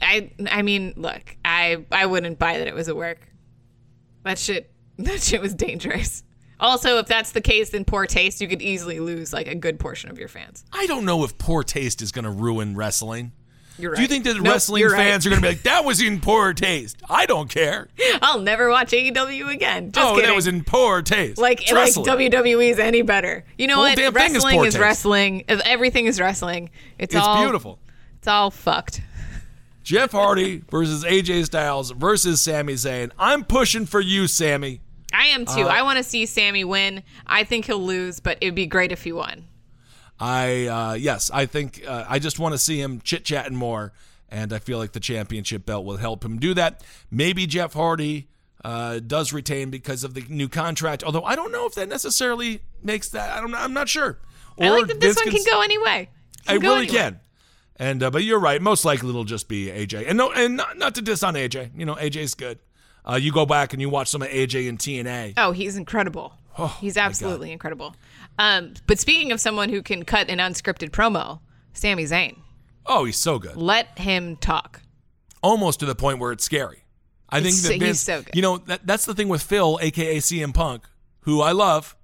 I, 0.00 0.30
I 0.50 0.62
mean, 0.62 0.94
look, 0.96 1.36
I, 1.44 1.84
I 1.92 2.06
wouldn't 2.06 2.38
buy 2.38 2.56
that 2.58 2.66
it 2.66 2.74
was 2.74 2.88
a 2.88 2.94
work. 2.94 3.18
That 4.24 4.38
shit, 4.38 4.70
that 4.98 5.20
shit 5.22 5.40
was 5.40 5.54
dangerous. 5.54 6.22
Also, 6.60 6.98
if 6.98 7.06
that's 7.06 7.32
the 7.32 7.40
case, 7.40 7.70
then 7.70 7.84
poor 7.84 8.06
taste. 8.06 8.40
You 8.40 8.48
could 8.48 8.62
easily 8.62 9.00
lose 9.00 9.32
like 9.32 9.48
a 9.48 9.54
good 9.54 9.80
portion 9.80 10.10
of 10.10 10.18
your 10.18 10.28
fans. 10.28 10.64
I 10.72 10.86
don't 10.86 11.04
know 11.04 11.24
if 11.24 11.38
poor 11.38 11.64
taste 11.64 12.02
is 12.02 12.12
going 12.12 12.24
to 12.24 12.30
ruin 12.30 12.76
wrestling. 12.76 13.32
You're 13.78 13.94
Do 13.94 14.02
you 14.02 14.08
think 14.08 14.24
that 14.24 14.36
Nope, 14.36 14.46
wrestling 14.46 14.80
you're 14.80 14.90
right. 14.90 15.08
fans 15.08 15.26
are 15.26 15.30
going 15.30 15.40
to 15.40 15.48
be 15.48 15.54
like, 15.54 15.62
that 15.62 15.84
was 15.84 16.02
in 16.02 16.20
poor 16.20 16.52
taste? 16.52 16.98
I 17.08 17.24
don't 17.26 17.48
care. 17.48 17.88
I'll 18.22 18.40
never 18.40 18.68
watch 18.68 18.90
AEW 18.90 19.52
again. 19.52 19.90
Just 19.90 20.06
oh, 20.06 20.14
kidding. 20.14 20.28
that 20.28 20.36
was 20.36 20.46
in 20.46 20.64
poor 20.64 21.02
taste. 21.02 21.38
like 21.38 21.62
It's 21.62 21.72
like 21.72 21.96
wrestling. 21.96 22.06
WWE 22.06 22.70
is 22.70 22.78
any 22.78 23.02
better. 23.02 23.44
You 23.56 23.66
know 23.66 23.78
what? 23.78 23.98
is 23.98 24.12
Wrestling 24.12 24.64
is, 24.64 24.74
taste. 24.74 24.78
wrestling. 24.78 25.44
Everything 25.48 26.06
is 26.06 26.20
wrestling. 26.20 26.70
It's, 26.98 27.14
It's 27.14 27.24
all 27.24 27.42
beautiful. 27.42 27.78
It's 28.18 28.28
all 28.28 28.50
fucked. 28.50 29.00
Jeff 29.82 30.12
Hardy 30.12 30.62
versus 30.70 31.04
AJ 31.04 31.46
Styles 31.46 31.90
versus 31.92 32.42
Sami 32.42 32.74
Zayn. 32.74 33.10
I'm 33.18 33.44
pushing 33.44 33.86
for 33.86 34.00
you, 34.00 34.26
Sami. 34.26 34.80
I 35.12 35.26
am 35.26 35.44
too. 35.44 35.62
Uh, 35.62 35.68
I 35.68 35.82
want 35.82 35.98
to 35.98 36.04
see 36.04 36.26
Sami 36.26 36.64
win. 36.64 37.02
I 37.26 37.44
think 37.44 37.66
he'll 37.66 37.78
lose, 37.78 38.20
but 38.20 38.38
it'd 38.40 38.54
be 38.54 38.66
great 38.66 38.92
if 38.92 39.02
he 39.02 39.12
won. 39.12 39.44
I 40.18 40.66
uh, 40.66 40.92
yes, 40.94 41.30
I 41.32 41.46
think 41.46 41.82
uh, 41.86 42.04
I 42.08 42.18
just 42.18 42.38
want 42.38 42.52
to 42.52 42.58
see 42.58 42.80
him 42.80 43.00
chit 43.00 43.24
chatting 43.24 43.56
more, 43.56 43.92
and 44.28 44.52
I 44.52 44.58
feel 44.58 44.78
like 44.78 44.92
the 44.92 45.00
championship 45.00 45.64
belt 45.64 45.84
will 45.84 45.96
help 45.96 46.24
him 46.24 46.38
do 46.38 46.54
that. 46.54 46.82
Maybe 47.10 47.46
Jeff 47.46 47.72
Hardy 47.72 48.28
uh, 48.64 49.00
does 49.00 49.32
retain 49.32 49.70
because 49.70 50.04
of 50.04 50.14
the 50.14 50.24
new 50.28 50.48
contract, 50.48 51.02
although 51.02 51.24
I 51.24 51.36
don't 51.36 51.52
know 51.52 51.66
if 51.66 51.74
that 51.74 51.88
necessarily 51.88 52.60
makes 52.82 53.08
that. 53.10 53.30
I 53.30 53.40
don't. 53.40 53.54
I'm 53.54 53.72
not 53.72 53.88
sure. 53.88 54.18
I 54.60 54.68
like 54.68 54.88
that 54.88 55.00
this 55.00 55.16
one 55.16 55.30
can 55.30 55.44
go 55.44 55.62
any 55.62 55.78
way. 55.78 56.10
I 56.46 56.58
go 56.58 56.74
really 56.74 56.86
anyway. 56.86 56.98
can. 56.98 57.20
And 57.76 58.02
uh, 58.02 58.10
but 58.10 58.24
you're 58.24 58.38
right. 58.38 58.60
Most 58.60 58.84
likely 58.84 59.08
it'll 59.08 59.24
just 59.24 59.48
be 59.48 59.68
AJ. 59.68 60.06
And 60.06 60.18
no, 60.18 60.30
and 60.32 60.58
not, 60.58 60.76
not 60.76 60.94
to 60.96 61.02
diss 61.02 61.22
on 61.22 61.32
AJ. 61.34 61.70
You 61.74 61.86
know, 61.86 61.94
AJ's 61.94 62.34
good. 62.34 62.58
Uh, 63.08 63.14
you 63.20 63.32
go 63.32 63.46
back 63.46 63.72
and 63.72 63.80
you 63.80 63.88
watch 63.88 64.08
some 64.08 64.22
of 64.22 64.28
AJ 64.28 64.68
and 64.68 64.78
TNA. 64.78 65.34
Oh, 65.36 65.52
he's 65.52 65.76
incredible. 65.76 66.34
Oh, 66.58 66.76
he's 66.80 66.96
absolutely 66.96 67.52
incredible. 67.52 67.94
Um, 68.38 68.74
but 68.86 68.98
speaking 68.98 69.32
of 69.32 69.40
someone 69.40 69.68
who 69.70 69.82
can 69.82 70.04
cut 70.04 70.28
an 70.28 70.38
unscripted 70.38 70.90
promo, 70.90 71.40
Sami 71.72 72.04
Zayn, 72.04 72.36
Oh, 72.86 73.04
he's 73.04 73.16
so 73.16 73.38
good. 73.38 73.56
let 73.56 73.98
him 73.98 74.36
talk. 74.36 74.80
Almost 75.42 75.80
to 75.80 75.86
the 75.86 75.94
point 75.94 76.18
where 76.18 76.32
it's 76.32 76.44
scary. 76.44 76.84
I 77.30 77.36
think 77.40 77.54
It's- 77.54 77.62
that 77.62 77.72
he's 77.74 77.82
Vince, 77.82 78.00
so 78.00 78.22
good. 78.22 78.34
you 78.34 78.42
know, 78.42 78.58
that, 78.58 78.86
that's 78.86 79.04
the 79.06 79.14
thing 79.14 79.28
with 79.28 79.42
Phil, 79.42 79.78
aka 79.80 80.18
CM 80.18 80.52
Punk, 80.52 80.84
who 81.20 81.40
I 81.40 81.52
love, 81.52 81.96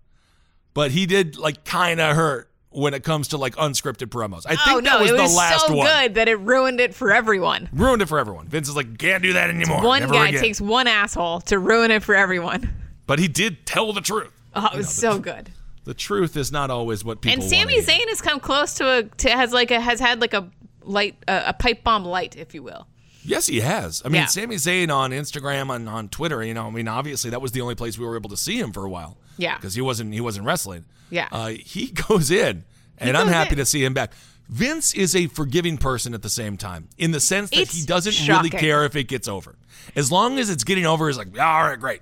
but 0.72 0.92
he 0.92 1.04
did 1.06 1.36
like 1.36 1.64
kind 1.64 2.00
of 2.00 2.14
hurt 2.16 2.50
when 2.76 2.92
it 2.92 3.02
comes 3.02 3.28
to 3.28 3.38
like 3.38 3.56
unscripted 3.56 4.08
promos. 4.08 4.42
I 4.44 4.50
think 4.50 4.60
oh 4.68 4.80
that 4.80 4.84
no, 4.84 5.00
was, 5.00 5.10
it 5.10 5.14
was 5.14 5.32
the 5.32 5.36
last 5.36 5.66
so 5.66 5.74
one. 5.74 5.86
good 5.86 6.14
that 6.14 6.28
it 6.28 6.36
ruined 6.36 6.78
it 6.78 6.94
for 6.94 7.10
everyone. 7.10 7.70
Ruined 7.72 8.02
it 8.02 8.06
for 8.06 8.18
everyone. 8.18 8.46
Vince 8.48 8.68
is 8.68 8.76
like, 8.76 8.98
can't 8.98 9.22
do 9.22 9.32
that 9.32 9.48
anymore. 9.48 9.82
One 9.82 10.00
Never 10.00 10.12
guy 10.12 10.28
again. 10.28 10.40
takes 10.42 10.60
one 10.60 10.86
asshole 10.86 11.40
to 11.42 11.58
ruin 11.58 11.90
it 11.90 12.02
for 12.02 12.14
everyone. 12.14 12.68
but 13.06 13.18
he 13.18 13.28
did 13.28 13.64
tell 13.64 13.92
the 13.94 14.02
truth. 14.02 14.32
Oh, 14.54 14.68
it 14.72 14.76
was 14.76 14.88
so 14.94 15.18
good. 15.18 15.50
The 15.84 15.94
truth 15.94 16.36
is 16.36 16.52
not 16.52 16.70
always 16.70 17.04
what 17.04 17.20
people 17.20 17.42
And 17.42 17.50
Sami. 17.50 17.80
Zayn 17.80 18.08
has 18.08 18.20
come 18.20 18.40
close 18.40 18.74
to 18.74 18.98
a 18.98 19.02
to 19.04 19.30
has 19.30 19.52
like 19.52 19.70
a 19.70 19.80
has 19.80 19.98
had 20.00 20.20
like 20.20 20.34
a 20.34 20.50
light 20.82 21.16
uh, 21.26 21.44
a 21.46 21.52
pipe 21.54 21.82
bomb 21.82 22.04
light, 22.04 22.36
if 22.36 22.54
you 22.54 22.62
will. 22.62 22.86
Yes, 23.26 23.46
he 23.46 23.60
has. 23.60 24.02
I 24.04 24.08
mean, 24.08 24.22
Yeah. 24.22 24.26
Sami 24.26 24.56
Zayn 24.56 24.94
on 24.94 25.10
Instagram 25.10 25.74
and 25.74 25.88
on 25.88 26.08
Twitter. 26.08 26.42
You 26.42 26.54
know, 26.54 26.66
I 26.66 26.70
mean, 26.70 26.88
obviously 26.88 27.30
that 27.30 27.40
was 27.42 27.52
the 27.52 27.60
only 27.60 27.74
place 27.74 27.98
we 27.98 28.06
were 28.06 28.16
able 28.16 28.30
to 28.30 28.36
see 28.36 28.58
him 28.58 28.72
for 28.72 28.84
a 28.84 28.88
while. 28.90 29.16
Yeah. 29.38 29.56
because 29.56 29.74
he 29.74 29.80
wasn't 29.82 30.14
he 30.14 30.20
wasn't 30.20 30.46
wrestling. 30.46 30.84
Yeah. 31.10 31.28
uh, 31.30 31.48
he 31.48 31.88
goes 32.08 32.30
in, 32.30 32.64
and 32.98 33.16
I'm 33.16 33.28
happy 33.28 33.52
in. 33.52 33.56
to 33.58 33.66
see 33.66 33.84
him 33.84 33.92
back. 33.94 34.12
Vince 34.48 34.94
is 34.94 35.14
a 35.16 35.26
forgiving 35.26 35.76
person 35.76 36.14
at 36.14 36.22
the 36.22 36.30
same 36.30 36.56
time, 36.56 36.88
in 36.98 37.10
the 37.10 37.18
sense 37.20 37.50
that 37.50 37.68
he 37.68 37.84
doesn't 37.84 38.12
shocking. 38.12 38.36
really 38.36 38.50
care 38.50 38.84
if 38.84 38.94
it 38.94 39.04
gets 39.08 39.26
over, 39.28 39.56
as 39.96 40.10
long 40.12 40.38
as 40.38 40.50
it's 40.50 40.62
getting 40.64 40.86
over. 40.86 41.08
He's 41.08 41.18
like, 41.18 41.36
all 41.38 41.62
right, 41.64 41.78
great. 41.78 42.00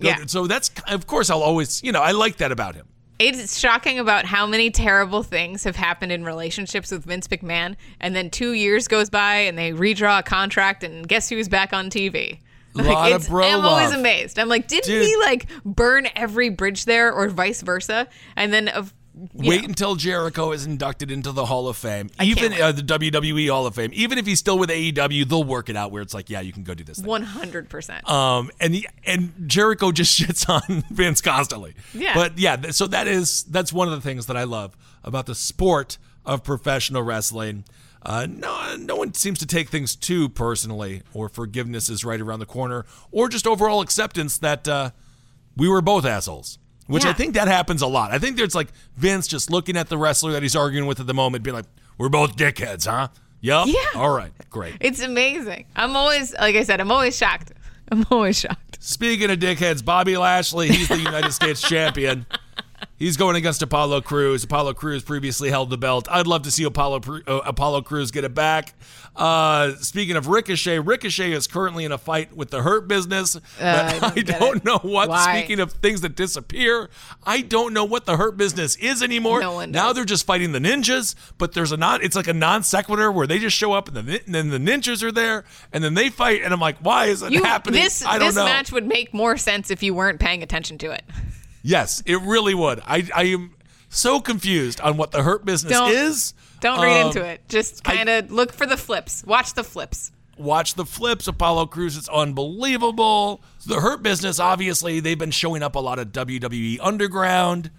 Yeah. 0.00 0.24
So 0.26 0.46
that's 0.48 0.70
of 0.88 1.06
course 1.06 1.30
I'll 1.30 1.42
always 1.42 1.82
you 1.84 1.92
know 1.92 2.02
I 2.02 2.10
like 2.10 2.38
that 2.38 2.50
about 2.52 2.74
him. 2.74 2.86
It's 3.18 3.58
shocking 3.58 3.98
about 3.98 4.24
how 4.24 4.46
many 4.46 4.70
terrible 4.70 5.22
things 5.22 5.64
have 5.64 5.76
happened 5.76 6.10
in 6.10 6.24
relationships 6.24 6.90
with 6.90 7.04
Vince 7.04 7.28
McMahon, 7.28 7.76
and 8.00 8.14
then 8.14 8.28
two 8.28 8.52
years 8.52 8.88
goes 8.88 9.08
by 9.08 9.36
and 9.36 9.56
they 9.56 9.72
redraw 9.72 10.18
a 10.18 10.22
contract, 10.22 10.82
and 10.82 11.06
guess 11.06 11.28
who's 11.28 11.48
back 11.48 11.72
on 11.72 11.90
TV? 11.90 12.40
Lot 12.74 13.12
of 13.12 13.28
bro 13.28 13.44
I'm 13.44 13.64
always 13.64 13.92
amazed. 13.92 14.36
I'm 14.36 14.48
like, 14.48 14.66
didn't 14.66 14.86
Dude. 14.86 15.04
he 15.04 15.16
like 15.18 15.46
burn 15.64 16.08
every 16.16 16.48
bridge 16.48 16.86
there, 16.86 17.12
or 17.12 17.28
vice 17.28 17.62
versa? 17.62 18.08
And 18.34 18.52
then 18.52 18.66
of 18.66 18.92
Wait 19.32 19.60
know, 19.62 19.68
until 19.68 19.94
Jericho 19.94 20.50
is 20.50 20.66
inducted 20.66 21.10
into 21.10 21.30
the 21.30 21.46
Hall 21.46 21.68
of 21.68 21.76
Fame, 21.76 22.08
can't 22.08 22.28
even 22.28 22.52
uh, 22.60 22.72
the 22.72 22.82
WWE 22.82 23.48
Hall 23.48 23.64
of 23.66 23.74
Fame. 23.74 23.90
Even 23.94 24.18
if 24.18 24.26
he's 24.26 24.40
still 24.40 24.58
with 24.58 24.70
AEW, 24.70 25.28
they'll 25.28 25.44
work 25.44 25.68
it 25.68 25.76
out 25.76 25.92
where 25.92 26.02
it's 26.02 26.14
like, 26.14 26.28
yeah, 26.30 26.40
you 26.40 26.52
can 26.52 26.64
go 26.64 26.74
do 26.74 26.82
this. 26.82 26.98
100. 26.98 27.68
percent 27.68 28.08
Um, 28.10 28.50
and 28.58 28.74
he, 28.74 28.88
and 29.06 29.32
Jericho 29.46 29.92
just 29.92 30.18
shits 30.20 30.48
on 30.48 30.82
Vince 30.90 31.20
constantly. 31.20 31.74
Yeah. 31.92 32.14
But 32.14 32.38
yeah, 32.38 32.70
so 32.70 32.88
that 32.88 33.06
is 33.06 33.44
that's 33.44 33.72
one 33.72 33.86
of 33.86 33.94
the 33.94 34.00
things 34.00 34.26
that 34.26 34.36
I 34.36 34.44
love 34.44 34.76
about 35.04 35.26
the 35.26 35.34
sport 35.34 35.96
of 36.24 36.42
professional 36.42 37.02
wrestling. 37.02 37.64
Uh, 38.02 38.26
no, 38.28 38.76
no 38.76 38.96
one 38.96 39.14
seems 39.14 39.38
to 39.38 39.46
take 39.46 39.68
things 39.68 39.94
too 39.94 40.28
personally, 40.28 41.02
or 41.14 41.28
forgiveness 41.28 41.88
is 41.88 42.04
right 42.04 42.20
around 42.20 42.40
the 42.40 42.46
corner, 42.46 42.84
or 43.10 43.28
just 43.28 43.46
overall 43.46 43.80
acceptance 43.80 44.36
that 44.38 44.66
uh, 44.68 44.90
we 45.56 45.68
were 45.68 45.80
both 45.80 46.04
assholes. 46.04 46.58
Which 46.86 47.04
I 47.06 47.12
think 47.14 47.34
that 47.34 47.48
happens 47.48 47.80
a 47.80 47.86
lot. 47.86 48.10
I 48.12 48.18
think 48.18 48.36
there's 48.36 48.54
like 48.54 48.68
Vince 48.96 49.26
just 49.26 49.50
looking 49.50 49.76
at 49.76 49.88
the 49.88 49.96
wrestler 49.96 50.32
that 50.32 50.42
he's 50.42 50.54
arguing 50.54 50.86
with 50.86 51.00
at 51.00 51.06
the 51.06 51.14
moment, 51.14 51.42
being 51.44 51.54
like, 51.56 51.64
"We're 51.96 52.10
both 52.10 52.36
dickheads, 52.36 52.86
huh? 52.86 53.08
Yup. 53.40 53.68
Yeah. 53.68 53.76
All 53.94 54.10
right. 54.10 54.32
Great. 54.50 54.76
It's 54.80 55.00
amazing. 55.00 55.66
I'm 55.76 55.96
always, 55.96 56.32
like 56.34 56.56
I 56.56 56.62
said, 56.62 56.80
I'm 56.80 56.90
always 56.90 57.16
shocked. 57.16 57.52
I'm 57.90 58.06
always 58.10 58.38
shocked. 58.40 58.78
Speaking 58.82 59.30
of 59.30 59.38
dickheads, 59.38 59.84
Bobby 59.84 60.16
Lashley, 60.16 60.68
he's 60.68 60.88
the 60.88 60.98
United 60.98 61.32
States 61.32 61.60
champion. 61.68 62.24
He's 62.96 63.16
going 63.16 63.34
against 63.34 63.60
Apollo 63.60 64.02
Crews. 64.02 64.44
Apollo 64.44 64.74
Crews 64.74 65.02
previously 65.02 65.50
held 65.50 65.68
the 65.68 65.76
belt. 65.76 66.06
I'd 66.10 66.28
love 66.28 66.42
to 66.42 66.50
see 66.50 66.62
Apollo 66.62 67.00
uh, 67.26 67.40
Apollo 67.44 67.82
Crews 67.82 68.12
get 68.12 68.22
it 68.22 68.34
back. 68.34 68.74
Uh, 69.16 69.74
speaking 69.76 70.14
of 70.14 70.28
Ricochet, 70.28 70.78
Ricochet 70.78 71.32
is 71.32 71.48
currently 71.48 71.84
in 71.84 71.90
a 71.90 71.98
fight 71.98 72.36
with 72.36 72.50
the 72.50 72.62
Hurt 72.62 72.86
Business. 72.86 73.34
but 73.34 73.42
I 73.60 73.98
don't 73.98 74.30
I 74.30 74.38
don't 74.38 74.64
know 74.64 74.78
what. 74.78 75.08
Why? 75.08 75.38
Speaking 75.38 75.58
of 75.58 75.72
things 75.72 76.02
that 76.02 76.14
disappear, 76.14 76.88
I 77.24 77.40
don't 77.40 77.72
know 77.72 77.84
what 77.84 78.06
the 78.06 78.16
Hurt 78.16 78.36
Business 78.36 78.76
is 78.76 79.02
anymore. 79.02 79.40
No 79.40 79.54
one 79.54 79.72
now 79.72 79.92
they're 79.92 80.04
just 80.04 80.24
fighting 80.24 80.52
the 80.52 80.60
ninjas, 80.60 81.16
but 81.36 81.52
there's 81.52 81.72
a 81.72 81.76
non. 81.76 82.00
It's 82.00 82.14
like 82.16 82.28
a 82.28 82.34
non 82.34 82.62
sequitur 82.62 83.10
where 83.10 83.26
they 83.26 83.40
just 83.40 83.56
show 83.56 83.72
up 83.72 83.88
and, 83.88 83.96
the, 84.06 84.22
and 84.24 84.34
then 84.34 84.50
the 84.50 84.58
ninjas 84.58 85.02
are 85.02 85.12
there 85.12 85.44
and 85.72 85.82
then 85.82 85.94
they 85.94 86.10
fight, 86.10 86.42
and 86.42 86.52
I'm 86.52 86.60
like, 86.60 86.78
why 86.78 87.06
is 87.06 87.22
it 87.22 87.32
happening? 87.32 87.82
this 87.82 88.04
I 88.06 88.18
don't 88.18 88.28
this 88.28 88.36
know. 88.36 88.44
match 88.44 88.70
would 88.70 88.86
make 88.86 89.12
more 89.12 89.36
sense 89.36 89.70
if 89.72 89.82
you 89.82 89.94
weren't 89.94 90.20
paying 90.20 90.44
attention 90.44 90.78
to 90.78 90.92
it. 90.92 91.02
Yes, 91.66 92.02
it 92.06 92.20
really 92.20 92.54
would. 92.54 92.80
I, 92.86 93.08
I 93.14 93.24
am 93.24 93.54
so 93.88 94.20
confused 94.20 94.80
on 94.82 94.96
what 94.98 95.10
the 95.10 95.22
hurt 95.22 95.44
business 95.44 95.72
Don't- 95.72 95.90
is. 95.92 96.34
Don't 96.60 96.80
read 96.80 97.00
Um, 97.00 97.06
into 97.08 97.24
it. 97.24 97.46
Just 97.48 97.82
kind 97.84 98.08
of 98.08 98.30
look 98.30 98.52
for 98.52 98.66
the 98.66 98.76
flips. 98.76 99.24
Watch 99.26 99.54
the 99.54 99.64
flips. 99.64 100.12
Watch 100.38 100.74
the 100.74 100.84
flips. 100.86 101.26
Apollo 101.26 101.66
Crews 101.66 101.96
is 101.96 102.08
unbelievable. 102.08 103.40
The 103.66 103.80
hurt 103.80 104.02
business, 104.02 104.38
obviously, 104.40 105.00
they've 105.00 105.18
been 105.18 105.30
showing 105.30 105.62
up 105.62 105.74
a 105.74 105.78
lot 105.80 105.98
of 105.98 106.08
WWE 106.12 106.78
Underground, 106.82 107.70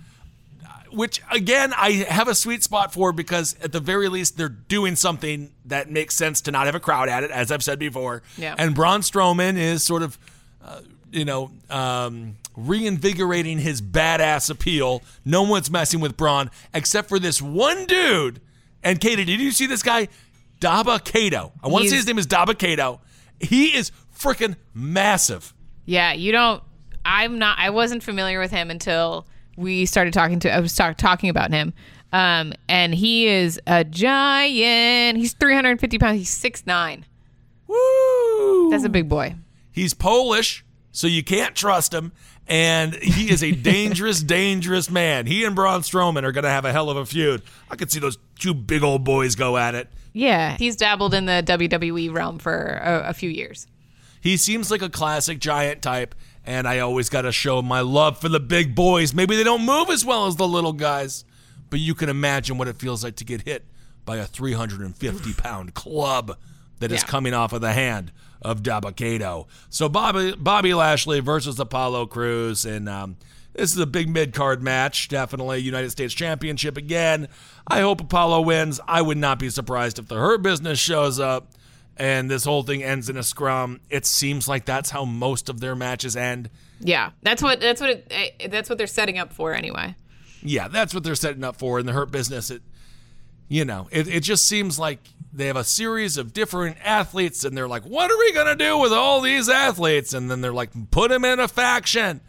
which 0.91 1.21
again 1.31 1.73
I 1.75 1.91
have 2.09 2.27
a 2.27 2.35
sweet 2.35 2.63
spot 2.63 2.93
for 2.93 3.11
because 3.11 3.55
at 3.61 3.71
the 3.71 3.79
very 3.79 4.07
least 4.07 4.37
they're 4.37 4.49
doing 4.49 4.95
something 4.95 5.51
that 5.65 5.89
makes 5.89 6.15
sense 6.15 6.41
to 6.41 6.51
not 6.51 6.65
have 6.67 6.75
a 6.75 6.79
crowd 6.79 7.09
at 7.09 7.23
it, 7.23 7.31
as 7.31 7.51
I've 7.51 7.63
said 7.63 7.79
before. 7.79 8.21
Yeah. 8.37 8.55
And 8.57 8.73
Braun 8.75 9.01
Strowman 9.01 9.57
is 9.57 9.83
sort 9.83 10.03
of, 10.03 10.17
uh, 10.63 10.81
you 11.11 11.25
know, 11.25 11.51
um, 11.69 12.35
reinvigorating 12.55 13.59
his 13.59 13.81
badass 13.81 14.49
appeal. 14.49 15.03
No 15.23 15.43
one's 15.43 15.69
messing 15.69 15.99
with 15.99 16.17
Braun 16.17 16.49
except 16.73 17.09
for 17.09 17.19
this 17.19 17.41
one 17.41 17.85
dude. 17.85 18.41
And 18.83 18.99
Kato, 18.99 19.23
did 19.23 19.39
you 19.39 19.51
see 19.51 19.65
this 19.65 19.83
guy? 19.83 20.07
Dabba-Kato. 20.59 21.51
I 21.63 21.67
want 21.67 21.83
to 21.83 21.89
say 21.89 21.97
his 21.97 22.07
name 22.07 22.17
is 22.17 22.27
Dabba-Kato. 22.27 23.01
He 23.39 23.75
is 23.75 23.91
freaking 24.17 24.55
massive. 24.73 25.53
Yeah, 25.85 26.13
you 26.13 26.31
don't. 26.31 26.63
I'm 27.03 27.37
not. 27.37 27.59
I 27.59 27.69
wasn't 27.69 28.01
familiar 28.01 28.39
with 28.39 28.51
him 28.51 28.71
until 28.71 29.27
we 29.57 29.85
started 29.85 30.13
talking 30.13 30.39
to. 30.39 30.53
I 30.53 30.59
was 30.59 30.71
start 30.71 30.97
talking 30.97 31.29
about 31.29 31.51
him. 31.51 31.73
Um, 32.11 32.53
and 32.69 32.95
he 32.95 33.27
is 33.27 33.59
a 33.67 33.83
giant. 33.83 35.17
He's 35.17 35.33
350 35.33 35.99
pounds. 35.99 36.17
He's 36.17 36.29
six 36.29 36.65
nine. 36.65 37.05
Woo! 37.67 38.69
That's 38.69 38.85
a 38.85 38.89
big 38.89 39.09
boy. 39.09 39.35
He's 39.71 39.93
Polish, 39.93 40.64
so 40.95 41.07
you 41.07 41.23
can't 41.23 41.55
trust 41.55 41.93
him. 41.93 42.11
And 42.47 42.93
he 42.95 43.29
is 43.31 43.43
a 43.43 43.51
dangerous, 43.51 44.21
dangerous 44.23 44.89
man. 44.89 45.25
He 45.25 45.43
and 45.43 45.55
Braun 45.55 45.81
Strowman 45.81 46.23
are 46.23 46.31
going 46.31 46.43
to 46.43 46.49
have 46.49 46.63
a 46.63 46.71
hell 46.71 46.89
of 46.89 46.97
a 46.97 47.05
feud. 47.05 47.41
I 47.71 47.75
could 47.75 47.91
see 47.91 47.99
those 47.99 48.17
two 48.39 48.53
big 48.53 48.83
old 48.83 49.03
boys 49.03 49.35
go 49.35 49.57
at 49.57 49.73
it. 49.75 49.89
Yeah, 50.13 50.55
he's 50.57 50.75
dabbled 50.75 51.13
in 51.13 51.25
the 51.25 51.43
WWE 51.45 52.13
realm 52.13 52.39
for 52.39 52.79
a, 52.81 53.09
a 53.09 53.13
few 53.13 53.29
years. 53.29 53.67
He 54.21 54.37
seems 54.37 54.71
like 54.71 54.81
a 54.81 54.89
classic 54.89 55.39
giant 55.39 55.81
type, 55.81 56.15
and 56.45 56.67
I 56.67 56.79
always 56.79 57.09
got 57.09 57.23
to 57.23 57.31
show 57.31 57.61
my 57.61 57.81
love 57.81 58.19
for 58.19 58.29
the 58.29 58.39
big 58.39 58.73
boys. 58.75 59.13
Maybe 59.13 59.35
they 59.35 59.43
don't 59.43 59.65
move 59.65 59.89
as 59.89 60.05
well 60.05 60.25
as 60.27 60.35
the 60.37 60.47
little 60.47 60.73
guys, 60.73 61.25
but 61.69 61.79
you 61.79 61.93
can 61.95 62.09
imagine 62.09 62.57
what 62.57 62.67
it 62.67 62.77
feels 62.77 63.03
like 63.03 63.15
to 63.17 63.25
get 63.25 63.41
hit 63.41 63.65
by 64.05 64.17
a 64.17 64.25
350 64.25 65.33
pound 65.33 65.73
club 65.73 66.37
that 66.79 66.91
is 66.91 67.01
Yeah. 67.01 67.07
coming 67.07 67.33
off 67.33 67.53
of 67.53 67.61
the 67.61 67.73
hand 67.73 68.11
of 68.45 68.61
Dabba-Kato. 68.61 69.47
So 69.69 69.89
Bobby 69.89 70.33
Bobby 70.37 70.73
Lashley 70.73 71.19
versus 71.19 71.59
Apollo 71.59 72.07
Crews, 72.07 72.63
and 72.63 72.87
um, 72.87 73.17
This 73.53 73.71
is 73.71 73.77
a 73.79 73.87
big 73.87 74.07
mid 74.07 74.33
card 74.33 74.61
match, 74.61 75.07
definitely. 75.07 75.59
United 75.59 75.89
States 75.89 76.13
Championship 76.13 76.77
again. 76.77 77.27
I 77.67 77.81
hope 77.81 78.01
Apollo 78.01 78.41
wins. 78.41 78.79
I 78.87 79.01
would 79.01 79.17
not 79.17 79.39
be 79.39 79.49
surprised 79.49 79.97
if 79.97 80.07
the 80.07 80.15
Hurt 80.15 80.43
Business 80.43 80.79
shows 80.79 81.19
up 81.19 81.51
and 81.97 82.29
this 82.29 82.43
whole 82.45 82.63
thing 82.63 82.83
ends 82.83 83.09
in 83.09 83.17
a 83.17 83.23
scrum. 83.23 83.79
It 83.89 84.05
seems 84.05 84.47
like 84.47 84.65
that's 84.65 84.91
how 84.91 85.05
most 85.05 85.49
of 85.49 85.59
their 85.59 85.75
matches 85.75 86.15
end. 86.15 86.49
Yeah, 86.79 87.11
that's 87.23 87.41
what 87.41 87.59
that's 87.59 87.81
what 87.81 87.89
it, 87.89 88.07
eh, 88.11 88.47
that's 88.47 88.69
what 88.69 88.77
they're 88.77 88.87
setting 88.87 89.17
up 89.17 89.33
for 89.33 89.53
anyway. 89.53 89.95
Yeah, 90.43 90.67
that's 90.67 90.93
what 90.93 91.03
they're 91.03 91.15
setting 91.15 91.43
up 91.43 91.55
for 91.55 91.79
in 91.79 91.85
the 91.85 91.93
Hurt 91.93 92.11
Business. 92.11 92.51
It, 92.51 92.61
you 93.47 93.65
know, 93.65 93.87
it, 93.91 94.07
it 94.07 94.21
just 94.21 94.47
seems 94.47 94.77
like 94.77 94.99
they 95.35 95.47
have 95.47 95.57
a 95.57 95.63
series 95.63 96.17
of 96.17 96.33
different 96.33 96.77
athletes, 96.83 97.43
and 97.43 97.57
they're 97.57 97.67
like, 97.67 97.83
what 97.83 98.09
are 98.09 98.17
we 98.17 98.33
going 98.33 98.57
to 98.57 98.63
do 98.63 98.77
with 98.77 98.93
all 98.93 99.21
these 99.21 99.49
athletes? 99.49 100.13
And 100.13 100.31
then 100.31 100.41
they're 100.41 100.53
like, 100.53 100.69
put 100.91 101.09
them 101.09 101.25
in 101.25 101.39
a 101.39 101.47
faction. 101.47 102.21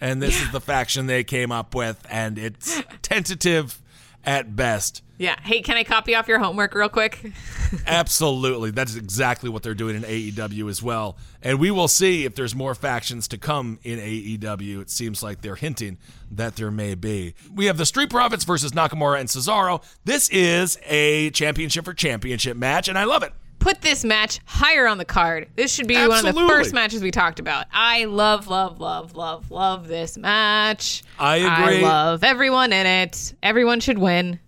And 0.00 0.22
this 0.22 0.40
is 0.40 0.50
the 0.52 0.60
faction 0.60 1.06
they 1.06 1.24
came 1.24 1.50
up 1.50 1.74
with, 1.74 2.04
and 2.10 2.38
it's 2.38 2.80
tentative 3.02 3.80
at 4.28 4.54
best. 4.54 5.02
Yeah. 5.16 5.36
Hey, 5.42 5.62
can 5.62 5.78
I 5.78 5.84
copy 5.84 6.14
off 6.14 6.28
your 6.28 6.38
homework 6.38 6.74
real 6.74 6.90
quick? 6.90 7.32
Absolutely. 7.86 8.70
That 8.70 8.86
is 8.86 8.94
exactly 8.94 9.48
what 9.48 9.62
they're 9.62 9.74
doing 9.74 9.96
in 9.96 10.02
AEW 10.02 10.68
as 10.68 10.82
well. 10.82 11.16
And 11.42 11.58
we 11.58 11.70
will 11.70 11.88
see 11.88 12.26
if 12.26 12.34
there's 12.34 12.54
more 12.54 12.74
factions 12.74 13.26
to 13.28 13.38
come 13.38 13.78
in 13.82 13.98
AEW. 13.98 14.82
It 14.82 14.90
seems 14.90 15.22
like 15.22 15.40
they're 15.40 15.56
hinting 15.56 15.96
that 16.30 16.56
there 16.56 16.70
may 16.70 16.94
be. 16.94 17.34
We 17.52 17.64
have 17.66 17.78
the 17.78 17.86
Street 17.86 18.10
Profits 18.10 18.44
versus 18.44 18.72
Nakamura 18.72 19.18
and 19.18 19.30
Cesaro. 19.30 19.82
This 20.04 20.28
is 20.28 20.78
a 20.84 21.30
championship 21.30 21.86
for 21.86 21.94
championship 21.94 22.58
match, 22.58 22.86
and 22.86 22.98
I 22.98 23.04
love 23.04 23.22
it. 23.22 23.32
Put 23.58 23.80
this 23.80 24.04
match 24.04 24.40
higher 24.44 24.86
on 24.86 24.98
the 24.98 25.04
card. 25.04 25.48
This 25.56 25.72
should 25.72 25.88
be 25.88 25.96
one 25.96 26.24
of 26.24 26.34
the 26.34 26.46
first 26.48 26.72
matches 26.72 27.02
we 27.02 27.10
talked 27.10 27.40
about. 27.40 27.66
I 27.72 28.04
love, 28.04 28.46
love, 28.46 28.80
love, 28.80 29.16
love, 29.16 29.50
love 29.50 29.88
this 29.88 30.16
match. 30.16 31.02
I 31.18 31.36
agree. 31.36 31.78
I 31.78 31.82
love 31.82 32.22
everyone 32.22 32.72
in 32.72 32.86
it. 32.86 33.34
Everyone 33.42 33.80
should 33.80 33.98
win. 33.98 34.38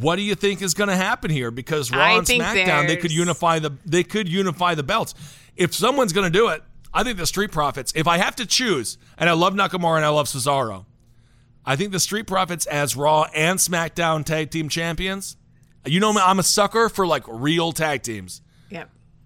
What 0.00 0.16
do 0.16 0.22
you 0.22 0.34
think 0.34 0.62
is 0.62 0.74
going 0.74 0.90
to 0.90 0.96
happen 0.96 1.30
here? 1.30 1.50
Because 1.50 1.90
Raw 1.90 2.18
and 2.18 2.26
SmackDown, 2.26 2.86
they 2.86 2.96
could 2.96 3.10
unify 3.10 3.58
the 3.58 3.72
they 3.86 4.04
could 4.04 4.28
unify 4.28 4.74
the 4.74 4.82
belts. 4.82 5.14
If 5.56 5.74
someone's 5.74 6.12
going 6.12 6.30
to 6.30 6.38
do 6.38 6.48
it, 6.48 6.62
I 6.92 7.02
think 7.02 7.16
the 7.16 7.26
Street 7.26 7.50
Profits. 7.50 7.92
If 7.96 8.06
I 8.06 8.18
have 8.18 8.36
to 8.36 8.46
choose, 8.46 8.98
and 9.16 9.28
I 9.28 9.32
love 9.32 9.54
Nakamura 9.54 9.96
and 9.96 10.04
I 10.04 10.10
love 10.10 10.26
Cesaro, 10.26 10.84
I 11.64 11.76
think 11.76 11.92
the 11.92 12.00
Street 12.00 12.26
Profits 12.26 12.66
as 12.66 12.96
Raw 12.96 13.24
and 13.34 13.58
SmackDown 13.58 14.24
tag 14.24 14.50
team 14.50 14.68
champions. 14.68 15.36
You 15.86 16.00
know 16.00 16.12
I'm 16.12 16.38
a 16.38 16.42
sucker 16.42 16.88
for 16.88 17.06
like 17.06 17.24
real 17.26 17.72
tag 17.72 18.02
teams. 18.02 18.42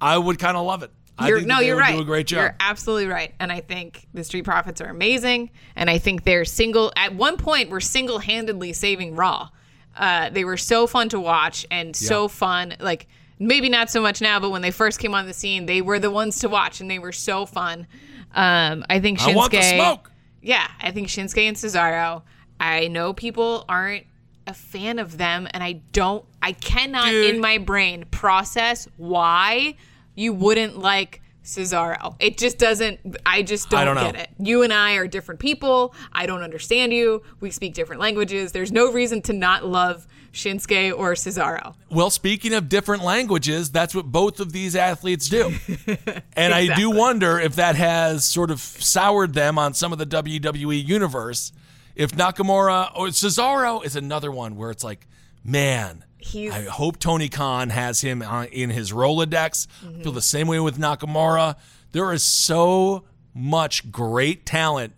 I 0.03 0.19
would 0.19 0.39
kind 0.39 0.57
of 0.57 0.67
love 0.67 0.83
it. 0.83 0.91
I 1.17 1.29
You're, 1.29 1.39
think 1.39 1.49
no, 1.49 1.61
you're 1.61 1.77
right. 1.77 1.95
Do 1.95 2.01
a 2.01 2.05
great 2.05 2.27
job. 2.27 2.39
You're 2.39 2.57
absolutely 2.59 3.07
right. 3.07 3.35
And 3.39 3.53
I 3.53 3.61
think 3.61 4.07
the 4.13 4.25
Street 4.25 4.45
Profits 4.45 4.81
are 4.81 4.89
amazing. 4.89 5.51
And 5.77 5.89
I 5.89 5.99
think 5.99 6.25
they're 6.25 6.45
single. 6.45 6.93
At 6.97 7.15
one 7.15 7.37
point, 7.37 7.71
we're 7.71 7.81
single 7.81 8.19
handedly 8.19 8.73
saving 8.73 9.15
Raw. 9.15 9.51
Uh, 9.97 10.31
they 10.31 10.45
were 10.45 10.57
so 10.57 10.87
fun 10.87 11.09
to 11.11 11.21
watch 11.21 11.67
and 11.71 11.95
so 11.95 12.27
fun. 12.29 12.75
Like 12.81 13.07
maybe 13.39 13.69
not 13.69 13.91
so 13.91 14.01
much 14.01 14.21
now, 14.21 14.41
but 14.41 14.51
when 14.51 14.63
they 14.63 14.71
first 14.71 14.99
came 14.99 15.15
on 15.15 15.27
the 15.27 15.35
scene, 15.35 15.67
they 15.67 15.83
were 15.83 15.99
the 15.99 16.11
ones 16.11 16.39
to 16.41 16.49
watch, 16.49 16.81
and 16.81 16.91
they 16.91 16.99
were 16.99 17.13
so 17.13 17.47
fun. 17.47 17.87
Um, 18.35 18.85
I 18.89 19.01
think 19.01 19.19
Shinsuke. 19.19 19.33
I 19.33 19.37
want 19.37 19.53
the 19.53 19.63
smoke. 19.63 20.11
Yeah, 20.41 20.67
I 20.81 20.91
think 20.91 21.09
Shinsuke 21.09 21.47
and 21.47 21.57
Cesaro. 21.57 22.23
I 22.59 22.89
know 22.89 23.13
people 23.13 23.65
aren't 23.69 24.07
a 24.47 24.55
fan 24.55 24.99
of 24.99 25.19
them, 25.19 25.47
and 25.53 25.63
I 25.63 25.75
don't. 25.93 26.25
I 26.41 26.53
cannot 26.53 27.11
Dude. 27.11 27.35
in 27.35 27.41
my 27.41 27.59
brain 27.59 28.07
process 28.11 28.89
why 28.97 29.77
you 30.15 30.33
wouldn't 30.33 30.79
like 30.79 31.23
Cesaro. 31.45 32.15
It 32.21 32.39
just 32.39 32.59
doesn't. 32.59 33.17
I 33.27 33.43
just 33.43 33.71
don't, 33.71 33.81
I 33.81 33.85
don't 33.85 33.97
get 33.97 34.17
it. 34.17 34.31
You 34.39 34.63
and 34.63 34.73
I 34.73 34.95
are 34.95 35.07
different 35.07 35.41
people. 35.41 35.95
I 36.13 36.27
don't 36.27 36.43
understand 36.43 36.93
you. 36.93 37.23
We 37.41 37.51
speak 37.51 37.75
different 37.75 38.01
languages. 38.01 38.53
There's 38.53 38.73
no 38.73 38.93
reason 38.93 39.23
to 39.23 39.33
not 39.33 39.65
love 39.65 40.07
Shinsuke 40.33 40.97
or 40.97 41.13
Cesaro. 41.13 41.75
Well, 41.91 42.11
speaking 42.11 42.55
of 42.55 42.69
different 42.69 43.03
languages, 43.03 43.71
that's 43.71 43.95
what 43.95 44.07
both 44.07 44.41
of 44.41 44.53
these 44.53 44.77
athletes 44.77 45.29
do. 45.29 45.53
and 46.35 46.55
I 46.55 46.75
do 46.75 46.91
wonder 46.91 47.39
if 47.39 47.57
that 47.57 47.77
has 47.77 48.25
sort 48.25 48.51
of 48.51 48.61
soured 48.61 49.35
them 49.35 49.59
on 49.59 49.75
some 49.75 49.93
of 49.93 49.99
the 49.99 50.07
WWE 50.07 50.87
universe. 50.87 51.53
If 51.95 52.13
Nakamura 52.13 52.91
or 52.97 53.09
Cesaro 53.09 53.85
is 53.85 53.97
another 53.97 54.31
one 54.31 54.57
where 54.57 54.71
it's 54.71 54.85
like, 54.85 55.07
man, 55.45 56.05
He's- 56.23 56.55
I 56.55 56.63
hope 56.65 56.99
Tony 56.99 57.29
Khan 57.29 57.71
has 57.71 58.01
him 58.01 58.23
in 58.53 58.71
his 58.71 58.93
Rolodex. 58.93 59.67
Mm-hmm. 59.85 60.01
I 60.01 60.03
feel 60.03 60.13
the 60.13 60.23
same 60.23 60.47
way 60.49 60.61
with 60.61 60.79
Nakamura. 60.79 61.57
There 61.93 62.13
is 62.13 62.23
so 62.23 63.05
much 63.35 63.91
great 63.91 64.45
talent. 64.45 64.93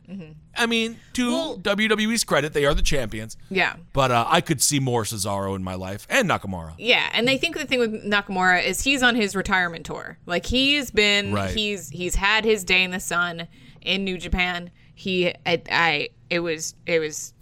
I 0.56 0.66
mean, 0.66 0.98
to 1.14 1.22
Mm-hmm. 1.30 1.32
Well- 1.32 1.58
WWE's 1.76 2.24
credit, 2.24 2.52
they 2.52 2.64
are 2.64 2.74
the 2.74 2.82
champions. 2.82 3.36
Yeah. 3.50 3.76
But 3.92 4.10
uh, 4.10 4.24
I 4.28 4.40
could 4.40 4.60
see 4.62 4.80
more 4.80 5.02
Cesaro 5.04 5.54
in 5.56 5.62
my 5.64 5.74
life 5.74 6.06
and 6.10 6.28
Nakamura. 6.28 6.74
Yeah, 6.78 7.08
and 7.12 7.28
I 7.30 7.36
think 7.36 7.56
the 7.56 7.64
thing 7.64 7.78
with 7.80 8.04
Nakamura 8.04 8.64
is 8.64 8.80
he's 8.82 9.02
on 9.02 9.14
his 9.16 9.34
retirement 9.36 9.86
tour. 9.86 10.18
Like 10.26 10.46
he's 10.46 10.90
been, 10.90 11.32
Right. 11.32 11.54
he's 11.54 11.88
he's 11.90 12.14
had 12.16 12.44
his 12.44 12.64
day 12.64 12.82
in 12.82 12.90
the 12.92 13.00
sun 13.00 13.48
in 13.82 14.04
New 14.04 14.16
Japan. 14.18 14.70
He, 14.96 15.28
I, 15.44 15.60
I, 15.70 16.08
it 16.30 16.38
was 16.40 16.74
it 16.86 17.00
was 17.00 17.33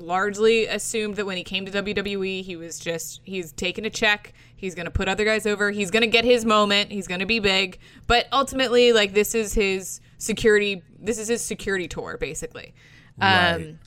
largely 0.00 0.66
assumed 0.66 1.16
that 1.16 1.26
when 1.26 1.36
he 1.36 1.44
came 1.44 1.66
to 1.66 1.82
WWE, 1.82 2.42
he 2.42 2.56
was 2.56 2.78
just 2.78 3.20
he's 3.24 3.52
taking 3.52 3.84
a 3.84 3.90
check. 3.90 4.32
He's 4.56 4.74
gonna 4.74 4.90
put 4.90 5.08
other 5.08 5.24
guys 5.24 5.46
over. 5.46 5.70
He's 5.70 5.90
gonna 5.90 6.06
get 6.06 6.24
his 6.24 6.44
moment. 6.44 6.90
He's 6.92 7.06
gonna 7.06 7.26
be 7.26 7.38
big. 7.38 7.78
But 8.06 8.26
ultimately, 8.32 8.92
like 8.92 9.14
this 9.14 9.34
is 9.34 9.54
his 9.54 10.00
security. 10.18 10.82
This 10.98 11.18
is 11.18 11.28
his 11.28 11.44
security 11.44 11.88
tour, 11.88 12.16
basically. 12.18 12.74
Right. 13.20 13.54
Um, 13.54 13.78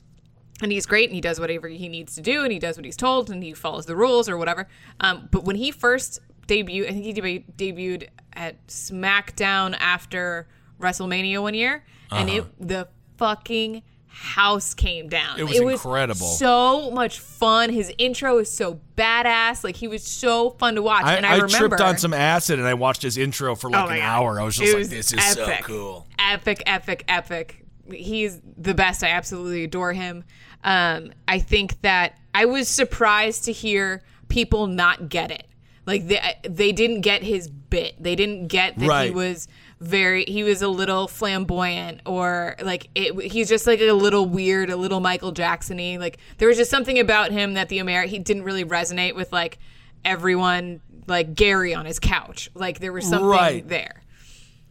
and 0.62 0.70
he's 0.70 0.86
great 0.86 1.08
and 1.08 1.14
he 1.14 1.20
does 1.20 1.40
whatever 1.40 1.68
he 1.68 1.88
needs 1.88 2.14
to 2.14 2.20
do 2.20 2.42
and 2.42 2.52
he 2.52 2.58
does 2.58 2.76
what 2.76 2.84
he's 2.84 2.96
told 2.96 3.30
and 3.30 3.42
he 3.42 3.52
follows 3.52 3.86
the 3.86 3.96
rules 3.96 4.28
or 4.28 4.36
whatever 4.36 4.68
um, 5.00 5.28
but 5.32 5.44
when 5.44 5.56
he 5.56 5.70
first 5.72 6.20
debuted 6.46 6.88
i 6.88 6.92
think 6.92 7.04
he 7.04 7.12
deb- 7.12 7.56
debuted 7.56 8.08
at 8.34 8.64
smackdown 8.68 9.76
after 9.80 10.46
wrestlemania 10.80 11.42
one 11.42 11.54
year 11.54 11.84
and 12.12 12.30
it 12.30 12.44
the 12.60 12.86
fucking 13.16 13.82
house 14.14 14.74
came 14.74 15.08
down. 15.08 15.38
It 15.40 15.44
was 15.44 15.58
incredible. 15.58 16.26
so 16.26 16.90
much 16.92 17.18
fun 17.18 17.70
his 17.70 17.92
intro 17.98 18.38
is 18.38 18.50
so 18.50 18.80
badass 18.96 19.64
like 19.64 19.74
he 19.76 19.88
was 19.88 20.04
so 20.04 20.50
fun 20.50 20.76
to 20.76 20.82
watch 20.82 21.04
I, 21.04 21.16
and 21.16 21.26
i, 21.26 21.32
I 21.32 21.36
remember 21.36 21.68
tripped 21.76 21.80
on 21.80 21.98
some 21.98 22.14
acid 22.14 22.58
and 22.60 22.66
I 22.68 22.74
watched 22.74 23.02
his 23.02 23.18
intro 23.18 23.54
for 23.56 23.68
like 23.68 23.84
Oh 23.84 23.88
an 23.88 23.98
God. 23.98 24.04
hour. 24.04 24.40
I 24.40 24.44
was 24.44 24.56
just 24.56 24.68
It 24.70 24.72
like, 24.74 24.78
was 24.78 24.90
this 24.90 25.12
is 25.12 25.38
epic. 25.38 25.64
so 25.64 25.66
cool. 25.66 26.06
Epic, 26.18 26.62
epic, 26.66 27.04
epic. 27.08 27.64
He's 27.92 28.40
the 28.56 28.72
best. 28.72 29.02
I 29.02 29.08
absolutely 29.10 29.64
adore 29.64 29.92
him. 29.92 30.24
Um, 30.62 31.12
I 31.28 31.38
think 31.40 31.80
that 31.82 32.16
I 32.34 32.46
was 32.46 32.68
surprised 32.68 33.44
to 33.46 33.52
hear 33.52 34.02
people 34.28 34.66
not 34.68 35.08
get 35.10 35.30
it. 35.30 35.46
Like 35.86 36.06
they 36.06 36.20
they 36.48 36.72
didn't 36.72 37.02
get 37.02 37.22
his 37.22 37.48
bit. 37.48 38.02
They 38.02 38.16
didn't 38.16 38.46
get 38.48 38.78
that 38.78 39.04
he 39.06 39.10
was 39.10 39.48
very 39.80 40.24
he 40.24 40.42
was 40.42 40.62
a 40.62 40.68
little 40.68 41.08
flamboyant 41.08 42.00
or 42.06 42.56
like 42.62 42.88
it 42.94 43.30
he's 43.32 43.48
just 43.48 43.66
like 43.66 43.80
a 43.80 43.92
little 43.92 44.26
weird, 44.26 44.70
a 44.70 44.76
little 44.76 45.00
Michael 45.00 45.32
Jackson-y. 45.32 45.96
Like 45.98 46.18
there 46.38 46.48
was 46.48 46.56
just 46.56 46.70
something 46.70 46.98
about 46.98 47.32
him 47.32 47.54
that 47.54 47.68
the 47.68 47.78
Ameri 47.78 48.06
he 48.06 48.18
didn't 48.18 48.44
really 48.44 48.64
resonate 48.64 49.14
with 49.14 49.32
like 49.32 49.58
everyone 50.04 50.80
like 51.06 51.34
Gary 51.34 51.74
on 51.74 51.84
his 51.86 51.98
couch. 51.98 52.50
Like 52.54 52.78
there 52.80 52.92
was 52.92 53.06
something 53.06 53.28
Right. 53.28 53.68
there. 53.68 54.02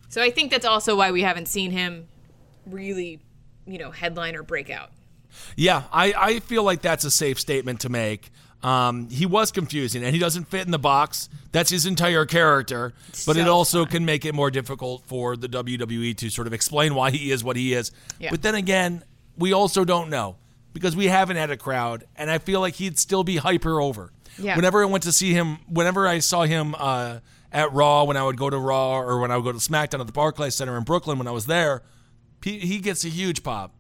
So 0.10 0.22
I 0.22 0.30
think 0.32 0.52
that's 0.52 0.66
also 0.66 0.96
why 0.96 1.12
we 1.12 1.22
haven't 1.22 1.48
seen 1.48 1.72
him 1.72 2.08
really, 2.66 3.20
you 3.66 3.78
know, 3.80 3.92
headline 3.92 4.36
or 4.36 4.44
breakout. 4.44 4.92
Yeah, 5.56 5.84
I, 5.92 6.14
I 6.16 6.40
feel 6.42 6.64
like 6.64 6.82
that's 6.82 7.04
a 7.04 7.12
safe 7.12 7.40
statement 7.40 7.82
to 7.82 7.90
make. 7.90 8.30
Um, 8.64 9.10
he 9.10 9.26
was 9.26 9.52
confusing 9.52 10.04
and 10.04 10.14
he 10.14 10.20
doesn't 10.20 10.46
fit 10.46 10.66
in 10.66 10.72
the 10.72 10.80
box. 10.80 11.28
That's 11.52 11.70
his 11.70 11.86
entire 11.86 12.26
character. 12.26 12.94
But 13.26 13.36
it 13.38 13.46
So 13.46 13.54
also 13.54 13.86
can 13.86 14.06
make 14.06 14.24
it 14.26 14.34
more 14.34 14.50
difficult 14.50 15.04
for 15.06 15.36
the 15.36 15.50
WWE 15.50 16.16
to 16.18 16.30
sort 16.30 16.48
of 16.48 16.54
explain 16.54 16.96
why 16.96 17.12
he 17.12 17.32
is 17.32 17.44
what 17.44 17.58
he 17.58 17.74
is. 17.74 17.92
Yeah. 18.20 18.30
But 18.32 18.42
then 18.42 18.56
again, 18.56 19.04
we 19.38 19.52
also 19.52 19.84
don't 19.84 20.10
know 20.10 20.38
because 20.72 20.96
we 20.96 21.08
haven't 21.08 21.36
had 21.36 21.52
a 21.52 21.58
crowd. 21.58 22.06
And 22.16 22.32
I 22.32 22.38
feel 22.38 22.62
like 22.62 22.76
he'd 22.76 22.98
still 22.98 23.24
be 23.24 23.38
hyper 23.38 23.82
over. 23.82 24.12
Yeah. 24.40 24.56
Whenever 24.56 24.82
I 24.82 24.86
went 24.86 25.04
to 25.04 25.12
see 25.12 25.34
him, 25.34 25.58
whenever 25.68 26.08
I 26.08 26.20
saw 26.20 26.44
him 26.44 26.74
uh, 26.78 27.20
at 27.52 27.72
Raw, 27.74 28.06
when 28.06 28.18
I 28.18 28.24
would 28.24 28.38
go 28.38 28.50
to 28.50 28.58
Raw 28.58 28.98
or 29.00 29.20
when 29.20 29.30
I 29.30 29.36
would 29.38 29.44
go 29.44 29.52
to 29.52 29.58
SmackDown 29.60 30.00
at 30.00 30.08
the 30.08 30.14
Barclays 30.14 30.56
Center 30.56 30.78
in 30.78 30.84
Brooklyn 30.84 31.18
when 31.18 31.28
I 31.28 31.32
was 31.32 31.46
there, 31.46 31.84
he, 32.44 32.60
he 32.60 32.80
gets 32.80 33.04
a 33.06 33.10
huge 33.10 33.44
pop. 33.44 33.74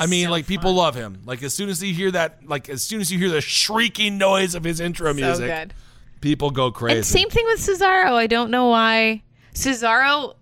I 0.00 0.06
mean, 0.06 0.26
so 0.26 0.30
like 0.30 0.46
people 0.46 0.70
fun. 0.70 0.76
love 0.76 0.94
him. 0.94 1.22
Like 1.24 1.42
as 1.42 1.54
soon 1.54 1.68
as 1.68 1.82
you 1.82 1.92
hear 1.94 2.10
that, 2.12 2.46
like 2.46 2.68
as 2.68 2.82
soon 2.82 3.00
as 3.00 3.10
you 3.12 3.18
hear 3.18 3.28
the 3.30 3.40
shrieking 3.40 4.18
noise 4.18 4.54
of 4.54 4.64
his 4.64 4.80
intro 4.80 5.10
So 5.12 5.14
music, 5.14 5.46
good. 5.46 5.74
people 6.20 6.50
go 6.50 6.70
crazy. 6.70 6.96
And 6.98 7.06
same 7.06 7.28
thing 7.30 7.44
with 7.46 7.60
Cesaro. 7.60 8.12
I 8.14 8.26
don't 8.26 8.50
know 8.50 8.68
why. 8.68 9.22
Cesaro 9.54 10.34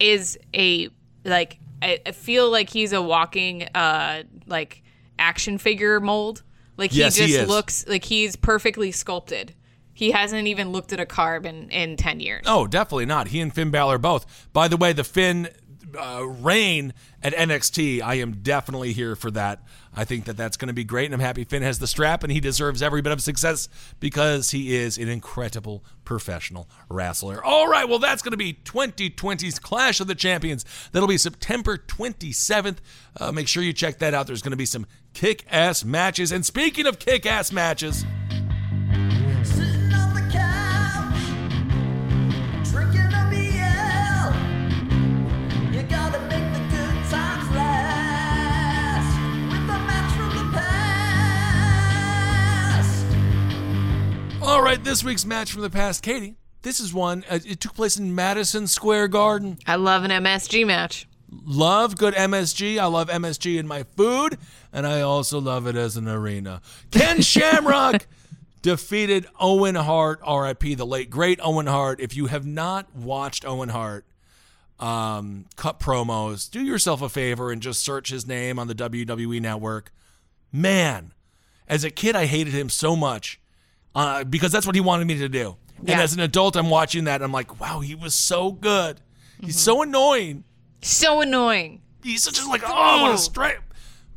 is 0.00 0.38
a 0.54 0.88
like 1.24 1.58
I, 1.80 2.00
I 2.06 2.12
feel 2.12 2.50
like 2.50 2.70
he's 2.70 2.92
a 2.92 3.02
walking 3.02 3.64
uh 3.74 4.22
like 4.46 4.82
action 5.18 5.58
figure 5.58 6.00
mold. 6.00 6.42
Like 6.76 6.90
he 6.92 7.00
Yes, 7.00 7.16
he 7.16 7.26
just 7.26 7.38
is. 7.40 7.48
looks 7.48 7.86
like 7.86 8.04
he's 8.04 8.34
perfectly 8.36 8.90
sculpted. 8.92 9.54
He 9.94 10.10
hasn't 10.10 10.46
even 10.48 10.70
looked 10.72 10.92
at 10.94 11.00
a 11.00 11.04
carb 11.06 11.44
in, 11.44 11.68
in 11.70 11.96
ten 11.96 12.18
years. 12.18 12.44
Oh, 12.46 12.66
definitely 12.66 13.04
not. 13.06 13.28
He 13.28 13.40
and 13.40 13.54
Finn 13.54 13.70
Balor 13.70 13.98
both. 13.98 14.48
By 14.52 14.66
the 14.66 14.76
way, 14.78 14.92
the 14.94 15.04
Finn 15.04 15.50
uh, 15.98 16.24
reign 16.26 16.92
at 17.22 17.34
NXT, 17.34 18.02
I 18.02 18.14
am 18.14 18.42
definitely 18.42 18.92
here 18.92 19.14
for 19.14 19.30
that. 19.32 19.62
I 19.94 20.04
think 20.04 20.24
that 20.24 20.36
that's 20.36 20.56
going 20.56 20.68
to 20.68 20.74
be 20.74 20.84
great, 20.84 21.06
and 21.06 21.14
I'm 21.14 21.20
happy 21.20 21.44
Finn 21.44 21.62
has 21.62 21.78
the 21.78 21.86
strap, 21.86 22.22
and 22.22 22.32
he 22.32 22.40
deserves 22.40 22.82
every 22.82 23.02
bit 23.02 23.12
of 23.12 23.20
success 23.20 23.68
because 24.00 24.50
he 24.50 24.74
is 24.74 24.96
an 24.96 25.08
incredible 25.08 25.84
professional 26.04 26.68
wrestler. 26.88 27.44
All 27.44 27.68
right, 27.68 27.88
well, 27.88 27.98
that's 27.98 28.22
going 28.22 28.32
to 28.32 28.38
be 28.38 28.54
2020's 28.54 29.58
Clash 29.58 30.00
of 30.00 30.06
the 30.06 30.14
Champions. 30.14 30.64
That'll 30.92 31.08
be 31.08 31.18
September 31.18 31.76
27th. 31.76 32.78
Uh, 33.18 33.32
make 33.32 33.48
sure 33.48 33.62
you 33.62 33.72
check 33.72 33.98
that 33.98 34.14
out. 34.14 34.26
There's 34.26 34.42
going 34.42 34.52
to 34.52 34.56
be 34.56 34.66
some 34.66 34.86
kick 35.12 35.44
ass 35.50 35.84
matches. 35.84 36.32
And 36.32 36.44
speaking 36.44 36.86
of 36.86 36.98
kick 36.98 37.26
ass 37.26 37.52
matches, 37.52 38.04
all 54.52 54.62
right, 54.62 54.84
this 54.84 55.02
week's 55.02 55.24
match 55.24 55.50
from 55.50 55.62
the 55.62 55.70
past, 55.70 56.02
Katie. 56.02 56.34
This 56.60 56.78
is 56.78 56.92
one. 56.92 57.24
Uh, 57.28 57.38
it 57.42 57.58
took 57.58 57.72
place 57.72 57.96
in 57.96 58.14
Madison 58.14 58.66
Square 58.66 59.08
Garden. 59.08 59.58
I 59.66 59.76
love 59.76 60.04
an 60.04 60.10
MSG 60.10 60.66
match. 60.66 61.08
Love 61.30 61.96
good 61.96 62.12
MSG. 62.12 62.76
I 62.76 62.84
love 62.84 63.08
MSG 63.08 63.58
in 63.58 63.66
my 63.66 63.84
food, 63.96 64.36
and 64.70 64.86
I 64.86 65.00
also 65.00 65.40
love 65.40 65.66
it 65.66 65.74
as 65.74 65.96
an 65.96 66.06
arena. 66.06 66.60
Ken 66.90 67.22
Shamrock 67.22 68.06
defeated 68.60 69.26
Owen 69.40 69.74
Hart, 69.74 70.20
RIP, 70.20 70.76
the 70.76 70.84
late 70.84 71.08
great 71.08 71.40
Owen 71.42 71.66
Hart. 71.66 71.98
If 71.98 72.14
you 72.14 72.26
have 72.26 72.44
not 72.44 72.94
watched 72.94 73.46
Owen 73.46 73.70
Hart 73.70 74.04
um, 74.78 75.46
cut 75.56 75.80
promos, 75.80 76.50
do 76.50 76.60
yourself 76.60 77.00
a 77.00 77.08
favor 77.08 77.50
and 77.50 77.62
just 77.62 77.82
search 77.82 78.10
his 78.10 78.26
name 78.26 78.58
on 78.58 78.66
the 78.68 78.74
WWE 78.74 79.40
network. 79.40 79.90
Man, 80.52 81.14
as 81.66 81.84
a 81.84 81.90
kid, 81.90 82.14
I 82.14 82.26
hated 82.26 82.52
him 82.52 82.68
so 82.68 82.94
much 82.94 83.40
uh, 83.94 84.24
because 84.24 84.52
that's 84.52 84.66
what 84.66 84.74
he 84.74 84.80
wanted 84.80 85.06
me 85.06 85.18
to 85.18 85.28
do. 85.28 85.56
And 85.78 85.90
as 85.90 86.14
an 86.14 86.20
adult, 86.20 86.56
I'm 86.56 86.70
watching 86.70 87.04
that. 87.04 87.22
I'm 87.22 87.32
like, 87.32 87.60
wow, 87.60 87.80
he 87.80 87.94
was 87.94 88.14
so 88.14 88.52
good. 88.52 89.00
He's 89.40 89.58
so 89.58 89.82
annoying. 89.82 90.44
So 90.80 91.20
annoying. 91.20 91.82
He's 92.02 92.26
a 92.26 92.48
like, 92.48 92.62
oh, 92.64 92.72
I 92.72 93.02
want 93.02 93.16
to 93.16 93.22
strike. 93.22 93.60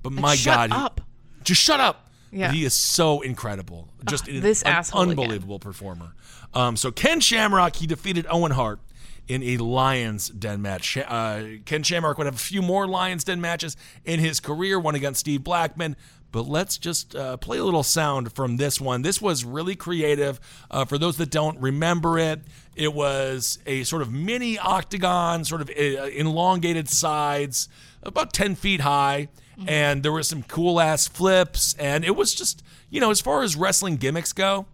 But 0.04 0.12
my 0.12 0.36
shut 0.36 0.70
God, 0.70 0.72
he- 0.72 0.86
up. 0.86 1.02
just 1.44 1.62
shut 1.62 1.80
up. 1.80 2.10
Yeah. 2.32 2.52
He 2.52 2.66
is 2.66 2.74
so 2.74 3.22
incredible. 3.22 3.88
Just 4.10 4.28
an, 4.28 4.42
this 4.42 4.62
an 4.64 4.68
asshole 4.68 5.04
again. 5.04 5.12
unbelievable 5.12 5.58
performer. 5.58 6.14
Um, 6.54 6.76
so 6.76 6.92
Ken 6.92 7.20
Shamrock, 7.20 7.76
he 7.78 7.88
defeated 7.88 8.26
Owen 8.30 8.52
Hart 8.52 8.80
in 9.28 9.44
a 9.44 9.58
Lions 9.58 10.30
Den 10.30 10.62
match. 10.62 10.98
Uh, 10.98 11.44
Ken 11.66 11.84
Shamrock 11.84 12.18
would 12.18 12.26
have 12.26 12.36
a 12.36 12.40
few 12.40 12.62
more 12.62 12.88
Lions 12.88 13.24
Den 13.24 13.42
matches 13.42 13.76
in 14.04 14.20
his 14.20 14.40
career, 14.40 14.80
one 14.80 14.96
against 14.96 15.22
Steve 15.22 15.44
Blackman. 15.44 15.96
But 16.32 16.48
let's 16.48 16.78
just 16.78 17.16
uh, 17.16 17.38
play 17.38 17.60
a 17.60 17.64
little 17.64 17.82
sound 17.82 18.34
from 18.34 18.58
this 18.58 18.82
one. 18.82 19.04
This 19.04 19.22
was 19.22 19.46
really 19.46 19.76
creative. 19.76 20.40
Uh, 20.70 20.84
for 20.84 20.98
those 20.98 21.16
that 21.18 21.32
don't 21.32 21.58
remember 21.62 22.20
it, 22.20 22.42
it 22.76 22.94
was 22.94 23.58
a 23.66 23.84
sort 23.84 24.02
of 24.02 24.12
mini 24.12 24.60
octagon, 24.60 25.46
sort 25.46 25.62
of 25.62 25.70
uh, 25.70 25.74
elongated 25.74 26.90
sides, 26.90 27.70
about 28.04 28.34
10 28.34 28.56
feet 28.56 28.82
high. 28.82 29.30
And 29.66 30.04
there 30.04 30.12
were 30.12 30.24
some 30.24 30.44
cool 30.44 30.82
ass 30.82 31.08
flips. 31.08 31.74
And 31.76 32.04
it 32.04 32.18
was 32.18 32.36
just, 32.36 32.62
you 32.90 33.00
know, 33.00 33.12
as 33.12 33.22
far 33.22 33.42
as 33.42 33.56
wrestling 33.56 33.96
gimmicks 33.96 34.34
go, 34.34 34.66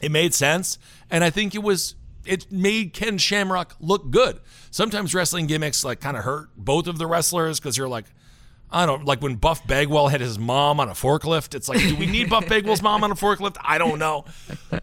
it 0.00 0.12
made 0.12 0.34
sense. 0.34 0.78
And 1.10 1.24
I 1.24 1.30
think 1.30 1.56
it 1.56 1.64
was 1.64 1.96
it 2.24 2.50
made 2.50 2.92
Ken 2.92 3.18
Shamrock 3.18 3.76
look 3.80 4.10
good. 4.10 4.40
Sometimes 4.70 5.14
wrestling 5.14 5.46
gimmicks 5.46 5.84
like 5.84 6.00
kind 6.00 6.16
of 6.16 6.24
hurt 6.24 6.50
both 6.56 6.86
of 6.86 6.98
the 6.98 7.06
wrestlers 7.06 7.58
because 7.58 7.76
you're 7.76 7.88
like, 7.88 8.06
I 8.70 8.86
don't 8.86 9.04
like 9.04 9.20
when 9.20 9.34
Buff 9.34 9.66
Bagwell 9.66 10.08
had 10.08 10.20
his 10.22 10.38
mom 10.38 10.80
on 10.80 10.88
a 10.88 10.92
forklift. 10.92 11.54
It's 11.54 11.68
like, 11.68 11.80
do 11.80 11.94
we 11.94 12.06
need 12.06 12.30
Buff 12.30 12.48
Bagwell's 12.48 12.80
mom 12.80 13.04
on 13.04 13.10
a 13.10 13.14
forklift? 13.14 13.56
I 13.60 13.76
don't 13.76 13.98
know. 13.98 14.24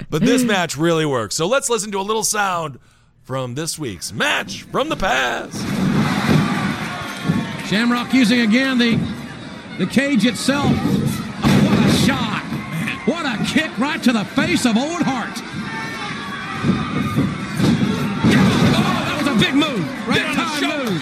But 0.10 0.22
this 0.22 0.44
match 0.44 0.78
really 0.78 1.06
works. 1.06 1.36
So 1.36 1.48
let's 1.48 1.70
listen 1.70 1.92
to 1.94 2.00
a 2.00 2.02
little 2.02 2.24
sound 2.24 2.80
from 3.24 3.56
this 3.56 3.80
week's 3.80 4.14
match 4.14 4.64
from 4.64 4.90
the 4.90 4.96
past. 4.96 5.58
Shamrock 7.68 8.14
using 8.14 8.42
again 8.42 8.78
the 8.78 8.96
the 9.78 9.86
cage 9.86 10.26
itself. 10.26 10.72
Oh, 10.76 11.62
what 11.66 11.80
a 11.86 11.92
shot! 12.06 12.44
What 13.08 13.26
a 13.26 13.44
kick 13.46 13.76
right 13.78 14.02
to 14.04 14.12
the 14.12 14.26
face 14.26 14.66
of 14.66 14.76
Owen 14.78 15.04
Hart. 15.04 15.59
Big 19.40 19.56
move. 19.56 20.08
Right 20.08 20.18
big 20.18 20.36
time 20.36 20.62
shoulder. 20.62 20.92
move. 20.92 21.02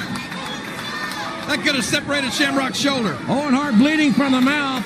That 1.47 1.61
could 1.64 1.76
have 1.76 1.85
separated 1.85 2.34
Shamrock's 2.34 2.77
shoulder. 2.77 3.18
Owen 3.27 3.53
Hart 3.53 3.76
bleeding 3.77 4.11
from 4.14 4.34
the 4.34 4.41
mouth. 4.41 4.85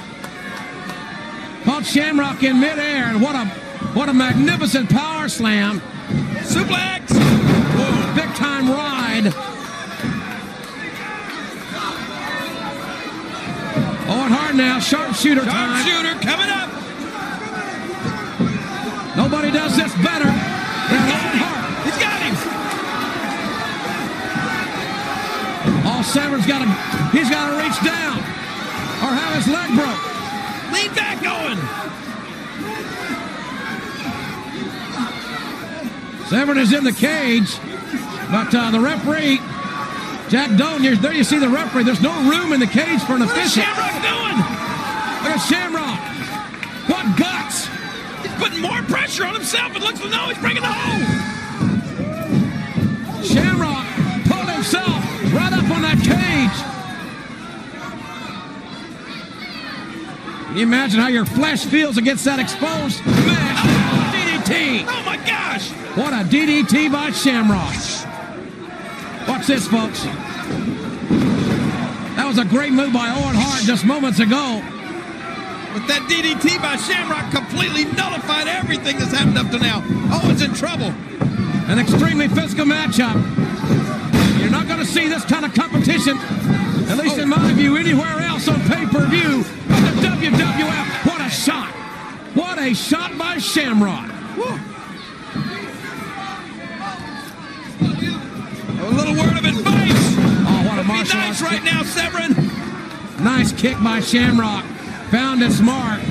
Caught 1.64 1.86
Shamrock 1.86 2.44
in 2.44 2.60
midair, 2.60 3.06
and 3.06 3.22
what 3.22 3.36
a 3.36 3.46
what 3.94 4.10
a 4.10 4.14
magnificent 4.14 4.90
power 4.90 5.28
slam. 5.28 5.82
Suplex. 6.42 7.08
Big 8.16 8.30
time 8.36 8.70
ride. 8.70 9.34
Owen 14.08 14.32
Hart 14.32 14.56
now, 14.56 14.80
sharpshooter 14.80 15.46
time. 15.46 15.86
Sharpshooter 15.86 16.20
coming 16.20 16.50
up. 16.50 16.70
Nobody 19.16 19.52
does 19.52 19.76
this 19.78 19.94
better 19.96 20.26
than 20.26 21.02
Owen 21.10 21.38
Hart. 21.38 21.61
All 26.02 26.08
Severn's 26.08 26.48
got 26.48 26.66
to, 26.66 26.68
he's 27.16 27.30
got 27.30 27.52
to 27.52 27.58
reach 27.62 27.78
down 27.86 28.18
or 28.18 29.14
have 29.14 29.36
his 29.38 29.48
leg 29.48 29.70
broke. 29.78 30.02
Lean 30.74 30.90
back, 30.98 31.22
Owen. 31.22 31.60
Severn 36.28 36.58
is 36.58 36.74
in 36.74 36.84
the 36.84 36.92
cage, 36.92 37.56
but 38.32 38.50
uh, 38.50 38.72
the 38.72 38.80
referee, 38.80 39.38
Jack 40.30 40.58
Doan, 40.58 40.82
there 40.82 41.14
you 41.14 41.24
see 41.24 41.38
the 41.38 41.48
referee. 41.48 41.84
There's 41.84 42.02
no 42.02 42.18
room 42.28 42.52
in 42.52 42.60
the 42.60 42.66
cage 42.66 43.04
for 43.04 43.14
an 43.14 43.20
What's 43.20 43.34
official. 43.34 43.62
Shamrock 43.62 44.02
doing? 44.02 44.38
Look 45.22 45.38
at 45.38 45.46
Shamrock. 45.46 46.00
What 46.90 47.16
guts. 47.16 47.70
He's 48.24 48.34
putting 48.42 48.60
more 48.60 48.82
pressure 48.90 49.24
on 49.24 49.36
himself. 49.36 49.76
It 49.76 49.84
looks 49.84 50.02
as 50.02 50.10
though 50.10 50.30
he's 50.30 50.40
breaking 50.40 50.64
the 50.64 50.68
hole. 50.68 50.98
Shamrock 53.24 53.86
pulled 54.26 54.50
himself 54.50 55.01
Can 60.52 60.58
you 60.58 60.66
imagine 60.66 61.00
how 61.00 61.08
your 61.08 61.24
flesh 61.24 61.64
feels 61.64 61.96
against 61.96 62.26
that 62.26 62.38
exposed 62.38 63.00
man? 63.06 63.56
Oh, 63.56 64.12
DDT! 64.12 64.84
Oh 64.86 65.02
my 65.06 65.16
gosh. 65.16 65.70
What 65.96 66.12
a 66.12 66.28
DDT 66.28 66.92
by 66.92 67.12
Shamrock. 67.12 67.72
Watch 69.30 69.48
this, 69.48 69.66
folks. 69.70 70.04
That 72.18 72.26
was 72.28 72.38
a 72.38 72.44
great 72.44 72.74
move 72.74 72.92
by 72.92 73.08
Owen 73.08 73.34
Hart 73.34 73.64
just 73.64 73.86
moments 73.86 74.20
ago. 74.20 74.60
But 75.72 75.88
that 75.88 76.06
DDT 76.12 76.62
by 76.62 76.76
Shamrock 76.76 77.32
completely 77.32 77.86
nullified 77.96 78.50
everything 78.50 79.00
that's 79.00 79.14
happened 79.14 79.38
up 79.38 79.52
to 79.52 79.58
now. 79.58 79.80
Owen's 80.12 80.42
in 80.42 80.54
trouble. 80.54 80.92
An 81.72 81.80
extremely 81.80 82.28
physical 82.28 82.66
matchup. 82.66 83.16
You're 84.52 84.60
not 84.60 84.68
going 84.68 84.82
to 84.82 84.86
see 84.86 85.08
this 85.08 85.24
kind 85.24 85.46
of 85.46 85.54
competition, 85.54 86.18
at 86.90 86.98
least 86.98 87.18
in 87.18 87.30
my 87.30 87.54
view, 87.54 87.78
anywhere 87.78 88.20
else 88.20 88.50
on 88.50 88.60
pay-per-view. 88.68 89.46
But 89.70 89.80
the 89.96 90.08
WWF, 90.10 91.06
what 91.08 91.22
a 91.22 91.30
shot! 91.30 91.70
What 92.36 92.60
a 92.60 92.74
shot 92.74 93.18
by 93.18 93.38
Shamrock. 93.38 94.10
A 98.78 98.90
little 98.90 99.16
word 99.16 99.38
of 99.38 99.46
advice. 99.46 100.16
Oh, 100.44 100.64
what 100.68 100.80
a 100.80 100.84
Be 100.84 100.90
nice 100.90 101.42
right 101.42 101.54
kick. 101.54 101.64
now, 101.64 101.84
Severn. 101.84 102.36
Nice 103.24 103.54
kick 103.54 103.82
by 103.82 104.02
Shamrock. 104.02 104.66
Found 105.12 105.42
its 105.44 105.62
mark. 105.62 106.02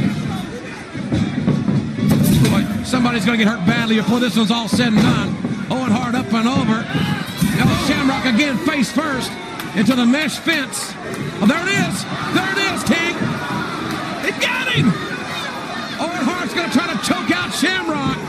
Boy, 2.48 2.84
somebody's 2.84 3.26
going 3.26 3.38
to 3.38 3.44
get 3.44 3.52
hurt 3.52 3.66
badly 3.66 3.96
before 3.96 4.18
this 4.18 4.34
one's 4.34 4.50
all 4.50 4.66
said 4.66 4.94
and 4.94 4.96
done. 4.96 5.36
Owen 5.70 5.90
Hart 5.90 6.14
up 6.14 6.32
and 6.32 6.48
over. 6.48 7.09
Shamrock 8.10 8.34
again 8.34 8.58
face 8.66 8.90
first 8.90 9.30
into 9.76 9.94
the 9.94 10.04
mesh 10.04 10.40
fence. 10.40 10.92
Oh, 11.40 11.46
there 11.46 11.62
it 11.62 11.70
is. 11.70 12.02
There 12.34 12.50
it 12.50 12.58
is, 12.74 12.82
King. 12.82 13.14
He 14.26 14.32
got 14.42 14.66
him. 14.66 14.86
Owen 16.00 16.24
Hart's 16.26 16.52
going 16.52 16.68
to 16.68 16.76
try 16.76 16.92
to 16.92 16.98
choke 17.06 17.30
out. 17.30 17.54
Shamrock! 17.54 18.19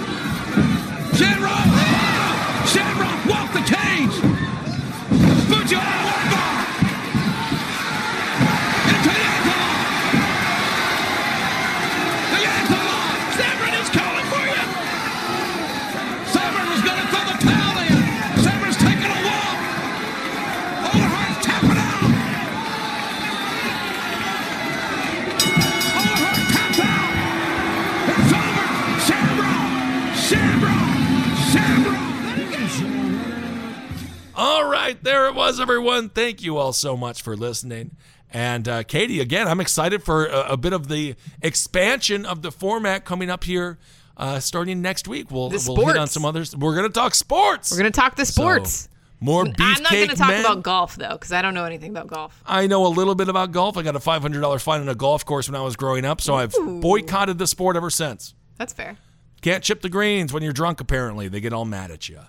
Right, 34.92 35.04
there 35.04 35.28
it 35.28 35.36
was, 35.36 35.60
everyone. 35.60 36.10
Thank 36.10 36.42
you 36.42 36.58
all 36.58 36.74
so 36.74 36.98
much 36.98 37.22
for 37.22 37.38
listening. 37.38 37.92
And 38.34 38.68
uh, 38.68 38.84
Katie, 38.84 39.20
again, 39.20 39.48
I'm 39.48 39.60
excited 39.60 40.04
for 40.04 40.26
a, 40.26 40.54
a 40.54 40.58
bit 40.58 40.74
of 40.74 40.88
the 40.88 41.16
expansion 41.42 42.26
of 42.26 42.42
the 42.42 42.52
format 42.52 43.06
coming 43.06 43.30
up 43.30 43.44
here. 43.44 43.78
Uh, 44.18 44.40
starting 44.40 44.82
next 44.82 45.08
week, 45.08 45.32
we'll, 45.32 45.50
we'll 45.50 45.88
hit 45.88 45.98
on 45.98 46.08
some 46.08 46.26
others. 46.26 46.56
We're 46.56 46.76
going 46.76 46.88
to 46.88 46.94
talk 46.94 47.16
sports. 47.16 47.72
We're 47.72 47.78
gonna 47.78 47.92
talk 47.92 48.16
the 48.16 48.26
sports. 48.26 48.72
So, 48.72 48.88
more 49.20 49.46
beefcake 49.46 49.56
I'm 49.60 49.84
not 49.84 49.92
gonna 49.92 50.16
talk 50.16 50.28
men. 50.28 50.40
about 50.42 50.64
golf 50.64 50.96
though, 50.96 51.14
because 51.14 51.32
I 51.32 51.42
don't 51.42 51.54
know 51.54 51.66
anything 51.66 51.92
about 51.92 52.08
golf. 52.08 52.42
I 52.46 52.68
know 52.68 52.86
a 52.86 52.90
little 52.90 53.16
bit 53.16 53.30
about 53.30 53.52
golf. 53.52 53.78
I 53.78 53.84
got 53.84 53.96
a 53.96 54.00
$500 54.00 54.62
fine 54.62 54.82
on 54.82 54.90
a 54.90 54.96
golf 54.96 55.26
course 55.26 55.48
when 55.50 55.60
I 55.60 55.64
was 55.64 55.76
growing 55.76 56.06
up, 56.06 56.22
so 56.22 56.36
I've 56.36 56.54
boycotted 56.54 57.38
the 57.38 57.48
sport 57.48 57.76
ever 57.76 57.90
since. 57.90 58.36
That's 58.58 58.74
fair. 58.74 58.98
Can't 59.42 59.64
chip 59.64 59.82
the 59.82 59.90
greens 59.90 60.34
when 60.34 60.44
you're 60.44 60.54
drunk, 60.54 60.82
apparently. 60.82 61.28
They 61.28 61.40
get 61.40 61.54
all 61.54 61.66
mad 61.66 61.90
at 61.90 62.08
you. 62.10 62.20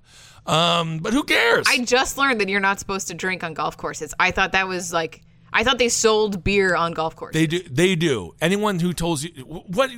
Um, 0.46 0.98
but 0.98 1.12
who 1.12 1.22
cares? 1.22 1.66
I 1.68 1.78
just 1.84 2.18
learned 2.18 2.40
that 2.40 2.48
you're 2.48 2.60
not 2.60 2.78
supposed 2.80 3.08
to 3.08 3.14
drink 3.14 3.44
on 3.44 3.54
golf 3.54 3.76
courses. 3.76 4.12
I 4.18 4.30
thought 4.32 4.52
that 4.52 4.66
was 4.68 4.92
like 4.92 5.22
I 5.52 5.64
thought 5.64 5.78
they 5.78 5.88
sold 5.88 6.42
beer 6.42 6.74
on 6.74 6.92
golf 6.92 7.14
courses. 7.14 7.40
they 7.40 7.46
do. 7.46 7.62
They 7.68 7.94
do. 7.94 8.34
Anyone 8.40 8.80
who 8.80 8.92
tells 8.92 9.22
you 9.22 9.30
what 9.44 9.90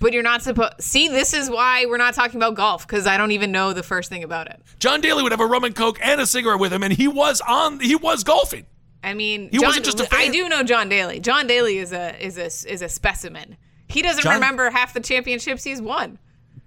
But 0.00 0.12
you're 0.12 0.22
not 0.22 0.42
supposed. 0.42 0.74
See, 0.80 1.08
this 1.08 1.32
is 1.34 1.50
why 1.50 1.86
we're 1.86 1.96
not 1.96 2.14
talking 2.14 2.36
about 2.36 2.54
golf 2.54 2.86
because 2.86 3.06
I 3.06 3.16
don't 3.16 3.32
even 3.32 3.50
know 3.50 3.72
the 3.72 3.82
first 3.82 4.08
thing 4.10 4.22
about 4.22 4.46
it. 4.48 4.60
John 4.78 5.00
Daly 5.00 5.22
would 5.22 5.32
have 5.32 5.40
a 5.40 5.46
rum 5.46 5.64
and 5.64 5.74
coke 5.74 5.98
and 6.02 6.20
a 6.20 6.26
cigarette 6.26 6.60
with 6.60 6.72
him, 6.72 6.82
and 6.82 6.92
he 6.92 7.08
was 7.08 7.40
on. 7.40 7.80
He 7.80 7.96
was 7.96 8.22
golfing. 8.22 8.66
I 9.02 9.14
mean, 9.14 9.48
He 9.50 9.58
John, 9.58 9.68
wasn't 9.68 9.84
just 9.86 10.00
a 10.00 10.04
fan. 10.04 10.20
I 10.20 10.28
do 10.28 10.48
know 10.48 10.62
John 10.62 10.88
Daly. 10.88 11.20
John 11.20 11.46
Daly 11.46 11.78
is 11.78 11.92
a 11.92 12.20
is 12.24 12.36
a 12.38 12.46
is 12.72 12.82
a 12.82 12.88
specimen. 12.88 13.56
He 13.88 14.02
doesn't 14.02 14.22
John- 14.22 14.34
remember 14.34 14.70
half 14.70 14.92
the 14.92 15.00
championships 15.00 15.64
he's 15.64 15.80
won. 15.80 16.18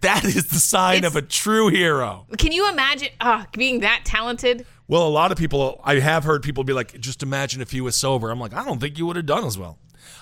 That 0.01 0.23
is 0.25 0.47
the 0.47 0.59
sign 0.59 0.97
It's- 0.99 1.11
of 1.11 1.15
a 1.15 1.21
true 1.21 1.67
hero. 1.69 2.25
Can 2.37 2.51
you 2.51 2.69
imagine 2.69 3.09
uh, 3.19 3.45
being 3.53 3.81
that 3.81 4.01
talented? 4.03 4.65
Well, 4.87 5.07
a 5.07 5.09
lot 5.09 5.31
of 5.31 5.37
people, 5.37 5.79
I 5.83 5.99
have 5.99 6.23
heard 6.23 6.43
people 6.43 6.63
be 6.63 6.73
like, 6.73 6.99
just 6.99 7.23
imagine 7.23 7.61
if 7.61 7.71
he 7.71 7.79
was 7.81 7.95
sober. 7.95 8.29
I'm 8.29 8.39
like, 8.39 8.53
I 8.53 8.65
don't 8.65 8.79
think 8.81 8.97
you 8.97 9.05
would 9.05 9.15
have 9.15 9.25
done 9.25 9.45
as 9.45 9.57
well. 9.57 9.77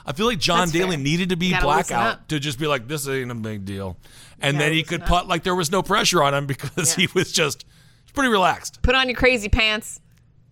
I 0.06 0.14
feel 0.14 0.26
like 0.28 0.40
John 0.40 0.60
That's 0.60 0.72
Daly 0.74 0.96
fair. 0.96 0.98
needed 1.04 1.30
to 1.30 1.36
be 1.38 1.54
blackout 1.60 2.30
to 2.30 2.40
just 2.40 2.60
be 2.60 2.68
like, 2.68 2.88
this 2.88 3.08
ain't 3.08 3.32
a 3.32 3.36
big 3.36 3.66
deal. 3.66 3.98
And 4.42 4.60
then 4.60 4.72
he 4.74 4.84
could 4.84 5.02
up. 5.02 5.08
putt 5.08 5.28
like 5.28 5.44
there 5.44 5.56
was 5.56 5.72
no 5.72 5.82
pressure 5.82 6.22
on 6.24 6.34
him 6.34 6.46
because 6.46 6.98
Yeah. 6.98 7.08
he 7.08 7.12
was 7.14 7.32
just 7.32 7.66
pretty 8.14 8.30
relaxed. 8.30 8.82
Put 8.82 8.96
on 8.96 9.08
your 9.08 9.16
crazy 9.18 9.50
pants, 9.50 10.02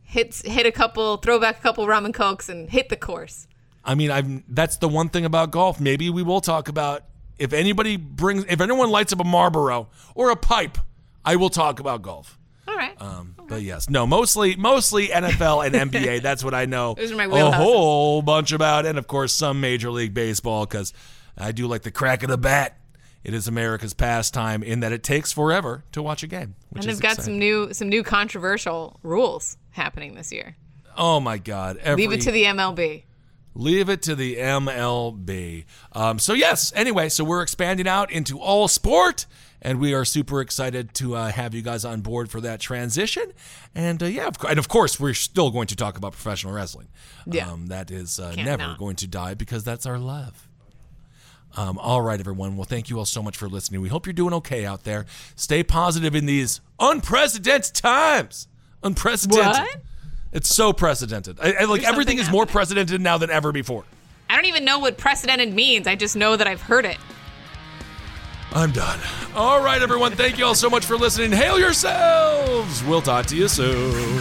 hit 0.03 0.35
hit 0.35 0.65
a 0.65 0.71
couple, 0.71 1.17
throw 1.17 1.39
back 1.39 1.59
a 1.59 1.61
couple 1.61 1.85
rum 1.87 2.05
and 2.05 2.13
cokes, 2.13 2.49
and 2.49 2.69
hit 2.69 2.89
the 2.89 2.95
course. 2.97 3.47
I 3.83 3.95
mean, 3.95 4.09
I've 4.11 4.43
that's 4.53 4.77
the 4.77 4.87
one 4.89 5.09
thing 5.09 5.25
about 5.25 5.51
golf. 5.51 5.79
Maybe 5.79 6.09
we 6.09 6.23
will 6.23 6.41
talk 6.41 6.67
about 6.67 7.03
if 7.39 7.53
anybody 7.53 7.97
brings, 7.97 8.45
if 8.47 8.61
anyone 8.61 8.89
lights 8.89 9.13
up 9.13 9.19
a 9.19 9.23
Marlboro 9.23 9.89
or 10.15 10.31
a 10.31 10.35
pipe, 10.35 10.77
I 11.23 11.35
will 11.35 11.49
talk 11.49 11.79
about 11.79 12.01
golf. 12.01 12.37
All 12.67 12.75
right. 12.75 13.01
Um, 13.01 13.35
But 13.47 13.61
yes, 13.61 13.89
no, 13.89 14.05
mostly 14.05 14.55
mostly 14.55 15.07
NFL 15.07 15.65
and 15.65 15.91
NBA. 15.91 16.21
That's 16.23 16.43
what 16.43 16.53
I 16.53 16.65
know 16.65 16.95
Those 16.95 17.11
are 17.11 17.15
my 17.15 17.25
a 17.25 17.51
whole 17.51 18.21
bunch 18.21 18.51
about, 18.51 18.85
and 18.85 18.97
of 18.97 19.07
course 19.07 19.33
some 19.33 19.61
Major 19.61 19.89
League 19.89 20.13
Baseball 20.13 20.65
because 20.65 20.93
I 21.37 21.51
do 21.51 21.67
like 21.67 21.83
the 21.83 21.91
crack 21.91 22.23
of 22.23 22.29
the 22.29 22.37
bat. 22.37 22.77
It 23.23 23.33
is 23.33 23.47
America's 23.47 23.93
pastime 23.93 24.63
in 24.63 24.79
that 24.81 24.91
it 24.91 25.03
takes 25.03 25.33
forever 25.33 25.83
to 25.91 26.01
watch 26.01 26.23
a 26.23 26.27
game. 26.27 26.55
Which 26.69 26.85
and 26.85 26.93
they've 26.93 27.01
got 27.01 27.13
exciting. 27.13 27.23
some 27.25 27.39
new 27.39 27.73
some 27.73 27.89
new 27.89 28.03
controversial 28.03 28.99
rules 29.03 29.57
happening 29.71 30.15
this 30.15 30.31
year. 30.31 30.55
Oh 30.95 31.19
my 31.19 31.37
God! 31.37 31.77
Every, 31.77 32.07
Leave 32.07 32.19
it 32.19 32.23
to 32.23 32.31
the 32.31 32.43
MLB. 32.43 33.03
Leave 33.57 33.89
it 33.89 34.03
to 34.03 34.13
the 34.13 34.35
MLB. 34.35 35.65
Um, 35.91 36.19
so 36.19 36.33
yes. 36.33 36.71
Anyway, 36.75 37.09
so 37.09 37.23
we're 37.23 37.41
expanding 37.41 37.87
out 37.87 38.11
into 38.11 38.39
all 38.39 38.67
sport, 38.67 39.25
and 39.63 39.79
we 39.79 39.95
are 39.95 40.05
super 40.05 40.41
excited 40.41 40.93
to 40.93 41.15
uh, 41.15 41.31
have 41.31 41.55
you 41.55 41.63
guys 41.63 41.83
on 41.83 42.01
board 42.01 42.29
for 42.29 42.39
that 42.41 42.59
transition. 42.59 43.33
And 43.73 44.03
uh, 44.03 44.05
yeah, 44.05 44.27
of, 44.27 44.37
cour- 44.37 44.51
and 44.51 44.59
of 44.59 44.67
course, 44.67 44.99
we're 44.99 45.15
still 45.15 45.49
going 45.49 45.65
to 45.67 45.75
talk 45.75 45.97
about 45.97 46.11
professional 46.11 46.53
wrestling. 46.53 46.87
Yeah. 47.25 47.51
um, 47.51 47.67
that 47.67 47.89
is 47.89 48.19
uh, 48.19 48.35
never 48.35 48.61
not. 48.61 48.77
going 48.77 48.95
to 48.97 49.07
die 49.07 49.33
because 49.33 49.63
that's 49.63 49.87
our 49.87 49.97
love. 49.97 50.47
Um, 51.55 51.79
all 51.79 52.03
right, 52.03 52.19
everyone. 52.19 52.57
Well, 52.57 52.65
thank 52.65 52.91
you 52.91 52.99
all 52.99 53.05
so 53.05 53.23
much 53.23 53.35
for 53.35 53.49
listening. 53.49 53.81
We 53.81 53.89
hope 53.89 54.05
you're 54.05 54.13
doing 54.13 54.35
okay 54.35 54.65
out 54.65 54.83
there. 54.83 55.07
Stay 55.35 55.63
positive 55.63 56.13
in 56.13 56.27
these 56.27 56.61
unprecedented 56.79 57.73
times. 57.73 58.47
Unprecedented. 58.83 59.45
What? 59.47 59.77
It's 60.37 60.55
so 60.55 60.71
precedented. 60.71 61.39
I, 61.39 61.53
I, 61.61 61.63
like 61.63 61.81
There's 61.81 61.91
everything 61.91 62.19
is 62.19 62.29
more 62.29 62.45
precedented 62.45 63.01
now 63.01 63.17
than 63.17 63.31
ever 63.31 63.51
before. 63.51 63.85
I 64.29 64.35
don't 64.35 64.45
even 64.45 64.65
know 64.65 64.77
what 64.77 64.95
precedented 64.95 65.51
means. 65.51 65.87
I 65.87 65.95
just 65.95 66.15
know 66.15 66.35
that 66.35 66.45
I've 66.45 66.61
heard 66.61 66.85
it. 66.85 66.99
I'm 68.51 68.71
done. 68.71 68.99
All 69.33 69.63
right, 69.63 69.81
everyone. 69.81 70.11
Thank 70.11 70.37
you 70.37 70.45
all 70.45 70.53
so 70.53 70.69
much 70.69 70.85
for 70.85 70.95
listening. 70.95 71.31
Hail 71.31 71.57
yourselves. 71.57 72.83
We'll 72.83 73.01
talk 73.01 73.25
to 73.25 73.35
you 73.35 73.47
soon. 73.47 74.19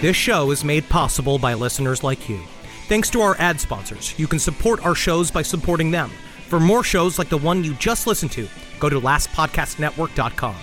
This 0.00 0.14
show 0.14 0.52
is 0.52 0.62
made 0.62 0.88
possible 0.88 1.40
by 1.40 1.54
listeners 1.54 2.04
like 2.04 2.28
you. 2.28 2.40
Thanks 2.86 3.10
to 3.10 3.20
our 3.20 3.34
ad 3.40 3.58
sponsors, 3.58 4.16
you 4.16 4.28
can 4.28 4.38
support 4.38 4.86
our 4.86 4.94
shows 4.94 5.32
by 5.32 5.42
supporting 5.42 5.90
them. 5.90 6.12
For 6.46 6.60
more 6.60 6.84
shows 6.84 7.18
like 7.18 7.30
the 7.30 7.38
one 7.38 7.64
you 7.64 7.74
just 7.74 8.06
listened 8.06 8.30
to, 8.32 8.46
go 8.84 8.90
to 8.90 9.00
lastpodcastnetwork.com. 9.00 10.56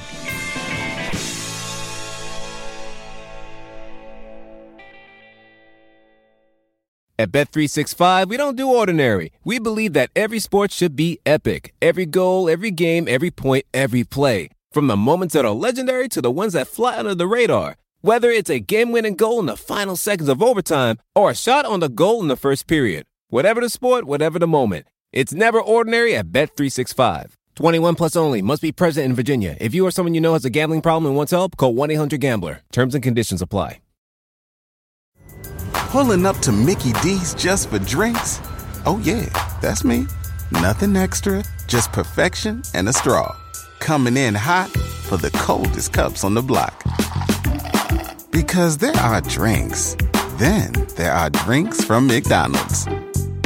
At 7.17 7.31
Bet365, 7.31 8.29
we 8.29 8.37
don't 8.37 8.55
do 8.55 8.67
ordinary. 8.67 9.31
We 9.43 9.59
believe 9.59 9.93
that 9.93 10.09
every 10.15 10.39
sport 10.39 10.71
should 10.71 10.95
be 10.95 11.19
epic. 11.23 11.73
Every 11.81 12.07
goal, 12.07 12.49
every 12.49 12.71
game, 12.71 13.07
every 13.07 13.29
point, 13.29 13.65
every 13.73 14.03
play. 14.03 14.49
From 14.71 14.87
the 14.87 14.97
moments 14.97 15.33
that 15.35 15.45
are 15.45 15.51
legendary 15.51 16.07
to 16.09 16.21
the 16.21 16.31
ones 16.31 16.53
that 16.53 16.67
fly 16.67 16.97
under 16.97 17.13
the 17.13 17.27
radar. 17.27 17.75
Whether 18.01 18.31
it's 18.31 18.49
a 18.49 18.59
game-winning 18.59 19.15
goal 19.15 19.39
in 19.39 19.45
the 19.45 19.55
final 19.55 19.95
seconds 19.95 20.29
of 20.29 20.41
overtime 20.41 20.97
or 21.13 21.29
a 21.29 21.35
shot 21.35 21.65
on 21.65 21.79
the 21.79 21.89
goal 21.89 22.21
in 22.21 22.27
the 22.27 22.35
first 22.35 22.65
period. 22.65 23.05
Whatever 23.29 23.61
the 23.61 23.69
sport, 23.69 24.05
whatever 24.05 24.39
the 24.39 24.47
moment. 24.47 24.87
It's 25.11 25.33
never 25.33 25.61
ordinary 25.61 26.15
at 26.15 26.31
Bet365. 26.31 27.33
21 27.55 27.95
plus 27.95 28.15
only. 28.15 28.41
Must 28.41 28.61
be 28.61 28.71
present 28.71 29.05
in 29.05 29.13
Virginia. 29.13 29.57
If 29.59 29.73
you 29.73 29.85
or 29.85 29.91
someone 29.91 30.13
you 30.13 30.21
know 30.21 30.33
has 30.33 30.45
a 30.45 30.49
gambling 30.49 30.81
problem 30.81 31.07
and 31.07 31.15
wants 31.15 31.31
help, 31.31 31.57
call 31.57 31.73
1-800-GAMBLER. 31.73 32.61
Terms 32.71 32.95
and 32.95 33.03
conditions 33.03 33.41
apply. 33.41 33.81
Pulling 35.91 36.25
up 36.25 36.37
to 36.37 36.53
Mickey 36.53 36.93
D's 37.03 37.33
just 37.33 37.69
for 37.69 37.77
drinks? 37.77 38.39
Oh, 38.85 39.01
yeah, 39.03 39.25
that's 39.61 39.83
me. 39.83 40.07
Nothing 40.51 40.95
extra, 40.95 41.43
just 41.67 41.91
perfection 41.91 42.63
and 42.73 42.87
a 42.87 42.93
straw. 42.93 43.35
Coming 43.79 44.15
in 44.15 44.33
hot 44.33 44.69
for 44.69 45.17
the 45.17 45.31
coldest 45.31 45.91
cups 45.91 46.23
on 46.23 46.33
the 46.33 46.41
block. 46.41 46.81
Because 48.31 48.77
there 48.77 48.95
are 48.95 49.19
drinks, 49.19 49.97
then 50.37 50.71
there 50.95 51.11
are 51.11 51.29
drinks 51.29 51.83
from 51.83 52.07
McDonald's. 52.07 52.87